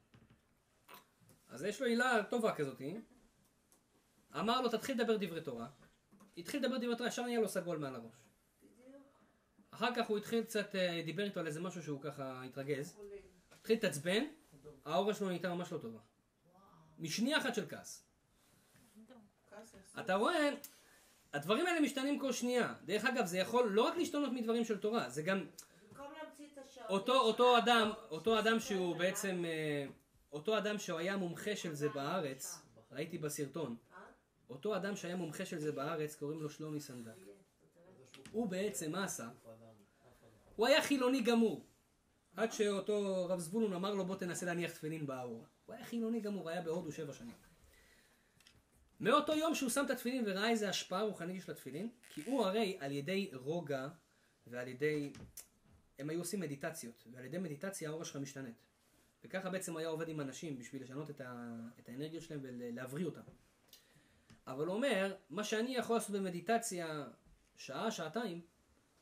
אז 1.54 1.64
יש 1.64 1.80
לו 1.80 1.86
עילה 1.86 2.22
טובה 2.30 2.54
כזאת. 2.54 2.82
אמר 4.38 4.60
לו, 4.60 4.68
תתחיל 4.68 5.00
לדבר 5.00 5.16
דברי 5.16 5.40
תורה. 5.40 5.66
התחיל 6.36 6.60
לדבר 6.60 6.76
דברי 6.78 6.96
תורה, 6.96 7.08
ישר 7.08 7.22
נהיה 7.22 7.40
לו 7.40 7.48
סגול 7.48 7.78
מעל 7.78 7.94
הראש. 7.94 8.14
אחר 9.70 9.94
כך 9.94 10.06
הוא 10.06 10.18
התחיל 10.18 10.44
קצת, 10.44 10.74
אה, 10.74 11.02
דיבר 11.04 11.24
איתו 11.24 11.40
על 11.40 11.46
איזה 11.46 11.60
משהו 11.60 11.82
שהוא 11.82 12.00
ככה 12.00 12.42
התרגז. 12.44 12.96
התחיל 13.52 13.76
להתעצבן, 13.76 14.24
האורה 14.84 15.14
שלו 15.14 15.26
נהייתה 15.26 15.54
ממש 15.54 15.72
לא 15.72 15.78
טובה. 15.78 15.98
משנייה 16.98 17.38
אחת 17.38 17.54
של 17.54 17.66
כעס. 17.68 18.04
אתה 20.00 20.14
רואה, 20.14 20.50
הדברים 21.32 21.66
האלה 21.66 21.80
משתנים 21.80 22.18
כל 22.18 22.32
שנייה. 22.32 22.74
דרך 22.84 23.04
אגב, 23.04 23.26
זה 23.26 23.38
יכול 23.38 23.68
לא 23.70 23.82
רק 23.82 23.96
להשתנות 23.96 24.32
מדברים 24.32 24.64
של 24.64 24.78
תורה, 24.78 25.10
זה 25.10 25.22
גם. 25.22 25.46
אותו, 26.88 27.20
אותו 27.20 27.58
אדם, 27.58 27.90
אותו 28.10 28.38
אדם 28.38 28.60
שהוא 28.60 28.96
בעצם, 28.96 29.44
אה, 29.44 29.86
אותו 30.34 30.58
אדם 30.58 30.78
שהוא 30.78 30.98
היה 30.98 31.16
מומחה 31.16 31.56
של 31.56 31.74
זה 31.74 31.88
בארץ, 31.88 32.58
ראיתי 32.92 33.18
בסרטון, 33.18 33.76
אותו 34.50 34.76
אדם 34.76 34.96
שהיה 34.96 35.16
מומחה 35.16 35.44
של 35.44 35.58
זה 35.58 35.72
בארץ, 35.72 36.16
קוראים 36.16 36.42
לו 36.42 36.50
שלומי 36.50 36.80
סנדק. 36.80 37.12
הוא 38.32 38.48
בעצם, 38.48 38.92
מה 38.92 39.04
עשה? 39.04 39.28
הוא 40.56 40.66
היה 40.66 40.82
חילוני 40.82 41.22
גמור. 41.22 41.66
עד 42.36 42.52
שאותו 42.52 43.26
רב 43.28 43.38
זבולון 43.38 43.72
אמר 43.72 43.94
לו 43.94 44.04
בוא 44.04 44.16
תנסה 44.16 44.46
להניח 44.46 44.70
תפילין 44.70 45.06
בארורה. 45.06 45.46
הוא 45.66 45.74
היה 45.74 45.84
חילוני 45.84 46.20
גמור, 46.20 46.50
היה 46.50 46.62
בהודו 46.62 46.92
שבע 46.92 47.12
שנים. 47.12 47.34
מאותו 49.00 49.34
יום 49.34 49.54
שהוא 49.54 49.70
שם 49.70 49.84
את 49.84 49.90
התפילין 49.90 50.24
וראה 50.26 50.50
איזה 50.50 50.68
השפעה 50.68 51.02
רוחנית 51.02 51.36
יש 51.36 51.48
לתפילין, 51.48 51.88
כי 52.10 52.22
הוא 52.24 52.46
הרי 52.46 52.76
על 52.80 52.92
ידי 52.92 53.30
רוגע 53.32 53.88
ועל 54.46 54.68
ידי 54.68 55.12
הם 55.98 56.10
היו 56.10 56.18
עושים 56.18 56.40
מדיטציות, 56.40 57.06
ועל 57.12 57.24
ידי 57.24 57.38
מדיטציה 57.38 57.88
האורה 57.90 58.04
שלך 58.04 58.16
משתנית. 58.16 58.73
וככה 59.24 59.50
בעצם 59.50 59.76
היה 59.76 59.88
עובד 59.88 60.08
עם 60.08 60.20
אנשים 60.20 60.58
בשביל 60.58 60.82
לשנות 60.82 61.10
את, 61.10 61.20
ה... 61.20 61.54
את 61.78 61.88
האנרגיות 61.88 62.22
שלהם 62.22 62.40
ולהבריא 62.42 63.06
אותם. 63.06 63.20
אבל 64.46 64.66
הוא 64.66 64.74
אומר, 64.74 65.16
מה 65.30 65.44
שאני 65.44 65.76
יכול 65.76 65.96
לעשות 65.96 66.16
במדיטציה 66.16 67.06
שעה, 67.56 67.90
שעתיים, 67.90 68.40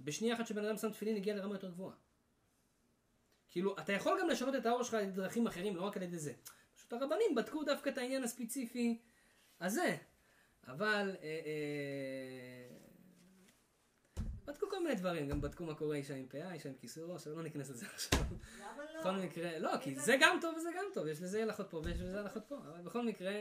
בשנייה 0.01 0.35
אחת 0.35 0.47
שבן 0.47 0.65
אדם 0.65 0.77
שם 0.77 0.91
תפילין 0.91 1.17
הגיע 1.17 1.35
לרמה 1.35 1.55
יותר 1.55 1.71
גבוהה. 1.71 1.95
כאילו, 3.49 3.79
אתה 3.79 3.93
יכול 3.93 4.19
גם 4.21 4.29
לשנות 4.29 4.55
את 4.55 4.67
האור 4.67 4.83
שלך 4.83 4.95
על 4.95 5.01
ידי 5.01 5.13
דרכים 5.13 5.47
אחרים, 5.47 5.77
לא 5.77 5.83
רק 5.83 5.97
על 5.97 6.03
ידי 6.03 6.19
זה. 6.19 6.33
פשוט 6.75 6.93
הרבנים 6.93 7.35
בדקו 7.37 7.65
דווקא 7.65 7.91
את 7.91 7.99
העניין 7.99 8.25
הספציפי 8.25 8.99
הזה. 9.61 9.97
אבל, 10.67 11.17
אה, 11.23 11.29
אה, 11.29 12.62
בדקו 14.47 14.71
כל 14.71 14.83
מיני 14.83 14.95
דברים, 14.95 15.29
גם 15.29 15.41
בדקו 15.41 15.65
מה 15.65 15.75
קורה 15.75 15.97
אישה 15.97 16.15
עם 16.15 16.27
פאה, 16.27 16.53
אישה 16.53 16.69
עם 16.69 16.75
כיסוי 16.81 17.05
ראש, 17.07 17.27
אבל 17.27 17.37
לא 17.37 17.43
ניכנס 17.43 17.71
לזה 17.71 17.87
עכשיו. 17.95 18.21
למה 18.61 18.83
לא? 18.95 19.01
בכל 19.01 19.13
מקרה, 19.13 19.59
לא, 19.59 19.71
כי 19.81 19.99
זה 19.99 20.17
גם 20.21 20.39
טוב 20.41 20.55
וזה 20.57 20.69
גם 20.77 20.85
טוב, 20.95 21.07
יש 21.07 21.23
לזה 21.23 21.43
הלכות 21.43 21.71
פה 21.71 21.83
ויש 21.85 22.01
לזה 22.01 22.21
הלכות 22.21 22.43
פה, 22.49 22.57
אבל 22.57 22.81
בכל 22.81 23.07
מקרה, 23.07 23.41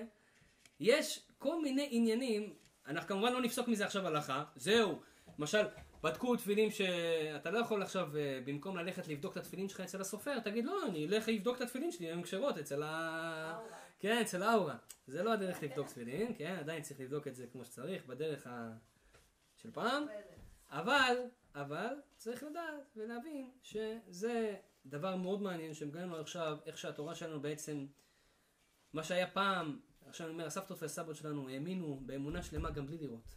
יש 0.79 1.27
כל 1.37 1.61
מיני 1.61 1.87
עניינים, 1.91 2.53
אנחנו 2.87 3.09
כמובן 3.09 3.33
לא 3.33 3.41
נפסוק 3.41 3.67
מזה 3.67 3.85
עכשיו 3.85 4.07
הלכה, 4.07 4.43
זהו, 4.55 5.01
למשל, 5.39 5.65
בדקו 6.03 6.35
תפילין 6.35 6.71
שאתה 6.71 7.51
לא 7.51 7.59
יכול 7.59 7.81
עכשיו, 7.81 8.17
אה, 8.17 8.39
במקום 8.45 8.77
ללכת 8.77 9.07
לבדוק 9.07 9.31
את 9.31 9.37
התפילין 9.37 9.69
שלך 9.69 9.81
אצל 9.81 10.01
הסופר, 10.01 10.39
תגיד 10.39 10.65
לא, 10.65 10.85
אני 10.85 11.07
אלך 11.07 11.27
לבדוק 11.27 11.55
את 11.57 11.61
התפילין 11.61 11.91
שלי, 11.91 12.11
הן 12.11 12.23
כשרות 12.23 12.57
אצל 12.57 12.83
ה... 12.83 13.59
כן, 13.99 14.21
אצל 14.21 14.43
האורה. 14.43 14.75
זה 15.07 15.23
לא 15.23 15.33
הדרך 15.33 15.63
לבדוק 15.63 15.87
תפילין, 15.87 16.33
כן, 16.37 16.55
עדיין 16.59 16.81
צריך 16.81 16.99
לבדוק 16.99 17.27
את 17.27 17.35
זה 17.35 17.45
כמו 17.51 17.65
שצריך, 17.65 18.05
בדרך 18.05 18.47
ה... 18.47 18.71
של 19.57 19.71
פעם, 19.71 20.05
אבל, 20.71 21.17
אבל, 21.55 21.93
צריך 22.15 22.43
לדעת 22.43 22.91
ולהבין 22.95 23.51
שזה 23.63 24.55
דבר 24.85 25.15
מאוד 25.15 25.41
מעניין 25.41 25.73
שמגלנו 25.73 26.15
עכשיו, 26.15 26.57
איך 26.65 26.77
שהתורה 26.77 27.15
שלנו 27.15 27.41
בעצם, 27.41 27.85
מה 28.93 29.03
שהיה 29.03 29.27
פעם, 29.27 29.79
עכשיו 30.05 30.27
אני 30.27 30.33
אומר, 30.33 30.45
הסבתות 30.45 30.81
והסבות 30.81 31.15
שלנו 31.15 31.49
האמינו 31.49 32.01
באמונה 32.05 32.43
שלמה 32.43 32.71
גם 32.71 32.87
בלי 32.87 32.97
לראות. 32.97 33.35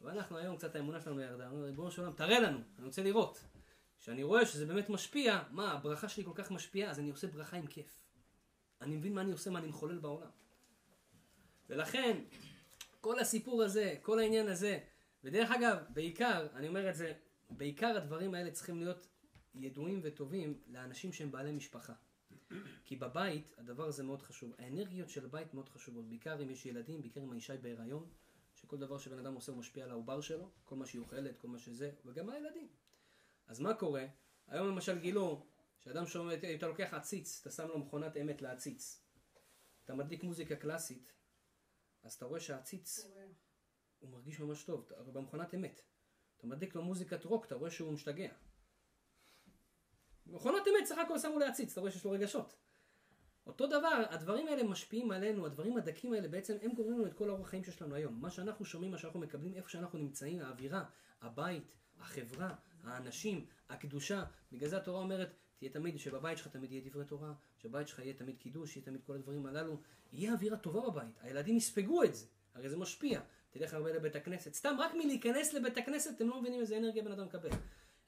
ואנחנו 0.00 0.38
היום 0.38 0.56
קצת 0.56 0.76
האמונה 0.76 1.00
שלנו 1.00 1.20
ירדה, 1.20 1.48
אומרים, 1.48 1.64
ריבונו 1.64 1.90
של 1.90 2.02
עולם, 2.02 2.12
תראה 2.12 2.40
לנו, 2.40 2.58
אני 2.78 2.86
רוצה 2.86 3.02
לראות. 3.02 3.44
כשאני 4.00 4.22
רואה 4.22 4.46
שזה 4.46 4.66
באמת 4.66 4.88
משפיע, 4.90 5.42
מה, 5.50 5.72
הברכה 5.72 6.08
שלי 6.08 6.24
כל 6.24 6.32
כך 6.34 6.50
משפיעה, 6.50 6.90
אז 6.90 6.98
אני 6.98 7.10
עושה 7.10 7.26
ברכה 7.26 7.56
עם 7.56 7.66
כיף. 7.66 8.00
אני 8.80 8.96
מבין 8.96 9.14
מה 9.14 9.20
אני 9.20 9.32
עושה, 9.32 9.50
מה 9.50 9.58
אני 9.58 9.68
מחולל 9.68 9.98
בעולם. 9.98 10.30
ולכן, 11.68 12.24
כל 13.00 13.18
הסיפור 13.18 13.62
הזה, 13.62 13.94
כל 14.02 14.18
העניין 14.18 14.48
הזה, 14.48 14.78
ודרך 15.24 15.50
אגב, 15.50 15.76
בעיקר, 15.88 16.46
אני 16.54 16.68
אומר 16.68 16.90
את 16.90 16.94
זה, 16.94 17.12
בעיקר 17.50 17.96
הדברים 17.96 18.34
האלה 18.34 18.50
צריכים 18.50 18.78
להיות 18.78 19.06
ידועים 19.54 20.00
וטובים 20.02 20.60
לאנשים 20.66 21.12
שהם 21.12 21.32
בעלי 21.32 21.52
משפחה. 21.52 21.92
כי 22.84 22.96
בבית 22.96 23.54
הדבר 23.58 23.86
הזה 23.86 24.02
מאוד 24.02 24.22
חשוב. 24.22 24.52
האנרגיות 24.58 25.08
של 25.08 25.24
הבית 25.24 25.54
מאוד 25.54 25.68
חשובות, 25.68 26.08
בעיקר 26.08 26.42
אם 26.42 26.50
יש 26.50 26.66
ילדים, 26.66 27.00
בעיקר 27.00 27.20
אם 27.20 27.32
האישה 27.32 27.52
היא 27.52 27.62
בהיריון, 27.62 28.08
שכל 28.54 28.76
דבר 28.76 28.98
שבן 28.98 29.18
אדם 29.18 29.34
עושה 29.34 29.52
הוא 29.52 29.58
משפיע 29.58 29.84
על 29.84 29.90
העובר 29.90 30.20
שלו, 30.20 30.50
כל 30.64 30.76
מה 30.76 30.86
שהיא 30.86 31.00
אוכלת, 31.00 31.38
כל 31.38 31.48
מה 31.48 31.58
שזה, 31.58 31.92
וגם 32.04 32.30
הילדים. 32.30 32.68
אז 33.46 33.60
מה 33.60 33.74
קורה? 33.74 34.06
היום 34.48 34.68
למשל 34.68 34.98
גילו, 34.98 35.46
שאדם 35.78 36.06
שומע, 36.06 36.34
אתה 36.54 36.66
לוקח 36.66 36.94
עציץ, 36.94 37.40
אתה 37.40 37.50
שם 37.50 37.68
לו 37.68 37.78
מכונת 37.78 38.16
אמת 38.16 38.42
לעציץ. 38.42 39.02
אתה 39.84 39.94
מדליק 39.94 40.22
מוזיקה 40.22 40.56
קלאסית, 40.56 41.12
אז 42.02 42.14
אתה 42.14 42.24
רואה 42.24 42.40
שהעציץ, 42.40 43.06
הוא 44.04 44.12
מרגיש 44.12 44.40
ממש 44.40 44.64
טוב, 44.64 44.92
אבל 44.98 45.12
במכונת 45.12 45.54
אמת. 45.54 45.80
אתה 46.36 46.46
מדליק 46.46 46.74
לו 46.74 46.82
מוזיקת 46.82 47.24
רוק, 47.24 47.46
אתה 47.46 47.54
רואה 47.54 47.70
שהוא 47.70 47.92
משתגע. 47.92 48.28
במכונת 50.26 50.62
אמת 50.68 50.86
סך 50.86 50.98
הכל 50.98 51.18
שמו 51.18 51.38
להציץ, 51.38 51.72
אתה 51.72 51.80
רואה 51.80 51.92
שיש 51.92 52.04
לו 52.04 52.10
רגשות. 52.10 52.56
אותו 53.46 53.66
דבר, 53.66 54.02
הדברים 54.10 54.46
האלה 54.46 54.62
משפיעים 54.62 55.10
עלינו, 55.10 55.46
הדברים 55.46 55.76
הדקים 55.76 56.12
האלה 56.12 56.28
בעצם 56.28 56.56
הם 56.62 56.72
גורמים 56.72 56.98
לנו 56.98 57.06
את 57.06 57.14
כל 57.14 57.30
אורח 57.30 57.40
החיים 57.40 57.64
שיש 57.64 57.82
לנו 57.82 57.94
היום. 57.94 58.20
מה 58.20 58.30
שאנחנו 58.30 58.64
שומעים, 58.64 58.90
מה 58.90 58.98
שאנחנו 58.98 59.20
מקבלים, 59.20 59.54
איפה 59.54 59.68
שאנחנו 59.68 59.98
נמצאים, 59.98 60.40
האווירה, 60.40 60.84
הבית, 61.20 61.74
החברה, 62.00 62.54
האנשים, 62.82 63.46
הקדושה. 63.68 64.24
בגלל 64.52 64.68
זה 64.68 64.76
התורה 64.76 65.00
אומרת, 65.00 65.36
תהיה 65.56 65.70
תמיד, 65.70 65.98
שבבית 65.98 66.38
שלך 66.38 66.48
תמיד 66.48 66.72
יהיה 66.72 66.82
דברי 66.84 67.04
תורה, 67.04 67.32
שבבית 67.58 67.88
שלך 67.88 67.98
יהיה 67.98 68.14
תמיד 68.14 68.38
קידוש, 68.38 68.76
יהיה 68.76 68.84
תמיד 68.84 69.02
כל 69.02 69.14
הדברים 69.14 69.46
הללו. 69.46 69.80
יהיה 70.12 70.32
אווירה 70.32 70.56
טובה 70.56 70.90
בבית, 70.90 71.18
הילדים 71.20 71.56
יספגו 71.56 72.04
את 72.04 72.14
זה, 72.14 72.26
הרי 72.54 72.68
זה 72.68 72.76
משפיע. 72.76 73.20
תלך 73.54 73.74
הרבה 73.74 73.92
לבית 73.92 74.16
הכנסת, 74.16 74.54
סתם 74.54 74.76
רק 74.78 74.94
מלהיכנס 74.94 75.54
לבית 75.54 75.76
הכנסת 75.78 76.16
אתם 76.16 76.28
לא 76.28 76.40
מבינים 76.40 76.60
איזה 76.60 76.76
אנרגיה 76.76 77.02
בן 77.02 77.12
אדם 77.12 77.26
מקבל. 77.26 77.50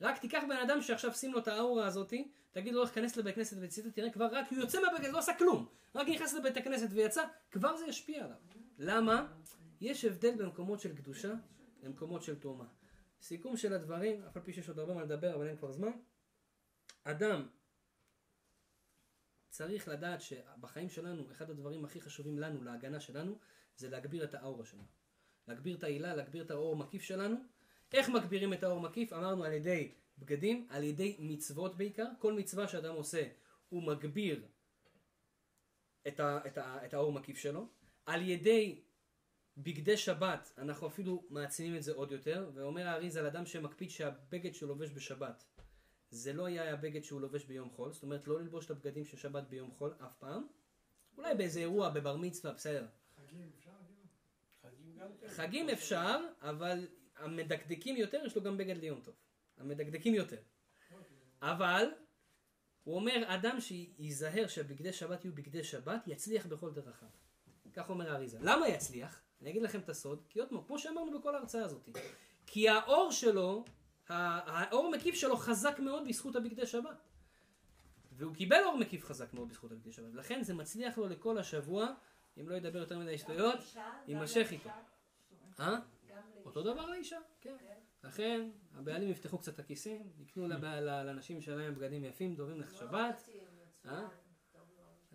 רק 0.01 0.19
תיקח 0.19 0.43
בן 0.49 0.57
אדם 0.57 0.83
שעכשיו 0.83 1.15
שים 1.15 1.33
לו 1.33 1.39
את 1.39 1.49
האורה 1.49 1.87
הזאתי, 1.87 2.31
תגיד 2.53 2.75
לו 2.75 2.83
איך 2.83 2.95
כנס 2.95 3.17
לבית 3.17 3.33
הכנסת 3.33 3.57
וצאת, 3.61 3.85
תראה 3.95 4.11
כבר 4.11 4.29
רק 4.33 4.47
הוא 4.51 4.59
יוצא 4.59 4.81
מהבית 4.81 5.13
לא 5.13 5.19
עשה 5.19 5.35
כלום, 5.39 5.69
רק 5.95 6.09
נכנס 6.09 6.35
לבית 6.35 6.57
הכנסת 6.57 6.89
ויצא, 6.91 7.25
כבר 7.51 7.77
זה 7.77 7.87
ישפיע 7.87 8.25
עליו. 8.25 8.37
למה? 8.79 9.33
יש 9.81 10.05
הבדל 10.05 10.35
במקומות 10.35 10.81
של 10.81 10.97
קדושה 10.97 11.35
למקומות 11.83 12.23
של 12.23 12.39
תרומה. 12.39 12.67
סיכום 13.23 13.57
של 13.57 13.73
הדברים, 13.73 14.23
אף 14.23 14.37
על 14.37 14.43
פי 14.43 14.53
שיש 14.53 14.69
עוד 14.69 14.79
הרבה 14.79 14.95
מה 14.95 15.03
לדבר 15.03 15.35
אבל 15.35 15.49
אין 15.49 15.57
כבר 15.57 15.73
זמן. 15.73 15.93
אדם 17.05 17.49
צריך 19.49 19.89
לדעת 19.89 20.21
שבחיים 20.21 20.89
שלנו, 20.89 21.31
אחד 21.33 21.51
הדברים 21.51 21.85
הכי 21.85 22.01
חשובים 22.01 22.39
לנו, 22.39 22.65
להגנה 22.65 23.01
שלנו, 23.01 23.39
זה 23.77 23.89
להגביר 23.91 24.25
את 24.25 24.35
האורה 24.35 24.65
שלנו. 24.65 25.06
להגביר 25.49 25.77
את 25.77 25.85
העילה, 25.85 26.15
להגביר 26.15 26.43
את 26.45 26.51
האור 26.51 26.73
המקיף 26.73 27.03
שלנו. 27.03 27.37
איך 27.93 28.09
מגבירים 28.09 28.53
את 28.53 28.63
האור 28.63 28.79
המקיף? 28.79 29.13
אמרנו 29.13 29.45
על 29.45 29.53
ידי 29.53 29.93
בגדים, 30.19 30.67
על 30.71 30.83
ידי 30.85 31.17
מצוות 31.19 31.77
בעיקר. 31.77 32.07
כל 32.19 32.33
מצווה 32.33 32.69
שאדם 32.69 32.95
עושה, 32.95 33.29
הוא 33.69 33.83
מגביר 33.83 34.47
את, 36.09 36.21
ה, 36.21 36.39
את, 36.47 36.59
ה, 36.59 36.85
את 36.85 36.95
האור 36.95 37.09
המקיף 37.09 37.39
שלו. 37.39 37.69
על 38.07 38.23
ידי 38.23 38.83
בגדי 39.57 39.97
שבת, 39.97 40.53
אנחנו 40.59 40.87
אפילו 40.87 41.27
מעצימים 41.31 41.77
את 41.77 41.83
זה 41.83 41.93
עוד 41.93 42.13
יותר, 42.13 42.51
ואומר 42.55 42.89
האריז 42.89 43.17
על 43.17 43.27
אדם 43.27 43.47
שמקפיד 43.47 43.91
שהבגד 43.91 44.55
שהוא 44.55 44.69
לובש 44.69 44.91
בשבת, 44.91 45.45
זה 46.11 46.33
לא 46.33 46.49
יהיה 46.49 46.73
הבגד 46.73 47.05
שהוא 47.05 47.21
לובש 47.21 47.45
ביום 47.45 47.71
חול, 47.71 47.93
זאת 47.93 48.03
אומרת 48.03 48.29
לא 48.29 48.41
ללבוש 48.41 48.67
את 48.67 48.71
הבגדים 48.71 49.05
של 49.05 49.17
שבת 49.17 49.49
ביום 49.49 49.71
חול 49.71 49.95
אף 49.99 50.17
פעם. 50.19 50.47
אולי 51.17 51.35
באיזה 51.35 51.61
אירוע, 51.61 51.91
בבר 51.91 52.17
מצווה, 52.17 52.53
בסדר. 52.53 52.87
חגים? 53.17 53.66
חגים 55.29 55.69
אפשר, 55.69 56.17
אבל 56.43 56.89
המדקדקים 57.17 57.97
יותר, 57.97 58.23
יש 58.27 58.37
לו 58.37 58.43
גם 58.43 58.57
בגד 58.57 58.77
ליום 58.77 59.01
טוב. 59.01 59.15
המדקדקים 59.59 60.15
יותר. 60.15 60.37
אבל, 61.43 61.89
הוא 62.85 62.95
אומר, 62.95 63.23
אדם 63.27 63.61
שייזהר 63.61 64.47
שבגדי 64.47 64.93
שבת 64.93 65.25
יהיו 65.25 65.35
בגדי 65.35 65.65
שבת, 65.65 66.03
יצליח 66.07 66.47
בכל 66.47 66.71
דרכיו. 66.73 67.09
כך 67.73 67.91
אומר 67.91 68.13
האריזה. 68.13 68.39
למה 68.41 68.69
יצליח? 68.69 69.23
אני 69.41 69.51
אגיד 69.51 69.63
לכם 69.63 69.81
את 69.81 69.89
הסוד, 69.89 70.23
כי 70.29 70.41
עוד 70.41 70.49
פעם, 70.49 70.63
כמו 70.67 70.79
שאמרנו 70.79 71.19
בכל 71.19 71.35
ההרצאה 71.35 71.65
הזאת, 71.65 71.89
כי 72.47 72.69
האור 72.69 73.13
שלו, 73.13 73.65
האור 74.09 74.87
המקיף 74.87 75.15
שלו 75.15 75.37
חזק 75.37 75.79
מאוד 75.79 76.09
בזכות 76.09 76.37
הבגדי 76.37 76.67
שבת. 76.67 77.03
והוא 78.13 78.35
קיבל 78.35 78.61
אור 78.65 78.79
מקיף 78.79 79.05
חזק 79.05 79.35
מאוד 79.35 79.49
בזכות 79.49 79.73
הבגדי 79.73 79.93
שבת, 79.93 80.09
ולכן 80.13 80.43
זה 80.43 80.55
מצליח 80.55 80.99
לו 80.99 81.09
לכל 81.09 81.39
השבוע, 81.39 81.89
אם 82.41 82.49
לא 82.49 82.55
ידבר 82.55 82.79
יותר 82.79 82.99
מדי 82.99 83.19
שטויות, 83.19 83.59
יימשך 84.09 84.49
איתו. 84.51 84.71
אה? 85.61 85.79
אותו 86.45 86.63
דבר 86.63 86.87
לאישה, 86.87 87.19
כן. 87.41 87.57
לכן, 88.05 88.51
הבעלים 88.75 89.09
יפתחו 89.09 89.39
קצת 89.39 89.55
את 89.55 89.59
הכיסים, 89.59 90.13
יקנו 90.19 90.49
לאנשים 91.05 91.41
שלהם 91.41 91.75
בגדים 91.75 92.05
יפים, 92.05 92.37
טובים 92.37 92.61
לשבת. 92.61 93.29
אה? 93.87 94.09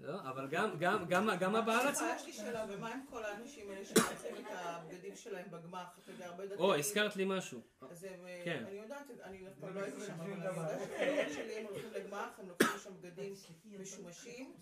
לא, 0.02 0.22
אבל 0.22 0.48
גם, 0.48 0.78
גם, 0.80 1.06
גם, 1.10 1.30
גם 1.40 1.56
הבעל 1.56 1.88
עצמו. 1.88 2.08
יש 2.16 2.26
לי 2.26 2.34
שאלה, 2.34 2.66
ומה 2.70 2.94
עם 2.94 3.06
כל 3.10 3.24
האנשים 3.26 3.70
האלה 3.70 3.86
שמוצאים 3.86 4.36
את 4.36 4.52
הבגדים 4.52 5.16
שלהם 5.16 5.46
בגמ"ח? 5.52 6.00
אתה 6.04 6.12
יודע, 6.12 6.26
הרבה 6.26 6.46
דתיים. 6.46 6.60
או, 6.60 6.76
הזכרת 6.76 7.16
לי 7.16 7.26
משהו. 7.28 7.62
אז 7.82 8.04
הם, 8.04 8.26
אה, 8.26 8.42
כן. 8.46 8.64
אני 8.68 8.76
יודעת, 8.76 9.06
אני 9.24 9.48
אף 9.48 9.54
פעם 9.60 9.76
לא 9.76 9.80
הייתי 9.80 10.02
שם, 10.06 10.14
אבל 10.22 10.66
אני 10.96 11.06
יודעת 11.06 11.34
שלי 11.34 11.54
הם 11.58 11.66
הולכים 11.66 11.92
לגמ"ח, 11.92 12.40
הם 12.40 12.48
לוקחים 12.48 12.80
שם 12.84 12.94
בגדים 13.02 13.34
משומשים, 13.82 14.54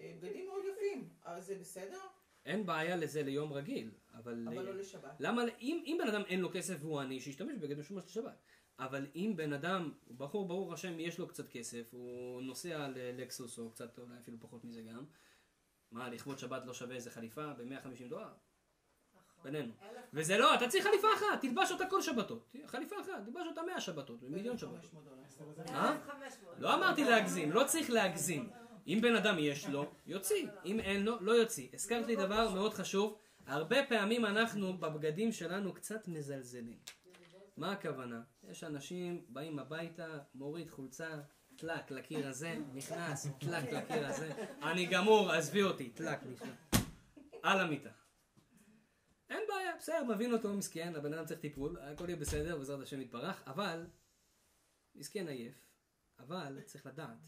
אה, 0.00 0.12
בגדים 0.20 0.46
מאוד 0.46 0.62
יפים, 0.72 1.08
אז 1.24 1.46
זה 1.46 1.54
בסדר? 1.60 2.00
אין 2.46 2.66
בעיה 2.66 2.96
לזה 2.96 3.22
ליום 3.22 3.52
רגיל, 3.52 3.90
אבל... 4.14 4.48
אבל 4.48 4.64
לא 4.64 4.74
לשבת. 4.74 5.16
למה, 5.20 5.42
אם, 5.60 5.82
אם 5.86 5.98
בן 6.02 6.08
אדם 6.08 6.22
אין 6.26 6.40
לו 6.40 6.50
כסף 6.52 6.76
והוא 6.80 7.00
עני, 7.00 7.20
שישתמש 7.20 7.56
בבגד 7.56 7.78
משומש 7.78 8.04
לשבת. 8.04 8.42
אבל 8.78 9.06
אם 9.14 9.32
בן 9.36 9.52
אדם, 9.52 9.92
בחור 10.16 10.48
ברוך 10.48 10.72
השם, 10.72 11.00
יש 11.00 11.18
לו 11.18 11.28
קצת 11.28 11.48
כסף, 11.48 11.88
הוא 11.92 12.42
נוסע 12.42 12.88
ללקסוס 12.88 13.58
או 13.58 13.70
קצת, 13.70 13.98
אולי 13.98 14.18
אפילו 14.18 14.40
פחות 14.40 14.64
מזה 14.64 14.82
גם, 14.82 15.04
מה, 15.90 16.08
לכבוד 16.08 16.38
שבת 16.38 16.66
לא 16.66 16.74
שווה 16.74 16.94
איזה 16.94 17.10
חליפה 17.10 17.52
ב-150 17.52 18.08
דולר? 18.08 18.32
בינינו. 19.42 19.72
וזה 20.12 20.38
לא, 20.38 20.54
אתה 20.54 20.68
צריך 20.68 20.84
חליפה 20.84 21.08
אחת, 21.16 21.40
תלבש 21.40 21.72
אותה 21.72 21.86
כל 21.86 22.02
שבתות. 22.02 22.52
חליפה 22.66 22.96
אחת, 23.00 23.24
תלבש 23.24 23.46
אותה 23.46 23.62
100 23.62 23.80
שבתות, 23.80 24.20
במיליון 24.20 24.58
שבתות. 24.58 24.90
500 24.90 25.56
דולר. 25.56 25.78
אה? 25.78 25.98
לא 26.58 26.74
אמרתי 26.74 27.04
להגזים, 27.04 27.52
לא 27.52 27.64
צריך 27.64 27.90
להגזים. 27.90 28.50
אם 28.86 28.98
בן 29.02 29.16
אדם 29.16 29.36
יש 29.38 29.68
לו, 29.68 29.90
יוציא. 30.06 30.48
אם 30.64 30.80
אין 30.80 31.04
לו, 31.04 31.16
לא 31.20 31.32
יוציא. 31.32 31.68
הזכרת 31.72 32.06
לי 32.06 32.16
דבר 32.16 32.54
מאוד 32.54 32.74
חשוב. 32.74 33.18
הרבה 33.46 33.76
פעמים 33.88 34.24
אנחנו 34.24 34.78
בבגדים 34.78 35.32
שלנו 35.32 35.74
קצת 35.74 36.08
מזלזלים. 36.08 36.78
מה 37.56 37.72
הכוונה? 37.72 38.22
יש 38.42 38.64
אנשים 38.64 39.24
באים 39.28 39.58
הביתה, 39.58 40.18
מוריד 40.34 40.70
חולצה, 40.70 41.20
טלק 41.56 41.90
לקיר 41.90 42.28
הזה, 42.28 42.56
נכנס, 42.74 43.26
טלק 43.40 43.72
לקיר 43.72 44.06
הזה, 44.06 44.32
אני 44.62 44.86
גמור, 44.86 45.30
עזבי 45.30 45.62
אותי, 45.62 45.90
טלק, 45.90 46.18
נכנס. 46.32 46.84
על 47.42 47.60
המיטה. 47.60 47.90
אין 49.30 49.40
בעיה, 49.48 49.76
בסדר, 49.78 50.04
מבין 50.04 50.32
אותו, 50.32 50.54
מסכן, 50.54 50.92
הבן 50.96 51.14
אדם 51.14 51.24
צריך 51.24 51.40
טיפול, 51.40 51.78
הכל 51.80 52.04
יהיה 52.08 52.16
בסדר, 52.16 52.56
בעזרת 52.58 52.82
השם 52.82 53.00
יתברך, 53.00 53.42
אבל, 53.46 53.86
מסכן 54.94 55.28
עייף, 55.28 55.54
אבל 56.18 56.60
צריך 56.66 56.86
לדעת, 56.86 57.18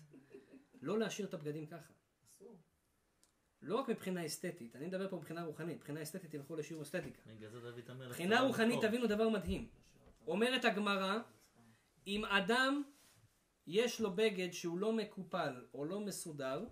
לא 0.84 0.98
להשאיר 0.98 1.28
את 1.28 1.34
הבגדים 1.34 1.66
ככה. 1.66 1.92
לא 3.62 3.76
רק 3.76 3.88
מבחינה 3.88 4.26
אסתטית, 4.26 4.76
אני 4.76 4.86
מדבר 4.86 5.08
פה 5.08 5.16
מבחינה 5.16 5.44
רוחנית, 5.44 5.76
מבחינה 5.76 6.02
אסתטית 6.02 6.30
תלכו 6.30 6.56
לשיעור 6.56 6.82
אסתטיקה. 6.82 7.20
מבחינה 8.06 8.40
רוחנית. 8.40 8.80
תבינו 8.82 9.06
דבר 9.06 9.28
מדהים. 9.28 9.68
אומרת 10.26 10.64
הגמרא, 10.64 11.18
אם 12.06 12.24
אדם 12.24 12.82
יש 13.66 14.00
לו 14.00 14.10
בגד 14.12 14.52
שהוא 14.52 14.78
לא 14.78 14.92
מקופל 14.92 15.64
או 15.74 15.84
לא 15.84 16.00
מסודר, 16.00 16.64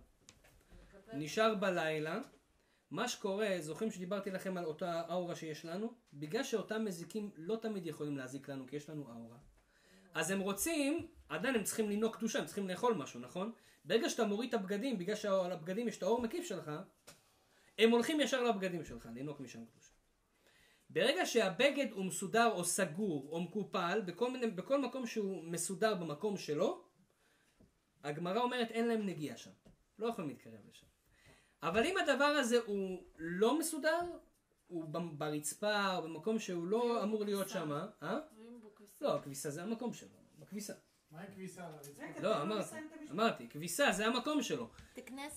נשאר 1.12 1.54
בלילה, 1.54 2.20
מה 2.90 3.08
שקורה, 3.08 3.56
זוכרים 3.60 3.90
שדיברתי 3.90 4.30
לכם 4.30 4.56
על 4.56 4.64
אותה 4.64 5.02
האורה 5.08 5.34
שיש 5.34 5.64
לנו? 5.64 5.94
בגלל 6.12 6.42
שאותם 6.42 6.84
מזיקים 6.84 7.30
לא 7.36 7.56
תמיד 7.56 7.86
יכולים 7.86 8.16
להזיק 8.16 8.48
לנו, 8.48 8.66
כי 8.66 8.76
יש 8.76 8.90
לנו 8.90 9.10
האורה. 9.10 9.38
אז 10.14 10.30
הם 10.30 10.40
רוצים, 10.40 11.06
עדיין 11.28 11.54
הם 11.54 11.64
צריכים 11.64 11.90
לנהוג 11.90 12.16
קדושה, 12.16 12.38
הם 12.38 12.46
צריכים 12.46 12.68
לאכול 12.68 12.94
משהו, 12.94 13.20
נכון? 13.20 13.52
ברגע 13.84 14.08
שאתה 14.08 14.24
מוריד 14.24 14.54
את 14.54 14.60
הבגדים, 14.60 14.98
בגלל 14.98 15.16
שעל 15.16 15.52
הבגדים 15.52 15.88
יש 15.88 15.98
את 15.98 16.02
האור 16.02 16.22
מקיף 16.22 16.44
שלך, 16.44 16.70
הם 17.78 17.90
הולכים 17.90 18.20
ישר 18.20 18.42
לבגדים 18.42 18.84
שלך, 18.84 19.08
לנהוג 19.14 19.42
משם 19.42 19.64
קדושה. 19.64 19.92
ברגע 20.90 21.26
שהבגד 21.26 21.86
הוא 21.92 22.04
מסודר 22.04 22.50
או 22.52 22.64
סגור 22.64 23.28
או 23.30 23.40
מקופל, 23.40 24.00
בכל, 24.06 24.30
מיני, 24.30 24.46
בכל 24.46 24.80
מקום 24.80 25.06
שהוא 25.06 25.44
מסודר 25.44 25.94
במקום 25.94 26.36
שלו, 26.36 26.84
הגמרא 28.04 28.40
אומרת 28.40 28.70
אין 28.70 28.88
להם 28.88 29.06
נגיעה 29.06 29.36
שם. 29.36 29.50
לא 29.98 30.06
יכולים 30.06 30.30
להתקרב 30.30 30.60
לשם. 30.70 30.86
אבל 31.62 31.84
אם 31.84 31.96
הדבר 31.98 32.24
הזה 32.24 32.58
הוא 32.66 33.02
לא 33.16 33.58
מסודר, 33.58 34.00
הוא 34.66 34.84
ברצפה 35.18 35.96
או 35.96 36.02
במקום 36.02 36.38
שהוא 36.38 36.66
לא 36.66 37.02
אמור 37.02 37.24
להיות 37.24 37.48
שם, 37.48 37.72
אה? 38.02 38.18
לא, 39.00 39.16
הכביסה 39.16 39.50
זה 39.50 39.62
המקום 39.62 39.92
שלו, 39.92 40.18
בכביסה. 40.38 40.72
מה 41.12 41.20
עם 41.20 41.26
כביסה 41.34 41.66
על 41.66 41.72
הרצפה? 41.74 42.02
לא, 42.22 42.42
אמרתי, 43.10 43.48
כביסה 43.48 43.92
זה 43.92 44.06
המקום 44.06 44.42
שלו. 44.42 44.68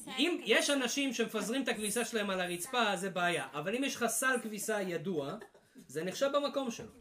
אם 0.07 0.41
יש 0.45 0.69
אנשים 0.69 1.13
שמפזרים 1.13 1.63
את 1.63 1.67
הכביסה 1.67 2.05
שלהם 2.05 2.29
על 2.29 2.41
הרצפה, 2.41 2.95
זה 2.95 3.09
בעיה. 3.09 3.47
אבל 3.53 3.75
אם 3.75 3.83
יש 3.83 3.95
לך 3.95 4.05
סל 4.05 4.35
כביסה 4.43 4.81
ידוע, 4.81 5.37
זה 5.87 6.03
נחשב 6.03 6.29
במקום 6.33 6.71
שלו, 6.71 6.91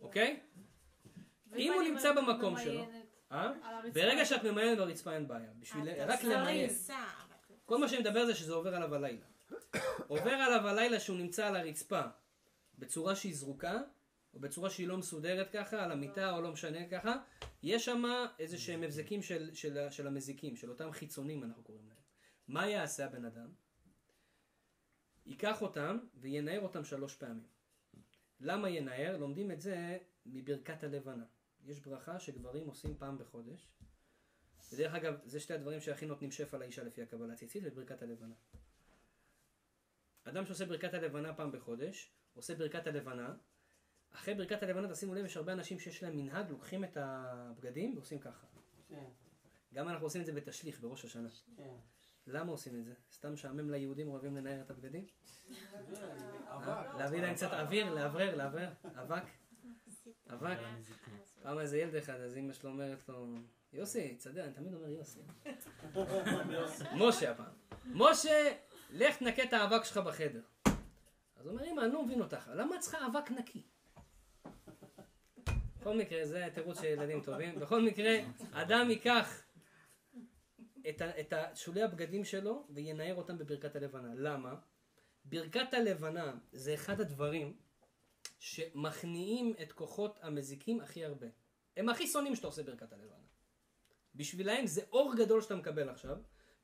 אוקיי? 0.00 0.40
אם 1.56 1.72
הוא 1.72 1.82
נמצא 1.82 2.12
במקום 2.12 2.58
שלו, 2.58 2.86
אה? 3.32 3.52
על 3.62 3.74
הרצפה? 3.74 4.00
ברגע 4.00 4.24
שאת 4.24 4.44
ממיינת 4.44 4.78
ברצפה 4.78 5.12
אין 5.14 5.28
בעיה. 5.28 5.50
בשביל 5.60 5.88
רק 6.06 6.24
למיין. 6.24 6.70
כל 7.64 7.78
מה 7.78 7.88
שאני 7.88 8.00
מדבר 8.00 8.26
זה 8.26 8.34
שזה 8.34 8.54
עובר 8.54 8.74
עליו 8.74 8.94
הלילה. 8.94 9.24
עובר 10.06 10.30
עליו 10.30 10.68
הלילה 10.68 11.00
שהוא 11.00 11.16
נמצא 11.16 11.46
על 11.46 11.56
הרצפה 11.56 12.02
בצורה 12.78 13.16
שהיא 13.16 13.36
זרוקה, 13.36 13.78
או 14.38 14.42
בצורה 14.42 14.70
שהיא 14.70 14.88
לא 14.88 14.96
מסודרת 14.96 15.50
ככה, 15.50 15.84
על 15.84 15.92
המיטה 15.92 16.36
או 16.36 16.40
לא 16.40 16.52
משנה 16.52 16.88
ככה, 16.88 17.14
יש 17.62 17.84
שם 17.84 18.02
איזה 18.38 18.58
שהם 18.58 18.82
הבזקים 18.82 19.22
של, 19.22 19.54
של, 19.54 19.90
של 19.90 20.06
המזיקים, 20.06 20.56
של 20.56 20.70
אותם 20.70 20.92
חיצונים 20.92 21.44
אנחנו 21.44 21.62
קוראים 21.62 21.88
להם. 21.88 21.98
מה 22.48 22.66
יעשה 22.66 23.04
הבן 23.06 23.24
אדם? 23.24 23.52
ייקח 25.26 25.62
אותם 25.62 25.98
וינער 26.14 26.60
אותם 26.60 26.84
שלוש 26.84 27.16
פעמים. 27.16 27.46
למה 28.40 28.70
ינער? 28.70 29.16
לומדים 29.16 29.50
את 29.50 29.60
זה 29.60 29.98
מברכת 30.26 30.84
הלבנה. 30.84 31.24
יש 31.64 31.80
ברכה 31.80 32.20
שגברים 32.20 32.66
עושים 32.66 32.94
פעם 32.98 33.18
בחודש. 33.18 33.68
ודרך 34.72 34.94
אגב, 34.94 35.14
זה 35.24 35.40
שתי 35.40 35.54
הדברים 35.54 35.80
שהכי 35.80 36.06
נותנים 36.06 36.30
שפע 36.30 36.58
לאישה 36.58 36.84
לפי 36.84 37.02
הקבלה 37.02 37.32
הציצית 37.32 37.62
וברכת 37.66 38.02
הלבנה. 38.02 38.34
אדם 40.24 40.46
שעושה 40.46 40.66
ברכת 40.66 40.94
הלבנה 40.94 41.34
פעם 41.34 41.52
בחודש, 41.52 42.12
עושה 42.34 42.54
ברכת 42.54 42.86
הלבנה, 42.86 43.34
אחרי 44.14 44.34
ברכת 44.34 44.62
הלבנה 44.62 44.92
תשימו 44.92 45.14
לב, 45.14 45.24
יש 45.24 45.36
הרבה 45.36 45.52
אנשים 45.52 45.78
שיש 45.78 46.02
להם 46.02 46.16
מנהג, 46.16 46.50
לוקחים 46.50 46.84
את 46.84 46.96
הבגדים 47.00 47.94
ועושים 47.94 48.18
ככה. 48.18 48.46
כן, 48.88 49.04
גם 49.74 49.88
אנחנו 49.88 50.06
עושים 50.06 50.20
את 50.20 50.26
זה 50.26 50.32
בתשליך 50.32 50.80
בראש 50.80 51.04
השנה. 51.04 51.28
כן. 51.56 51.76
למה 52.26 52.52
עושים 52.52 52.80
את 52.80 52.84
זה? 52.84 52.92
סתם 53.12 53.32
משעמם 53.32 53.70
ליהודים 53.70 54.08
אוהבים 54.08 54.36
לנער 54.36 54.60
את 54.60 54.70
הבגדים? 54.70 55.06
אבק. 56.48 56.68
אה? 56.68 56.98
להביא 56.98 57.20
להם 57.20 57.34
קצת 57.34 57.52
אוויר, 57.52 57.94
לאוורר, 57.94 58.36
לאוורר, 58.36 58.70
אבק, 58.84 59.22
אבק. 60.30 60.58
פעם 61.42 61.58
איזה 61.58 61.78
ילד 61.78 61.94
אחד, 61.94 62.20
אז 62.20 62.36
אמא 62.36 62.52
שלו 62.52 62.70
אומרת 62.70 63.08
לו, 63.08 63.34
יוסי, 63.72 64.16
צדק, 64.16 64.42
אני 64.44 64.52
תמיד 64.52 64.74
אומר 64.74 64.88
יוסי. 64.88 65.20
משה 67.00 67.30
הפעם. 67.30 67.52
משה, 67.86 68.54
לך 68.90 69.16
תנקה 69.16 69.42
את 69.42 69.52
האבק 69.52 69.84
שלך 69.84 69.96
בחדר. 69.96 70.42
אז 71.36 71.46
אומר, 71.46 71.64
אמא, 71.64 71.80
אני 71.80 71.92
לא 71.92 72.04
מבין 72.04 72.20
אותך, 72.20 72.50
למה 72.54 72.76
את 72.76 72.80
צריכה 72.80 73.06
אבק 73.06 73.30
נקי? 73.30 73.62
בכל 75.88 75.96
מקרה, 75.96 76.26
זה 76.26 76.48
תירוץ 76.54 76.80
של 76.80 76.86
ילדים 76.86 77.20
טובים. 77.20 77.60
בכל 77.60 77.82
מקרה, 77.82 78.14
אדם 78.52 78.90
ייקח 78.90 79.42
את, 80.88 81.02
את 81.02 81.32
שולי 81.54 81.82
הבגדים 81.82 82.24
שלו 82.24 82.66
וינער 82.70 83.14
אותם 83.14 83.38
בברכת 83.38 83.76
הלבנה. 83.76 84.08
למה? 84.14 84.54
ברכת 85.24 85.74
הלבנה 85.74 86.34
זה 86.52 86.74
אחד 86.74 87.00
הדברים 87.00 87.56
שמכניעים 88.38 89.54
את 89.62 89.72
כוחות 89.72 90.18
המזיקים 90.22 90.80
הכי 90.80 91.04
הרבה. 91.04 91.26
הם 91.76 91.88
הכי 91.88 92.06
שונאים 92.06 92.36
שאתה 92.36 92.46
עושה 92.46 92.62
ברכת 92.62 92.92
הלבנה. 92.92 93.26
בשבילהם 94.14 94.66
זה 94.66 94.82
אור 94.92 95.14
גדול 95.16 95.40
שאתה 95.40 95.56
מקבל 95.56 95.88
עכשיו. 95.88 96.16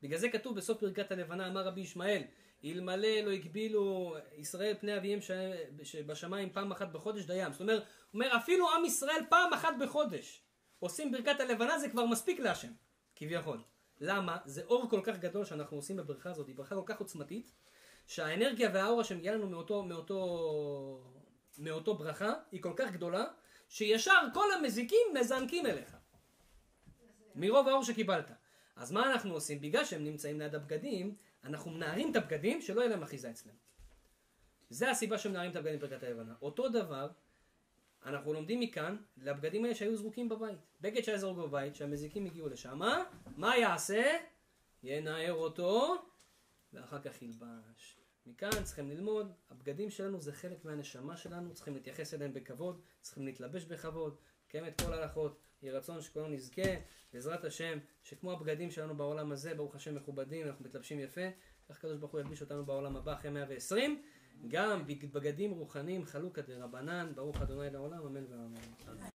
בגלל 0.02 0.18
זה 0.18 0.28
כתוב 0.28 0.56
בסוף 0.56 0.80
ברכת 0.80 1.12
הלבנה, 1.12 1.48
אמר 1.48 1.66
רבי 1.66 1.80
ישמעאל, 1.80 2.22
אלמלא 2.64 3.20
לא 3.24 3.30
הגבילו 3.30 4.16
ישראל 4.36 4.74
פני 4.80 4.96
אביהם 4.96 5.20
ש... 5.20 5.30
שבשמיים 5.82 6.52
פעם 6.52 6.72
אחת 6.72 6.88
בחודש 6.92 7.24
דיים. 7.24 7.52
זאת 7.52 7.60
אומרת, 7.60 7.82
אומר 8.14 8.36
אפילו 8.36 8.70
עם 8.70 8.84
ישראל 8.84 9.22
פעם 9.28 9.52
אחת 9.52 9.74
בחודש 9.80 10.42
עושים 10.78 11.12
ברכת 11.12 11.40
הלבנה 11.40 11.78
זה 11.78 11.88
כבר 11.88 12.06
מספיק 12.06 12.40
להשם, 12.40 12.72
כביכול. 13.16 13.62
למה? 14.00 14.36
זה 14.44 14.64
אור 14.64 14.90
כל 14.90 15.00
כך 15.04 15.18
גדול 15.18 15.44
שאנחנו 15.44 15.76
עושים 15.76 15.96
בברכה 15.96 16.30
הזאת, 16.30 16.48
היא 16.48 16.56
ברכה 16.56 16.74
כל 16.74 16.82
כך 16.86 16.98
עוצמתית, 16.98 17.52
שהאנרגיה 18.06 18.70
והאורה 18.74 19.04
שמגיעה 19.04 19.34
לנו 19.34 19.50
מאותו, 19.50 19.82
מאותו, 19.82 21.12
מאותו 21.58 21.94
ברכה 21.94 22.32
היא 22.52 22.62
כל 22.62 22.72
כך 22.76 22.92
גדולה, 22.92 23.24
שישר 23.68 24.20
כל 24.34 24.46
המזיקים 24.58 25.06
מזנקים 25.20 25.66
אליך. 25.66 25.96
מרוב 27.34 27.68
האור 27.68 27.84
שקיבלת. 27.84 28.30
אז 28.76 28.92
מה 28.92 29.12
אנחנו 29.12 29.34
עושים? 29.34 29.60
בגלל 29.60 29.84
שהם 29.84 30.04
נמצאים 30.04 30.40
ליד 30.40 30.54
הבגדים, 30.54 31.14
אנחנו 31.44 31.70
מנערים 31.70 32.10
את 32.10 32.16
הבגדים 32.16 32.62
שלא 32.62 32.80
יהיה 32.80 32.90
להם 32.90 33.02
אחיזה 33.02 33.30
אצלם. 33.30 33.54
זה 34.70 34.90
הסיבה 34.90 35.18
שמנערים 35.18 35.50
את 35.50 35.56
הבגדים 35.56 35.78
בברכת 35.78 36.02
הלבנה. 36.02 36.34
אותו 36.42 36.68
דבר, 36.68 37.08
אנחנו 38.04 38.32
לומדים 38.32 38.60
מכאן 38.60 38.96
לבגדים 39.16 39.64
האלה 39.64 39.74
שהיו 39.74 39.96
זרוקים 39.96 40.28
בבית. 40.28 40.58
בגד 40.80 41.02
שהיה 41.02 41.18
זרוק 41.18 41.38
בבית, 41.38 41.74
שהמזיקים 41.74 42.26
הגיעו 42.26 42.48
לשם, 42.48 42.80
מה 43.36 43.56
יעשה? 43.56 44.18
ינער 44.82 45.32
אותו, 45.32 45.96
ואחר 46.72 46.98
כך 47.02 47.22
ילבש. 47.22 47.96
מכאן 48.26 48.64
צריכים 48.64 48.90
ללמוד, 48.90 49.32
הבגדים 49.50 49.90
שלנו 49.90 50.20
זה 50.20 50.32
חלק 50.32 50.64
מהנשמה 50.64 51.16
שלנו, 51.16 51.54
צריכים 51.54 51.74
להתייחס 51.74 52.14
אליהם 52.14 52.34
בכבוד, 52.34 52.80
צריכים 53.00 53.26
להתלבש 53.26 53.64
בכבוד, 53.64 54.16
לקיים 54.46 54.66
את 54.66 54.80
כל 54.80 54.92
ההלכות, 54.92 55.38
יהי 55.64 55.72
רצון 55.72 56.00
שכולנו 56.00 56.28
נזכה, 56.28 56.62
בעזרת 57.12 57.44
השם, 57.44 57.78
שכמו 58.02 58.32
הבגדים 58.32 58.70
שלנו 58.70 58.96
בעולם 58.96 59.32
הזה, 59.32 59.54
ברוך 59.54 59.74
השם 59.74 59.94
מכובדים, 59.94 60.46
אנחנו 60.46 60.64
מתלבשים 60.64 61.00
יפה, 61.00 61.28
כך 61.68 61.78
הקדוש 61.78 61.98
ברוך 61.98 62.12
הוא 62.12 62.20
ילביש 62.20 62.42
אותנו 62.42 62.64
בעולם 62.66 62.96
הבא 62.96 63.12
אחרי 63.12 63.30
120, 63.30 64.02
גם 64.48 64.86
בגדים 64.86 65.50
רוחניים 65.50 66.04
חלוקה 66.04 66.42
דרבנן, 66.42 67.12
ברוך 67.14 67.40
ה' 67.40 67.44
לעולם, 67.72 68.06
אמן 68.06 68.24
ואמן. 68.30 69.08